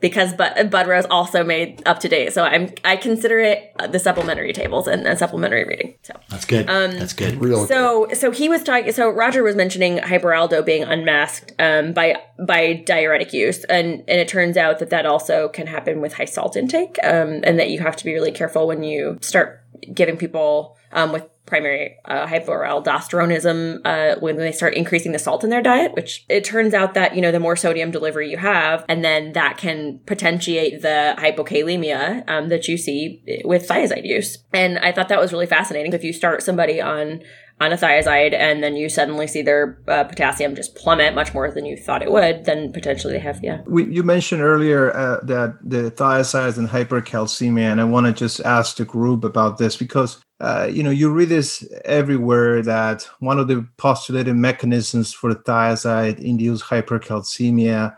because 0.00 0.34
Bud, 0.34 0.68
Bud 0.68 0.88
Rose 0.88 1.06
also 1.10 1.44
made 1.44 1.78
UpToDate. 1.84 2.32
So 2.32 2.42
I'm 2.42 2.70
I 2.84 2.96
consider 2.96 3.38
it 3.38 3.72
uh, 3.78 3.86
the 3.86 3.98
supplementary 3.98 4.52
tables 4.52 4.86
and, 4.88 5.06
and 5.06 5.18
supplementary 5.18 5.64
reading. 5.64 5.94
So 6.02 6.14
that's 6.28 6.44
good. 6.44 6.68
Um, 6.68 6.98
that's 6.98 7.12
good. 7.12 7.40
Real 7.40 7.66
so 7.66 8.06
good. 8.06 8.16
so 8.16 8.30
he 8.30 8.48
was 8.48 8.62
talking. 8.62 8.92
So 8.92 9.08
Roger 9.08 9.42
was 9.42 9.56
mentioning 9.56 9.98
hyperaldo 9.98 10.64
being 10.66 10.82
unmasked 10.82 11.52
um, 11.58 11.92
by 11.92 12.16
by 12.44 12.82
diuretic 12.84 13.32
use, 13.32 13.64
and 13.64 14.02
and 14.08 14.20
it 14.20 14.28
turns 14.28 14.56
out 14.56 14.80
that 14.80 14.90
that 14.90 15.06
also 15.06 15.48
can 15.48 15.68
happen 15.68 16.00
with 16.00 16.14
high 16.14 16.26
salt 16.26 16.56
intake, 16.56 16.98
um, 17.04 17.40
and 17.44 17.58
that 17.58 17.70
you 17.70 17.80
have 17.80 17.96
to 17.96 18.04
be 18.04 18.12
really 18.12 18.32
careful 18.32 18.66
when 18.66 18.82
you 18.82 19.18
start 19.20 19.60
giving 19.94 20.16
people 20.16 20.76
um, 20.92 21.12
with 21.12 21.26
primary 21.46 21.96
uh, 22.04 22.26
hyperaldosteronism 22.26 23.80
uh, 23.84 24.18
when 24.20 24.36
they 24.36 24.52
start 24.52 24.74
increasing 24.74 25.12
the 25.12 25.18
salt 25.18 25.44
in 25.44 25.50
their 25.50 25.62
diet, 25.62 25.94
which 25.94 26.24
it 26.28 26.44
turns 26.44 26.72
out 26.72 26.94
that, 26.94 27.14
you 27.14 27.20
know, 27.20 27.32
the 27.32 27.40
more 27.40 27.56
sodium 27.56 27.90
delivery 27.90 28.30
you 28.30 28.38
have, 28.38 28.84
and 28.88 29.04
then 29.04 29.32
that 29.32 29.58
can 29.58 30.00
potentiate 30.06 30.82
the 30.82 31.14
hypokalemia 31.18 32.28
um, 32.28 32.48
that 32.48 32.68
you 32.68 32.76
see 32.76 33.22
with 33.44 33.68
thiazide 33.68 34.06
use. 34.06 34.38
And 34.52 34.78
I 34.78 34.92
thought 34.92 35.08
that 35.08 35.20
was 35.20 35.32
really 35.32 35.46
fascinating. 35.46 35.92
If 35.92 36.04
you 36.04 36.12
start 36.12 36.42
somebody 36.42 36.80
on 36.80 37.22
on 37.60 37.72
a 37.72 37.76
thiazide 37.76 38.34
and 38.34 38.62
then 38.62 38.74
you 38.74 38.88
suddenly 38.88 39.26
see 39.26 39.40
their 39.42 39.80
uh, 39.86 40.02
potassium 40.04 40.56
just 40.56 40.74
plummet 40.74 41.14
much 41.14 41.32
more 41.32 41.50
than 41.50 41.64
you 41.64 41.76
thought 41.76 42.02
it 42.02 42.10
would, 42.10 42.44
then 42.44 42.72
potentially 42.72 43.12
they 43.12 43.20
have, 43.20 43.38
yeah. 43.42 43.60
We, 43.66 43.84
you 43.84 44.02
mentioned 44.02 44.42
earlier 44.42 44.92
uh, 44.96 45.20
that 45.24 45.58
the 45.62 45.92
thiazides 45.92 46.58
and 46.58 46.68
hypercalcemia, 46.68 47.70
and 47.70 47.80
I 47.80 47.84
want 47.84 48.06
to 48.06 48.12
just 48.12 48.40
ask 48.40 48.76
the 48.76 48.84
group 48.84 49.22
about 49.22 49.58
this 49.58 49.76
because, 49.76 50.20
uh, 50.42 50.68
you 50.70 50.82
know, 50.82 50.90
you 50.90 51.08
read 51.08 51.28
this 51.28 51.64
everywhere 51.84 52.62
that 52.62 53.08
one 53.20 53.38
of 53.38 53.46
the 53.46 53.64
postulated 53.76 54.34
mechanisms 54.34 55.12
for 55.12 55.32
thiazide 55.32 56.18
induced 56.18 56.64
hypercalcemia 56.64 57.96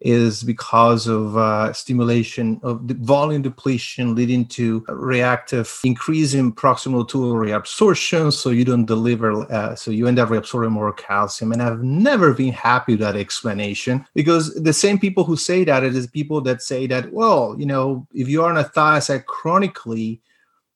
is 0.00 0.44
because 0.44 1.08
of 1.08 1.36
uh, 1.36 1.72
stimulation 1.72 2.60
of 2.62 2.86
the 2.86 2.94
volume 2.94 3.42
depletion 3.42 4.14
leading 4.14 4.46
to 4.46 4.84
reactive 4.88 5.80
increase 5.82 6.32
in 6.32 6.52
proximal 6.52 7.06
tubule 7.06 7.34
reabsorption. 7.34 8.32
So 8.32 8.50
you 8.50 8.64
don't 8.64 8.86
deliver 8.86 9.52
uh, 9.52 9.74
so 9.74 9.90
you 9.90 10.06
end 10.06 10.20
up 10.20 10.28
reabsorbing 10.28 10.70
more 10.70 10.92
calcium. 10.92 11.50
And 11.52 11.60
i've 11.60 11.82
never 11.82 12.32
been 12.32 12.52
happy 12.52 12.92
with 12.92 13.00
that 13.00 13.16
explanation 13.16 14.06
because 14.14 14.54
the 14.54 14.72
same 14.72 14.98
people 14.98 15.24
who 15.24 15.36
say 15.36 15.64
that 15.64 15.82
it 15.82 15.96
is 15.96 16.06
people 16.06 16.40
that 16.42 16.62
say 16.62 16.86
that 16.86 17.12
well 17.12 17.56
you 17.58 17.66
know 17.66 18.06
if 18.14 18.28
you 18.28 18.42
are 18.42 18.50
on 18.50 18.56
a 18.56 18.64
thiazide 18.64 19.26
chronically 19.26 20.22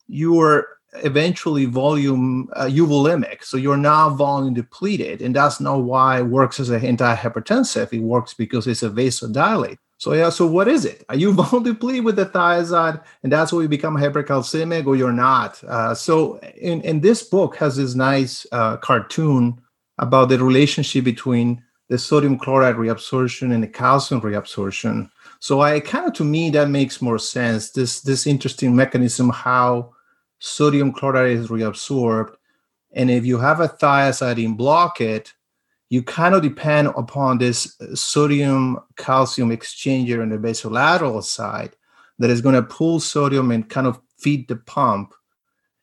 you're 0.07 0.67
eventually 1.03 1.65
volume 1.65 2.49
uh. 2.55 2.67
So 3.43 3.57
you're 3.57 3.77
now 3.77 4.09
volume 4.09 4.53
depleted. 4.53 5.21
And 5.21 5.35
that's 5.35 5.59
not 5.59 5.83
why 5.83 6.19
it 6.19 6.27
works 6.27 6.59
as 6.59 6.69
an 6.69 6.81
antihypertensive. 6.81 7.93
It 7.93 8.01
works 8.01 8.33
because 8.33 8.67
it's 8.67 8.83
a 8.83 8.89
vasodilate. 8.89 9.77
So 9.97 10.13
yeah, 10.13 10.29
so 10.29 10.45
what 10.45 10.67
is 10.67 10.85
it? 10.85 11.05
Are 11.09 11.15
you 11.15 11.31
volume 11.41 11.63
depleted 11.63 12.05
with 12.05 12.17
the 12.17 12.25
thiazide, 12.25 13.01
and 13.23 13.31
that's 13.31 13.53
why 13.53 13.61
you 13.61 13.67
become 13.67 13.95
hypercalcemic, 13.95 14.85
or 14.85 14.95
you're 14.95 15.13
not? 15.13 15.63
Uh, 15.63 15.95
so, 15.95 16.37
in, 16.59 16.81
in 16.81 16.99
this 16.99 17.23
book 17.23 17.55
has 17.57 17.77
this 17.77 17.95
nice 17.95 18.45
uh, 18.51 18.77
cartoon 18.77 19.59
about 19.97 20.29
the 20.29 20.37
relationship 20.37 21.05
between 21.05 21.63
the 21.87 21.97
sodium 21.97 22.37
chloride 22.37 22.75
reabsorption 22.75 23.53
and 23.53 23.63
the 23.63 23.67
calcium 23.67 24.19
reabsorption. 24.19 25.09
So, 25.39 25.61
I 25.61 25.79
kind 25.79 26.07
of 26.07 26.13
to 26.15 26.25
me 26.25 26.49
that 26.51 26.69
makes 26.69 27.01
more 27.01 27.19
sense. 27.19 27.71
This 27.71 28.01
this 28.01 28.27
interesting 28.27 28.75
mechanism 28.75 29.29
how 29.29 29.94
sodium 30.45 30.91
chloride 30.91 31.31
is 31.31 31.47
reabsorbed, 31.47 32.35
and 32.93 33.09
if 33.09 33.25
you 33.25 33.39
have 33.39 33.59
a 33.59 33.67
thiazide 33.67 34.43
in 34.43 34.55
block 34.55 35.01
it, 35.01 35.33
you 35.89 36.03
kind 36.03 36.35
of 36.35 36.43
depend 36.43 36.89
upon 36.95 37.39
this 37.39 37.75
sodium 37.93 38.79
calcium 38.95 39.49
exchanger 39.49 40.21
on 40.21 40.29
the 40.29 40.37
basolateral 40.37 41.23
side 41.23 41.75
that 42.19 42.29
is 42.29 42.41
going 42.41 42.55
to 42.55 42.61
pull 42.61 42.99
sodium 42.99 43.51
and 43.51 43.69
kind 43.69 43.87
of 43.87 43.99
feed 44.17 44.47
the 44.47 44.55
pump. 44.55 45.13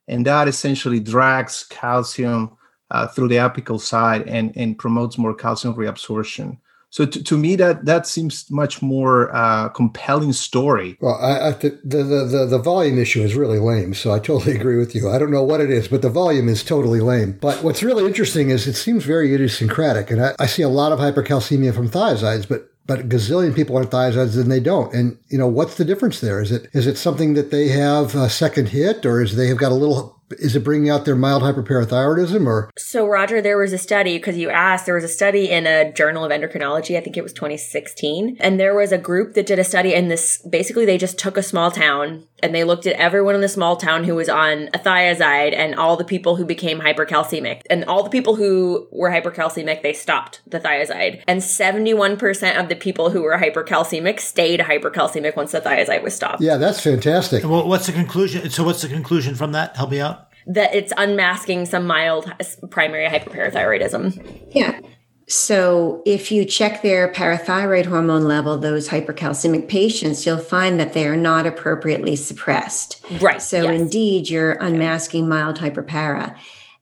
And 0.08 0.26
that 0.26 0.48
essentially 0.48 1.00
drags 1.00 1.64
calcium 1.68 2.56
uh, 2.90 3.06
through 3.08 3.28
the 3.28 3.36
apical 3.36 3.80
side 3.80 4.28
and, 4.28 4.56
and 4.56 4.78
promotes 4.78 5.18
more 5.18 5.34
calcium 5.34 5.74
reabsorption. 5.74 6.58
So 6.93 7.07
to, 7.07 7.24
to 7.24 7.38
me, 7.38 7.57
that 7.57 7.86
that 7.86 8.07
seems 8.07 8.51
much 8.51 8.82
more 8.82 9.34
uh, 9.34 9.70
compelling 9.70 10.34
story. 10.34 10.99
Well, 11.01 11.14
I, 11.14 11.49
I 11.49 11.53
the, 11.53 11.78
the, 11.82 12.47
the 12.51 12.59
volume 12.59 12.99
issue 12.99 13.22
is 13.22 13.34
really 13.34 13.59
lame. 13.59 13.95
So 13.95 14.12
I 14.12 14.18
totally 14.18 14.55
agree 14.61 14.76
with 14.76 14.95
you. 14.95 15.09
I 15.09 15.18
don't 15.18 15.30
know 15.30 15.43
what 15.43 15.62
it 15.62 15.70
is, 15.70 15.88
but 15.88 16.03
the 16.03 16.11
volume 16.11 16.51
is 16.51 16.62
totally 16.62 17.01
lame. 17.01 17.38
But 17.40 17.64
what's 17.64 17.82
really 17.82 18.05
interesting 18.05 18.51
is 18.51 18.66
it 18.66 18.74
seems 18.74 19.05
very 19.05 19.34
idiosyncratic, 19.34 20.11
and 20.11 20.22
I, 20.22 20.34
I 20.38 20.45
see 20.45 20.62
a 20.62 20.68
lot 20.68 20.93
of 20.93 20.99
hypercalcemia 20.99 21.74
from 21.74 21.88
thiazides, 21.88 22.47
but 22.47 22.68
but 22.84 23.01
a 23.01 23.05
gazillion 23.05 23.55
people 23.55 23.76
on 23.76 23.84
thiazides 23.84 24.38
and 24.38 24.51
they 24.51 24.61
don't. 24.61 24.93
And 24.93 25.16
you 25.28 25.38
know, 25.38 25.47
what's 25.47 25.76
the 25.76 25.86
difference 25.86 26.20
there? 26.20 26.43
Is 26.43 26.53
it 26.53 26.68
is 26.74 26.86
it 26.86 26.99
something 26.99 27.32
that 27.34 27.51
they 27.51 27.68
have 27.68 28.14
a 28.14 28.28
second 28.28 28.68
hit, 28.68 29.07
or 29.07 29.22
is 29.22 29.36
they 29.36 29.47
have 29.47 29.57
got 29.57 29.72
a 29.72 29.76
little 29.76 30.22
is 30.39 30.57
it 30.57 30.64
bringing 30.64 30.91
out 30.91 31.05
their 31.05 31.16
mild 31.16 31.43
hyperparathyroidism 31.43 32.47
or? 32.47 32.70
So 32.76 33.07
roger 33.07 33.41
there 33.41 33.59
was 33.59 33.72
a 33.72 33.78
study 33.78 34.16
because 34.16 34.37
you 34.37 34.51
asked 34.51 34.87
there 34.87 34.95
was 34.95 35.05
a 35.05 35.09
study 35.09 35.51
in 35.51 35.66
a 35.66 35.93
journal 35.93 36.24
of 36.24 36.30
endocrinology 36.30 36.97
i 36.97 37.01
think 37.01 37.16
it 37.16 37.22
was 37.22 37.33
2016 37.33 38.37
and 38.41 38.59
there 38.59 38.74
was 38.74 38.93
a 38.93 38.99
group 38.99 39.35
that 39.35 39.47
did 39.47 39.59
a 39.59 39.64
study 39.64 39.95
and 39.95 40.11
this 40.11 40.39
basically 40.49 40.85
they 40.85 40.99
just 40.99 41.18
took 41.18 41.37
a 41.37 41.43
small 41.43 41.70
town 41.70 42.24
and 42.43 42.55
they 42.55 42.64
looked 42.64 42.87
at 42.87 42.97
everyone 42.97 43.35
in 43.35 43.41
the 43.41 43.49
small 43.49 43.76
town 43.76 44.05
who 44.05 44.14
was 44.14 44.28
on 44.28 44.68
a 44.74 44.78
thiazide 44.78 45.55
and 45.55 45.74
all 45.74 45.97
the 45.97 46.05
people 46.05 46.37
who 46.37 46.45
became 46.45 46.80
hypercalcemic 46.80 47.62
and 47.70 47.85
all 47.85 48.03
the 48.03 48.11
people 48.11 48.37
who 48.37 48.89
were 48.91 49.11
hypercalcemic 49.11 49.83
they 49.83 49.93
stopped 49.93 50.41
the 50.47 50.61
thiazide 50.61 51.22
and 51.26 51.41
71% 51.41 52.61
of 52.61 52.68
the 52.68 52.76
people 52.76 53.11
who 53.11 53.22
were 53.22 53.39
hypercalcemic 53.39 54.20
stayed 54.20 54.61
hypercalcemic 54.61 55.37
once 55.37 55.53
the 55.53 55.61
thiazide 55.61 56.03
was 56.03 56.14
stopped. 56.14 56.43
Yeah 56.43 56.57
that's 56.57 56.80
fantastic. 56.80 57.45
Well 57.45 57.68
what's 57.68 57.87
the 57.87 57.93
conclusion 57.93 58.51
so 58.51 58.64
what's 58.64 58.83
the 58.83 58.89
conclusion 58.89 59.35
from 59.35 59.53
that? 59.53 59.76
Help 59.76 59.91
me 59.91 60.01
out 60.01 60.22
that 60.47 60.74
it's 60.74 60.93
unmasking 60.97 61.66
some 61.66 61.86
mild 61.86 62.32
primary 62.70 63.07
hyperparathyroidism. 63.09 64.49
Yeah. 64.53 64.80
So 65.28 66.03
if 66.05 66.30
you 66.30 66.45
check 66.45 66.82
their 66.82 67.11
parathyroid 67.12 67.86
hormone 67.86 68.24
level, 68.24 68.59
those 68.59 68.88
hypercalcemic 68.88 69.68
patients, 69.68 70.26
you'll 70.26 70.38
find 70.38 70.78
that 70.80 70.93
they 70.93 71.07
are 71.07 71.16
not 71.16 71.47
appropriately 71.47 72.16
suppressed. 72.16 73.03
Right. 73.20 73.40
So 73.40 73.62
yes. 73.62 73.80
indeed, 73.80 74.28
you're 74.28 74.53
unmasking 74.53 75.28
mild 75.28 75.59
hyperpara. 75.59 76.36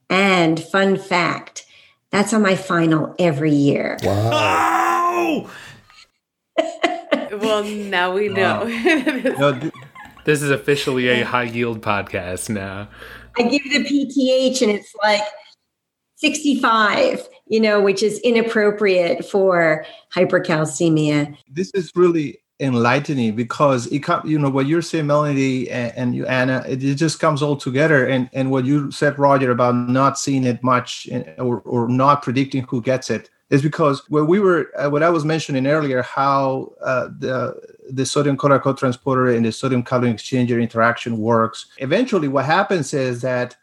And 0.08 0.58
fun 0.58 0.96
fact, 0.96 1.66
that's 2.10 2.34
on 2.34 2.42
my 2.42 2.56
final 2.56 3.14
every 3.18 3.52
year. 3.52 3.98
Wow. 4.02 4.30
Oh! 4.32 5.50
well, 7.40 7.62
now 7.62 8.14
we 8.14 8.28
know. 8.28 8.64
no, 9.38 9.70
this 10.24 10.42
is 10.42 10.50
officially 10.50 11.08
a 11.08 11.24
high 11.24 11.44
yield 11.44 11.82
podcast 11.82 12.48
now. 12.48 12.88
I 13.40 13.48
give 13.48 13.62
the 13.64 13.84
PTH 13.84 14.60
and 14.60 14.70
it's 14.70 14.94
like 15.02 15.22
65, 16.16 17.26
you 17.46 17.58
know, 17.58 17.80
which 17.80 18.02
is 18.02 18.18
inappropriate 18.20 19.24
for 19.24 19.86
hypercalcemia. 20.14 21.38
This 21.48 21.70
is 21.72 21.90
really 21.94 22.42
enlightening 22.60 23.34
because 23.34 23.86
it 23.86 24.04
you 24.26 24.38
know 24.38 24.50
what 24.50 24.66
you're 24.66 24.82
saying 24.82 25.06
melanie 25.06 25.66
and, 25.70 25.92
and 25.96 26.14
you 26.14 26.26
anna 26.26 26.62
it, 26.68 26.84
it, 26.84 26.96
just 26.96 27.18
comes 27.18 27.40
all 27.40 27.56
together 27.56 28.06
and 28.06 28.28
and 28.34 28.50
what 28.50 28.66
you 28.66 28.90
said 28.90 29.18
roger 29.18 29.50
about 29.50 29.74
not 29.74 30.18
seeing 30.18 30.44
it 30.44 30.62
much 30.62 31.08
or, 31.38 31.60
or 31.60 31.88
not 31.88 32.20
predicting 32.20 32.62
who 32.68 32.82
gets 32.82 33.08
it 33.08 33.30
is 33.50 33.62
because 33.62 34.08
when 34.08 34.26
we 34.26 34.38
were 34.38 34.70
uh, 34.78 34.88
what 34.88 35.02
I 35.02 35.10
was 35.10 35.24
mentioning 35.24 35.66
earlier, 35.66 36.02
how 36.02 36.72
uh, 36.82 37.08
the 37.18 37.60
the 37.92 38.06
sodium 38.06 38.36
chloride 38.36 38.76
transporter 38.76 39.28
and 39.28 39.44
the 39.44 39.52
sodium 39.52 39.82
calcium 39.82 40.16
exchanger 40.16 40.60
interaction 40.60 41.18
works. 41.18 41.66
Eventually, 41.78 42.28
what 42.28 42.44
happens 42.44 42.94
is 42.94 43.20
that 43.22 43.56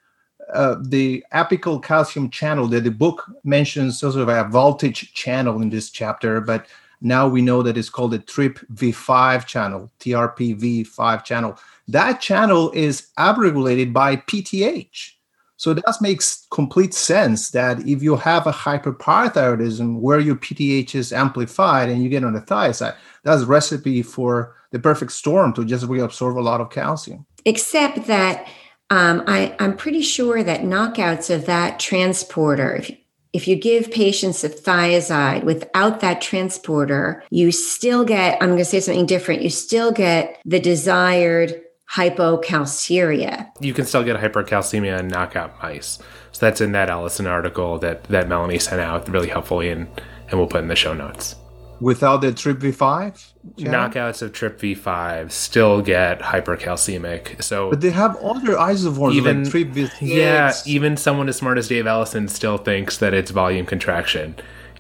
uh, 0.54 0.76
the 0.82 1.24
apical 1.34 1.84
calcium 1.84 2.30
channel 2.30 2.68
that 2.68 2.84
the 2.84 2.92
book 2.92 3.26
mentions 3.44 4.00
sort 4.00 4.16
of 4.16 4.30
a 4.30 4.46
voltage 4.46 5.14
channel 5.14 5.62
in 5.62 5.70
this 5.70 5.90
chapter, 5.90 6.40
but 6.40 6.68
now 7.02 7.28
we 7.28 7.42
know 7.42 7.62
that 7.62 7.78
it's 7.78 7.90
called 7.90 8.12
the 8.12 8.20
TRPV5 8.20 9.46
channel, 9.46 9.92
TRPV5 10.00 11.24
channel. 11.24 11.60
That 11.88 12.22
channel 12.22 12.72
is 12.72 13.10
upregulated 13.18 13.94
by 13.94 14.16
PTH. 14.16 15.14
So 15.58 15.74
that 15.74 15.96
makes 16.02 16.46
complete 16.52 16.94
sense 16.94 17.50
that 17.50 17.80
if 17.88 18.04
you 18.04 18.16
have 18.16 18.46
a 18.46 18.52
hyperparathyroidism 18.52 20.00
where 20.00 20.20
your 20.20 20.36
PTH 20.36 20.94
is 20.94 21.12
amplified 21.12 21.90
and 21.90 22.04
you 22.04 22.10
get 22.10 22.24
on 22.24 22.34
the 22.34 22.42
thiazide, 22.42 22.96
that's 23.24 23.44
recipe 23.44 24.04
for 24.04 24.56
the 24.72 24.80
perfect 24.80 25.12
storm 25.12 25.54
to 25.54 25.66
just 25.66 25.86
reabsorb 25.86 26.38
a 26.38 26.42
lot 26.42 26.62
of 26.62 26.70
calcium. 26.70 27.26
Except 27.46 28.06
that 28.06 28.48
um, 28.90 29.24
I, 29.28 29.56
I'm 29.60 29.76
pretty 29.76 30.02
sure 30.02 30.44
that 30.44 30.62
knockouts 30.62 31.34
of 31.34 31.46
that 31.48 31.80
transporter, 31.80 32.76
if, 32.76 32.92
if 33.34 33.48
you 33.48 33.56
give 33.56 33.92
patients 33.92 34.44
a 34.44 34.50
thiazide 34.50 35.44
without 35.44 36.00
that 36.02 36.22
transporter, 36.22 37.24
you 37.32 37.52
still 37.52 38.06
get, 38.06 38.42
I'm 38.42 38.50
going 38.50 38.60
to 38.60 38.66
say 38.66 38.80
something 38.80 39.06
different, 39.06 39.42
you 39.42 39.50
still 39.50 39.92
get 39.92 40.40
the 40.46 40.60
desired 40.60 41.64
hypocalciuria. 41.94 43.52
You 43.60 43.74
can 43.74 43.86
still 43.86 44.04
get 44.04 44.20
hypercalcemia 44.20 45.00
in 45.00 45.08
knockout 45.08 45.62
mice. 45.62 46.00
So 46.32 46.46
that's 46.46 46.62
in 46.62 46.72
that 46.74 46.90
Ellison 46.90 47.28
article 47.28 47.80
that, 47.80 48.04
that 48.06 48.28
Melanie 48.28 48.60
sent 48.60 48.82
out 48.82 49.08
really 49.10 49.30
helpfully 49.30 49.70
and, 49.70 49.88
and 50.30 50.40
we'll 50.40 50.48
put 50.48 50.62
in 50.62 50.68
the 50.68 50.76
show 50.76 50.94
notes. 50.94 51.36
Without 51.80 52.22
the 52.22 52.32
TRPV5? 52.32 53.34
Knockouts 53.58 54.24
of 54.24 54.32
TRPV5 54.32 55.32
still 55.32 55.82
get 55.82 56.20
hypercalcemic. 56.20 57.42
So 57.44 57.70
But 57.70 57.82
they 57.82 57.92
have 57.92 58.16
other 58.18 58.56
isoforms 58.56 59.14
even, 59.14 59.44
like 59.44 59.54
TRPV6. 59.54 59.92
Yeah, 60.02 60.54
even 60.66 60.98
someone 60.98 61.30
as 61.30 61.38
smart 61.38 61.60
as 61.60 61.68
Dave 61.68 61.86
Ellison 61.86 62.28
still 62.28 62.58
thinks 62.58 62.98
that 62.98 63.14
it's 63.14 63.30
volume 63.30 63.68
contraction 63.68 64.36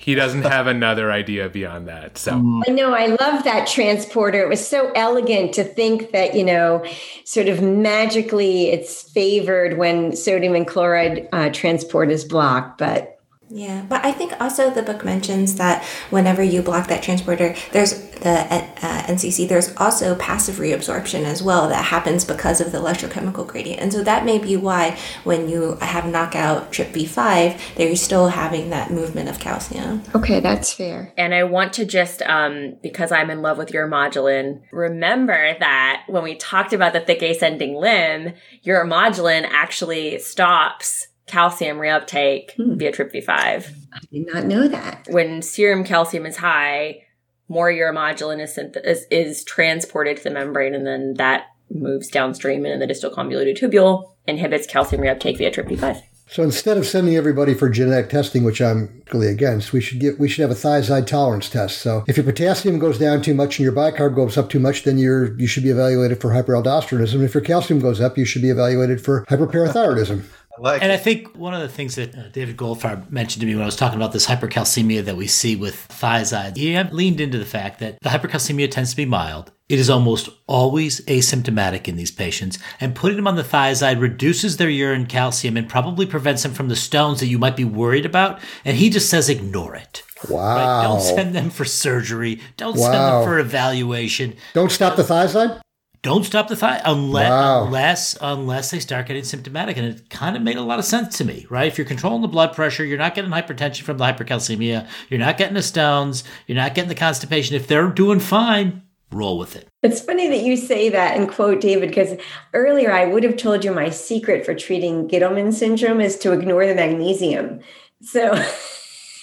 he 0.08 0.16
doesn't 0.16 0.44
have 0.44 0.68
another 0.68 1.12
idea 1.12 1.50
beyond 1.50 1.90
that. 1.90 2.18
So 2.18 2.32
I 2.66 2.72
know 2.72 2.94
I 2.94 3.08
love 3.08 3.44
that 3.44 3.68
transporter. 3.68 4.42
It 4.42 4.48
was 4.48 4.66
so 4.66 4.90
elegant 4.96 5.54
to 5.56 5.66
think 5.66 6.12
that, 6.12 6.34
you 6.34 6.46
know, 6.46 6.86
sort 7.26 7.50
of 7.50 7.62
magically 7.62 8.70
it's 8.70 9.04
favored 9.12 9.78
when 9.78 10.16
sodium 10.16 10.56
and 10.56 10.66
chloride 10.66 11.28
uh, 11.34 11.50
transport 11.50 12.10
is 12.10 12.24
blocked, 12.24 12.78
but 12.78 13.17
yeah, 13.50 13.86
but 13.88 14.04
I 14.04 14.12
think 14.12 14.34
also 14.42 14.70
the 14.70 14.84
book 14.84 15.06
mentions 15.06 15.56
that 15.56 15.84
whenever 16.10 16.44
you 16.44 16.62
block 16.62 16.88
that 16.88 17.02
transporter, 17.02 17.56
there's 17.72 18.08
the 18.20 18.32
uh, 18.32 19.04
NCC, 19.04 19.48
there's 19.48 19.76
also 19.78 20.16
passive 20.16 20.56
reabsorption 20.56 21.24
as 21.24 21.42
well 21.42 21.70
that 21.70 21.86
happens 21.86 22.26
because 22.26 22.60
of 22.60 22.72
the 22.72 22.78
electrochemical 22.78 23.48
gradient. 23.48 23.82
And 23.82 23.94
so 23.94 24.04
that 24.04 24.26
may 24.26 24.38
be 24.38 24.58
why 24.58 24.98
when 25.24 25.48
you 25.48 25.78
have 25.78 26.06
knockout 26.06 26.72
TRPV5, 26.74 27.76
they're 27.76 27.96
still 27.96 28.30
having 28.30 28.70
that 28.72 28.92
movement 28.92 29.30
of 29.30 29.40
calcium. 29.40 30.04
Okay, 30.14 30.40
that's 30.40 30.74
fair. 30.74 31.14
And 31.18 31.34
I 31.34 31.44
want 31.44 31.74
to 31.74 31.86
just, 31.86 32.22
um, 32.24 32.76
because 32.84 33.12
I'm 33.12 33.30
in 33.30 33.42
love 33.42 33.58
with 33.58 33.72
uromodulin, 33.72 34.62
remember 34.72 35.56
that 35.60 36.04
when 36.08 36.24
we 36.24 36.36
talked 36.36 36.74
about 36.74 36.94
the 36.94 37.00
thick 37.00 37.22
ascending 37.22 37.76
limb, 37.76 38.34
uromodulin 38.66 39.48
actually 39.50 40.20
stops 40.20 41.08
calcium 41.28 41.78
reuptake 41.78 42.52
hmm. 42.56 42.78
via 42.78 42.92
TRPV5. 42.92 43.30
I 43.30 44.00
did 44.12 44.34
not 44.34 44.46
know 44.46 44.68
that. 44.68 45.08
When 45.10 45.42
serum 45.42 45.84
calcium 45.84 46.26
is 46.26 46.38
high, 46.38 47.04
more 47.50 47.72
uromodulin 47.72 48.42
is, 48.42 48.58
is, 48.58 49.06
is 49.12 49.44
transported 49.44 50.18
to 50.18 50.24
the 50.24 50.32
membrane, 50.32 50.74
and 50.74 50.86
then 50.86 51.14
that 51.16 51.48
moves 51.70 52.08
downstream 52.10 52.66
in 52.66 52.80
the 52.80 52.88
distal 52.88 53.12
convoluted 53.12 53.58
tubule, 53.58 54.14
inhibits 54.28 54.68
calcium 54.68 55.02
reuptake 55.02 55.38
via 55.38 55.52
TRPV5. 55.52 56.02
So 56.30 56.44
instead 56.44 56.78
of 56.78 56.86
sending 56.86 57.16
everybody 57.16 57.54
for 57.54 57.70
genetic 57.70 58.10
testing, 58.10 58.44
which 58.44 58.62
I'm 58.62 59.02
really 59.14 59.28
against, 59.28 59.72
we 59.72 59.80
should 59.80 60.02
get 60.02 60.20
we 60.20 60.28
should 60.28 60.42
have 60.42 60.52
a 60.52 60.60
thiazide 60.60 61.08
tolerance 61.08 61.50
test. 61.50 61.78
So 61.78 62.04
if 62.06 62.18
your 62.18 62.26
potassium 62.26 62.80
goes 62.80 63.00
down 63.00 63.22
too 63.22 63.34
much 63.34 63.58
and 63.58 63.64
your 63.64 63.72
bicarb 63.72 64.14
goes 64.14 64.38
up 64.38 64.50
too 64.50 64.60
much, 64.60 64.84
then 64.84 64.98
you're 64.98 65.40
you 65.40 65.48
should 65.48 65.64
be 65.64 65.70
evaluated 65.70 66.20
for 66.20 66.32
hyperaldosteronism. 66.32 67.24
If 67.24 67.34
your 67.34 67.44
calcium 67.44 67.80
goes 67.80 68.02
up, 68.02 68.18
you 68.18 68.26
should 68.26 68.42
be 68.42 68.50
evaluated 68.50 69.00
for 69.00 69.26
hyperparathyroidism. 69.30 70.24
I 70.58 70.62
like 70.62 70.82
And 70.82 70.92
it. 70.92 70.96
I 70.96 70.98
think 70.98 71.36
one 71.36 71.54
of 71.54 71.62
the 71.62 71.70
things 71.70 71.96
that 71.96 72.16
uh, 72.16 72.30
David 72.30 72.58
Goldfarb 72.58 73.12
mentioned 73.12 73.42
to 73.42 73.48
me 73.48 73.54
when 73.54 73.64
I 73.64 73.68
was 73.68 73.76
talking 73.76 73.98
about 73.98 74.12
this 74.12 74.26
hypercalcemia 74.26 75.06
that 75.06 75.16
we 75.16 75.28
see 75.28 75.56
with 75.56 75.88
thiazide, 75.90 76.58
he 76.58 76.82
leaned 76.92 77.22
into 77.22 77.38
the 77.38 77.46
fact 77.46 77.80
that 77.80 78.00
the 78.02 78.10
hypercalcemia 78.10 78.70
tends 78.72 78.92
to 78.92 78.98
be 78.98 79.06
mild. 79.06 79.52
It 79.70 79.80
is 79.80 79.90
almost 79.90 80.30
always 80.48 81.02
asymptomatic 81.02 81.90
in 81.90 81.98
these 81.98 82.12
patients, 82.12 82.58
and 82.80 82.96
putting 82.96 83.18
them 83.18 83.28
on 83.28 83.36
the 83.36 83.44
thiazide 83.44 84.00
reduces 84.00 84.56
their 84.58 84.70
urine 84.70 85.06
calcium 85.06 85.58
and 85.58 85.68
probably 85.68 86.06
prevents 86.06 86.44
them 86.44 86.54
from 86.54 86.70
the 86.70 86.76
stones 86.76 87.20
that 87.20 87.28
you 87.28 87.38
might 87.38 87.58
be 87.58 87.66
worried 87.66 88.06
about. 88.06 88.40
And 88.64 88.78
he 88.78 88.90
just 88.90 89.10
says 89.10 89.28
ignore 89.30 89.76
it. 89.76 90.04
Wow. 90.30 90.56
Right? 90.56 90.84
Don't 90.84 91.02
send 91.02 91.36
them 91.36 91.50
for 91.50 91.66
surgery. 91.66 92.40
Don't 92.56 92.78
send 92.78 92.94
them 92.94 93.24
for 93.26 93.40
evaluation. 93.40 94.36
Don't 94.54 94.72
stop 94.72 94.96
the 94.96 95.04
thiazide? 95.04 95.60
Don't 96.08 96.24
stop 96.24 96.48
the 96.48 96.56
thigh 96.56 96.82
unless 96.86 97.30
Wow. 97.30 97.66
unless 97.66 98.18
unless 98.22 98.72
they 98.72 98.80
start 98.80 99.08
getting 99.08 99.26
symptomatic, 99.26 99.76
and 99.76 99.86
it 99.86 100.10
kind 100.10 100.38
of 100.38 100.42
made 100.42 100.56
a 100.56 100.62
lot 100.62 100.80
of 100.80 100.86
sense 100.86 101.18
to 101.18 101.26
me, 101.26 101.46
right? 101.50 101.68
If 101.68 101.78
you're 101.78 101.84
controlling 101.86 102.22
the 102.22 102.30
blood 102.30 102.54
pressure, 102.54 102.86
you're 102.86 102.98
not 102.98 103.14
getting 103.14 103.30
hypertension 103.30 103.82
from 103.82 103.98
the 103.98 104.06
hypercalcemia, 104.06 104.88
you're 105.10 105.20
not 105.20 105.38
getting 105.38 105.56
the 105.56 105.62
stones, 105.62 106.24
you're 106.48 106.56
not 106.56 106.76
getting 106.76 106.88
the 106.88 106.96
constipation. 106.96 107.58
If 107.58 107.68
they're 107.68 107.90
doing 107.90 108.22
fine, 108.22 108.84
roll 109.12 109.38
with 109.38 109.58
it. 109.58 109.68
It's 109.84 110.00
funny 110.00 110.30
that 110.30 110.44
you 110.44 110.56
say 110.56 110.88
that 110.88 111.18
and 111.18 111.28
quote 111.28 111.60
David 111.60 111.90
because 111.90 112.14
earlier 112.54 112.90
I 112.94 113.04
would 113.04 113.24
have 113.26 113.36
told 113.36 113.66
you 113.66 113.74
my 113.74 113.90
secret 113.90 114.46
for 114.46 114.54
treating 114.56 115.10
Gitelman 115.10 115.54
syndrome 115.54 116.00
is 116.00 116.18
to 116.20 116.32
ignore 116.32 116.66
the 116.66 116.74
magnesium. 116.74 117.60
So 118.02 118.34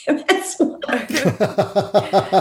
that's 0.28 0.56
why. 0.58 0.78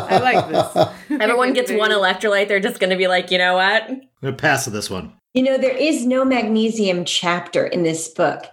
I 0.09 0.19
like 0.21 0.49
this. 0.49 1.21
Everyone 1.21 1.53
gets 1.53 1.71
one 1.71 1.91
electrolyte. 1.91 2.47
They're 2.47 2.59
just 2.59 2.79
going 2.79 2.89
to 2.89 2.97
be 2.97 3.07
like, 3.07 3.31
you 3.31 3.37
know 3.37 3.55
what? 3.55 3.89
I'm 3.89 4.01
gonna 4.21 4.35
pass 4.35 4.67
on 4.67 4.73
this 4.73 4.89
one. 4.89 5.13
You 5.33 5.43
know, 5.43 5.57
there 5.57 5.75
is 5.75 6.05
no 6.05 6.23
magnesium 6.25 7.05
chapter 7.05 7.65
in 7.65 7.83
this 7.83 8.07
book. 8.07 8.45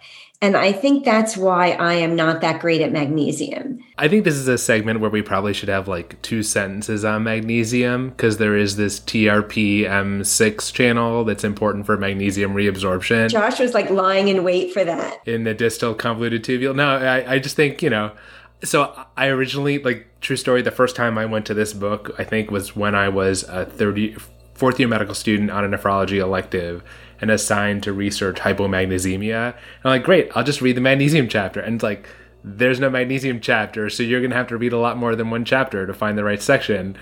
And 0.42 0.56
I 0.56 0.72
think 0.72 1.04
that's 1.04 1.36
why 1.36 1.72
I 1.72 1.94
am 1.94 2.16
not 2.16 2.40
that 2.40 2.62
great 2.62 2.80
at 2.80 2.90
magnesium. 2.92 3.78
I 3.98 4.08
think 4.08 4.24
this 4.24 4.36
is 4.36 4.48
a 4.48 4.56
segment 4.56 5.00
where 5.00 5.10
we 5.10 5.20
probably 5.20 5.52
should 5.52 5.68
have 5.68 5.86
like 5.86 6.20
two 6.22 6.42
sentences 6.42 7.04
on 7.04 7.24
magnesium 7.24 8.08
because 8.08 8.38
there 8.38 8.56
is 8.56 8.76
this 8.76 9.00
TRP 9.00 9.82
M6 9.82 10.72
channel 10.72 11.24
that's 11.24 11.44
important 11.44 11.84
for 11.84 11.98
magnesium 11.98 12.54
reabsorption 12.54 13.28
Josh 13.28 13.60
was 13.60 13.74
like 13.74 13.90
lying 13.90 14.28
in 14.28 14.42
wait 14.42 14.72
for 14.72 14.82
that. 14.82 15.18
in 15.26 15.44
the 15.44 15.52
distal 15.52 15.94
convoluted 15.94 16.42
tubule. 16.42 16.74
No, 16.74 16.88
I, 16.88 17.34
I 17.34 17.38
just 17.38 17.54
think, 17.54 17.82
you 17.82 17.90
know, 17.90 18.12
so 18.62 19.06
I 19.16 19.28
originally, 19.28 19.78
like, 19.78 20.06
true 20.20 20.36
story, 20.36 20.62
the 20.62 20.70
first 20.70 20.96
time 20.96 21.18
I 21.18 21.26
went 21.26 21.46
to 21.46 21.54
this 21.54 21.72
book, 21.72 22.14
I 22.18 22.24
think 22.24 22.50
was 22.50 22.76
when 22.76 22.94
I 22.94 23.08
was 23.08 23.42
a 23.44 23.64
30, 23.64 24.16
fourth 24.54 24.78
year 24.78 24.88
medical 24.88 25.14
student 25.14 25.50
on 25.50 25.64
a 25.64 25.76
nephrology 25.76 26.18
elective 26.18 26.82
and 27.20 27.30
assigned 27.30 27.82
to 27.82 27.92
research 27.92 28.38
hypomagnesemia. 28.38 29.54
And 29.54 29.84
I'm 29.84 29.90
like, 29.90 30.04
great, 30.04 30.30
I'll 30.34 30.44
just 30.44 30.60
read 30.60 30.76
the 30.76 30.82
magnesium 30.82 31.28
chapter. 31.28 31.60
And 31.60 31.76
it's 31.76 31.82
like, 31.82 32.06
there's 32.42 32.80
no 32.80 32.88
magnesium 32.88 33.40
chapter, 33.40 33.90
so 33.90 34.02
you're 34.02 34.20
gonna 34.22 34.34
have 34.34 34.48
to 34.48 34.56
read 34.56 34.72
a 34.72 34.78
lot 34.78 34.96
more 34.96 35.14
than 35.14 35.30
one 35.30 35.44
chapter 35.44 35.86
to 35.86 35.92
find 35.92 36.16
the 36.16 36.24
right 36.24 36.40
section. 36.40 36.96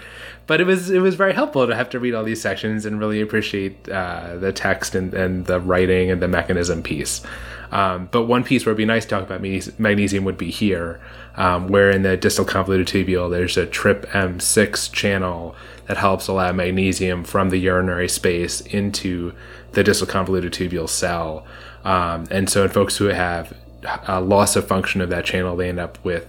But 0.46 0.60
it 0.60 0.64
was 0.64 0.90
it 0.90 1.00
was 1.00 1.14
very 1.14 1.32
helpful 1.32 1.66
to 1.66 1.74
have 1.74 1.90
to 1.90 2.00
read 2.00 2.14
all 2.14 2.24
these 2.24 2.40
sections 2.40 2.84
and 2.84 2.98
really 2.98 3.20
appreciate 3.20 3.88
uh, 3.88 4.36
the 4.36 4.52
text 4.52 4.94
and, 4.94 5.14
and 5.14 5.46
the 5.46 5.60
writing 5.60 6.10
and 6.10 6.20
the 6.20 6.28
mechanism 6.28 6.82
piece. 6.82 7.22
Um, 7.70 8.08
but 8.10 8.24
one 8.24 8.44
piece 8.44 8.64
where 8.64 8.70
it'd 8.70 8.78
be 8.78 8.84
nice 8.86 9.04
to 9.04 9.10
talk 9.10 9.24
about 9.24 9.42
magnesium- 9.42 10.24
would 10.24 10.38
be 10.38 10.50
here, 10.50 11.00
um, 11.36 11.68
where 11.68 11.90
in 11.90 12.02
the 12.02 12.16
distal 12.16 12.44
convoluted 12.44 12.86
tubule 12.86 13.30
there's 13.30 13.56
a 13.56 13.66
TRPM6 13.66 14.90
channel 14.92 15.54
that 15.86 15.98
helps 15.98 16.28
allow 16.28 16.50
magnesium 16.52 17.24
from 17.24 17.50
the 17.50 17.58
urinary 17.58 18.08
space 18.08 18.60
into 18.62 19.34
the 19.72 19.84
distal 19.84 20.06
convoluted 20.06 20.52
tubule 20.52 20.88
cell. 20.88 21.46
Um, 21.84 22.26
and 22.30 22.48
so 22.48 22.64
in 22.64 22.70
folks 22.70 22.96
who 22.96 23.06
have 23.06 23.52
a 23.82 24.20
loss 24.20 24.56
of 24.56 24.66
function 24.66 25.00
of 25.00 25.10
that 25.10 25.24
channel, 25.24 25.56
they 25.56 25.68
end 25.68 25.80
up 25.80 26.02
with 26.04 26.28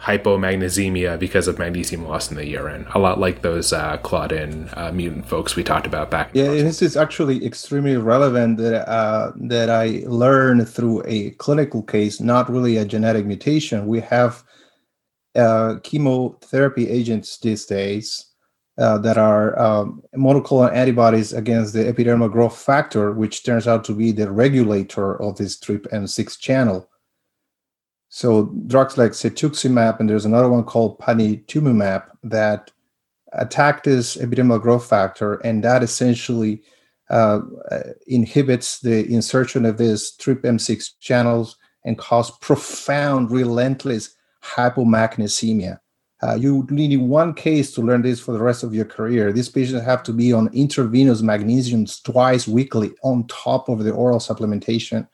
hypomagnesemia 0.00 1.18
because 1.18 1.48
of 1.48 1.58
magnesium 1.58 2.06
loss 2.06 2.30
in 2.30 2.36
the 2.36 2.46
urine. 2.46 2.86
A 2.94 2.98
lot 2.98 3.18
like 3.18 3.40
those 3.40 3.72
uh, 3.72 3.96
Claudin 3.98 4.68
uh, 4.74 4.92
mutant 4.92 5.26
folks 5.26 5.56
we 5.56 5.64
talked 5.64 5.86
about 5.86 6.10
back. 6.10 6.30
Yeah, 6.34 6.48
this 6.48 6.82
is 6.82 6.96
actually 6.96 7.44
extremely 7.44 7.96
relevant 7.96 8.58
that 8.58 8.86
uh, 8.88 9.32
that 9.36 9.70
I 9.70 10.02
learned 10.06 10.68
through 10.68 11.02
a 11.06 11.30
clinical 11.32 11.82
case, 11.82 12.20
not 12.20 12.50
really 12.50 12.76
a 12.76 12.84
genetic 12.84 13.24
mutation. 13.24 13.86
We 13.86 14.00
have 14.00 14.44
uh, 15.34 15.76
chemotherapy 15.82 16.88
agents 16.88 17.38
these 17.38 17.64
days 17.64 18.33
uh, 18.78 18.98
that 18.98 19.16
are 19.16 19.58
um, 19.58 20.02
monoclonal 20.16 20.72
antibodies 20.72 21.32
against 21.32 21.72
the 21.72 21.84
epidermal 21.84 22.30
growth 22.30 22.58
factor, 22.58 23.12
which 23.12 23.44
turns 23.44 23.68
out 23.68 23.84
to 23.84 23.94
be 23.94 24.10
the 24.10 24.30
regulator 24.30 25.20
of 25.22 25.36
this 25.36 25.58
TRPM6 25.58 26.38
channel. 26.38 26.88
So 28.08 28.52
drugs 28.66 28.98
like 28.98 29.12
cetuximab, 29.12 30.00
and 30.00 30.08
there's 30.08 30.24
another 30.24 30.48
one 30.48 30.64
called 30.64 30.98
panitumumab 30.98 32.04
that 32.24 32.70
attack 33.32 33.82
this 33.84 34.16
epidermal 34.16 34.60
growth 34.60 34.88
factor, 34.88 35.34
and 35.36 35.62
that 35.64 35.82
essentially 35.82 36.62
uh, 37.10 37.40
inhibits 38.06 38.80
the 38.80 39.04
insertion 39.12 39.64
of 39.66 39.78
these 39.78 40.16
TRPM6 40.18 40.98
channels 41.00 41.56
and 41.84 41.98
cause 41.98 42.30
profound, 42.38 43.30
relentless 43.30 44.14
hypomagnesemia. 44.42 45.78
Uh, 46.24 46.36
you 46.36 46.66
need 46.70 46.96
one 46.96 47.34
case 47.34 47.72
to 47.72 47.82
learn 47.82 48.00
this 48.00 48.18
for 48.18 48.32
the 48.32 48.42
rest 48.42 48.62
of 48.62 48.74
your 48.74 48.84
career. 48.86 49.30
These 49.30 49.50
patients 49.50 49.84
have 49.84 50.02
to 50.04 50.12
be 50.12 50.32
on 50.32 50.48
intravenous 50.54 51.20
magnesiums 51.20 52.02
twice 52.02 52.48
weekly 52.48 52.92
on 53.02 53.26
top 53.26 53.68
of 53.68 53.84
the 53.84 53.90
oral 53.90 54.20
supplementation. 54.20 55.06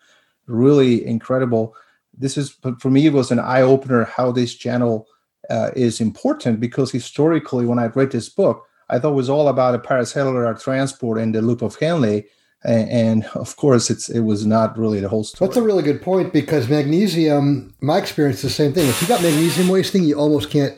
Really 0.47 1.05
incredible. 1.05 1.75
This 2.17 2.37
is 2.37 2.57
for 2.79 2.91
me. 2.91 3.07
It 3.07 3.13
was 3.13 3.33
an 3.33 3.41
eye 3.41 3.63
opener 3.63 4.05
how 4.05 4.31
this 4.31 4.55
channel 4.55 5.09
uh, 5.49 5.71
is 5.75 6.01
important 6.01 6.61
because 6.61 6.93
historically, 6.93 7.67
when 7.67 7.81
I 7.81 7.87
read 7.87 8.13
this 8.13 8.29
book, 8.29 8.67
I 8.89 8.99
thought 9.01 9.13
it 9.13 9.23
was 9.23 9.31
all 9.31 9.49
about 9.49 9.75
a 9.75 9.79
paracellular 9.79 10.61
transport 10.63 11.19
and 11.19 11.35
the 11.35 11.43
loop 11.43 11.63
of 11.63 11.77
Henle, 11.77 12.23
and, 12.63 12.91
and 12.91 13.25
of 13.35 13.57
course, 13.57 13.91
it's 13.91 14.09
it 14.09 14.21
was 14.21 14.47
not 14.47 14.79
really 14.79 15.01
the 15.01 15.09
whole 15.09 15.25
story. 15.25 15.49
That's 15.49 15.57
a 15.57 15.63
really 15.63 15.83
good 15.83 16.03
point 16.03 16.33
because 16.33 16.69
magnesium, 16.69 17.75
my 17.81 17.99
experience 17.99 18.39
is 18.39 18.43
the 18.43 18.51
same 18.51 18.73
thing. 18.73 18.89
If 18.89 19.03
you 19.03 19.09
got 19.09 19.23
magnesium 19.23 19.69
wasting, 19.69 20.05
you 20.05 20.15
almost 20.15 20.51
can't 20.51 20.77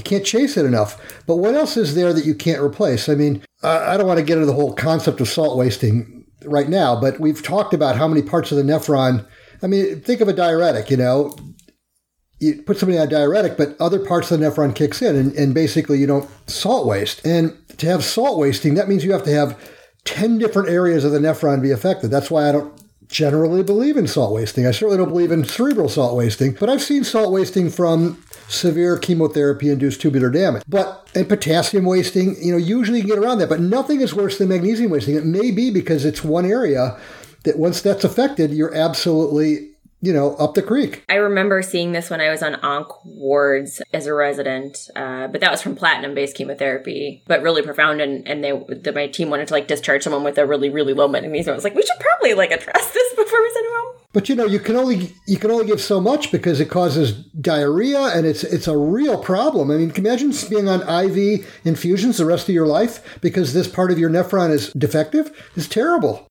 you 0.00 0.04
can't 0.04 0.24
chase 0.24 0.56
it 0.56 0.64
enough. 0.64 1.22
But 1.26 1.36
what 1.36 1.54
else 1.54 1.76
is 1.76 1.94
there 1.94 2.12
that 2.12 2.24
you 2.24 2.34
can't 2.34 2.62
replace? 2.62 3.08
I 3.08 3.14
mean, 3.14 3.42
I 3.62 3.96
don't 3.96 4.06
want 4.06 4.18
to 4.18 4.24
get 4.24 4.38
into 4.38 4.46
the 4.46 4.54
whole 4.54 4.74
concept 4.74 5.20
of 5.20 5.28
salt 5.28 5.56
wasting 5.56 6.24
right 6.44 6.68
now, 6.68 6.98
but 6.98 7.20
we've 7.20 7.42
talked 7.42 7.74
about 7.74 7.96
how 7.96 8.08
many 8.08 8.22
parts 8.22 8.50
of 8.50 8.56
the 8.56 8.64
nephron. 8.64 9.26
I 9.62 9.66
mean, 9.66 10.00
think 10.00 10.22
of 10.22 10.28
a 10.28 10.32
diuretic. 10.32 10.90
You 10.90 10.96
know, 10.96 11.36
you 12.38 12.62
put 12.62 12.78
somebody 12.78 12.98
on 12.98 13.06
a 13.06 13.10
diuretic, 13.10 13.58
but 13.58 13.76
other 13.78 14.04
parts 14.04 14.30
of 14.30 14.40
the 14.40 14.46
nephron 14.46 14.74
kicks 14.74 15.02
in, 15.02 15.14
and, 15.14 15.34
and 15.34 15.52
basically 15.52 15.98
you 15.98 16.06
don't 16.06 16.28
salt 16.48 16.86
waste. 16.86 17.24
And 17.26 17.56
to 17.76 17.86
have 17.86 18.02
salt 18.02 18.38
wasting, 18.38 18.74
that 18.74 18.88
means 18.88 19.04
you 19.04 19.12
have 19.12 19.24
to 19.24 19.32
have 19.32 19.58
ten 20.04 20.38
different 20.38 20.70
areas 20.70 21.04
of 21.04 21.12
the 21.12 21.18
nephron 21.18 21.60
be 21.60 21.70
affected. 21.70 22.10
That's 22.10 22.30
why 22.30 22.48
I 22.48 22.52
don't 22.52 22.82
generally 23.10 23.62
believe 23.62 23.96
in 23.96 24.06
salt 24.06 24.32
wasting. 24.32 24.66
I 24.66 24.70
certainly 24.70 24.96
don't 24.96 25.08
believe 25.08 25.32
in 25.32 25.44
cerebral 25.44 25.88
salt 25.88 26.16
wasting, 26.16 26.52
but 26.52 26.70
I've 26.70 26.82
seen 26.82 27.04
salt 27.04 27.32
wasting 27.32 27.68
from 27.68 28.22
severe 28.48 28.96
chemotherapy 28.96 29.68
induced 29.68 30.00
tubular 30.00 30.30
damage. 30.30 30.62
But 30.68 31.08
and 31.14 31.28
potassium 31.28 31.84
wasting, 31.84 32.36
you 32.42 32.52
know, 32.52 32.58
usually 32.58 32.98
you 32.98 33.04
can 33.04 33.16
get 33.16 33.24
around 33.24 33.38
that, 33.38 33.48
but 33.48 33.60
nothing 33.60 34.00
is 34.00 34.14
worse 34.14 34.38
than 34.38 34.48
magnesium 34.48 34.90
wasting. 34.90 35.16
It 35.16 35.26
may 35.26 35.50
be 35.50 35.70
because 35.70 36.04
it's 36.04 36.22
one 36.22 36.46
area 36.46 36.96
that 37.44 37.58
once 37.58 37.82
that's 37.82 38.04
affected, 38.04 38.52
you're 38.52 38.74
absolutely, 38.74 39.69
you 40.00 40.12
know, 40.12 40.34
up 40.36 40.54
the 40.54 40.62
creek. 40.62 41.04
I 41.08 41.16
remember 41.16 41.62
seeing 41.62 41.92
this 41.92 42.08
when 42.10 42.20
I 42.20 42.30
was 42.30 42.42
on 42.42 42.54
onc 42.56 42.88
wards 43.04 43.82
as 43.92 44.06
a 44.06 44.14
resident, 44.14 44.88
uh, 44.96 45.28
but 45.28 45.40
that 45.40 45.50
was 45.50 45.60
from 45.60 45.76
platinum-based 45.76 46.36
chemotherapy, 46.36 47.22
but 47.26 47.42
really 47.42 47.62
profound. 47.62 48.00
And 48.00 48.26
and 48.26 48.42
they 48.42 48.50
the, 48.50 48.92
my 48.94 49.08
team 49.08 49.30
wanted 49.30 49.48
to 49.48 49.54
like 49.54 49.68
discharge 49.68 50.02
someone 50.02 50.24
with 50.24 50.38
a 50.38 50.46
really 50.46 50.70
really 50.70 50.94
low 50.94 51.08
magnesium. 51.08 51.52
I 51.52 51.56
was 51.56 51.64
like, 51.64 51.74
we 51.74 51.82
should 51.82 52.00
probably 52.00 52.34
like 52.34 52.50
address 52.50 52.92
this 52.92 53.14
before 53.16 53.42
we 53.42 53.50
send 53.52 53.66
him 53.66 53.72
home. 53.74 53.96
But 54.12 54.28
you 54.28 54.34
know, 54.34 54.46
you 54.46 54.58
can 54.58 54.76
only 54.76 55.14
you 55.26 55.38
can 55.38 55.50
only 55.50 55.66
give 55.66 55.80
so 55.80 56.00
much 56.00 56.32
because 56.32 56.60
it 56.60 56.70
causes 56.70 57.12
diarrhea 57.12 58.00
and 58.00 58.26
it's 58.26 58.42
it's 58.42 58.68
a 58.68 58.76
real 58.76 59.22
problem. 59.22 59.70
I 59.70 59.76
mean, 59.76 59.90
can 59.90 60.04
you 60.04 60.10
imagine 60.10 60.32
being 60.48 60.68
on 60.68 60.80
IV 60.82 61.46
infusions 61.64 62.16
the 62.16 62.24
rest 62.24 62.48
of 62.48 62.54
your 62.54 62.66
life 62.66 63.20
because 63.20 63.52
this 63.52 63.68
part 63.68 63.90
of 63.90 63.98
your 63.98 64.10
nephron 64.10 64.50
is 64.50 64.72
defective? 64.72 65.30
It's 65.56 65.68
terrible. 65.68 66.29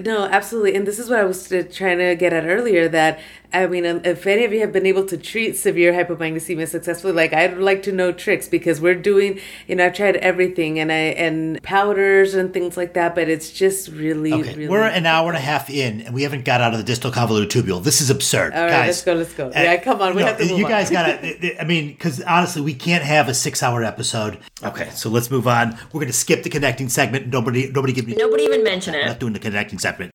No, 0.00 0.24
absolutely. 0.24 0.74
And 0.74 0.86
this 0.86 0.98
is 0.98 1.08
what 1.08 1.20
I 1.20 1.24
was 1.24 1.48
trying 1.48 1.98
to 1.98 2.16
get 2.16 2.32
at 2.32 2.46
earlier 2.46 2.88
that, 2.88 3.20
I 3.50 3.66
mean, 3.66 3.86
um, 3.86 4.02
if 4.04 4.26
any 4.26 4.44
of 4.44 4.52
you 4.52 4.60
have 4.60 4.72
been 4.74 4.84
able 4.84 5.06
to 5.06 5.16
treat 5.16 5.56
severe 5.56 5.92
hypomagnesemia 5.94 6.68
successfully, 6.68 7.14
like 7.14 7.32
I'd 7.32 7.56
like 7.56 7.82
to 7.84 7.92
know 7.92 8.12
tricks 8.12 8.46
because 8.46 8.78
we're 8.78 8.94
doing, 8.94 9.40
you 9.66 9.76
know, 9.76 9.86
I've 9.86 9.94
tried 9.94 10.16
everything 10.16 10.78
and 10.78 10.92
I, 10.92 11.14
and 11.16 11.62
powders 11.62 12.34
and 12.34 12.52
things 12.52 12.76
like 12.76 12.92
that, 12.92 13.14
but 13.14 13.28
it's 13.30 13.50
just 13.50 13.88
really, 13.88 14.34
Okay, 14.34 14.50
really. 14.54 14.68
we're 14.68 14.82
an 14.82 15.06
hour 15.06 15.28
and 15.28 15.38
a 15.38 15.40
half 15.40 15.70
in, 15.70 16.02
and 16.02 16.14
we 16.14 16.24
haven't 16.24 16.44
got 16.44 16.60
out 16.60 16.72
of 16.74 16.78
the 16.78 16.84
distal 16.84 17.10
convoluted 17.10 17.48
tubule. 17.50 17.82
This 17.82 18.02
is 18.02 18.10
absurd, 18.10 18.52
All 18.52 18.60
right, 18.64 18.70
guys. 18.70 18.86
let's 18.88 19.02
go, 19.04 19.14
let's 19.14 19.32
go. 19.32 19.46
Uh, 19.48 19.52
Yeah, 19.54 19.76
come 19.78 20.02
on, 20.02 20.14
we 20.14 20.20
no, 20.20 20.26
have 20.28 20.36
to 20.38 20.44
move 20.46 20.58
You 20.58 20.64
on. 20.66 20.70
guys 20.70 20.90
gotta. 20.90 21.58
I 21.60 21.64
mean, 21.64 21.88
because 21.88 22.20
honestly, 22.22 22.60
we 22.60 22.74
can't 22.74 23.02
have 23.04 23.28
a 23.28 23.34
six-hour 23.34 23.82
episode. 23.82 24.38
Okay, 24.62 24.90
so 24.90 25.08
let's 25.08 25.30
move 25.30 25.48
on. 25.48 25.78
We're 25.92 26.00
gonna 26.02 26.12
skip 26.12 26.42
the 26.42 26.50
connecting 26.50 26.90
segment. 26.90 27.28
Nobody, 27.28 27.70
nobody 27.70 27.94
give 27.94 28.06
me. 28.06 28.14
Nobody 28.14 28.42
even 28.42 28.62
mention 28.62 28.94
I'm 28.94 29.00
it. 29.00 29.06
not 29.06 29.20
doing 29.20 29.32
the 29.32 29.38
connecting 29.38 29.78
segment. 29.78 30.10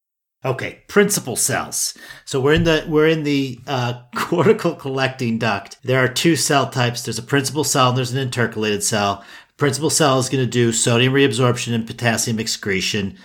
Okay, 0.46 0.80
principal 0.88 1.38
cells. 1.38 1.98
So 2.26 2.42
we're 2.42 2.54
in 2.54 2.66
the 2.66 2.86
we're 2.88 3.08
in 3.08 3.24
the 3.24 3.60
uh, 3.66 4.02
cortical 4.16 4.76
collecting 4.76 5.38
duct. 5.38 5.78
There 5.84 6.04
are 6.04 6.10
two 6.10 6.36
cell 6.36 6.70
types. 6.70 7.04
There's 7.04 7.20
a 7.20 7.24
principal 7.24 7.64
cell 7.64 7.90
and 7.90 7.98
there's 7.98 8.12
an 8.14 8.30
intercalated 8.30 8.84
cell. 8.84 9.24
Principal 9.56 9.90
cell 9.90 10.20
is 10.20 10.30
going 10.30 10.44
to 10.44 10.50
do 10.50 10.74
sodium 10.74 11.14
reabsorption 11.14 11.74
and 11.74 11.88
potassium 11.88 12.40
excretion 12.40 13.18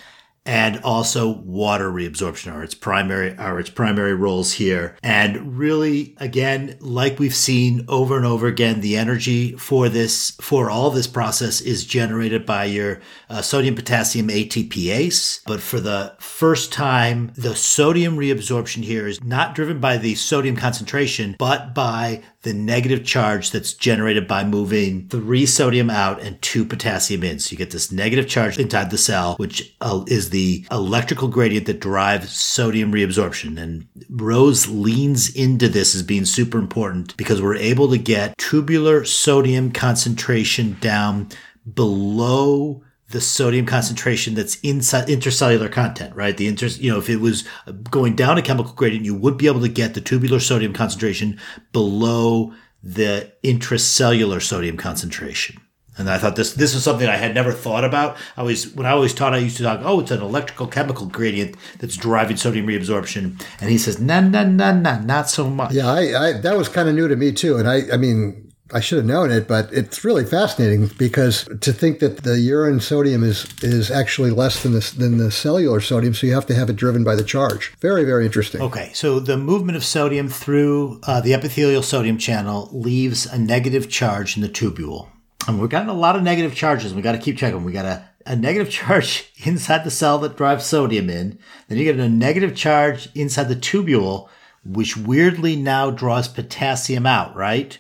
and 0.49 0.81
also 0.83 1.29
water 1.29 1.93
reabsorption 1.93 2.51
are 2.51 2.63
its 2.63 2.75
primary 2.75 3.37
are 3.37 3.61
its 3.61 3.69
primary 3.69 4.15
roles 4.15 4.55
here. 4.55 4.97
And 5.03 5.59
really, 5.59 6.17
again, 6.17 6.79
like 6.81 7.19
we've 7.19 7.35
seen 7.35 7.85
over 7.87 8.17
and 8.17 8.25
over 8.25 8.47
again, 8.47 8.81
the 8.81 8.97
energy 8.97 9.53
for 9.53 9.91
this 9.91 10.31
for 10.41 10.71
all 10.71 10.91
this 10.91 11.07
process 11.07 11.61
is 11.61 11.85
generated 11.85 12.47
by 12.47 12.65
your 12.65 13.03
uh, 13.29 13.43
sodium 13.43 13.75
potassium 13.75 14.29
ATPase. 14.29 15.43
But 15.47 15.61
for 15.61 15.81
the 15.81 16.17
first 16.19 16.73
time, 16.73 17.31
the 17.37 17.55
sodium 17.55 18.17
reabsorption 18.17 18.85
here 18.85 19.07
is 19.07 19.23
not 19.23 19.55
driven 19.55 19.81
by 19.81 19.99
the 19.99 20.15
sodium 20.15 20.57
concentration, 20.57 21.37
but 21.39 21.75
by 21.75 22.23
the 22.49 22.55
negative 22.55 23.05
charge 23.05 23.51
that's 23.51 23.75
generated 23.75 24.27
by 24.27 24.43
moving 24.43 25.07
three 25.09 25.45
sodium 25.45 25.91
out 25.91 26.19
and 26.23 26.41
two 26.41 26.65
potassium 26.65 27.23
in. 27.23 27.39
So 27.39 27.53
you 27.53 27.59
get 27.59 27.73
this 27.73 27.93
negative 27.93 28.27
charge 28.27 28.59
inside 28.59 28.91
the 28.91 28.97
cell, 28.97 29.37
which 29.37 29.77
uh, 29.83 30.03
is 30.07 30.31
the 30.31 30.67
electrical 30.71 31.29
gradient 31.29 31.67
that 31.67 31.81
drives 31.81 32.33
sodium 32.33 32.91
reabsorption. 32.91 33.61
And 33.61 33.87
Rose 34.09 34.67
leans 34.67 35.29
into 35.37 35.69
this 35.69 35.95
as 35.95 36.03
being 36.03 36.25
super 36.25 36.59
important 36.59 37.15
because 37.19 37.43
we're 37.43 37.57
able 37.57 37.91
to 37.91 37.99
get 37.99 38.39
tubular 38.39 39.05
sodium 39.05 39.71
concentration 39.71 40.79
down 40.81 41.29
below 41.75 42.83
the 43.11 43.21
sodium 43.21 43.65
concentration 43.65 44.35
that's 44.35 44.57
inside 44.61 45.09
intercellular 45.09 45.73
content, 45.73 46.15
right? 46.15 46.37
The 46.37 46.47
inter, 46.47 46.67
you 46.67 46.91
know, 46.91 46.99
if 46.99 47.09
it 47.09 47.17
was 47.17 47.45
going 47.91 48.15
down 48.15 48.37
a 48.37 48.43
chemical 48.43 48.75
gradient, 48.75 49.05
you 49.05 49.15
would 49.15 49.39
be 49.39 49.47
able 49.47 49.61
to 49.63 49.69
get 49.69 49.95
the 49.95 50.01
tubular 50.01 50.41
sodium 50.41 50.75
concentration 50.75 51.41
below 51.73 52.53
the 52.83 53.33
intracellular 53.43 54.43
sodium 54.43 54.77
concentration. 54.77 55.61
And 55.97 56.09
I 56.09 56.17
thought 56.19 56.37
this 56.37 56.55
this 56.55 56.77
is 56.77 56.85
something 56.85 57.09
I 57.09 57.17
had 57.17 57.35
never 57.35 57.51
thought 57.51 57.83
about. 57.83 58.17
I 58.37 58.43
always 58.43 58.73
when 58.73 58.87
I 58.87 58.91
always 58.91 59.13
taught, 59.13 59.35
I 59.35 59.39
used 59.39 59.57
to 59.57 59.65
talk, 59.65 59.81
oh, 59.83 59.99
it's 59.99 60.13
an 60.13 60.23
electrical 60.23 60.69
chemical 60.69 61.07
gradient 61.07 61.57
that's 61.81 61.97
driving 61.97 62.37
sodium 62.37 62.69
reabsorption. 62.69 63.43
And 63.61 63.69
he 63.69 63.79
says, 63.79 64.01
no, 64.01 64.21
no, 64.21 64.45
no, 64.47 64.73
no, 64.73 65.01
not 65.01 65.29
so 65.29 65.51
much. 65.51 65.73
Yeah, 65.73 65.89
I, 65.89 66.29
I 66.29 66.33
that 66.41 66.57
was 66.57 66.69
kind 66.69 66.89
of 66.89 66.95
new 66.95 67.09
to 67.09 67.17
me 67.17 67.33
too. 67.33 67.57
And 67.57 67.69
I, 67.69 67.83
I 67.93 67.97
mean, 67.97 68.48
I 68.73 68.81
should 68.81 68.99
have 68.99 69.07
known 69.07 69.31
it, 69.31 69.49
but 69.49 69.73
it's 69.73 70.05
really 70.05 70.25
fascinating 70.25 70.91
because 70.99 71.49
to 71.61 71.73
think 71.73 72.01
that 72.01 72.19
the 72.19 72.39
urine 72.39 72.81
sodium 72.81 73.25
is 73.25 73.47
is 73.63 73.91
actually 73.91 74.31
less 74.31 74.63
than 74.63 74.73
the 74.73 74.95
than 74.97 75.17
the 75.17 75.31
cellular 75.31 75.81
sodium, 75.81 76.15
so 76.15 76.27
you 76.27 76.35
have 76.35 76.47
to 76.47 76.55
have 76.55 76.69
it 76.69 76.77
driven 76.77 77.03
by 77.03 77.15
the 77.15 77.25
charge. 77.25 77.73
Very 77.81 78.05
very 78.05 78.27
interesting. 78.27 78.61
Okay, 78.61 78.91
so 78.93 79.21
the 79.21 79.39
movement 79.39 79.77
of 79.77 79.85
sodium 79.85 80.29
through 80.29 81.01
uh, 81.05 81.21
the 81.21 81.33
epithelial 81.33 81.83
sodium 81.83 82.19
channel 82.19 82.69
leaves 82.73 83.25
a 83.27 83.39
negative 83.39 83.89
charge 83.89 84.37
in 84.37 84.43
the 84.43 84.49
tubule, 84.49 85.09
and 85.47 85.61
we've 85.61 85.71
gotten 85.71 85.89
a 85.89 85.95
lot 85.95 86.17
of 86.17 86.23
negative 86.23 86.55
charges. 86.55 86.93
We 86.93 87.03
got 87.03 87.13
to 87.13 87.19
keep 87.19 87.39
checking. 87.39 87.65
We 87.65 87.73
got 87.73 87.87
a 87.87 88.09
a 88.27 88.37
negative 88.37 88.71
charge 88.73 89.33
inside 89.45 89.85
the 89.85 89.91
cell 89.91 90.19
that 90.19 90.37
drives 90.37 90.67
sodium 90.67 91.09
in. 91.09 91.39
Then 91.69 91.79
you 91.79 91.85
get 91.85 91.99
a 91.99 92.09
negative 92.09 92.55
charge 92.55 93.09
inside 93.15 93.49
the 93.49 93.57
tubule, 93.57 94.29
which 94.63 94.97
weirdly 94.97 95.57
now 95.57 95.91
draws 95.91 96.29
potassium 96.29 97.07
out. 97.07 97.35
Right. 97.35 97.79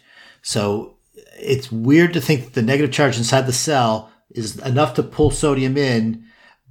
So 0.48 0.94
it's 1.38 1.70
weird 1.70 2.14
to 2.14 2.22
think 2.22 2.42
that 2.46 2.54
the 2.54 2.62
negative 2.62 2.90
charge 2.90 3.18
inside 3.18 3.42
the 3.42 3.52
cell 3.52 4.10
is 4.30 4.58
enough 4.60 4.94
to 4.94 5.02
pull 5.02 5.30
sodium 5.30 5.76
in, 5.76 6.24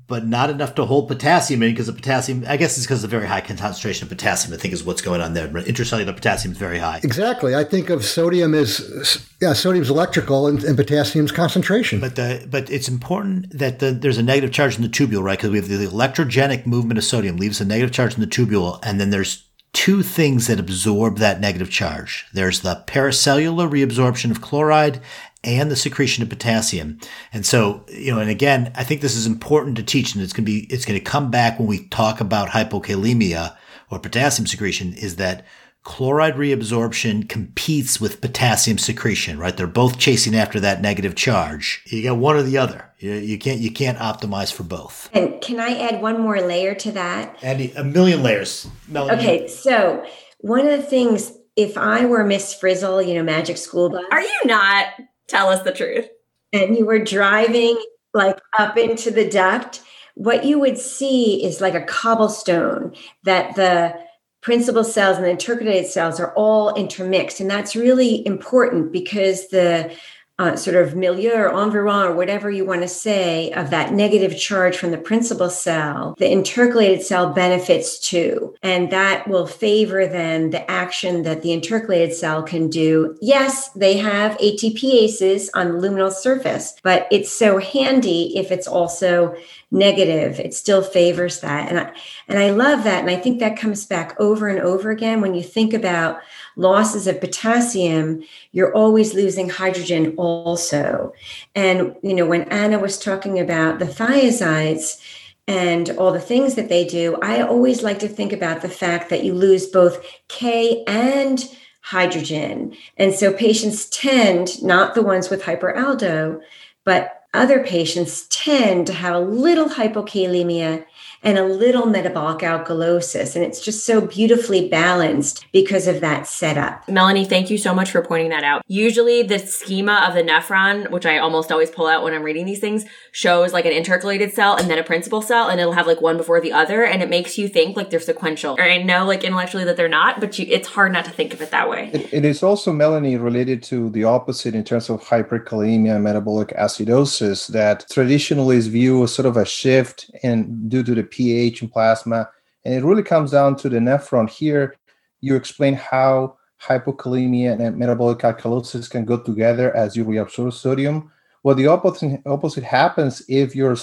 but 0.07 0.25
not 0.25 0.49
enough 0.49 0.73
to 0.75 0.85
hold 0.85 1.07
potassium 1.07 1.61
in 1.61 1.73
because 1.73 1.85
the 1.85 1.93
potassium, 1.93 2.43
I 2.47 2.57
guess 2.57 2.75
it's 2.75 2.87
because 2.87 3.03
of 3.03 3.11
the 3.11 3.15
very 3.15 3.27
high 3.27 3.41
concentration 3.41 4.05
of 4.05 4.09
potassium, 4.09 4.51
I 4.51 4.57
think 4.57 4.73
is 4.73 4.83
what's 4.83 5.03
going 5.03 5.21
on 5.21 5.35
there. 5.35 5.47
Intracellular 5.47 6.15
potassium 6.15 6.53
is 6.53 6.57
very 6.57 6.79
high. 6.79 7.01
Exactly. 7.03 7.53
I 7.53 7.63
think 7.63 7.91
of 7.91 8.03
sodium 8.03 8.55
as, 8.55 9.23
yeah, 9.39 9.53
sodium's 9.53 9.91
electrical 9.91 10.47
and, 10.47 10.63
and 10.63 10.75
potassium's 10.75 11.31
concentration. 11.31 11.99
But 11.99 12.15
the, 12.15 12.47
but 12.49 12.71
it's 12.71 12.87
important 12.87 13.55
that 13.55 13.77
the, 13.77 13.91
there's 13.91 14.17
a 14.17 14.23
negative 14.23 14.51
charge 14.51 14.75
in 14.75 14.81
the 14.81 14.89
tubule, 14.89 15.21
right? 15.21 15.37
Because 15.37 15.51
we 15.51 15.57
have 15.57 15.67
the 15.67 15.85
electrogenic 15.85 16.65
movement 16.65 16.97
of 16.97 17.03
sodium 17.03 17.37
leaves 17.37 17.61
a 17.61 17.65
negative 17.65 17.93
charge 17.93 18.15
in 18.15 18.21
the 18.21 18.27
tubule, 18.27 18.79
and 18.81 18.99
then 18.99 19.11
there's 19.11 19.46
two 19.73 20.01
things 20.03 20.47
that 20.47 20.59
absorb 20.59 21.17
that 21.17 21.39
negative 21.39 21.69
charge. 21.69 22.25
There's 22.33 22.61
the 22.61 22.83
paracellular 22.87 23.69
reabsorption 23.69 24.31
of 24.31 24.41
chloride 24.41 24.99
and 25.43 25.69
the 25.69 25.75
secretion 25.75 26.23
of 26.23 26.29
potassium. 26.29 26.99
And 27.31 27.45
so, 27.45 27.85
you 27.87 28.13
know, 28.13 28.19
and 28.19 28.29
again, 28.29 28.71
I 28.75 28.83
think 28.83 29.01
this 29.01 29.15
is 29.15 29.27
important 29.27 29.77
to 29.77 29.83
teach 29.83 30.13
and 30.13 30.23
it's 30.23 30.33
going 30.33 30.45
to 30.45 30.51
be, 30.51 30.65
it's 30.73 30.85
going 30.85 30.99
to 30.99 31.03
come 31.03 31.29
back 31.29 31.59
when 31.59 31.67
we 31.67 31.85
talk 31.87 32.19
about 32.19 32.49
hypokalemia 32.49 33.55
or 33.89 33.99
potassium 33.99 34.47
secretion 34.47 34.93
is 34.93 35.15
that 35.17 35.45
chloride 35.87 36.35
reabsorption 36.35 37.27
competes 37.29 38.01
with 38.01 38.19
potassium 38.19 38.77
secretion, 38.77 39.39
right? 39.39 39.55
They're 39.55 39.67
both 39.67 39.97
chasing 39.97 40.35
after 40.35 40.59
that 40.59 40.81
negative 40.81 41.15
charge. 41.15 41.81
You 41.85 42.03
got 42.03 42.17
one 42.17 42.35
or 42.35 42.43
the 42.43 42.57
other. 42.57 42.91
You, 42.99 43.13
you 43.13 43.39
can't 43.39 43.61
you 43.61 43.71
can't 43.71 43.97
optimize 43.97 44.51
for 44.51 44.63
both. 44.63 45.09
And 45.13 45.39
can 45.39 45.61
I 45.61 45.79
add 45.79 46.01
one 46.01 46.19
more 46.19 46.41
layer 46.41 46.75
to 46.75 46.91
that? 46.91 47.41
Add 47.41 47.71
a 47.77 47.85
million 47.85 48.21
layers. 48.21 48.67
Melanie. 48.89 49.17
Okay, 49.17 49.47
so 49.47 50.05
one 50.39 50.67
of 50.67 50.71
the 50.71 50.83
things, 50.83 51.31
if 51.55 51.77
I 51.77 52.05
were 52.05 52.25
Miss 52.25 52.53
Frizzle, 52.53 53.01
you 53.01 53.13
know, 53.13 53.23
Magic 53.23 53.55
School 53.55 53.89
Bus, 53.89 54.03
are 54.11 54.21
you 54.21 54.41
not? 54.43 54.87
Tell 55.27 55.47
us 55.47 55.63
the 55.63 55.71
truth. 55.71 56.09
And 56.51 56.77
you 56.77 56.85
were 56.85 56.99
driving 56.99 57.81
like 58.13 58.37
up 58.59 58.77
into 58.77 59.09
the 59.09 59.29
duct. 59.29 59.81
What 60.15 60.43
you 60.43 60.59
would 60.59 60.77
see 60.77 61.45
is 61.45 61.61
like 61.61 61.75
a 61.75 61.85
cobblestone 61.85 62.93
that 63.23 63.55
the 63.55 64.05
principal 64.41 64.83
cells 64.83 65.17
and 65.17 65.25
the 65.25 65.29
intercalated 65.29 65.87
cells 65.87 66.19
are 66.19 66.33
all 66.33 66.73
intermixed. 66.75 67.39
And 67.39 67.49
that's 67.49 67.75
really 67.75 68.25
important 68.25 68.91
because 68.91 69.47
the 69.49 69.95
uh, 70.39 70.55
sort 70.55 70.75
of 70.75 70.95
milieu 70.95 71.33
or 71.33 71.63
environ 71.63 72.07
or 72.07 72.15
whatever 72.15 72.51
you 72.51 72.63
want 72.63 72.81
to 72.81 72.87
say 72.87 73.51
of 73.53 73.71
that 73.71 73.91
negative 73.91 74.37
charge 74.37 74.77
from 74.77 74.91
the 74.91 74.97
principal 74.97 75.49
cell, 75.49 76.15
the 76.19 76.31
intercalated 76.31 77.01
cell 77.01 77.33
benefits 77.33 77.99
too. 77.99 78.53
And 78.61 78.91
that 78.91 79.27
will 79.27 79.47
favor 79.47 80.05
then 80.05 80.51
the 80.51 80.69
action 80.69 81.23
that 81.23 81.41
the 81.41 81.49
intercalated 81.49 82.13
cell 82.13 82.43
can 82.43 82.69
do. 82.69 83.17
Yes, 83.19 83.69
they 83.69 83.97
have 83.97 84.37
ATPases 84.37 85.49
on 85.55 85.71
the 85.71 85.87
luminal 85.87 86.11
surface, 86.11 86.75
but 86.83 87.07
it's 87.09 87.31
so 87.31 87.57
handy 87.57 88.37
if 88.37 88.51
it's 88.51 88.67
also 88.67 89.35
negative. 89.69 90.39
It 90.39 90.53
still 90.53 90.81
favors 90.81 91.41
that. 91.41 91.69
And 91.69 91.79
I, 91.79 91.91
and 92.27 92.39
I 92.39 92.51
love 92.51 92.83
that. 92.85 93.01
And 93.01 93.09
I 93.09 93.17
think 93.17 93.39
that 93.39 93.57
comes 93.57 93.85
back 93.85 94.15
over 94.19 94.47
and 94.47 94.59
over 94.59 94.91
again 94.91 95.19
when 95.19 95.33
you 95.33 95.43
think 95.43 95.73
about 95.73 96.19
losses 96.55 97.05
of 97.05 97.19
potassium, 97.19 98.23
you're 98.51 98.73
always 98.73 99.13
losing 99.13 99.49
hydrogen 99.49 100.13
also. 100.17 101.13
And, 101.53 101.95
you 102.01 102.13
know, 102.13 102.25
when 102.25 102.43
Anna 102.43 102.79
was 102.79 102.97
talking 102.97 103.39
about 103.39 103.79
the 103.79 103.85
thiazides, 103.85 105.01
and 105.49 105.91
all 105.91 106.11
the 106.11 106.19
things 106.19 106.55
that 106.55 106.67
they 106.67 106.85
do, 106.85 107.15
I 107.21 107.41
always 107.41 107.81
like 107.81 107.99
to 107.99 108.09
think 108.09 108.33
about 108.33 108.61
the 108.61 108.67
fact 108.67 109.09
that 109.09 109.23
you 109.23 109.33
lose 109.33 109.65
both 109.65 110.05
K 110.27 110.83
and 110.85 111.41
hydrogen. 111.81 112.75
And 112.97 113.13
so 113.13 113.31
patients 113.31 113.85
tend, 113.89 114.61
not 114.61 114.93
the 114.93 115.01
ones 115.01 115.29
with 115.29 115.43
hyperaldo, 115.43 116.41
but 116.83 117.16
other 117.33 117.63
patients 117.63 118.27
tend 118.29 118.87
to 118.87 118.93
have 118.93 119.15
a 119.15 119.19
little 119.19 119.69
hypokalemia 119.69 120.85
and 121.23 121.37
a 121.37 121.45
little 121.45 121.85
metabolic 121.85 122.39
alkalosis. 122.39 123.35
And 123.35 123.43
it's 123.43 123.61
just 123.61 123.85
so 123.85 124.01
beautifully 124.01 124.69
balanced 124.69 125.45
because 125.51 125.87
of 125.87 126.01
that 126.01 126.27
setup. 126.27 126.87
Melanie, 126.87 127.25
thank 127.25 127.49
you 127.49 127.57
so 127.57 127.73
much 127.73 127.91
for 127.91 128.01
pointing 128.01 128.29
that 128.29 128.43
out. 128.43 128.63
Usually, 128.67 129.23
the 129.23 129.39
schema 129.39 130.05
of 130.07 130.13
the 130.13 130.23
nephron, 130.23 130.89
which 130.91 131.05
I 131.05 131.17
almost 131.17 131.51
always 131.51 131.69
pull 131.69 131.87
out 131.87 132.03
when 132.03 132.13
I'm 132.13 132.23
reading 132.23 132.45
these 132.45 132.59
things, 132.59 132.85
shows 133.11 133.53
like 133.53 133.65
an 133.65 133.73
intercalated 133.73 134.33
cell 134.33 134.55
and 134.55 134.69
then 134.69 134.77
a 134.77 134.83
principal 134.83 135.21
cell, 135.21 135.49
and 135.49 135.59
it'll 135.59 135.73
have 135.73 135.87
like 135.87 136.01
one 136.01 136.17
before 136.17 136.41
the 136.41 136.53
other. 136.53 136.83
And 136.83 137.01
it 137.01 137.09
makes 137.09 137.37
you 137.37 137.47
think 137.47 137.75
like 137.75 137.89
they're 137.89 137.99
sequential. 137.99 138.55
Or 138.57 138.63
I 138.63 138.81
know 138.81 139.05
like 139.05 139.23
intellectually 139.23 139.63
that 139.65 139.77
they're 139.77 139.87
not, 139.87 140.19
but 140.19 140.37
you, 140.37 140.45
it's 140.49 140.67
hard 140.67 140.91
not 140.91 141.05
to 141.05 141.11
think 141.11 141.33
of 141.33 141.41
it 141.41 141.51
that 141.51 141.69
way. 141.69 141.89
it, 141.93 142.13
it 142.13 142.25
is 142.25 142.43
also, 142.43 142.71
Melanie, 142.71 143.17
related 143.17 143.63
to 143.63 143.89
the 143.89 144.03
opposite 144.03 144.55
in 144.55 144.63
terms 144.63 144.89
of 144.89 145.01
hyperkalemia 145.01 145.95
and 145.95 146.03
metabolic 146.03 146.49
acidosis 146.49 147.47
that 147.47 147.85
traditionally 147.89 148.57
is 148.57 148.67
viewed 148.67 149.03
as 149.03 149.13
sort 149.13 149.25
of 149.25 149.37
a 149.37 149.45
shift 149.45 150.11
and 150.23 150.69
due 150.69 150.83
to 150.83 150.95
the 150.95 151.03
pH 151.17 151.63
in 151.63 151.69
plasma. 151.69 152.29
And 152.63 152.75
it 152.75 152.83
really 152.83 153.03
comes 153.03 153.31
down 153.31 153.55
to 153.57 153.69
the 153.69 153.79
nephron. 153.79 154.29
Here, 154.29 154.75
you 155.21 155.35
explain 155.35 155.73
how 155.73 156.37
hypokalemia 156.61 157.59
and 157.59 157.77
metabolic 157.77 158.19
alkalosis 158.19 158.89
can 158.89 159.05
go 159.05 159.17
together 159.17 159.75
as 159.75 159.95
you 159.95 160.05
reabsorb 160.05 160.53
sodium. 160.53 161.11
Well, 161.43 161.55
the 161.55 161.67
opposite, 161.67 162.21
opposite 162.25 162.63
happens 162.63 163.23
if 163.27 163.55
your 163.55 163.75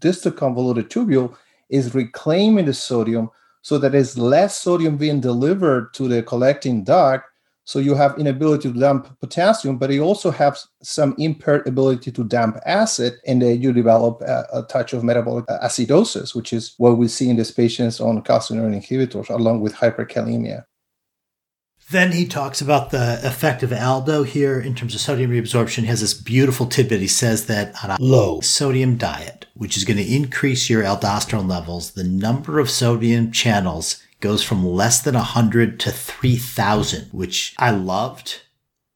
distal 0.00 0.32
convoluted 0.32 0.90
tubule 0.90 1.36
is 1.68 1.94
reclaiming 1.94 2.66
the 2.66 2.74
sodium 2.74 3.30
so 3.62 3.78
that 3.78 3.92
there's 3.92 4.18
less 4.18 4.58
sodium 4.58 4.96
being 4.96 5.20
delivered 5.20 5.94
to 5.94 6.08
the 6.08 6.22
collecting 6.22 6.84
duct 6.84 7.24
So 7.64 7.78
you 7.78 7.94
have 7.94 8.18
inability 8.18 8.72
to 8.72 8.78
dump 8.78 9.18
potassium, 9.20 9.78
but 9.78 9.90
you 9.90 10.02
also 10.02 10.32
have 10.32 10.58
some 10.82 11.14
impaired 11.16 11.66
ability 11.66 12.10
to 12.10 12.24
dump 12.24 12.58
acid, 12.66 13.14
and 13.26 13.40
then 13.40 13.62
you 13.62 13.72
develop 13.72 14.20
a, 14.22 14.46
a 14.52 14.62
touch 14.64 14.92
of 14.92 15.04
metabolic 15.04 15.46
acidosis, 15.46 16.34
which 16.34 16.52
is 16.52 16.74
what 16.78 16.98
we 16.98 17.06
see 17.06 17.28
in 17.28 17.36
these 17.36 17.52
patients 17.52 18.00
on 18.00 18.22
calcineurin 18.22 18.74
inhibitors, 18.74 19.30
along 19.30 19.60
with 19.60 19.74
hyperkalemia. 19.74 20.64
Then 21.90 22.12
he 22.12 22.26
talks 22.26 22.60
about 22.60 22.90
the 22.90 23.20
effect 23.22 23.62
of 23.62 23.72
Aldo 23.72 24.22
here 24.22 24.58
in 24.58 24.74
terms 24.74 24.94
of 24.94 25.00
sodium 25.00 25.30
reabsorption. 25.30 25.80
He 25.80 25.86
has 25.86 26.00
this 26.00 26.14
beautiful 26.14 26.66
tidbit. 26.66 27.00
He 27.00 27.08
says 27.08 27.46
that 27.46 27.74
on 27.84 27.90
a 27.90 27.96
low 28.00 28.40
sodium 28.40 28.96
diet, 28.96 29.46
which 29.54 29.76
is 29.76 29.84
going 29.84 29.98
to 29.98 30.14
increase 30.14 30.70
your 30.70 30.84
aldosterone 30.84 31.50
levels, 31.50 31.92
the 31.92 32.04
number 32.04 32.58
of 32.58 32.70
sodium 32.70 33.30
channels 33.30 34.02
goes 34.22 34.42
from 34.42 34.64
less 34.64 35.02
than 35.02 35.14
100 35.14 35.78
to 35.80 35.90
3,000, 35.90 37.08
which 37.12 37.54
I 37.58 37.72
loved. 37.72 38.41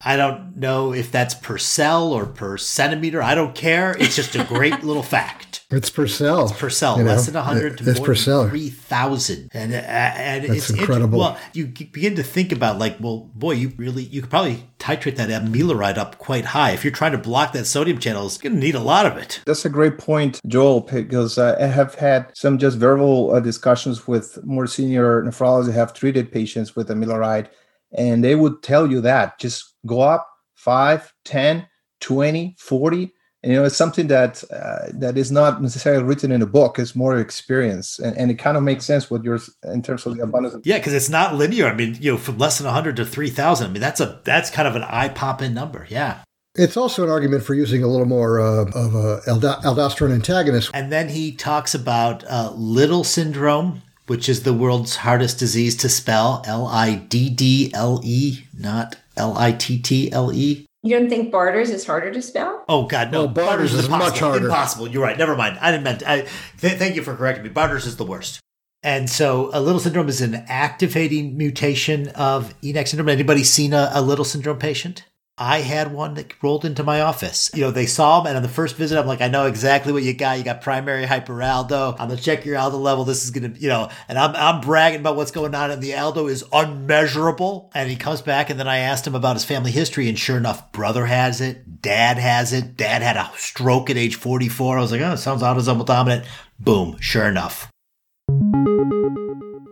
I 0.07 0.15
don't 0.15 0.55
know 0.55 0.93
if 0.93 1.11
that's 1.11 1.35
per 1.35 1.57
cell 1.57 2.13
or 2.13 2.25
per 2.25 2.57
centimeter. 2.57 3.21
I 3.21 3.35
don't 3.35 3.53
care. 3.53 3.93
It's 3.99 4.15
just 4.15 4.37
a 4.37 4.43
great 4.45 4.81
little 4.83 5.03
fact. 5.03 5.65
It's 5.69 5.89
per 5.89 6.07
cell. 6.07 6.47
It's 6.47 6.57
per 6.57 6.69
cell, 6.69 6.97
you 6.97 7.03
know? 7.03 7.09
less 7.09 7.25
than 7.25 7.35
100 7.35 7.79
to 7.79 7.83
more 7.83 8.15
than 8.15 8.49
3,000. 8.49 9.49
And, 9.53 9.73
uh, 9.73 9.75
and 9.75 10.45
That's 10.45 10.59
it's 10.59 10.69
inter- 10.69 10.81
incredible. 10.83 11.19
Well, 11.19 11.37
you 11.51 11.67
begin 11.67 12.15
to 12.15 12.23
think 12.23 12.53
about 12.53 12.79
like, 12.79 13.01
well, 13.01 13.29
boy, 13.35 13.55
you 13.55 13.73
really, 13.75 14.03
you 14.03 14.21
could 14.21 14.29
probably 14.29 14.63
titrate 14.79 15.17
that 15.17 15.27
amiloride 15.27 15.97
up 15.97 16.17
quite 16.19 16.45
high. 16.45 16.71
If 16.71 16.85
you're 16.85 16.93
trying 16.93 17.11
to 17.11 17.17
block 17.17 17.51
that 17.51 17.65
sodium 17.65 17.99
channel, 17.99 18.25
it's 18.27 18.37
going 18.37 18.55
to 18.55 18.61
need 18.61 18.75
a 18.75 18.79
lot 18.79 19.05
of 19.05 19.17
it. 19.17 19.41
That's 19.45 19.65
a 19.65 19.69
great 19.69 19.97
point, 19.97 20.39
Joel, 20.47 20.87
because 20.89 21.37
uh, 21.37 21.57
I 21.59 21.65
have 21.65 21.95
had 21.95 22.31
some 22.33 22.59
just 22.59 22.77
verbal 22.77 23.31
uh, 23.31 23.41
discussions 23.41 24.07
with 24.07 24.41
more 24.45 24.67
senior 24.67 25.21
nephrologists 25.23 25.65
who 25.65 25.71
have 25.71 25.91
treated 25.91 26.31
patients 26.31 26.77
with 26.77 26.87
amiloride, 26.87 27.49
and 27.91 28.23
they 28.23 28.35
would 28.35 28.63
tell 28.63 28.89
you 28.89 29.01
that 29.01 29.37
just 29.37 29.73
go 29.87 30.01
up 30.01 30.27
5, 30.55 31.13
10, 31.25 31.67
20, 32.01 32.55
40. 32.59 33.13
And, 33.43 33.51
you 33.53 33.59
know, 33.59 33.65
it's 33.65 33.77
something 33.77 34.07
that 34.07 34.43
uh, 34.51 34.87
that 34.95 35.15
is 35.17 35.31
not 35.31 35.61
necessarily 35.61 36.03
written 36.03 36.31
in 36.31 36.41
a 36.41 36.45
book. 36.47 36.79
It's 36.79 36.95
more 36.95 37.17
experience, 37.19 37.99
and, 37.99 38.17
and 38.17 38.31
it 38.31 38.35
kind 38.35 38.57
of 38.57 38.63
makes 38.63 38.83
sense 38.83 39.11
what 39.11 39.23
you're 39.23 39.39
in 39.63 39.83
terms 39.83 40.05
of 40.07 40.17
the 40.17 40.23
abundance. 40.23 40.55
Of- 40.55 40.65
Yeah, 40.65 40.79
because 40.79 40.93
it's 40.93 41.07
not 41.09 41.35
linear. 41.35 41.67
I 41.67 41.75
mean, 41.75 41.95
you 42.01 42.11
know, 42.13 42.17
from 42.17 42.39
less 42.39 42.57
than 42.57 42.65
100 42.65 42.95
to 42.97 43.05
3,000. 43.05 43.67
I 43.67 43.69
mean, 43.71 43.79
that's 43.79 44.01
a 44.01 44.21
that's 44.25 44.49
kind 44.49 44.67
of 44.67 44.75
an 44.75 44.83
eye 44.83 45.09
popping 45.09 45.53
number. 45.53 45.85
Yeah. 45.89 46.23
It's 46.55 46.75
also 46.75 47.03
an 47.03 47.11
argument 47.11 47.43
for 47.43 47.53
using 47.53 47.83
a 47.83 47.87
little 47.87 48.07
more 48.07 48.39
uh, 48.39 48.65
of 48.73 48.95
a 48.95 49.21
aldo- 49.27 49.61
aldosterone 49.63 50.11
antagonist. 50.13 50.71
And 50.73 50.91
then 50.91 51.09
he 51.09 51.31
talks 51.31 51.75
about 51.75 52.23
uh, 52.27 52.51
Liddle 52.55 53.03
syndrome, 53.03 53.83
which 54.07 54.27
is 54.27 54.41
the 54.41 54.53
world's 54.55 54.95
hardest 54.95 55.37
disease 55.37 55.77
to 55.77 55.89
spell 55.89 56.41
L 56.47 56.65
I 56.65 56.95
D 56.95 57.29
D 57.29 57.71
L 57.75 58.01
E, 58.03 58.39
not 58.57 58.95
L 59.17 59.37
I 59.37 59.51
T 59.51 59.79
T 59.79 60.11
L 60.11 60.31
E. 60.33 60.65
You 60.83 60.97
don't 60.97 61.09
think 61.09 61.31
Bartter's 61.31 61.69
is 61.69 61.85
harder 61.85 62.11
to 62.13 62.21
spell? 62.21 62.63
Oh 62.69 62.85
God, 62.85 63.11
no! 63.11 63.23
Oh, 63.23 63.27
Bartter's 63.27 63.73
is 63.73 63.85
impossible. 63.85 64.09
much 64.09 64.19
harder. 64.19 64.45
Impossible. 64.45 64.87
You're 64.87 65.03
right. 65.03 65.17
Never 65.17 65.35
mind. 65.35 65.57
I 65.59 65.71
didn't 65.71 65.83
meant. 65.83 66.03
I 66.07 66.27
th- 66.59 66.77
thank 66.77 66.95
you 66.95 67.03
for 67.03 67.15
correcting 67.15 67.43
me. 67.43 67.49
Bartter's 67.49 67.85
is 67.85 67.97
the 67.97 68.05
worst. 68.05 68.39
And 68.83 69.09
so, 69.09 69.49
a 69.53 69.59
Liddle 69.59 69.79
syndrome 69.79 70.07
is 70.07 70.21
an 70.21 70.35
activating 70.47 71.35
mutation 71.35 72.09
of 72.09 72.53
ENaC 72.61 72.87
syndrome. 72.87 73.09
Anybody 73.09 73.43
seen 73.43 73.73
a, 73.73 73.89
a 73.91 74.01
Liddle 74.01 74.23
syndrome 74.23 74.59
patient? 74.59 75.03
I 75.39 75.59
had 75.59 75.93
one 75.93 76.15
that 76.15 76.33
rolled 76.41 76.65
into 76.65 76.83
my 76.83 77.01
office. 77.01 77.51
You 77.53 77.61
know, 77.61 77.71
they 77.71 77.85
saw 77.85 78.19
him, 78.19 78.27
and 78.27 78.37
on 78.37 78.41
the 78.41 78.49
first 78.49 78.75
visit, 78.75 78.99
I'm 78.99 79.05
like, 79.05 79.21
I 79.21 79.27
know 79.27 79.45
exactly 79.45 79.93
what 79.93 80.01
you 80.01 80.15
got. 80.15 80.39
You 80.39 80.43
got 80.43 80.61
primary 80.61 81.05
hyperaldo. 81.05 81.91
I'm 81.99 82.07
gonna 82.07 82.19
check 82.19 82.43
your 82.43 82.57
aldo 82.57 82.77
level. 82.77 83.03
This 83.03 83.23
is 83.23 83.29
gonna, 83.29 83.53
you 83.55 83.69
know, 83.69 83.89
and 84.07 84.17
I'm 84.17 84.35
I'm 84.35 84.61
bragging 84.61 85.01
about 85.01 85.15
what's 85.15 85.29
going 85.29 85.53
on, 85.53 85.69
and 85.69 85.81
the 85.81 85.93
aldo 85.93 86.25
is 86.25 86.43
unmeasurable. 86.51 87.69
And 87.75 87.87
he 87.87 87.95
comes 87.95 88.21
back, 88.21 88.49
and 88.49 88.59
then 88.59 88.67
I 88.67 88.77
asked 88.79 89.05
him 89.05 89.13
about 89.13 89.35
his 89.35 89.45
family 89.45 89.69
history, 89.69 90.09
and 90.09 90.17
sure 90.17 90.37
enough, 90.37 90.71
brother 90.71 91.05
has 91.05 91.39
it, 91.39 91.83
dad 91.83 92.17
has 92.17 92.51
it, 92.51 92.75
dad 92.75 93.03
had 93.03 93.17
a 93.17 93.29
stroke 93.35 93.91
at 93.91 93.97
age 93.97 94.15
44. 94.15 94.79
I 94.79 94.81
was 94.81 94.91
like, 94.91 95.01
oh, 95.01 95.15
sounds 95.15 95.43
autosomal 95.43 95.85
dominant. 95.85 96.25
Boom, 96.59 96.97
sure 96.99 97.27
enough. 97.27 97.69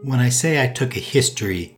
When 0.04 0.20
I 0.20 0.30
say 0.30 0.62
I 0.62 0.68
took 0.68 0.96
a 0.96 1.00
history, 1.00 1.76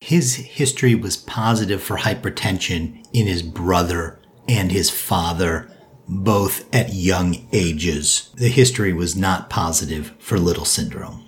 his 0.00 0.36
history 0.36 0.94
was 0.94 1.16
positive 1.16 1.82
for 1.82 1.98
hypertension 1.98 3.04
in 3.12 3.26
his 3.26 3.42
brother 3.42 4.18
and 4.48 4.72
his 4.72 4.90
father, 4.90 5.70
both 6.08 6.72
at 6.74 6.94
young 6.94 7.46
ages. 7.52 8.30
The 8.36 8.48
history 8.48 8.92
was 8.92 9.16
not 9.16 9.50
positive 9.50 10.14
for 10.18 10.38
Liddle 10.38 10.64
syndrome. 10.64 11.26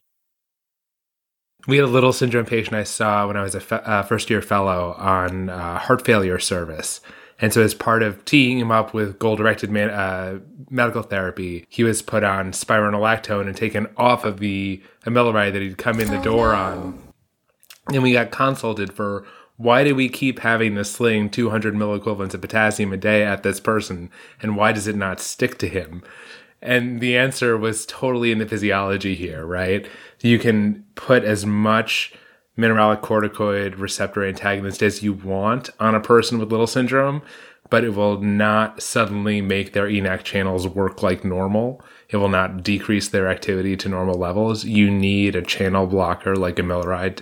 We 1.66 1.76
had 1.76 1.84
a 1.84 1.88
Liddle 1.88 2.14
syndrome 2.14 2.46
patient 2.46 2.74
I 2.74 2.84
saw 2.84 3.26
when 3.26 3.36
I 3.36 3.42
was 3.42 3.54
a 3.54 3.60
fe- 3.60 3.82
uh, 3.84 4.02
first 4.04 4.30
year 4.30 4.40
fellow 4.40 4.94
on 4.96 5.50
uh, 5.50 5.78
heart 5.78 6.06
failure 6.06 6.38
service. 6.38 7.02
And 7.38 7.52
so, 7.52 7.62
as 7.62 7.74
part 7.74 8.02
of 8.02 8.24
teeing 8.24 8.58
him 8.58 8.70
up 8.70 8.94
with 8.94 9.18
goal 9.18 9.36
directed 9.36 9.70
man- 9.70 9.90
uh, 9.90 10.40
medical 10.70 11.02
therapy, 11.02 11.66
he 11.68 11.84
was 11.84 12.02
put 12.02 12.22
on 12.24 12.52
spironolactone 12.52 13.46
and 13.46 13.56
taken 13.56 13.88
off 13.96 14.24
of 14.24 14.40
the 14.40 14.82
amiloride 15.04 15.52
that 15.52 15.62
he'd 15.62 15.78
come 15.78 16.00
in 16.00 16.08
the 16.08 16.20
door 16.20 16.54
on. 16.54 17.09
And 17.92 18.02
we 18.02 18.12
got 18.12 18.30
consulted 18.30 18.92
for 18.92 19.26
why 19.56 19.84
do 19.84 19.94
we 19.94 20.08
keep 20.08 20.38
having 20.38 20.74
to 20.76 20.84
sling 20.84 21.28
200 21.28 21.74
milliequivalents 21.74 22.32
of 22.32 22.40
potassium 22.40 22.92
a 22.92 22.96
day 22.96 23.24
at 23.24 23.42
this 23.42 23.60
person? 23.60 24.10
And 24.40 24.56
why 24.56 24.72
does 24.72 24.86
it 24.86 24.96
not 24.96 25.20
stick 25.20 25.58
to 25.58 25.68
him? 25.68 26.02
And 26.62 27.00
the 27.00 27.16
answer 27.16 27.58
was 27.58 27.84
totally 27.86 28.32
in 28.32 28.38
the 28.38 28.46
physiology 28.46 29.14
here, 29.14 29.44
right? 29.44 29.86
You 30.20 30.38
can 30.38 30.84
put 30.94 31.24
as 31.24 31.44
much 31.44 32.14
mineralic 32.56 33.00
corticoid 33.00 33.78
receptor 33.78 34.24
antagonist 34.24 34.82
as 34.82 35.02
you 35.02 35.12
want 35.12 35.70
on 35.78 35.94
a 35.94 36.00
person 36.00 36.38
with 36.38 36.50
Liddle 36.50 36.66
syndrome, 36.66 37.22
but 37.70 37.84
it 37.84 37.94
will 37.94 38.20
not 38.20 38.82
suddenly 38.82 39.40
make 39.40 39.72
their 39.72 39.86
ENaC 39.86 40.22
channels 40.22 40.66
work 40.66 41.02
like 41.02 41.24
normal. 41.24 41.82
It 42.08 42.16
will 42.16 42.28
not 42.28 42.62
decrease 42.62 43.08
their 43.08 43.28
activity 43.28 43.76
to 43.78 43.88
normal 43.88 44.16
levels. 44.16 44.64
You 44.64 44.90
need 44.90 45.36
a 45.36 45.42
channel 45.42 45.86
blocker 45.86 46.36
like 46.36 46.58
a 46.58 46.62
amiloride 46.62 47.20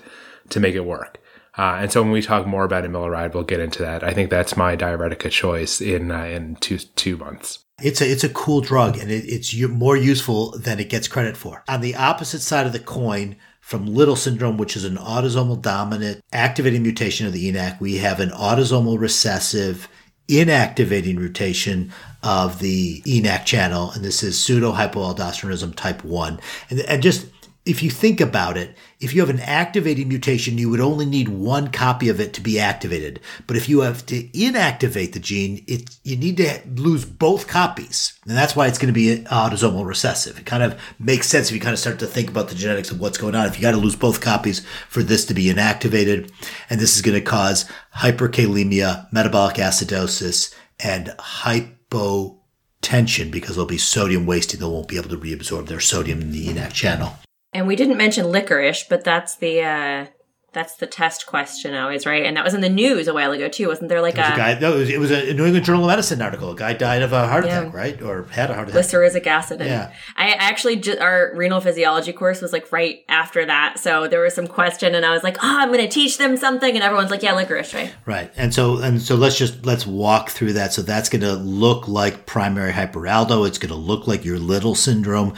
to 0.51 0.61
make 0.61 0.75
it 0.75 0.85
work. 0.85 1.19
Uh, 1.57 1.79
and 1.81 1.91
so 1.91 2.03
when 2.03 2.13
we 2.13 2.23
talk 2.23 2.47
more 2.47 2.65
about 2.65 2.85
amiloride, 2.85 3.35
we'll 3.35 3.43
get 3.43 3.59
into 3.59 3.83
that. 3.83 4.05
I 4.05 4.13
think 4.13 4.31
that's 4.31 4.57
my 4.57 4.77
diuretic 4.77 5.29
choice 5.31 5.81
in 5.81 6.11
uh, 6.13 6.25
in 6.25 6.57
two 6.57 6.79
two 6.79 7.17
months. 7.17 7.65
It's 7.83 8.01
a 8.01 8.11
it's 8.11 8.25
a 8.25 8.29
cool 8.29 8.61
drug, 8.61 8.97
and 8.97 9.11
it, 9.11 9.25
it's 9.25 9.55
more 9.57 9.97
useful 9.97 10.57
than 10.59 10.79
it 10.79 10.89
gets 10.89 11.09
credit 11.09 11.37
for. 11.37 11.65
On 11.69 11.81
the 11.81 11.97
opposite 11.97 12.41
side 12.41 12.67
of 12.67 12.73
the 12.73 12.79
coin, 12.79 13.37
from 13.61 13.87
Liddle 13.87 14.17
syndrome, 14.17 14.57
which 14.57 14.77
is 14.77 14.85
an 14.85 14.97
autosomal 14.97 15.61
dominant 15.61 16.23
activating 16.33 16.83
mutation 16.83 17.27
of 17.27 17.33
the 17.33 17.53
ENaC, 17.53 17.81
we 17.81 17.99
have 17.99 18.21
an 18.21 18.31
autosomal 18.31 18.99
recessive 18.99 19.89
inactivating 20.29 21.17
mutation 21.17 21.93
of 22.23 22.61
the 22.61 23.03
ENaC 23.03 23.45
channel, 23.45 23.91
and 23.91 24.05
this 24.05 24.23
is 24.23 24.39
pseudo 24.39 24.73
hypoaldosteronism 24.73 25.75
type 25.75 26.05
one. 26.05 26.39
And, 26.71 26.81
and 26.81 27.03
just 27.03 27.27
if 27.69 27.83
you 27.83 27.91
think 27.91 28.19
about 28.19 28.57
it, 28.57 28.75
if 28.99 29.15
you 29.15 29.21
have 29.21 29.29
an 29.29 29.41
activating 29.41 30.09
mutation, 30.09 30.57
you 30.57 30.71
would 30.71 30.81
only 30.81 31.05
need 31.05 31.29
one 31.29 31.69
copy 31.69 32.09
of 32.09 32.19
it 32.19 32.33
to 32.33 32.41
be 32.41 32.59
activated. 32.59 33.21
But 33.47 33.59
if 33.59 33.69
you 33.69 33.81
have 33.81 34.07
to 34.07 34.23
inactivate 34.29 35.13
the 35.13 35.19
gene, 35.19 35.63
it 35.69 35.99
you 36.03 36.17
need 36.17 36.39
to 36.39 36.63
lose 36.77 37.05
both 37.05 37.47
copies, 37.47 38.19
and 38.27 38.35
that's 38.35 38.57
why 38.57 38.67
it's 38.67 38.79
going 38.79 38.93
to 38.93 38.99
be 38.99 39.23
autosomal 39.25 39.85
recessive. 39.85 40.39
It 40.39 40.47
kind 40.47 40.63
of 40.63 40.81
makes 40.99 41.29
sense 41.29 41.49
if 41.49 41.55
you 41.55 41.61
kind 41.61 41.75
of 41.75 41.79
start 41.79 41.99
to 41.99 42.07
think 42.07 42.31
about 42.31 42.49
the 42.49 42.55
genetics 42.55 42.91
of 42.91 43.01
what's 43.01 43.19
going 43.19 43.35
on. 43.35 43.45
If 43.47 43.57
you 43.57 43.63
got 43.63 43.73
to 43.73 43.77
lose 43.77 43.97
both 43.97 44.23
copies 44.23 44.67
for 44.89 45.03
this 45.03 45.27
to 45.27 45.35
be 45.35 45.53
inactivated, 45.53 46.33
and 46.71 46.81
this 46.81 46.97
is 46.97 47.03
going 47.03 47.19
to 47.19 47.21
cause 47.21 47.71
hyperkalemia, 47.97 49.13
metabolic 49.13 49.57
acidosis, 49.57 50.55
and 50.81 51.09
hypotension 51.19 53.31
because 53.31 53.57
there'll 53.57 53.67
be 53.67 53.77
sodium 53.77 54.25
wasting. 54.25 54.59
They 54.59 54.67
won't 54.67 54.89
be 54.89 54.97
able 54.97 55.11
to 55.11 55.19
reabsorb 55.19 55.67
their 55.67 55.81
sodium 55.81 56.23
in 56.23 56.33
the 56.33 56.49
ENaC 56.49 56.73
channel. 56.73 57.19
And 57.53 57.67
we 57.67 57.77
didn't 57.77 57.97
mention 57.97 58.27
licorice, 58.31 58.85
but 58.89 59.05
that's 59.05 59.37
the 59.37 59.63
uh 59.63 60.07
that's 60.55 60.77
the 60.77 60.87
test 60.87 61.27
question 61.27 61.75
always, 61.75 62.07
right? 62.07 62.25
And 62.25 62.37
that 62.39 62.43
was 62.45 62.55
in 62.55 62.63
the 62.63 62.71
news 62.71 63.07
a 63.07 63.13
while 63.13 63.33
ago 63.33 63.49
too, 63.49 63.69
wasn't 63.69 63.91
there? 63.91 64.01
Like 64.01 64.17
a 64.17 64.33
a, 64.33 64.37
guy. 64.37 64.59
No, 64.59 64.75
it 64.77 64.79
was, 64.79 64.89
it 64.91 64.99
was 64.99 65.11
a 65.11 65.35
New 65.35 65.45
England 65.45 65.67
Journal 65.67 65.85
of 65.85 65.89
Medicine 65.89 66.23
article. 66.23 66.51
A 66.53 66.57
guy 66.57 66.73
died 66.73 67.03
of 67.03 67.13
a 67.13 67.29
heart 67.29 67.45
Yeah. 67.45 67.61
attack, 67.61 67.75
right, 67.75 68.01
or 68.03 68.23
had 68.31 68.51
a 68.51 68.55
heart 68.55 68.69
attack. 68.71 68.83
glyceric 68.83 69.27
acid. 69.27 69.61
And 69.61 69.69
Yeah. 69.69 69.93
I 70.17 70.31
actually 70.31 70.77
ju- 70.77 70.97
our 70.99 71.33
renal 71.35 71.61
physiology 71.61 72.15
course 72.15 72.41
was 72.41 72.53
like 72.55 72.73
right 72.73 73.01
after 73.11 73.45
that, 73.45 73.79
so 73.79 74.09
there 74.09 74.21
was 74.23 74.35
some 74.35 74.47
question, 74.47 74.95
and 74.95 75.05
I 75.05 75.13
was 75.13 75.23
like, 75.23 75.37
"Oh, 75.43 75.59
I'm 75.61 75.69
going 75.69 75.81
to 75.87 75.89
teach 75.89 76.17
them 76.17 76.39
something," 76.39 76.75
and 76.75 76.83
everyone's 76.83 77.11
like, 77.11 77.23
"Yeah, 77.23 77.35
licorice, 77.35 77.75
right?" 77.75 77.95
Right. 78.07 78.33
And 78.37 78.53
so 78.55 78.79
and 78.79 79.03
so 79.03 79.17
let's 79.17 79.37
just 79.37 79.67
let's 79.67 79.87
walk 79.87 80.31
through 80.31 80.55
that. 80.55 80.73
So 80.73 80.81
that's 80.81 81.11
going 81.11 81.23
to 81.23 81.35
look 81.35 81.89
like 81.89 82.25
primary 82.25 82.73
hyperaldo. 82.73 83.47
It's 83.47 83.59
going 83.59 83.69
to 83.71 83.75
look 83.79 84.07
like 84.07 84.25
your 84.25 84.39
Liddle 84.39 84.75
syndrome. 84.75 85.35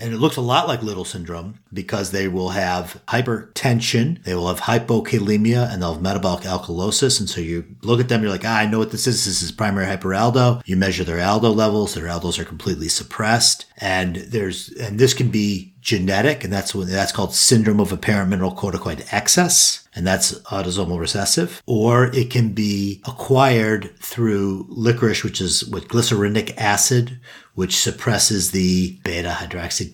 And 0.00 0.12
it 0.12 0.18
looks 0.18 0.36
a 0.36 0.40
lot 0.40 0.68
like 0.68 0.82
Liddle 0.82 1.04
syndrome 1.04 1.58
because 1.72 2.10
they 2.10 2.28
will 2.28 2.50
have 2.50 3.00
hypertension, 3.08 4.22
they 4.24 4.34
will 4.34 4.48
have 4.48 4.60
hypokalemia, 4.60 5.72
and 5.72 5.82
they'll 5.82 5.94
have 5.94 6.02
metabolic 6.02 6.44
alkalosis. 6.44 7.20
And 7.20 7.28
so 7.28 7.40
you 7.40 7.64
look 7.82 8.00
at 8.00 8.08
them, 8.08 8.22
you're 8.22 8.30
like, 8.30 8.44
ah, 8.44 8.58
I 8.58 8.66
know 8.66 8.78
what 8.78 8.90
this 8.90 9.06
is. 9.06 9.24
This 9.24 9.42
is 9.42 9.52
primary 9.52 9.86
hyperaldo. 9.86 10.62
You 10.66 10.76
measure 10.76 11.04
their 11.04 11.24
aldo 11.24 11.50
levels. 11.50 11.94
Their 11.94 12.06
aldos 12.06 12.38
are 12.38 12.44
completely 12.44 12.88
suppressed. 12.88 13.66
And 13.78 14.16
there's, 14.16 14.70
and 14.70 14.98
this 14.98 15.14
can 15.14 15.30
be 15.30 15.74
genetic, 15.80 16.44
and 16.44 16.52
that's 16.52 16.74
when 16.74 16.86
that's 16.86 17.12
called 17.12 17.34
syndrome 17.34 17.80
of 17.80 17.92
apparent 17.92 18.28
mineral 18.28 18.54
corticoid 18.54 19.06
excess, 19.10 19.88
and 19.94 20.06
that's 20.06 20.34
autosomal 20.40 21.00
recessive, 21.00 21.62
or 21.64 22.14
it 22.14 22.30
can 22.30 22.52
be 22.52 23.00
acquired 23.06 23.96
through 23.98 24.66
licorice, 24.68 25.24
which 25.24 25.40
is 25.40 25.64
with 25.64 25.88
glycyrrhetinic 25.88 26.54
acid, 26.58 27.18
which 27.58 27.76
suppresses 27.76 28.52
the 28.52 28.96
beta 29.02 29.30
hydroxy 29.30 29.92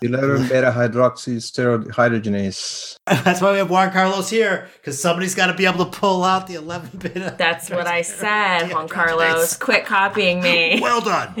11 0.00 0.48
beta 0.48 0.72
hydroxy 0.74 1.36
hydrogenase. 1.90 2.96
That's 3.06 3.42
why 3.42 3.52
we 3.52 3.58
have 3.58 3.68
Juan 3.68 3.92
Carlos 3.92 4.30
here, 4.30 4.70
because 4.78 4.98
somebody's 4.98 5.34
got 5.34 5.48
to 5.48 5.54
be 5.54 5.66
able 5.66 5.84
to 5.84 5.90
pull 5.90 6.24
out 6.24 6.46
the 6.46 6.54
11 6.54 6.98
beta. 6.98 7.34
That's 7.38 7.68
what 7.68 7.86
I 7.86 8.00
said, 8.00 8.72
Juan 8.72 8.88
Carlos. 8.88 9.58
Quit 9.58 9.84
copying 9.84 10.40
me. 10.40 10.80
Well 10.80 11.02
done. 11.02 11.34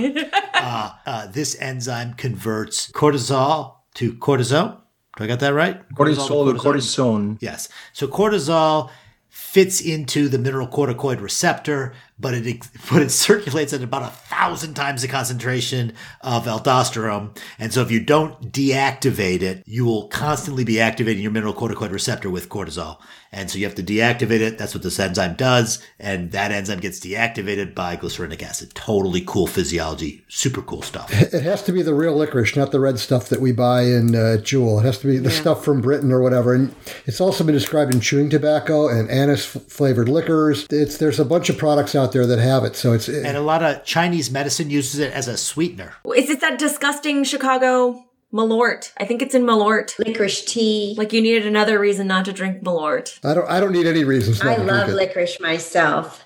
uh, 0.52 0.92
uh, 1.06 1.26
this 1.28 1.56
enzyme 1.58 2.12
converts 2.18 2.92
cortisol 2.92 3.76
to 3.94 4.12
cortisol. 4.12 4.78
Do 5.16 5.24
I 5.24 5.26
got 5.26 5.40
that 5.40 5.54
right? 5.54 5.88
Cortisol 5.94 6.52
to 6.52 6.58
cortisone. 6.60 7.38
Yes. 7.40 7.70
So 7.94 8.06
cortisol 8.06 8.90
fits 9.30 9.80
into 9.80 10.28
the 10.28 10.38
mineral 10.38 10.68
corticoid 10.68 11.22
receptor 11.22 11.94
but 12.22 12.32
it 12.32 12.66
but 12.90 13.02
it 13.02 13.10
circulates 13.10 13.74
at 13.74 13.82
about 13.82 14.02
a 14.02 14.06
thousand 14.06 14.74
times 14.74 15.02
the 15.02 15.08
concentration 15.08 15.92
of 16.22 16.46
aldosterone. 16.46 17.36
And 17.58 17.72
so 17.72 17.82
if 17.82 17.90
you 17.90 18.00
don't 18.00 18.52
deactivate 18.52 19.42
it, 19.42 19.62
you 19.66 19.84
will 19.84 20.08
constantly 20.08 20.64
be 20.64 20.80
activating 20.80 21.22
your 21.22 21.32
mineral 21.32 21.52
corticoid 21.52 21.92
receptor 21.92 22.30
with 22.30 22.48
cortisol. 22.48 22.98
And 23.34 23.50
so 23.50 23.58
you 23.58 23.64
have 23.64 23.74
to 23.76 23.82
deactivate 23.82 24.40
it. 24.40 24.58
That's 24.58 24.74
what 24.74 24.82
this 24.82 25.00
enzyme 25.00 25.34
does. 25.34 25.82
And 25.98 26.32
that 26.32 26.52
enzyme 26.52 26.80
gets 26.80 27.00
deactivated 27.00 27.74
by 27.74 27.96
glycyrrhetinic 27.96 28.42
acid. 28.42 28.74
Totally 28.74 29.22
cool 29.26 29.46
physiology. 29.46 30.22
Super 30.28 30.60
cool 30.60 30.82
stuff. 30.82 31.10
It 31.12 31.42
has 31.42 31.62
to 31.62 31.72
be 31.72 31.80
the 31.80 31.94
real 31.94 32.14
licorice, 32.14 32.56
not 32.56 32.72
the 32.72 32.80
red 32.80 32.98
stuff 32.98 33.30
that 33.30 33.40
we 33.40 33.52
buy 33.52 33.84
in 33.84 34.14
uh, 34.14 34.36
Jewel. 34.36 34.80
It 34.80 34.82
has 34.82 34.98
to 34.98 35.06
be 35.06 35.16
the 35.16 35.30
yeah. 35.30 35.40
stuff 35.40 35.64
from 35.64 35.80
Britain 35.80 36.12
or 36.12 36.20
whatever. 36.20 36.54
And 36.54 36.74
it's 37.06 37.22
also 37.22 37.42
been 37.42 37.54
described 37.54 37.94
in 37.94 38.02
chewing 38.02 38.28
tobacco 38.28 38.88
and 38.88 39.10
anise 39.10 39.46
flavored 39.46 40.10
liquors. 40.10 40.66
It's 40.68 40.98
there's 40.98 41.18
a 41.18 41.24
bunch 41.24 41.48
of 41.48 41.56
products 41.56 41.94
out 41.94 42.11
there 42.12 42.26
that 42.26 42.38
have 42.38 42.64
it. 42.64 42.76
So 42.76 42.92
it's 42.92 43.08
eh. 43.08 43.22
and 43.24 43.36
a 43.36 43.42
lot 43.42 43.62
of 43.62 43.84
Chinese 43.84 44.30
medicine 44.30 44.70
uses 44.70 45.00
it 45.00 45.12
as 45.12 45.28
a 45.28 45.36
sweetener. 45.36 45.94
Is 46.16 46.30
it 46.30 46.40
that 46.40 46.58
disgusting 46.58 47.24
Chicago 47.24 48.04
Malort. 48.32 48.92
I 48.98 49.04
think 49.04 49.20
it's 49.20 49.34
in 49.34 49.42
Malort. 49.42 49.98
Licorice 49.98 50.44
tea. 50.44 50.94
Like 50.96 51.12
you 51.12 51.20
needed 51.20 51.46
another 51.46 51.78
reason 51.78 52.06
not 52.06 52.24
to 52.24 52.32
drink 52.32 52.62
Malort. 52.62 53.18
I 53.24 53.34
don't. 53.34 53.48
I 53.48 53.60
don't 53.60 53.72
need 53.72 53.86
any 53.86 54.04
reasons. 54.04 54.40
I 54.40 54.56
love 54.56 54.88
licorice 54.88 55.38
myself. 55.38 56.24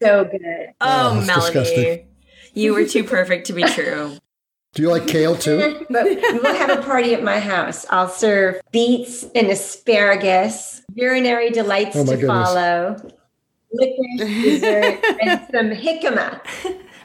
So 0.00 0.24
good. 0.24 0.68
Oh, 0.80 1.20
oh 1.20 1.26
Melanie, 1.26 1.52
disgusting. 1.52 2.06
you 2.54 2.72
were 2.72 2.86
too 2.86 3.04
perfect 3.04 3.48
to 3.48 3.52
be 3.52 3.62
true. 3.64 4.16
Do 4.74 4.82
you 4.82 4.90
like 4.90 5.06
kale 5.06 5.34
too? 5.34 5.86
but 5.90 6.04
we'll 6.04 6.54
have 6.54 6.78
a 6.78 6.82
party 6.82 7.14
at 7.14 7.22
my 7.22 7.40
house. 7.40 7.84
I'll 7.90 8.08
serve 8.08 8.60
beets 8.70 9.24
and 9.34 9.48
asparagus, 9.48 10.82
urinary 10.94 11.50
delights 11.50 11.96
oh 11.96 12.04
to 12.04 12.10
goodness. 12.10 12.28
follow, 12.28 13.10
licorice 13.72 14.42
dessert, 14.42 15.04
and 15.20 15.40
some 15.50 15.70
jicama. 15.70 16.40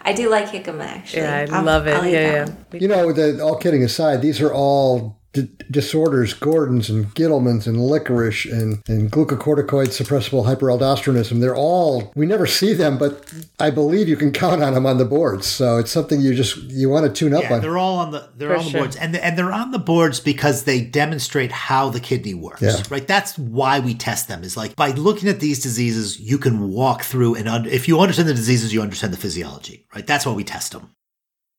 I 0.01 0.13
do 0.13 0.29
like 0.29 0.47
jicama 0.47 0.85
actually. 0.85 1.21
Yeah, 1.23 1.47
I 1.49 1.57
I'll, 1.57 1.63
love 1.63 1.87
it. 1.87 1.95
I'll 1.95 2.07
yeah, 2.07 2.45
yeah. 2.71 2.79
You 2.79 2.87
know, 2.87 3.11
the, 3.11 3.41
all 3.41 3.57
kidding 3.57 3.83
aside, 3.83 4.21
these 4.21 4.41
are 4.41 4.53
all 4.53 5.22
d- 5.33 5.49
disorders, 5.69 6.33
Gordon's 6.33 6.89
and 6.89 7.07
Gitelman's 7.15 7.67
and 7.67 7.81
licorice 7.81 8.45
and, 8.45 8.81
and 8.87 9.11
glucocorticoid 9.11 9.87
suppressible 9.87 10.45
hyperaldosteronism. 10.45 11.41
They're 11.41 11.55
all, 11.55 12.11
we 12.15 12.25
never 12.25 12.45
see 12.45 12.73
them, 12.73 12.97
but 12.97 13.31
I 13.59 13.71
believe 13.71 14.07
you 14.07 14.15
can 14.15 14.31
count 14.31 14.63
on 14.63 14.73
them 14.73 14.85
on 14.85 14.97
the 14.97 15.05
boards. 15.05 15.47
So 15.47 15.77
it's 15.77 15.91
something 15.91 16.21
you 16.21 16.33
just, 16.33 16.57
you 16.63 16.89
want 16.89 17.05
to 17.05 17.11
tune 17.11 17.33
up 17.33 17.43
yeah, 17.43 17.55
on. 17.55 17.61
They're 17.61 17.77
all 17.77 17.97
on 17.97 18.11
the, 18.11 18.29
they're 18.35 18.49
For 18.49 18.57
on 18.57 18.71
the 18.71 18.77
boards 18.77 18.95
and, 18.95 19.15
and 19.15 19.37
they're 19.37 19.51
on 19.51 19.71
the 19.71 19.79
boards 19.79 20.19
because 20.19 20.63
they 20.63 20.81
demonstrate 20.81 21.51
how 21.51 21.89
the 21.89 21.99
kidney 21.99 22.33
works, 22.33 22.61
yeah. 22.61 22.81
right? 22.89 23.07
That's 23.07 23.37
why 23.37 23.79
we 23.79 23.95
test 23.95 24.27
them 24.27 24.43
is 24.43 24.55
like 24.55 24.75
by 24.75 24.91
looking 24.91 25.29
at 25.29 25.39
these 25.39 25.61
diseases, 25.61 26.19
you 26.19 26.37
can 26.37 26.69
walk 26.71 27.03
through 27.03 27.35
and 27.35 27.47
un- 27.49 27.65
if 27.65 27.87
you 27.87 27.99
understand 27.99 28.29
the 28.29 28.33
diseases, 28.33 28.73
you 28.73 28.81
understand 28.81 29.11
the 29.11 29.17
physiology, 29.17 29.85
right? 29.93 30.05
That's 30.05 30.25
why 30.25 30.33
we 30.33 30.43
test 30.43 30.71
them. 30.71 30.95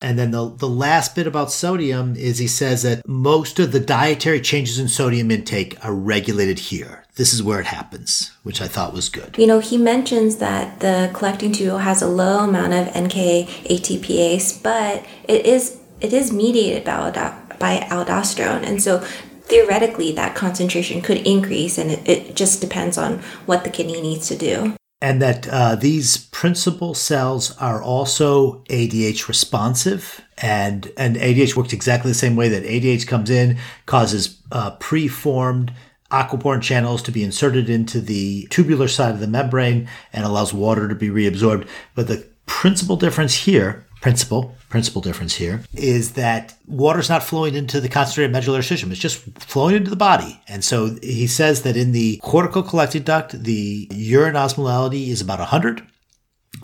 And 0.01 0.19
then 0.19 0.31
the, 0.31 0.53
the 0.55 0.67
last 0.67 1.15
bit 1.15 1.25
about 1.25 1.51
sodium 1.51 2.15
is 2.15 2.37
he 2.37 2.47
says 2.47 2.83
that 2.83 3.07
most 3.07 3.59
of 3.59 3.71
the 3.71 3.79
dietary 3.79 4.41
changes 4.41 4.77
in 4.77 4.87
sodium 4.87 5.31
intake 5.31 5.83
are 5.83 5.93
regulated 5.93 6.59
here. 6.59 7.05
This 7.15 7.33
is 7.33 7.41
where 7.41 7.61
it 7.61 7.65
happens, 7.65 8.31
which 8.43 8.61
I 8.61 8.67
thought 8.67 8.93
was 8.93 9.07
good. 9.07 9.37
You 9.37 9.47
know, 9.47 9.59
he 9.59 9.77
mentions 9.77 10.37
that 10.37 10.81
the 10.81 11.09
collecting 11.13 11.53
tubule 11.53 11.81
has 11.81 12.01
a 12.01 12.07
low 12.07 12.39
amount 12.39 12.73
of 12.73 12.87
NK 12.87 13.47
ATPase, 13.69 14.61
but 14.61 15.05
it 15.29 15.45
is 15.45 15.79
it 16.01 16.11
is 16.11 16.31
mediated 16.31 16.83
by, 16.83 17.09
by 17.57 17.77
aldosterone. 17.89 18.63
And 18.63 18.83
so 18.83 18.99
theoretically 19.43 20.11
that 20.11 20.35
concentration 20.35 21.01
could 21.01 21.17
increase 21.25 21.77
and 21.77 21.89
it, 21.89 22.07
it 22.07 22.35
just 22.35 22.59
depends 22.59 22.97
on 22.97 23.19
what 23.45 23.63
the 23.63 23.69
kidney 23.69 24.01
needs 24.01 24.27
to 24.27 24.35
do 24.35 24.75
and 25.05 25.21
that 25.21 25.47
uh, 25.49 25.75
these 25.75 26.17
principal 26.17 26.95
cells 26.95 27.55
are 27.59 27.79
also 27.79 28.63
ADH 28.71 29.27
responsive. 29.27 30.25
And, 30.39 30.91
and 30.97 31.15
ADH 31.15 31.55
works 31.55 31.73
exactly 31.73 32.09
the 32.09 32.15
same 32.15 32.35
way 32.35 32.49
that 32.49 32.63
ADH 32.63 33.05
comes 33.05 33.29
in, 33.29 33.59
causes 33.85 34.41
uh, 34.51 34.71
preformed 34.77 35.71
aquaporin 36.09 36.63
channels 36.63 37.03
to 37.03 37.11
be 37.11 37.23
inserted 37.23 37.69
into 37.69 38.01
the 38.01 38.47
tubular 38.49 38.87
side 38.87 39.13
of 39.13 39.19
the 39.19 39.27
membrane 39.27 39.87
and 40.11 40.25
allows 40.25 40.55
water 40.55 40.87
to 40.87 40.95
be 40.95 41.09
reabsorbed. 41.09 41.67
But 41.93 42.07
the 42.07 42.25
principal 42.47 42.95
difference 42.95 43.35
here 43.35 43.84
principle, 44.05 44.53
principle 44.69 45.01
difference 45.01 45.33
here, 45.33 45.63
is 45.73 46.13
that 46.13 46.53
water's 46.67 47.09
not 47.09 47.23
flowing 47.23 47.55
into 47.55 47.81
the 47.81 47.89
concentrated 47.89 48.31
medullary 48.31 48.63
system. 48.63 48.91
It's 48.91 49.01
just 49.01 49.17
flowing 49.39 49.75
into 49.75 49.89
the 49.89 49.95
body. 49.95 50.39
And 50.47 50.63
so 50.63 50.95
he 51.01 51.25
says 51.25 51.63
that 51.63 51.75
in 51.75 51.91
the 51.91 52.17
cortical 52.17 52.61
collecting 52.61 53.01
duct, 53.01 53.31
the 53.31 53.87
urine 53.91 54.35
osmolality 54.35 55.07
is 55.07 55.21
about 55.21 55.39
100 55.39 55.81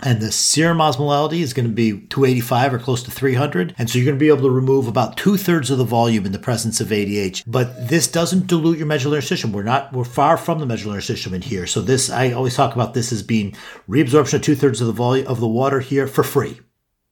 and 0.03 0.21
the 0.21 0.31
serum 0.31 0.77
osmolality 0.77 1.39
is 1.39 1.53
going 1.53 1.67
to 1.67 1.73
be 1.73 2.05
285 2.09 2.75
or 2.75 2.77
close 2.77 3.01
to 3.01 3.09
300. 3.09 3.73
And 3.75 3.89
so 3.89 3.97
you're 3.97 4.05
going 4.05 4.19
to 4.19 4.23
be 4.23 4.27
able 4.27 4.43
to 4.43 4.51
remove 4.51 4.87
about 4.87 5.17
two 5.17 5.35
thirds 5.35 5.71
of 5.71 5.79
the 5.79 5.83
volume 5.83 6.27
in 6.27 6.33
the 6.33 6.37
presence 6.37 6.79
of 6.79 6.89
ADH. 6.89 7.41
But 7.47 7.87
this 7.89 8.07
doesn't 8.07 8.45
dilute 8.45 8.77
your 8.77 8.85
medullary 8.85 9.23
system. 9.23 9.51
We're 9.51 9.63
not, 9.63 9.91
we're 9.93 10.03
far 10.03 10.37
from 10.37 10.59
the 10.59 10.67
medullary 10.67 11.01
system 11.01 11.33
in 11.33 11.41
here. 11.41 11.65
So 11.65 11.81
this, 11.81 12.11
I 12.11 12.33
always 12.33 12.55
talk 12.55 12.75
about 12.75 12.93
this 12.93 13.11
as 13.11 13.23
being 13.23 13.55
reabsorption 13.89 14.35
of 14.35 14.41
two 14.43 14.53
thirds 14.53 14.79
of 14.79 14.85
the 14.85 14.93
volume 14.93 15.25
of 15.25 15.39
the 15.39 15.47
water 15.47 15.79
here 15.79 16.05
for 16.05 16.21
free. 16.21 16.59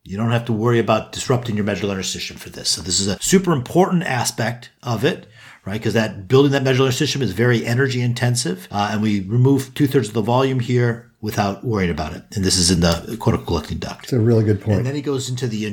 You 0.04 0.18
don't 0.18 0.32
have 0.32 0.46
to 0.46 0.54
worry 0.54 0.80
about 0.80 1.12
disrupting 1.12 1.56
your 1.56 1.66
medullary 1.66 2.04
system 2.04 2.38
for 2.38 2.50
this. 2.50 2.70
So 2.70 2.82
this 2.82 3.00
is 3.00 3.08
a 3.08 3.22
super 3.22 3.52
important 3.52 4.04
aspect 4.04 4.72
of 4.82 5.04
it, 5.04 5.28
right? 5.66 5.80
Because 5.80 5.94
that 5.94 6.28
building 6.28 6.52
that 6.54 6.64
medullary 6.64 6.94
system 6.94 7.22
is 7.22 7.32
very 7.32 7.66
energy 7.66 8.02
intensive, 8.02 8.68
uh, 8.72 8.90
and 8.92 9.02
we 9.02 9.22
remove 9.22 9.74
two 9.76 9.88
thirds 9.88 10.08
of 10.08 10.14
the 10.14 10.22
volume 10.22 10.62
here 10.62 11.12
without 11.22 11.66
worrying 11.66 11.92
about 11.92 12.14
it. 12.14 12.24
And 12.34 12.46
this 12.46 12.58
is 12.58 12.72
in 12.72 12.80
the 12.80 13.18
cortical 13.20 13.46
collecting 13.46 13.78
duct. 13.78 14.06
It's 14.06 14.14
a 14.14 14.20
really 14.20 14.46
good 14.46 14.62
point. 14.62 14.78
And 14.78 14.88
then 14.88 14.96
he 14.96 15.02
goes 15.02 15.30
into 15.30 15.48
the 15.48 15.66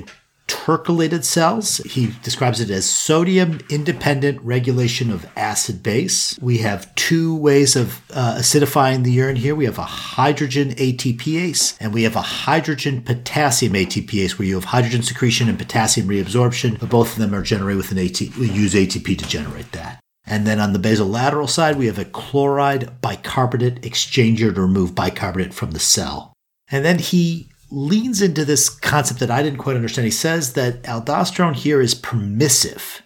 intercalated 0.48 1.24
cells. 1.24 1.78
He 1.78 2.12
describes 2.22 2.60
it 2.60 2.70
as 2.70 2.88
sodium 2.88 3.60
independent 3.70 4.40
regulation 4.42 5.10
of 5.10 5.26
acid 5.36 5.82
base. 5.82 6.38
We 6.40 6.58
have 6.58 6.94
two 6.94 7.34
ways 7.34 7.76
of 7.76 8.02
uh, 8.12 8.36
acidifying 8.38 9.04
the 9.04 9.12
urine 9.12 9.36
here. 9.36 9.54
We 9.54 9.64
have 9.64 9.78
a 9.78 9.82
hydrogen 9.82 10.70
ATPase 10.74 11.76
and 11.80 11.92
we 11.92 12.04
have 12.04 12.16
a 12.16 12.20
hydrogen 12.20 13.02
potassium 13.02 13.74
ATPase 13.74 14.38
where 14.38 14.46
you 14.46 14.54
have 14.54 14.64
hydrogen 14.64 15.02
secretion 15.02 15.48
and 15.48 15.58
potassium 15.58 16.08
reabsorption, 16.08 16.78
but 16.78 16.90
both 16.90 17.12
of 17.12 17.18
them 17.18 17.34
are 17.34 17.42
generated 17.42 17.78
with 17.78 17.92
an 17.92 17.98
AT. 17.98 18.20
We 18.36 18.50
use 18.50 18.74
ATP 18.74 19.18
to 19.18 19.28
generate 19.28 19.72
that. 19.72 20.00
And 20.28 20.46
then 20.46 20.58
on 20.58 20.72
the 20.72 20.80
basolateral 20.80 21.48
side, 21.48 21.76
we 21.76 21.86
have 21.86 22.00
a 22.00 22.04
chloride 22.04 23.00
bicarbonate 23.00 23.82
exchanger 23.82 24.52
to 24.52 24.60
remove 24.60 24.94
bicarbonate 24.94 25.54
from 25.54 25.70
the 25.70 25.78
cell. 25.78 26.32
And 26.68 26.84
then 26.84 26.98
he 26.98 27.48
leans 27.70 28.22
into 28.22 28.44
this 28.44 28.68
concept 28.68 29.20
that 29.20 29.30
I 29.30 29.42
didn't 29.42 29.58
quite 29.58 29.76
understand. 29.76 30.04
He 30.04 30.10
says 30.10 30.52
that 30.54 30.82
aldosterone 30.82 31.56
here 31.56 31.80
is 31.80 31.94
permissive. 31.94 33.02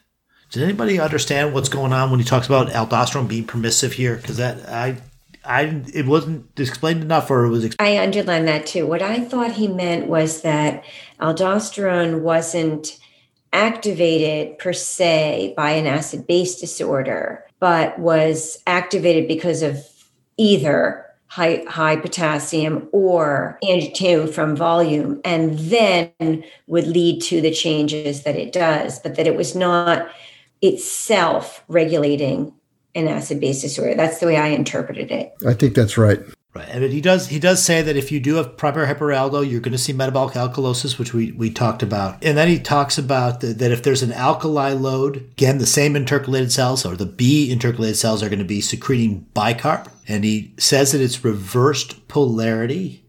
Does 0.50 0.62
anybody 0.62 0.98
understand 0.98 1.54
what's 1.54 1.68
going 1.68 1.92
on 1.92 2.10
when 2.10 2.18
he 2.18 2.26
talks 2.26 2.46
about 2.46 2.68
aldosterone 2.68 3.28
being 3.28 3.46
permissive 3.46 3.92
here? 3.92 4.16
Because 4.16 4.36
that 4.38 4.68
I, 4.68 4.96
I 5.44 5.82
it 5.94 6.06
wasn't 6.06 6.58
explained 6.58 7.02
enough, 7.02 7.30
or 7.30 7.44
it 7.44 7.50
was. 7.50 7.74
I 7.78 7.98
underlined 7.98 8.48
that 8.48 8.66
too. 8.66 8.86
What 8.86 9.00
I 9.00 9.20
thought 9.20 9.52
he 9.52 9.68
meant 9.68 10.08
was 10.08 10.42
that 10.42 10.84
aldosterone 11.20 12.22
wasn't 12.22 12.98
activated 13.52 14.58
per 14.58 14.72
se 14.72 15.54
by 15.56 15.70
an 15.72 15.86
acid 15.86 16.26
base 16.26 16.60
disorder, 16.60 17.46
but 17.60 17.98
was 17.98 18.62
activated 18.66 19.28
because 19.28 19.62
of 19.62 19.86
either 20.36 21.06
high, 21.30 21.64
high 21.68 21.96
potassium 21.96 22.88
or 22.92 23.58
angiotensin 23.62 24.28
from 24.32 24.56
volume, 24.56 25.20
and 25.24 25.56
then 25.58 26.44
would 26.66 26.86
lead 26.86 27.22
to 27.22 27.40
the 27.40 27.52
changes 27.52 28.24
that 28.24 28.36
it 28.36 28.52
does, 28.52 28.98
but 28.98 29.14
that 29.14 29.28
it 29.28 29.36
was 29.36 29.54
not 29.54 30.08
itself 30.60 31.64
regulating 31.68 32.52
an 32.96 33.06
acid 33.06 33.40
base 33.40 33.62
disorder. 33.62 33.94
That's 33.94 34.18
the 34.18 34.26
way 34.26 34.36
I 34.36 34.48
interpreted 34.48 35.12
it. 35.12 35.32
I 35.46 35.54
think 35.54 35.74
that's 35.74 35.96
right. 35.96 36.20
Right, 36.52 36.68
and 36.68 36.82
he 36.82 37.00
does 37.00 37.28
he 37.28 37.38
does 37.38 37.64
say 37.64 37.80
that 37.80 37.96
if 37.96 38.10
you 38.10 38.18
do 38.18 38.34
have 38.34 38.56
primary 38.56 38.92
hyperaldo, 38.92 39.48
you're 39.48 39.60
going 39.60 39.70
to 39.70 39.78
see 39.78 39.92
metabolic 39.92 40.34
alkalosis, 40.34 40.98
which 40.98 41.14
we, 41.14 41.30
we 41.30 41.48
talked 41.48 41.80
about, 41.80 42.24
and 42.24 42.36
then 42.36 42.48
he 42.48 42.58
talks 42.58 42.98
about 42.98 43.40
the, 43.40 43.48
that 43.48 43.70
if 43.70 43.84
there's 43.84 44.02
an 44.02 44.12
alkali 44.12 44.72
load, 44.72 45.18
again 45.18 45.58
the 45.58 45.66
same 45.66 45.94
intercalated 45.94 46.50
cells 46.50 46.84
or 46.84 46.96
the 46.96 47.06
B 47.06 47.54
intercalated 47.54 47.94
cells 47.94 48.20
are 48.20 48.28
going 48.28 48.40
to 48.40 48.44
be 48.44 48.60
secreting 48.60 49.28
bicarb, 49.32 49.86
and 50.08 50.24
he 50.24 50.52
says 50.58 50.90
that 50.90 51.00
it's 51.00 51.22
reversed 51.22 52.08
polarity 52.08 53.04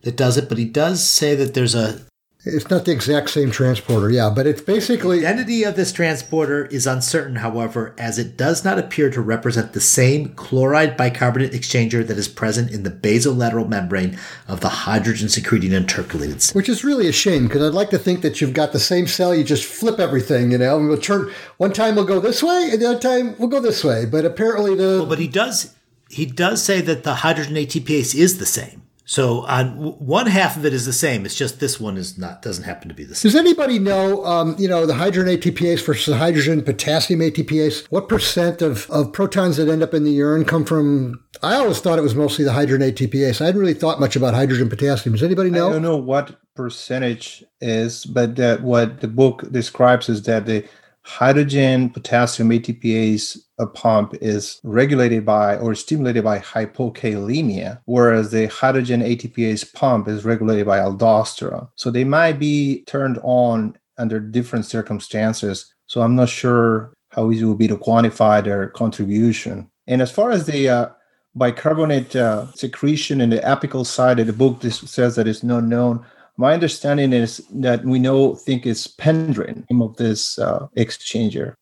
that 0.00 0.16
does 0.16 0.38
it, 0.38 0.48
but 0.48 0.56
he 0.56 0.64
does 0.64 1.04
say 1.04 1.34
that 1.34 1.52
there's 1.52 1.74
a 1.74 2.05
It's 2.48 2.70
not 2.70 2.84
the 2.84 2.92
exact 2.92 3.30
same 3.30 3.50
transporter, 3.50 4.08
yeah, 4.08 4.30
but 4.30 4.46
it's 4.46 4.60
basically 4.60 5.18
The 5.18 5.26
identity 5.26 5.64
of 5.64 5.74
this 5.74 5.90
transporter 5.90 6.66
is 6.66 6.86
uncertain, 6.86 7.36
however, 7.36 7.92
as 7.98 8.20
it 8.20 8.36
does 8.36 8.64
not 8.64 8.78
appear 8.78 9.10
to 9.10 9.20
represent 9.20 9.72
the 9.72 9.80
same 9.80 10.28
chloride 10.34 10.96
bicarbonate 10.96 11.50
exchanger 11.50 12.06
that 12.06 12.16
is 12.16 12.28
present 12.28 12.70
in 12.70 12.84
the 12.84 12.90
basolateral 12.90 13.68
membrane 13.68 14.16
of 14.46 14.60
the 14.60 14.68
hydrogen 14.68 15.28
secreting 15.28 15.72
intercalated 15.72 16.40
cell. 16.40 16.54
which 16.54 16.68
is 16.68 16.84
really 16.84 17.08
a 17.08 17.12
shame 17.12 17.48
because 17.48 17.62
I'd 17.62 17.74
like 17.74 17.90
to 17.90 17.98
think 17.98 18.22
that 18.22 18.40
you've 18.40 18.54
got 18.54 18.72
the 18.72 18.78
same 18.78 19.08
cell, 19.08 19.34
you 19.34 19.42
just 19.42 19.64
flip 19.64 19.98
everything, 19.98 20.52
you 20.52 20.58
know, 20.58 20.78
and 20.78 20.88
we'll 20.88 20.98
turn 20.98 21.32
one 21.56 21.72
time 21.72 21.96
we'll 21.96 22.04
go 22.04 22.20
this 22.20 22.44
way, 22.44 22.68
and 22.70 22.80
the 22.80 22.90
other 22.90 23.00
time 23.00 23.34
we'll 23.38 23.48
go 23.48 23.60
this 23.60 23.82
way. 23.82 24.06
But 24.06 24.24
apparently 24.24 24.76
the 24.76 25.04
But 25.08 25.18
he 25.18 25.26
does 25.26 25.74
he 26.08 26.26
does 26.26 26.62
say 26.62 26.80
that 26.80 27.02
the 27.02 27.16
hydrogen 27.16 27.56
ATPase 27.56 28.14
is 28.14 28.38
the 28.38 28.46
same. 28.46 28.85
So 29.08 29.46
on 29.46 29.76
one 29.76 30.26
half 30.26 30.56
of 30.56 30.66
it 30.66 30.74
is 30.74 30.84
the 30.84 30.92
same. 30.92 31.24
It's 31.24 31.36
just 31.36 31.60
this 31.60 31.78
one 31.78 31.96
is 31.96 32.18
not 32.18 32.42
doesn't 32.42 32.64
happen 32.64 32.88
to 32.88 32.94
be 32.94 33.04
the 33.04 33.14
same. 33.14 33.30
Does 33.30 33.38
anybody 33.38 33.78
know, 33.78 34.24
um, 34.26 34.56
you 34.58 34.66
know, 34.66 34.84
the 34.84 34.94
hydrogen 34.94 35.32
ATPase 35.32 35.86
versus 35.86 36.06
the 36.06 36.18
hydrogen 36.18 36.60
potassium 36.62 37.20
ATPase? 37.20 37.86
What 37.86 38.08
percent 38.08 38.62
of, 38.62 38.90
of 38.90 39.12
protons 39.12 39.58
that 39.58 39.68
end 39.68 39.84
up 39.84 39.94
in 39.94 40.02
the 40.02 40.10
urine 40.10 40.44
come 40.44 40.64
from? 40.64 41.22
I 41.40 41.54
always 41.54 41.78
thought 41.78 42.00
it 42.00 42.02
was 42.02 42.16
mostly 42.16 42.44
the 42.44 42.52
hydrogen 42.52 42.90
ATPase. 42.90 43.40
I 43.40 43.46
hadn't 43.46 43.60
really 43.60 43.74
thought 43.74 44.00
much 44.00 44.16
about 44.16 44.34
hydrogen 44.34 44.68
potassium. 44.68 45.14
Does 45.14 45.22
anybody 45.22 45.50
know? 45.50 45.68
I 45.68 45.72
don't 45.74 45.82
know 45.82 45.96
what 45.96 46.40
percentage 46.56 47.44
is, 47.60 48.04
but 48.06 48.34
that 48.36 48.62
what 48.62 49.02
the 49.02 49.08
book 49.08 49.50
describes 49.52 50.08
is 50.08 50.24
that 50.24 50.46
the 50.46 50.66
hydrogen 51.06 51.88
potassium 51.88 52.50
ATPase 52.50 53.38
pump 53.74 54.14
is 54.20 54.60
regulated 54.64 55.24
by 55.24 55.56
or 55.56 55.74
stimulated 55.74 56.24
by 56.24 56.40
hypokalemia, 56.40 57.80
whereas 57.84 58.32
the 58.32 58.46
hydrogen 58.46 59.00
ATPase 59.02 59.72
pump 59.72 60.08
is 60.08 60.24
regulated 60.24 60.66
by 60.66 60.78
aldosterone. 60.78 61.68
So 61.76 61.90
they 61.90 62.02
might 62.02 62.40
be 62.40 62.82
turned 62.86 63.20
on 63.22 63.78
under 63.98 64.18
different 64.18 64.66
circumstances. 64.66 65.72
So 65.86 66.02
I'm 66.02 66.16
not 66.16 66.28
sure 66.28 66.92
how 67.10 67.30
easy 67.30 67.44
it 67.44 67.46
will 67.46 67.54
be 67.54 67.68
to 67.68 67.76
quantify 67.76 68.42
their 68.42 68.68
contribution. 68.68 69.70
And 69.86 70.02
as 70.02 70.10
far 70.10 70.32
as 70.32 70.46
the 70.46 70.68
uh, 70.68 70.88
bicarbonate 71.36 72.16
uh, 72.16 72.50
secretion 72.52 73.20
in 73.20 73.30
the 73.30 73.38
apical 73.38 73.86
side 73.86 74.18
of 74.18 74.26
the 74.26 74.32
book, 74.32 74.60
this 74.60 74.80
says 74.80 75.14
that 75.14 75.28
it's 75.28 75.44
not 75.44 75.62
known. 75.62 76.04
My 76.38 76.52
understanding 76.52 77.12
is 77.12 77.38
that 77.50 77.84
we 77.84 77.98
know 77.98 78.34
think 78.34 78.66
it's 78.66 78.86
pendrin, 78.86 79.68
name 79.70 79.82
of 79.82 79.96
this 79.96 80.38
uh, 80.38 80.66
exchanger. 80.76 81.54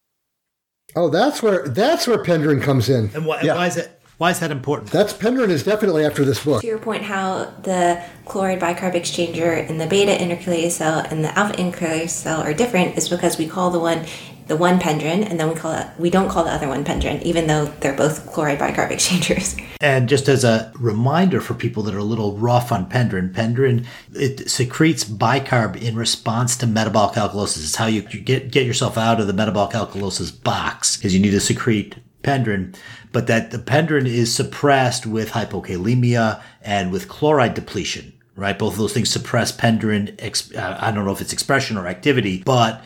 Oh, 0.96 1.08
that's 1.08 1.42
where 1.42 1.66
that's 1.68 2.06
where 2.06 2.18
Pendrin 2.18 2.62
comes 2.62 2.88
in. 2.88 3.10
And 3.14 3.26
why, 3.26 3.40
Yeah. 3.42 3.54
why 3.54 3.66
is 3.66 3.76
it 3.76 4.00
why 4.18 4.30
is 4.30 4.38
that 4.40 4.52
important? 4.52 4.92
That's 4.92 5.12
Pendrin 5.12 5.48
is 5.48 5.64
definitely 5.64 6.04
after 6.04 6.24
this 6.24 6.44
book. 6.44 6.60
To 6.60 6.66
your 6.66 6.78
point, 6.78 7.02
how 7.02 7.46
the 7.62 8.00
chloride 8.26 8.60
bicarb 8.60 8.94
exchanger 8.94 9.68
in 9.68 9.78
the 9.78 9.86
beta 9.86 10.12
intercalated 10.12 10.70
cell 10.70 11.00
and 11.10 11.24
the 11.24 11.36
alpha 11.36 11.54
intercalated 11.56 12.10
cell 12.10 12.40
are 12.40 12.54
different 12.54 12.96
is 12.96 13.08
because 13.08 13.38
we 13.38 13.48
call 13.48 13.70
the 13.70 13.80
one 13.80 14.04
the 14.46 14.56
one 14.56 14.78
pendrin, 14.78 15.28
and 15.28 15.40
then 15.40 15.48
we 15.48 15.54
call 15.54 15.72
it 15.72 15.86
we 15.98 16.10
don't 16.10 16.28
call 16.28 16.44
the 16.44 16.50
other 16.50 16.68
one 16.68 16.84
pendrin, 16.84 17.22
even 17.22 17.46
though 17.46 17.66
they're 17.80 17.96
both 17.96 18.30
chloride 18.32 18.58
bicarb 18.58 18.90
exchangers. 18.90 19.56
And 19.80 20.08
just 20.08 20.28
as 20.28 20.44
a 20.44 20.72
reminder 20.78 21.40
for 21.40 21.54
people 21.54 21.82
that 21.84 21.94
are 21.94 21.98
a 21.98 22.04
little 22.04 22.36
rough 22.36 22.72
on 22.72 22.88
pendrin, 22.88 23.32
pendrin 23.32 23.86
it 24.12 24.50
secretes 24.50 25.04
bicarb 25.04 25.80
in 25.80 25.96
response 25.96 26.56
to 26.58 26.66
metabolic 26.66 27.14
alkalosis. 27.16 27.64
It's 27.64 27.76
how 27.76 27.86
you 27.86 28.02
get 28.02 28.50
get 28.50 28.66
yourself 28.66 28.98
out 28.98 29.20
of 29.20 29.26
the 29.26 29.32
metabolic 29.32 29.74
alkalosis 29.74 30.42
box 30.42 30.96
because 30.96 31.14
you 31.14 31.20
need 31.20 31.30
to 31.30 31.40
secrete 31.40 31.96
pendrin. 32.22 32.74
But 33.12 33.28
that 33.28 33.52
the 33.52 33.58
pendrin 33.58 34.06
is 34.06 34.34
suppressed 34.34 35.06
with 35.06 35.30
hypokalemia 35.30 36.42
and 36.62 36.90
with 36.90 37.08
chloride 37.08 37.54
depletion. 37.54 38.12
Right, 38.36 38.58
both 38.58 38.72
of 38.72 38.80
those 38.80 38.92
things 38.92 39.10
suppress 39.10 39.56
pendrin. 39.56 40.16
Ex- 40.18 40.52
uh, 40.52 40.76
I 40.80 40.90
don't 40.90 41.04
know 41.04 41.12
if 41.12 41.20
it's 41.20 41.32
expression 41.32 41.76
or 41.76 41.86
activity, 41.86 42.42
but 42.44 42.82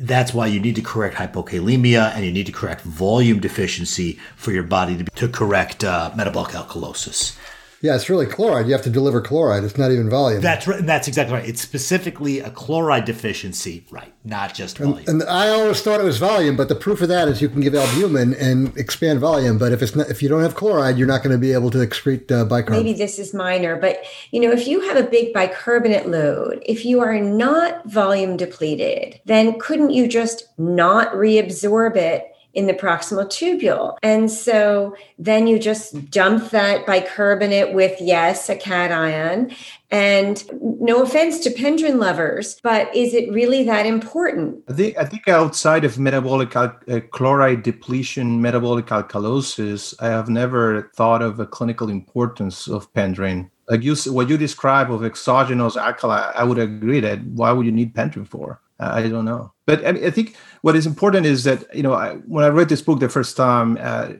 that's 0.00 0.32
why 0.32 0.46
you 0.46 0.60
need 0.60 0.76
to 0.76 0.82
correct 0.82 1.16
hypokalemia 1.16 2.10
and 2.14 2.24
you 2.24 2.32
need 2.32 2.46
to 2.46 2.52
correct 2.52 2.80
volume 2.80 3.38
deficiency 3.38 4.18
for 4.34 4.50
your 4.50 4.62
body 4.62 4.96
to, 4.96 5.04
to 5.14 5.28
correct 5.28 5.84
uh, 5.84 6.10
metabolic 6.16 6.52
alkalosis. 6.52 7.36
Yeah, 7.82 7.94
it's 7.94 8.10
really 8.10 8.26
chloride. 8.26 8.66
You 8.66 8.72
have 8.72 8.82
to 8.82 8.90
deliver 8.90 9.22
chloride. 9.22 9.64
It's 9.64 9.78
not 9.78 9.90
even 9.90 10.10
volume. 10.10 10.42
That's 10.42 10.66
right. 10.66 10.84
That's 10.84 11.08
exactly 11.08 11.34
right. 11.34 11.48
It's 11.48 11.62
specifically 11.62 12.38
a 12.40 12.50
chloride 12.50 13.06
deficiency, 13.06 13.86
right? 13.90 14.12
Not 14.22 14.52
just 14.52 14.76
volume. 14.76 15.04
and 15.06 15.22
I 15.22 15.48
always 15.48 15.80
thought 15.80 15.98
it 15.98 16.04
was 16.04 16.18
volume, 16.18 16.56
but 16.56 16.68
the 16.68 16.74
proof 16.74 17.00
of 17.00 17.08
that 17.08 17.28
is 17.28 17.40
you 17.40 17.48
can 17.48 17.62
give 17.62 17.74
albumin 17.74 18.34
and 18.34 18.76
expand 18.76 19.20
volume. 19.20 19.56
But 19.56 19.72
if 19.72 19.80
it's 19.80 19.96
not, 19.96 20.10
if 20.10 20.22
you 20.22 20.28
don't 20.28 20.42
have 20.42 20.54
chloride, 20.54 20.98
you're 20.98 21.08
not 21.08 21.22
going 21.22 21.32
to 21.32 21.38
be 21.38 21.52
able 21.52 21.70
to 21.70 21.78
excrete 21.78 22.30
uh, 22.30 22.44
bicarb. 22.44 22.70
maybe 22.70 22.92
this 22.92 23.18
is 23.18 23.32
minor, 23.32 23.76
but 23.76 24.04
you 24.30 24.40
know, 24.40 24.50
if 24.50 24.68
you 24.68 24.82
have 24.82 24.98
a 24.98 25.08
big 25.08 25.32
bicarbonate 25.32 26.06
load, 26.06 26.62
if 26.66 26.84
you 26.84 27.00
are 27.00 27.18
not 27.18 27.88
volume 27.88 28.36
depleted, 28.36 29.20
then 29.24 29.58
couldn't 29.58 29.90
you 29.90 30.06
just 30.06 30.48
not 30.58 31.12
reabsorb 31.12 31.96
it 31.96 32.29
in 32.54 32.66
the 32.66 32.74
proximal 32.74 33.26
tubule? 33.26 33.96
And 34.02 34.30
so 34.30 34.96
then 35.18 35.46
you 35.46 35.58
just 35.58 36.10
dump 36.10 36.50
that 36.50 36.86
bicarbonate 36.86 37.74
with, 37.74 38.00
yes, 38.00 38.48
a 38.48 38.56
cation. 38.56 39.54
And 39.92 40.44
no 40.80 41.02
offense 41.02 41.40
to 41.40 41.50
pendrin 41.50 41.98
lovers, 41.98 42.60
but 42.62 42.94
is 42.94 43.12
it 43.12 43.32
really 43.32 43.64
that 43.64 43.86
important? 43.86 44.62
I 44.68 44.72
think 44.72 44.96
I 44.96 45.04
think 45.04 45.26
outside 45.26 45.84
of 45.84 45.98
metabolic 45.98 46.54
al- 46.54 46.78
uh, 46.88 47.00
chloride 47.10 47.64
depletion, 47.64 48.40
metabolic 48.40 48.86
alkalosis, 48.86 49.94
I 50.00 50.06
have 50.06 50.28
never 50.28 50.90
thought 50.94 51.22
of 51.22 51.40
a 51.40 51.46
clinical 51.46 51.88
importance 51.88 52.68
of 52.68 52.92
pendrin. 52.92 53.50
Like 53.68 53.82
you, 53.82 53.94
what 54.12 54.28
you 54.28 54.36
describe 54.36 54.92
of 54.92 55.04
exogenous 55.04 55.76
alkali, 55.76 56.32
I 56.34 56.44
would 56.44 56.58
agree 56.58 57.00
that 57.00 57.24
why 57.24 57.52
would 57.52 57.66
you 57.66 57.72
need 57.72 57.94
pendrin 57.94 58.26
for? 58.26 58.60
I 58.80 59.08
don't 59.08 59.24
know, 59.24 59.52
but 59.66 59.86
I, 59.86 59.92
mean, 59.92 60.04
I 60.04 60.10
think 60.10 60.36
what 60.62 60.74
is 60.74 60.86
important 60.86 61.26
is 61.26 61.44
that 61.44 61.64
you 61.74 61.82
know 61.82 61.92
I, 61.92 62.14
when 62.26 62.44
I 62.44 62.48
read 62.48 62.68
this 62.68 62.82
book 62.82 62.98
the 62.98 63.08
first 63.08 63.36
time, 63.36 63.78
uh, 63.80 64.12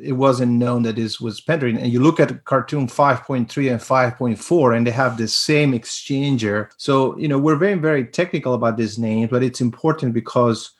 it 0.00 0.12
wasn't 0.12 0.52
known 0.52 0.82
that 0.82 0.96
this 0.96 1.20
was 1.20 1.40
pendrin. 1.40 1.80
And 1.80 1.92
you 1.92 2.00
look 2.00 2.18
at 2.18 2.44
cartoon 2.44 2.88
5.3 2.88 3.70
and 3.70 3.80
5.4, 3.80 4.76
and 4.76 4.86
they 4.86 4.90
have 4.90 5.16
the 5.16 5.28
same 5.28 5.72
exchanger. 5.72 6.70
So 6.76 7.16
you 7.16 7.28
know 7.28 7.38
we're 7.38 7.56
very 7.56 7.78
very 7.78 8.04
technical 8.04 8.54
about 8.54 8.76
these 8.76 8.98
names, 8.98 9.30
but 9.30 9.42
it's 9.42 9.60
important 9.60 10.12
because 10.12 10.72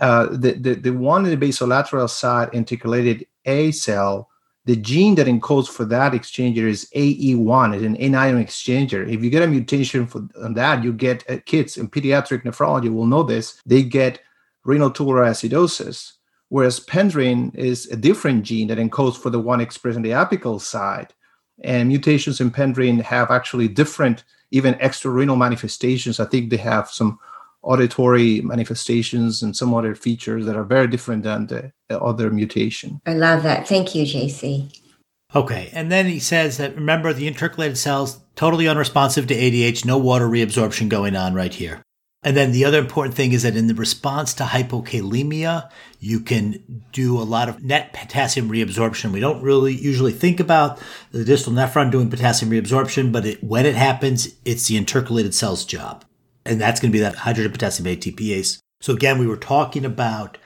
uh, 0.00 0.26
the, 0.30 0.52
the 0.52 0.74
the 0.74 0.92
one 0.92 1.26
in 1.26 1.38
the 1.38 1.46
basolateral 1.46 2.08
side 2.08 2.50
intercalated 2.52 3.26
A 3.44 3.72
cell 3.72 4.29
the 4.70 4.76
gene 4.76 5.16
that 5.16 5.26
encodes 5.26 5.66
for 5.68 5.84
that 5.86 6.12
exchanger 6.12 6.68
is 6.68 6.88
AE1, 6.94 7.74
it's 7.74 7.84
an 7.84 7.96
anion 7.96 8.44
exchanger. 8.44 9.02
If 9.12 9.20
you 9.20 9.28
get 9.28 9.42
a 9.42 9.48
mutation 9.48 10.06
for 10.06 10.28
on 10.40 10.54
that, 10.54 10.84
you 10.84 10.92
get 10.92 11.28
uh, 11.28 11.38
kids 11.44 11.76
in 11.76 11.88
pediatric 11.88 12.44
nephrology 12.44 12.88
will 12.88 13.06
know 13.06 13.24
this. 13.24 13.60
They 13.66 13.82
get 13.82 14.20
renal 14.64 14.92
tubular 14.92 15.24
acidosis, 15.24 16.12
whereas 16.50 16.78
pendrin 16.78 17.52
is 17.56 17.88
a 17.88 17.96
different 17.96 18.44
gene 18.44 18.68
that 18.68 18.78
encodes 18.78 19.16
for 19.16 19.28
the 19.28 19.40
one 19.40 19.60
expressed 19.60 19.96
on 19.96 20.02
the 20.02 20.10
apical 20.10 20.60
side. 20.60 21.12
And 21.64 21.88
mutations 21.88 22.40
in 22.40 22.52
pendrin 22.52 23.02
have 23.02 23.32
actually 23.32 23.66
different, 23.66 24.22
even 24.52 24.80
extra 24.80 25.10
renal 25.10 25.34
manifestations. 25.34 26.20
I 26.20 26.26
think 26.26 26.48
they 26.48 26.58
have 26.58 26.90
some 26.90 27.18
auditory 27.62 28.40
manifestations 28.40 29.42
and 29.42 29.56
some 29.56 29.74
other 29.74 29.94
features 29.94 30.46
that 30.46 30.56
are 30.56 30.64
very 30.64 30.86
different 30.86 31.24
than 31.24 31.46
the, 31.46 31.72
the 31.88 32.00
other 32.00 32.30
mutation. 32.30 33.00
I 33.06 33.14
love 33.14 33.42
that. 33.42 33.68
Thank 33.68 33.94
you, 33.94 34.04
JC. 34.04 34.76
Okay, 35.34 35.70
and 35.72 35.92
then 35.92 36.06
he 36.06 36.18
says 36.18 36.56
that 36.56 36.74
remember 36.74 37.12
the 37.12 37.30
intercalated 37.30 37.76
cells 37.76 38.20
totally 38.34 38.66
unresponsive 38.66 39.26
to 39.28 39.34
ADH, 39.34 39.84
no 39.84 39.96
water 39.96 40.26
reabsorption 40.26 40.88
going 40.88 41.14
on 41.14 41.34
right 41.34 41.54
here. 41.54 41.82
And 42.22 42.36
then 42.36 42.52
the 42.52 42.66
other 42.66 42.78
important 42.78 43.14
thing 43.14 43.32
is 43.32 43.44
that 43.44 43.56
in 43.56 43.66
the 43.66 43.74
response 43.74 44.34
to 44.34 44.44
hypokalemia, 44.44 45.70
you 46.00 46.20
can 46.20 46.82
do 46.92 47.18
a 47.18 47.24
lot 47.24 47.48
of 47.48 47.62
net 47.62 47.94
potassium 47.94 48.50
reabsorption. 48.50 49.12
We 49.12 49.20
don't 49.20 49.42
really 49.42 49.74
usually 49.74 50.12
think 50.12 50.38
about 50.38 50.78
the 51.12 51.24
distal 51.24 51.52
nephron 51.52 51.90
doing 51.90 52.10
potassium 52.10 52.50
reabsorption, 52.50 53.10
but 53.10 53.24
it, 53.24 53.42
when 53.42 53.64
it 53.64 53.74
happens, 53.74 54.28
it's 54.44 54.68
the 54.68 54.76
intercalated 54.76 55.32
cell's 55.32 55.64
job. 55.64 56.04
And 56.44 56.60
that's 56.60 56.80
going 56.80 56.90
to 56.90 56.96
be 56.96 57.02
that 57.02 57.16
hydrogen 57.16 57.52
potassium 57.52 57.86
ATPase. 57.94 58.58
So 58.80 58.94
again, 58.94 59.18
we 59.18 59.26
were 59.26 59.36
talking 59.36 59.84
about 59.84 60.38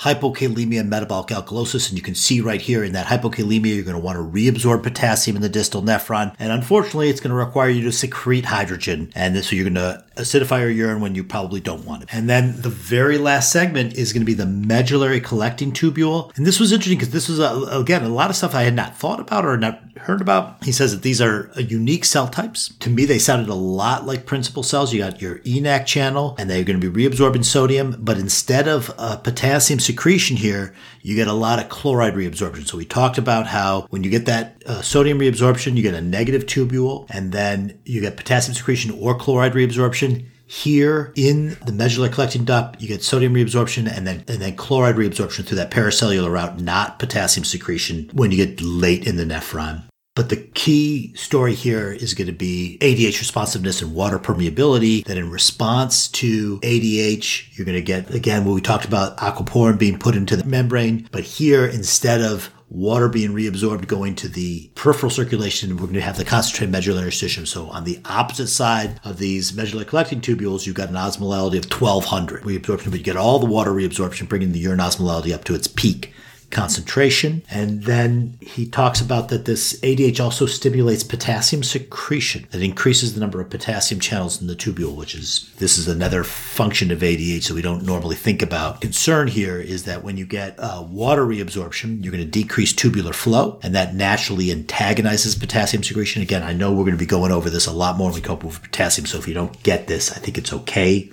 hypokalemia 0.00 0.80
and 0.80 0.90
metabolic 0.90 1.28
alkalosis. 1.28 1.88
And 1.88 1.98
you 1.98 2.02
can 2.02 2.14
see 2.14 2.40
right 2.40 2.60
here 2.60 2.82
in 2.82 2.92
that 2.92 3.06
hypokalemia, 3.06 3.74
you're 3.74 3.84
going 3.84 3.96
to 3.96 4.02
want 4.02 4.16
to 4.16 4.22
reabsorb 4.22 4.82
potassium 4.82 5.36
in 5.36 5.42
the 5.42 5.48
distal 5.48 5.82
nephron. 5.82 6.34
And 6.38 6.52
unfortunately, 6.52 7.10
it's 7.10 7.20
going 7.20 7.30
to 7.30 7.36
require 7.36 7.68
you 7.68 7.82
to 7.82 7.92
secrete 7.92 8.46
hydrogen. 8.46 9.12
And 9.14 9.36
this 9.36 9.48
so 9.48 9.56
you're 9.56 9.68
going 9.68 9.74
to 9.74 10.04
acidify 10.20 10.60
your 10.60 10.70
urine 10.70 11.00
when 11.00 11.14
you 11.14 11.24
probably 11.24 11.60
don't 11.60 11.84
want 11.84 12.02
it. 12.02 12.08
And 12.12 12.28
then 12.28 12.60
the 12.60 12.68
very 12.68 13.18
last 13.18 13.52
segment 13.52 13.94
is 13.94 14.12
going 14.12 14.22
to 14.22 14.26
be 14.26 14.34
the 14.34 14.46
medullary 14.46 15.20
collecting 15.20 15.72
tubule. 15.72 16.36
And 16.36 16.46
this 16.46 16.60
was 16.60 16.72
interesting 16.72 16.98
because 16.98 17.12
this 17.12 17.28
was, 17.28 17.38
a, 17.38 17.78
again, 17.78 18.02
a 18.02 18.08
lot 18.08 18.30
of 18.30 18.36
stuff 18.36 18.54
I 18.54 18.62
had 18.62 18.74
not 18.74 18.96
thought 18.96 19.20
about 19.20 19.44
or 19.44 19.56
not 19.56 19.80
heard 20.00 20.20
about. 20.20 20.64
He 20.64 20.72
says 20.72 20.92
that 20.92 21.02
these 21.02 21.20
are 21.20 21.50
unique 21.56 22.04
cell 22.04 22.28
types. 22.28 22.74
To 22.80 22.90
me, 22.90 23.04
they 23.04 23.18
sounded 23.18 23.48
a 23.48 23.54
lot 23.54 24.06
like 24.06 24.26
principal 24.26 24.62
cells. 24.62 24.92
You 24.92 25.00
got 25.00 25.20
your 25.20 25.38
ENaC 25.40 25.86
channel, 25.86 26.34
and 26.38 26.48
they're 26.48 26.64
going 26.64 26.80
to 26.80 26.90
be 26.90 27.08
reabsorbing 27.08 27.44
sodium, 27.44 27.96
but 27.98 28.18
instead 28.18 28.66
of 28.66 28.92
uh, 28.98 29.16
potassium 29.16 29.78
secretion 29.80 30.36
here, 30.36 30.74
you 31.02 31.16
get 31.16 31.28
a 31.28 31.32
lot 31.32 31.58
of 31.58 31.68
chloride 31.68 32.14
reabsorption. 32.14 32.66
So 32.66 32.76
we 32.76 32.84
talked 32.84 33.18
about 33.18 33.46
how 33.46 33.86
when 33.90 34.04
you 34.04 34.10
get 34.10 34.26
that 34.26 34.62
uh, 34.66 34.82
sodium 34.82 35.18
reabsorption, 35.18 35.76
you 35.76 35.82
get 35.82 35.94
a 35.94 36.00
negative 36.00 36.46
tubule, 36.46 37.06
and 37.10 37.32
then 37.32 37.78
you 37.84 38.00
get 38.00 38.16
potassium 38.16 38.54
secretion 38.54 38.90
or 38.92 39.14
chloride 39.14 39.52
reabsorption. 39.52 40.09
Here 40.46 41.12
in 41.14 41.56
the 41.64 41.72
medullary 41.72 42.12
collecting 42.12 42.44
duct, 42.44 42.80
you 42.80 42.88
get 42.88 43.04
sodium 43.04 43.34
reabsorption 43.34 43.88
and 43.88 44.04
then 44.04 44.24
and 44.26 44.42
then 44.42 44.56
chloride 44.56 44.96
reabsorption 44.96 45.44
through 45.44 45.58
that 45.58 45.70
paracellular 45.70 46.28
route, 46.28 46.58
not 46.58 46.98
potassium 46.98 47.44
secretion 47.44 48.10
when 48.12 48.32
you 48.32 48.44
get 48.44 48.60
late 48.60 49.06
in 49.06 49.16
the 49.16 49.24
nephron. 49.24 49.84
But 50.16 50.28
the 50.28 50.36
key 50.36 51.14
story 51.14 51.54
here 51.54 51.92
is 51.92 52.14
going 52.14 52.26
to 52.26 52.32
be 52.32 52.78
ADH 52.80 53.20
responsiveness 53.20 53.80
and 53.80 53.94
water 53.94 54.18
permeability. 54.18 55.04
That 55.04 55.16
in 55.16 55.30
response 55.30 56.08
to 56.08 56.58
ADH, 56.60 57.56
you're 57.56 57.64
going 57.64 57.76
to 57.76 57.82
get, 57.82 58.12
again, 58.12 58.44
what 58.44 58.54
we 58.54 58.60
talked 58.60 58.84
about 58.84 59.16
aquaporin 59.18 59.78
being 59.78 59.98
put 59.98 60.16
into 60.16 60.36
the 60.36 60.44
membrane. 60.44 61.08
But 61.12 61.22
here, 61.22 61.64
instead 61.64 62.20
of 62.22 62.50
water 62.70 63.08
being 63.08 63.34
reabsorbed 63.34 63.88
going 63.88 64.14
to 64.14 64.28
the 64.28 64.70
peripheral 64.76 65.10
circulation, 65.10 65.76
we're 65.76 65.82
going 65.82 65.94
to 65.94 66.00
have 66.00 66.16
the 66.16 66.24
concentrated 66.24 66.70
medullary 66.70 67.12
system. 67.12 67.44
So 67.44 67.66
on 67.66 67.84
the 67.84 68.00
opposite 68.04 68.46
side 68.46 69.00
of 69.04 69.18
these 69.18 69.52
medullary 69.52 69.86
collecting 69.86 70.20
tubules, 70.20 70.66
you've 70.66 70.76
got 70.76 70.88
an 70.88 70.94
osmolality 70.94 71.58
of 71.58 71.70
1200 71.70 72.42
reabsorption, 72.42 72.90
but 72.90 72.98
you 72.98 73.04
get 73.04 73.16
all 73.16 73.40
the 73.40 73.46
water 73.46 73.72
reabsorption, 73.72 74.28
bringing 74.28 74.52
the 74.52 74.60
urine 74.60 74.78
osmolality 74.78 75.34
up 75.34 75.44
to 75.44 75.54
its 75.54 75.66
peak 75.66 76.14
concentration. 76.50 77.42
And 77.50 77.84
then 77.84 78.36
he 78.40 78.66
talks 78.66 79.00
about 79.00 79.28
that 79.28 79.44
this 79.44 79.78
ADH 79.80 80.20
also 80.20 80.46
stimulates 80.46 81.02
potassium 81.02 81.62
secretion 81.62 82.46
that 82.50 82.62
increases 82.62 83.14
the 83.14 83.20
number 83.20 83.40
of 83.40 83.50
potassium 83.50 84.00
channels 84.00 84.40
in 84.40 84.48
the 84.48 84.56
tubule, 84.56 84.96
which 84.96 85.14
is 85.14 85.50
this 85.58 85.78
is 85.78 85.88
another 85.88 86.24
function 86.24 86.90
of 86.90 87.00
ADH 87.00 87.48
that 87.48 87.54
we 87.54 87.62
don't 87.62 87.84
normally 87.84 88.16
think 88.16 88.42
about. 88.42 88.80
Concern 88.80 89.28
here 89.28 89.58
is 89.58 89.84
that 89.84 90.02
when 90.02 90.16
you 90.16 90.26
get 90.26 90.58
uh, 90.58 90.84
water 90.88 91.24
reabsorption, 91.24 92.02
you're 92.02 92.12
going 92.12 92.24
to 92.24 92.30
decrease 92.30 92.72
tubular 92.72 93.12
flow, 93.12 93.58
and 93.62 93.74
that 93.74 93.94
naturally 93.94 94.50
antagonizes 94.50 95.36
potassium 95.36 95.82
secretion. 95.82 96.22
Again, 96.22 96.42
I 96.42 96.52
know 96.52 96.70
we're 96.72 96.84
going 96.84 96.92
to 96.92 96.96
be 96.96 97.06
going 97.06 97.32
over 97.32 97.48
this 97.48 97.66
a 97.66 97.72
lot 97.72 97.96
more 97.96 98.08
when 98.08 98.16
we 98.16 98.20
cope 98.20 98.42
with 98.42 98.62
potassium, 98.62 99.06
so 99.06 99.18
if 99.18 99.28
you 99.28 99.34
don't 99.34 99.62
get 99.62 99.86
this, 99.86 100.10
I 100.10 100.18
think 100.18 100.36
it's 100.36 100.52
okay. 100.52 101.10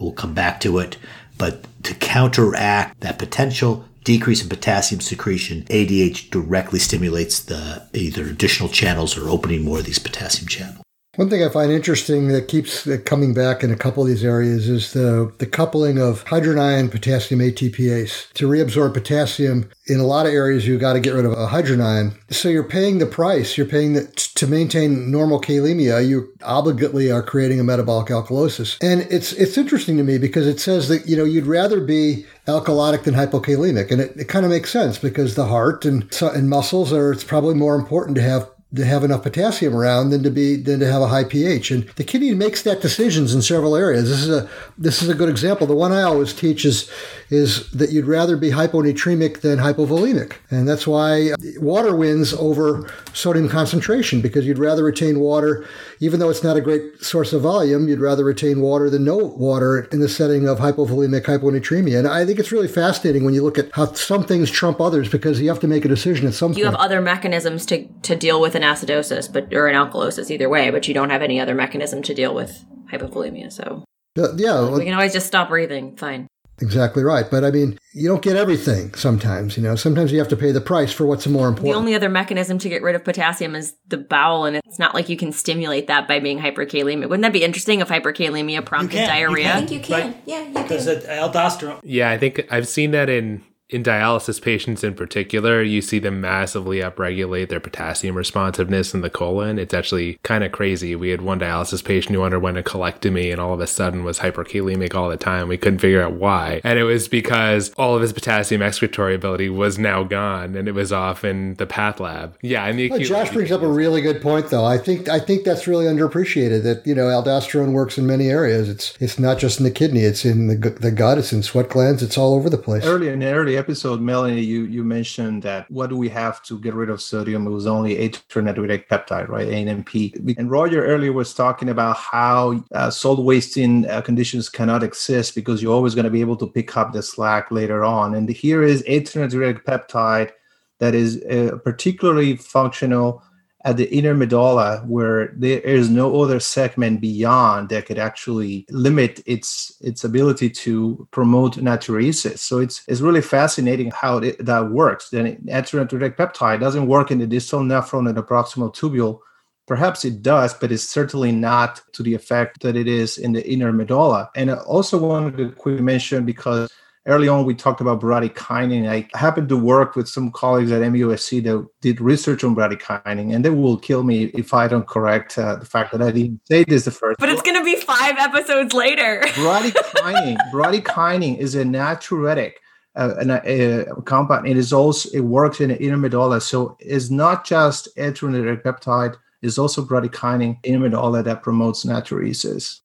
We'll 0.00 0.12
come 0.12 0.32
back 0.32 0.60
to 0.60 0.78
it. 0.78 0.96
But 1.36 1.66
to 1.84 1.94
counteract 1.94 3.00
that 3.00 3.18
potential 3.18 3.86
decrease 4.04 4.42
in 4.42 4.48
potassium 4.48 5.00
secretion, 5.00 5.64
ADH 5.64 6.30
directly 6.30 6.78
stimulates 6.78 7.40
the 7.40 7.86
either 7.92 8.24
additional 8.24 8.68
channels 8.68 9.16
or 9.16 9.28
opening 9.28 9.64
more 9.64 9.78
of 9.78 9.86
these 9.86 9.98
potassium 9.98 10.48
channels. 10.48 10.82
One 11.16 11.28
thing 11.28 11.42
I 11.42 11.48
find 11.48 11.72
interesting 11.72 12.28
that 12.28 12.46
keeps 12.46 12.88
coming 13.04 13.34
back 13.34 13.64
in 13.64 13.72
a 13.72 13.76
couple 13.76 14.04
of 14.04 14.08
these 14.08 14.24
areas 14.24 14.68
is 14.68 14.92
the, 14.92 15.32
the 15.38 15.46
coupling 15.46 15.98
of 15.98 16.22
hydrogen 16.22 16.60
ion 16.60 16.88
potassium 16.88 17.40
ATPase. 17.40 18.32
To 18.34 18.48
reabsorb 18.48 18.94
potassium, 18.94 19.68
in 19.88 19.98
a 19.98 20.06
lot 20.06 20.26
of 20.26 20.32
areas, 20.32 20.68
you've 20.68 20.80
got 20.80 20.92
to 20.92 21.00
get 21.00 21.12
rid 21.12 21.24
of 21.24 21.32
a 21.32 21.48
hydrogen 21.48 21.80
ion. 21.80 22.14
So 22.30 22.48
you're 22.48 22.62
paying 22.62 22.98
the 22.98 23.06
price. 23.06 23.58
You're 23.58 23.66
paying 23.66 23.94
the, 23.94 24.06
to 24.36 24.46
maintain 24.46 25.10
normal 25.10 25.40
kalemia. 25.40 26.06
You 26.06 26.32
obligately 26.42 27.10
are 27.10 27.24
creating 27.24 27.58
a 27.58 27.64
metabolic 27.64 28.06
alkalosis. 28.06 28.78
And 28.80 29.00
it's, 29.10 29.32
it's 29.32 29.58
interesting 29.58 29.96
to 29.96 30.04
me 30.04 30.16
because 30.16 30.46
it 30.46 30.60
says 30.60 30.88
that, 30.88 31.08
you 31.08 31.16
know, 31.16 31.24
you'd 31.24 31.46
rather 31.46 31.80
be 31.80 32.24
alkalotic 32.46 33.02
than 33.02 33.14
hypokalemic. 33.14 33.90
And 33.90 34.00
it, 34.00 34.16
it 34.16 34.28
kind 34.28 34.44
of 34.44 34.52
makes 34.52 34.70
sense 34.70 34.96
because 34.96 35.34
the 35.34 35.46
heart 35.46 35.84
and, 35.84 36.08
and 36.22 36.48
muscles 36.48 36.92
are, 36.92 37.10
it's 37.10 37.24
probably 37.24 37.56
more 37.56 37.74
important 37.74 38.14
to 38.14 38.22
have 38.22 38.48
to 38.74 38.84
have 38.84 39.02
enough 39.02 39.22
potassium 39.22 39.74
around 39.74 40.10
than 40.10 40.22
to 40.22 40.30
be 40.30 40.56
than 40.56 40.78
to 40.80 40.90
have 40.90 41.02
a 41.02 41.08
high 41.08 41.24
pH. 41.24 41.70
And 41.70 41.88
the 41.96 42.04
kidney 42.04 42.34
makes 42.34 42.62
that 42.62 42.80
decisions 42.80 43.34
in 43.34 43.42
several 43.42 43.74
areas. 43.74 44.08
This 44.08 44.20
is 44.20 44.30
a 44.30 44.48
this 44.78 45.02
is 45.02 45.08
a 45.08 45.14
good 45.14 45.28
example. 45.28 45.66
The 45.66 45.74
one 45.74 45.92
I 45.92 46.02
always 46.02 46.32
teach 46.32 46.64
is 46.64 46.90
is 47.30 47.70
that 47.70 47.90
you'd 47.90 48.06
rather 48.06 48.36
be 48.36 48.50
hyponatremic 48.50 49.40
than 49.40 49.58
hypovolemic, 49.58 50.34
and 50.50 50.68
that's 50.68 50.86
why 50.86 51.32
water 51.56 51.96
wins 51.96 52.32
over 52.34 52.88
sodium 53.12 53.48
concentration 53.48 54.20
because 54.20 54.46
you'd 54.46 54.58
rather 54.58 54.84
retain 54.84 55.18
water, 55.18 55.66
even 55.98 56.20
though 56.20 56.30
it's 56.30 56.44
not 56.44 56.56
a 56.56 56.60
great 56.60 57.02
source 57.02 57.32
of 57.32 57.42
volume. 57.42 57.88
You'd 57.88 58.00
rather 58.00 58.24
retain 58.24 58.60
water 58.60 58.88
than 58.88 59.04
no 59.04 59.16
water 59.16 59.88
in 59.92 59.98
the 59.98 60.08
setting 60.08 60.46
of 60.46 60.58
hypovolemic 60.58 61.24
hyponatremia. 61.24 61.98
And 61.98 62.06
I 62.06 62.24
think 62.24 62.38
it's 62.38 62.52
really 62.52 62.68
fascinating 62.68 63.24
when 63.24 63.34
you 63.34 63.42
look 63.42 63.58
at 63.58 63.70
how 63.72 63.92
some 63.94 64.22
things 64.22 64.48
trump 64.50 64.80
others 64.80 65.08
because 65.08 65.40
you 65.40 65.48
have 65.48 65.60
to 65.60 65.68
make 65.68 65.84
a 65.84 65.88
decision 65.88 66.28
at 66.28 66.34
some 66.34 66.50
point. 66.50 66.58
you 66.58 66.64
point. 66.64 66.76
have 66.76 66.84
other 66.84 67.00
mechanisms 67.00 67.66
to 67.66 67.86
to 68.02 68.14
deal 68.14 68.40
with 68.40 68.54
an 68.60 68.74
acidosis, 68.74 69.32
but 69.32 69.52
or 69.54 69.68
an 69.68 69.74
alkalosis 69.74 70.30
either 70.30 70.48
way, 70.48 70.70
but 70.70 70.88
you 70.88 70.94
don't 70.94 71.10
have 71.10 71.22
any 71.22 71.40
other 71.40 71.54
mechanism 71.54 72.02
to 72.02 72.14
deal 72.14 72.34
with 72.34 72.64
hypovolemia. 72.90 73.52
So 73.52 73.84
uh, 74.18 74.34
yeah, 74.36 74.70
we 74.70 74.84
can 74.84 74.94
always 74.94 75.12
just 75.12 75.26
stop 75.26 75.48
breathing. 75.48 75.96
Fine. 75.96 76.26
Exactly 76.62 77.02
right. 77.02 77.24
But 77.30 77.42
I 77.44 77.50
mean, 77.50 77.78
you 77.94 78.06
don't 78.06 78.22
get 78.22 78.36
everything 78.36 78.92
sometimes, 78.94 79.56
you 79.56 79.62
know. 79.62 79.76
Sometimes 79.76 80.12
you 80.12 80.18
have 80.18 80.28
to 80.28 80.36
pay 80.36 80.52
the 80.52 80.60
price 80.60 80.92
for 80.92 81.06
what's 81.06 81.26
more 81.26 81.48
important. 81.48 81.72
The 81.72 81.78
only 81.78 81.94
other 81.94 82.10
mechanism 82.10 82.58
to 82.58 82.68
get 82.68 82.82
rid 82.82 82.94
of 82.94 83.02
potassium 83.02 83.54
is 83.54 83.74
the 83.88 83.96
bowel, 83.96 84.44
and 84.44 84.56
it's 84.56 84.78
not 84.78 84.94
like 84.94 85.08
you 85.08 85.16
can 85.16 85.32
stimulate 85.32 85.86
that 85.86 86.06
by 86.06 86.20
being 86.20 86.38
hyperkalemic. 86.38 87.08
Wouldn't 87.08 87.22
that 87.22 87.32
be 87.32 87.42
interesting 87.42 87.80
if 87.80 87.88
hyperkalemia 87.88 88.64
prompted 88.64 88.98
can, 88.98 89.08
diarrhea? 89.08 89.54
I 89.54 89.56
think 89.56 89.70
you 89.70 89.80
can. 89.80 90.08
Right. 90.08 90.22
Yeah, 90.26 90.42
you 90.42 90.52
Because 90.52 90.86
aldosterone. 90.86 91.80
Yeah, 91.82 92.10
I 92.10 92.18
think 92.18 92.46
I've 92.50 92.68
seen 92.68 92.90
that 92.90 93.08
in 93.08 93.42
in 93.70 93.82
dialysis 93.82 94.40
patients 94.42 94.82
in 94.82 94.94
particular, 94.94 95.62
you 95.62 95.80
see 95.80 95.98
them 95.98 96.20
massively 96.20 96.78
upregulate 96.78 97.48
their 97.48 97.60
potassium 97.60 98.16
responsiveness 98.16 98.92
in 98.92 99.00
the 99.00 99.10
colon. 99.10 99.58
It's 99.58 99.74
actually 99.74 100.18
kind 100.22 100.44
of 100.44 100.52
crazy. 100.52 100.96
We 100.96 101.10
had 101.10 101.22
one 101.22 101.40
dialysis 101.40 101.84
patient 101.84 102.14
who 102.14 102.22
underwent 102.22 102.58
a 102.58 102.62
colectomy 102.62 103.30
and 103.30 103.40
all 103.40 103.54
of 103.54 103.60
a 103.60 103.66
sudden 103.66 104.04
was 104.04 104.18
hyperkalemic 104.18 104.94
all 104.94 105.08
the 105.08 105.16
time. 105.16 105.48
We 105.48 105.56
couldn't 105.56 105.78
figure 105.78 106.02
out 106.02 106.14
why. 106.14 106.60
And 106.64 106.78
it 106.78 106.84
was 106.84 107.08
because 107.08 107.72
all 107.74 107.94
of 107.94 108.02
his 108.02 108.12
potassium 108.12 108.62
excretory 108.62 109.14
ability 109.14 109.48
was 109.48 109.78
now 109.78 110.02
gone 110.02 110.56
and 110.56 110.66
it 110.68 110.72
was 110.72 110.92
off 110.92 111.24
in 111.24 111.54
the 111.54 111.66
path 111.66 112.00
lab. 112.00 112.36
Yeah, 112.42 112.66
and 112.66 112.78
the 112.78 112.90
Well, 112.90 112.98
Josh 112.98 113.30
brings 113.30 113.52
up 113.52 113.62
a 113.62 113.68
really 113.68 114.00
good 114.00 114.20
point, 114.20 114.50
though. 114.50 114.64
I 114.64 114.78
think 114.78 115.08
I 115.08 115.20
think 115.20 115.44
that's 115.44 115.66
really 115.66 115.86
underappreciated. 115.86 116.62
That 116.64 116.86
you 116.86 116.94
know, 116.94 117.04
aldosterone 117.04 117.72
works 117.72 117.98
in 117.98 118.06
many 118.06 118.28
areas. 118.28 118.68
It's 118.68 118.94
it's 119.00 119.18
not 119.18 119.38
just 119.38 119.58
in 119.58 119.64
the 119.64 119.70
kidney. 119.70 120.02
It's 120.02 120.24
in 120.24 120.48
the 120.48 120.56
the 120.56 120.90
gut. 120.90 121.18
It's 121.18 121.32
in 121.32 121.42
sweat 121.42 121.68
glands. 121.68 122.02
It's 122.02 122.18
all 122.18 122.34
over 122.34 122.50
the 122.50 122.58
place. 122.58 122.84
Earlier 122.84 123.12
in 123.12 123.20
the 123.20 123.32
early 123.32 123.56
episode, 123.60 124.00
Melanie, 124.00 124.40
you 124.40 124.64
you 124.64 124.82
mentioned 124.82 125.44
that 125.44 125.70
what 125.70 125.90
do 125.90 125.96
we 125.96 126.08
have 126.08 126.42
to 126.44 126.58
get 126.58 126.74
rid 126.74 126.90
of 126.90 127.00
sodium? 127.00 127.46
It 127.46 127.50
was 127.50 127.66
only 127.66 127.94
atrial 127.96 128.42
natriuretic 128.48 128.88
peptide, 128.88 129.28
right? 129.28 129.46
ANP. 129.46 130.36
And 130.38 130.50
Roger 130.50 130.84
earlier 130.84 131.12
was 131.12 131.32
talking 131.32 131.68
about 131.68 131.96
how 131.96 132.64
uh, 132.74 132.90
salt 132.90 133.20
wasting 133.20 133.88
uh, 133.88 134.00
conditions 134.00 134.48
cannot 134.48 134.82
exist 134.82 135.36
because 135.36 135.62
you're 135.62 135.72
always 135.72 135.94
going 135.94 136.06
to 136.06 136.10
be 136.10 136.22
able 136.22 136.36
to 136.38 136.46
pick 136.48 136.76
up 136.76 136.92
the 136.92 137.02
slack 137.02 137.52
later 137.52 137.84
on. 137.84 138.14
And 138.16 138.28
here 138.28 138.62
is 138.64 138.82
atrial 138.82 139.28
natriuretic 139.28 139.62
peptide 139.62 140.32
that 140.80 140.94
is 140.94 141.22
uh, 141.24 141.58
particularly 141.62 142.36
functional 142.36 143.22
at 143.64 143.76
the 143.76 143.92
inner 143.94 144.14
medulla 144.14 144.82
where 144.86 145.32
there 145.36 145.60
is 145.60 145.90
no 145.90 146.22
other 146.22 146.40
segment 146.40 147.00
beyond 147.00 147.68
that 147.68 147.86
could 147.86 147.98
actually 147.98 148.64
limit 148.70 149.22
its 149.26 149.76
its 149.80 150.02
ability 150.02 150.48
to 150.48 151.06
promote 151.10 151.56
natriuresis. 151.56 152.38
So 152.38 152.58
it's 152.58 152.82
it's 152.88 153.00
really 153.00 153.20
fascinating 153.20 153.90
how 153.90 154.18
it, 154.18 154.44
that 154.44 154.70
works. 154.70 155.10
Then 155.10 155.36
natriuretic 155.44 156.16
peptide 156.16 156.60
doesn't 156.60 156.86
work 156.86 157.10
in 157.10 157.18
the 157.18 157.26
distal 157.26 157.60
nephron 157.60 158.08
and 158.08 158.16
the 158.16 158.22
proximal 158.22 158.74
tubule. 158.74 159.20
Perhaps 159.66 160.04
it 160.04 160.22
does, 160.22 160.52
but 160.54 160.72
it's 160.72 160.88
certainly 160.88 161.30
not 161.30 161.80
to 161.92 162.02
the 162.02 162.14
effect 162.14 162.62
that 162.62 162.76
it 162.76 162.88
is 162.88 163.18
in 163.18 163.32
the 163.32 163.48
inner 163.48 163.72
medulla. 163.72 164.30
And 164.34 164.50
I 164.50 164.56
also 164.56 164.98
wanted 164.98 165.36
to 165.36 165.52
quickly 165.52 165.82
mention 165.82 166.24
because 166.24 166.68
early 167.06 167.28
on 167.28 167.44
we 167.44 167.54
talked 167.54 167.80
about 167.80 168.00
bradykinin. 168.00 168.88
I 168.88 169.08
happened 169.16 169.48
to 169.48 169.56
work 169.56 169.96
with 169.96 170.08
some 170.08 170.30
colleagues 170.30 170.70
at 170.72 170.82
MUSC 170.82 171.42
that 171.44 171.66
did 171.80 172.00
research 172.00 172.44
on 172.44 172.54
bradykinin, 172.54 173.34
and 173.34 173.44
they 173.44 173.50
will 173.50 173.78
kill 173.78 174.02
me 174.02 174.24
if 174.34 174.52
I 174.52 174.68
don't 174.68 174.86
correct 174.86 175.38
uh, 175.38 175.56
the 175.56 175.66
fact 175.66 175.92
that 175.92 176.02
I 176.02 176.10
didn't 176.10 176.40
say 176.46 176.64
this 176.64 176.84
the 176.84 176.90
first. 176.90 177.18
But 177.18 177.28
it's 177.28 177.42
going 177.42 177.56
to 177.56 177.64
be 177.64 177.76
five 177.76 178.16
episodes 178.18 178.74
later. 178.74 179.20
bradykinin. 179.24 180.36
bradykinin 180.52 181.38
is 181.38 181.54
a 181.54 181.64
natriuretic. 181.64 182.52
Uh, 182.96 183.14
an, 183.20 183.30
a, 183.30 183.84
a 183.86 184.02
compound. 184.02 184.48
It 184.48 184.56
is 184.56 184.72
also 184.72 185.08
it 185.14 185.20
works 185.20 185.60
in 185.60 185.68
the 185.68 185.80
inner 185.80 185.96
medulla, 185.96 186.40
so 186.40 186.76
it's 186.80 187.08
not 187.08 187.46
just 187.46 187.88
atrial 187.96 188.30
natriuretic 188.30 188.64
peptide. 188.64 189.16
It's 189.42 189.58
also 189.58 189.84
bradykinin 189.84 190.58
in 190.64 190.82
medulla 190.82 191.22
that 191.22 191.44
promotes 191.44 191.84
natriuresis. 191.84 192.80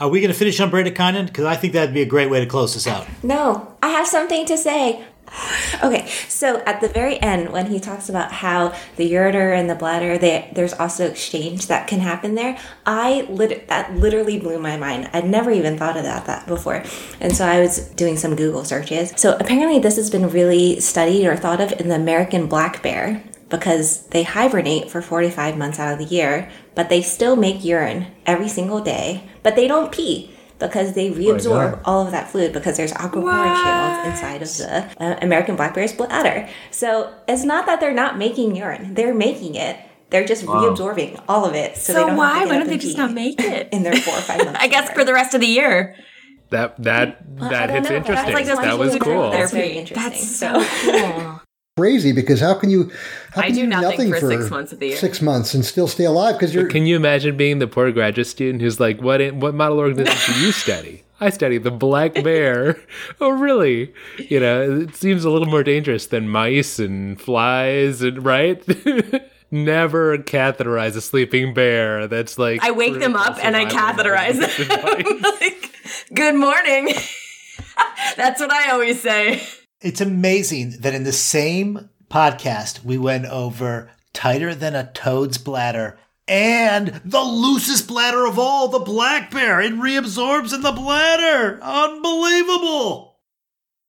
Are 0.00 0.08
we 0.08 0.20
going 0.20 0.32
to 0.32 0.38
finish 0.38 0.58
on 0.58 0.70
bradykinin? 0.70 1.26
Because 1.26 1.44
I 1.44 1.54
think 1.54 1.72
that'd 1.72 1.94
be 1.94 2.02
a 2.02 2.06
great 2.06 2.28
way 2.28 2.40
to 2.40 2.46
close 2.46 2.74
this 2.74 2.86
out. 2.86 3.06
No, 3.22 3.76
I 3.82 3.90
have 3.90 4.06
something 4.06 4.44
to 4.46 4.56
say. 4.56 5.04
Okay, 5.82 6.06
so 6.28 6.62
at 6.64 6.80
the 6.80 6.88
very 6.88 7.20
end, 7.20 7.50
when 7.50 7.66
he 7.66 7.80
talks 7.80 8.08
about 8.08 8.30
how 8.30 8.74
the 8.96 9.10
ureter 9.10 9.56
and 9.56 9.68
the 9.68 9.74
bladder, 9.74 10.16
they, 10.16 10.50
there's 10.54 10.72
also 10.72 11.06
exchange 11.06 11.66
that 11.66 11.88
can 11.88 12.00
happen 12.00 12.34
there. 12.34 12.58
I 12.86 13.22
lit- 13.28 13.68
that 13.68 13.94
literally 13.94 14.38
blew 14.38 14.58
my 14.60 14.76
mind. 14.76 15.10
I'd 15.12 15.28
never 15.28 15.50
even 15.50 15.76
thought 15.76 15.96
about 15.96 16.26
that 16.26 16.46
before, 16.46 16.84
and 17.20 17.34
so 17.34 17.44
I 17.44 17.60
was 17.60 17.88
doing 17.90 18.16
some 18.16 18.36
Google 18.36 18.64
searches. 18.64 19.12
So 19.16 19.36
apparently, 19.40 19.80
this 19.80 19.96
has 19.96 20.08
been 20.08 20.28
really 20.28 20.78
studied 20.78 21.26
or 21.26 21.36
thought 21.36 21.60
of 21.60 21.72
in 21.80 21.88
the 21.88 21.96
American 21.96 22.46
black 22.46 22.82
bear 22.82 23.22
because 23.48 24.06
they 24.08 24.22
hibernate 24.22 24.90
for 24.90 25.02
45 25.02 25.56
months 25.56 25.78
out 25.78 25.92
of 25.92 25.98
the 25.98 26.14
year, 26.14 26.50
but 26.74 26.88
they 26.88 27.02
still 27.02 27.36
make 27.36 27.64
urine 27.64 28.06
every 28.26 28.48
single 28.48 28.80
day, 28.80 29.24
but 29.42 29.56
they 29.56 29.66
don't 29.68 29.92
pee 29.92 30.30
because 30.58 30.94
they 30.94 31.10
reabsorb 31.10 31.72
God. 31.72 31.80
all 31.84 32.04
of 32.06 32.12
that 32.12 32.30
fluid 32.30 32.52
because 32.52 32.76
there's 32.76 32.92
aquaporin 32.92 33.54
channels 33.62 34.06
inside 34.08 34.40
of 34.42 34.48
the 34.56 35.04
uh, 35.04 35.18
American 35.20 35.56
black 35.56 35.74
bear's 35.74 35.92
bladder. 35.92 36.48
So 36.70 37.12
it's 37.28 37.44
not 37.44 37.66
that 37.66 37.80
they're 37.80 37.92
not 37.94 38.16
making 38.18 38.56
urine; 38.56 38.94
they're 38.94 39.14
making 39.14 39.54
it. 39.56 39.76
They're 40.10 40.24
just 40.26 40.44
reabsorbing 40.46 41.20
all 41.28 41.44
of 41.44 41.54
it. 41.54 41.76
So, 41.76 41.92
they 41.92 41.98
So 42.00 42.06
don't 42.06 42.16
why? 42.16 42.38
Have 42.38 42.42
to 42.42 42.44
get 42.46 42.52
Why 42.52 42.58
don't 42.58 42.68
they 42.68 42.78
just 42.78 42.96
not 42.96 43.12
make 43.12 43.40
it? 43.40 43.68
in 43.72 43.82
their 43.82 43.96
four 43.96 44.14
or 44.14 44.20
five 44.20 44.38
months? 44.44 44.60
I 44.62 44.68
guess 44.68 44.90
for 44.92 45.04
the 45.04 45.12
rest 45.12 45.34
of 45.34 45.40
the 45.40 45.46
year. 45.48 45.96
That 46.50 46.80
that 46.84 47.24
I 47.40 47.48
that 47.48 47.70
hits 47.70 47.88
know, 47.90 47.96
interesting. 47.96 48.32
that's 48.34 48.48
like 48.48 48.62
that 48.62 48.78
was 48.78 48.96
cool. 48.96 49.30
That's 49.32 49.50
very 49.50 49.72
interesting. 49.78 50.10
That's 50.10 50.36
so. 50.36 50.62
so 50.62 50.92
cool. 50.92 51.40
Crazy 51.76 52.12
because 52.12 52.38
how 52.38 52.54
can 52.54 52.70
you? 52.70 52.92
How 53.32 53.42
I 53.42 53.50
do 53.50 53.58
you 53.58 53.66
nothing 53.66 54.12
for 54.12 54.20
for 54.20 54.28
six 54.30 54.48
months 54.48 54.72
of 54.72 54.78
the 54.78 54.88
year. 54.88 54.96
Six 54.96 55.20
months 55.20 55.54
and 55.54 55.64
still 55.64 55.88
stay 55.88 56.04
alive 56.04 56.36
because 56.36 56.54
you're. 56.54 56.68
Can 56.68 56.86
you 56.86 56.94
imagine 56.94 57.36
being 57.36 57.58
the 57.58 57.66
poor 57.66 57.90
graduate 57.90 58.28
student 58.28 58.62
who's 58.62 58.78
like, 58.78 59.02
"What 59.02 59.34
what 59.34 59.56
model 59.56 59.80
organism 59.80 60.34
do 60.34 60.40
you 60.40 60.52
study?" 60.52 61.02
I 61.20 61.30
study 61.30 61.58
the 61.58 61.72
black 61.72 62.14
bear. 62.14 62.80
oh, 63.20 63.30
really? 63.30 63.92
You 64.18 64.38
know, 64.38 64.82
it 64.82 64.94
seems 64.94 65.24
a 65.24 65.30
little 65.30 65.48
more 65.48 65.64
dangerous 65.64 66.06
than 66.06 66.28
mice 66.28 66.78
and 66.78 67.20
flies, 67.20 68.02
and 68.02 68.24
right? 68.24 68.62
Never 69.50 70.18
catheterize 70.18 70.94
a 70.94 71.00
sleeping 71.00 71.54
bear. 71.54 72.06
That's 72.06 72.38
like 72.38 72.62
I 72.62 72.70
wake 72.70 73.00
them 73.00 73.16
up 73.16 73.36
and 73.42 73.56
I 73.56 73.64
catheterize 73.64 74.38
them. 74.38 75.22
like, 75.40 75.72
good 76.14 76.36
morning. 76.36 76.94
That's 78.16 78.38
what 78.38 78.52
I 78.52 78.70
always 78.70 79.00
say. 79.00 79.42
It's 79.84 80.00
amazing 80.00 80.76
that 80.80 80.94
in 80.94 81.04
the 81.04 81.12
same 81.12 81.90
podcast 82.08 82.82
we 82.86 82.96
went 82.96 83.26
over 83.26 83.90
tighter 84.14 84.54
than 84.54 84.74
a 84.74 84.90
toad's 84.90 85.36
bladder 85.36 85.98
and 86.26 87.02
the 87.04 87.20
loosest 87.20 87.86
bladder 87.86 88.24
of 88.24 88.38
all, 88.38 88.68
the 88.68 88.78
black 88.78 89.30
bear. 89.30 89.60
It 89.60 89.74
reabsorbs 89.74 90.54
in 90.54 90.62
the 90.62 90.72
bladder. 90.72 91.58
Unbelievable. 91.60 93.18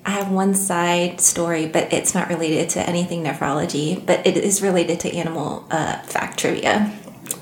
I 0.04 0.10
have 0.10 0.30
one 0.30 0.54
side 0.54 1.22
story, 1.22 1.66
but 1.66 1.94
it's 1.94 2.14
not 2.14 2.28
related 2.28 2.68
to 2.72 2.82
anything 2.82 3.24
nephrology, 3.24 4.06
but 4.06 4.28
it 4.28 4.36
is 4.36 4.62
related 4.62 5.00
to 5.00 5.16
animal 5.16 5.66
uh, 5.72 6.02
fact 6.02 6.40
trivia. 6.40 6.92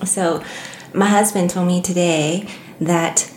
So, 0.05 0.43
my 0.93 1.07
husband 1.07 1.49
told 1.49 1.65
me 1.65 1.81
today 1.81 2.47
that 2.80 3.34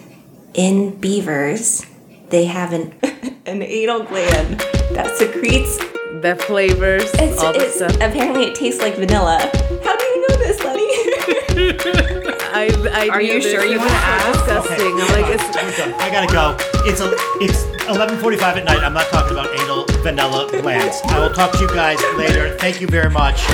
in 0.53 1.01
beavers, 1.01 1.87
they 2.31 2.45
have 2.47 2.73
an 2.73 2.93
an 3.47 3.63
anal 3.63 4.03
gland 4.05 4.61
that 4.93 5.15
secretes. 5.17 5.79
The 6.23 6.35
flavors, 6.35 7.11
It's, 7.15 7.43
all 7.43 7.53
the 7.53 7.69
stuff. 7.69 7.95
apparently 7.97 8.45
it 8.47 8.55
tastes 8.55 8.81
like 8.81 8.95
vanilla. 8.95 9.39
How 9.85 9.97
do 9.97 10.05
you 10.07 10.29
know 10.29 10.37
this, 10.39 10.59
Lenny? 10.65 10.89
I, 12.55 12.71
I 12.95 13.09
Are 13.11 13.21
you 13.21 13.43
sure 13.43 13.67
you 13.67 13.79
wanna 13.79 13.91
ask? 13.91 14.39
Disgusting. 14.47 14.93
I'm 14.93 15.09
like, 15.13 15.27
it's, 15.27 15.45
We're. 15.79 15.95
I 16.01 16.11
gotta 16.11 16.33
go. 16.33 16.57
It's 16.89 17.01
a, 17.03 17.13
it's 17.45 17.65
11:45 17.87 18.41
at 18.43 18.65
night. 18.65 18.83
I'm 18.83 18.95
not 18.95 19.09
talking 19.09 19.33
about 19.33 19.53
anal 19.61 19.85
vanilla 20.03 20.49
glands. 20.63 21.03
I 21.05 21.19
will 21.19 21.35
talk 21.35 21.53
to 21.53 21.59
you 21.59 21.69
guys 21.69 22.01
later. 22.17 22.57
Thank 22.57 22.81
you 22.81 22.87
very 22.87 23.11
much. 23.11 23.45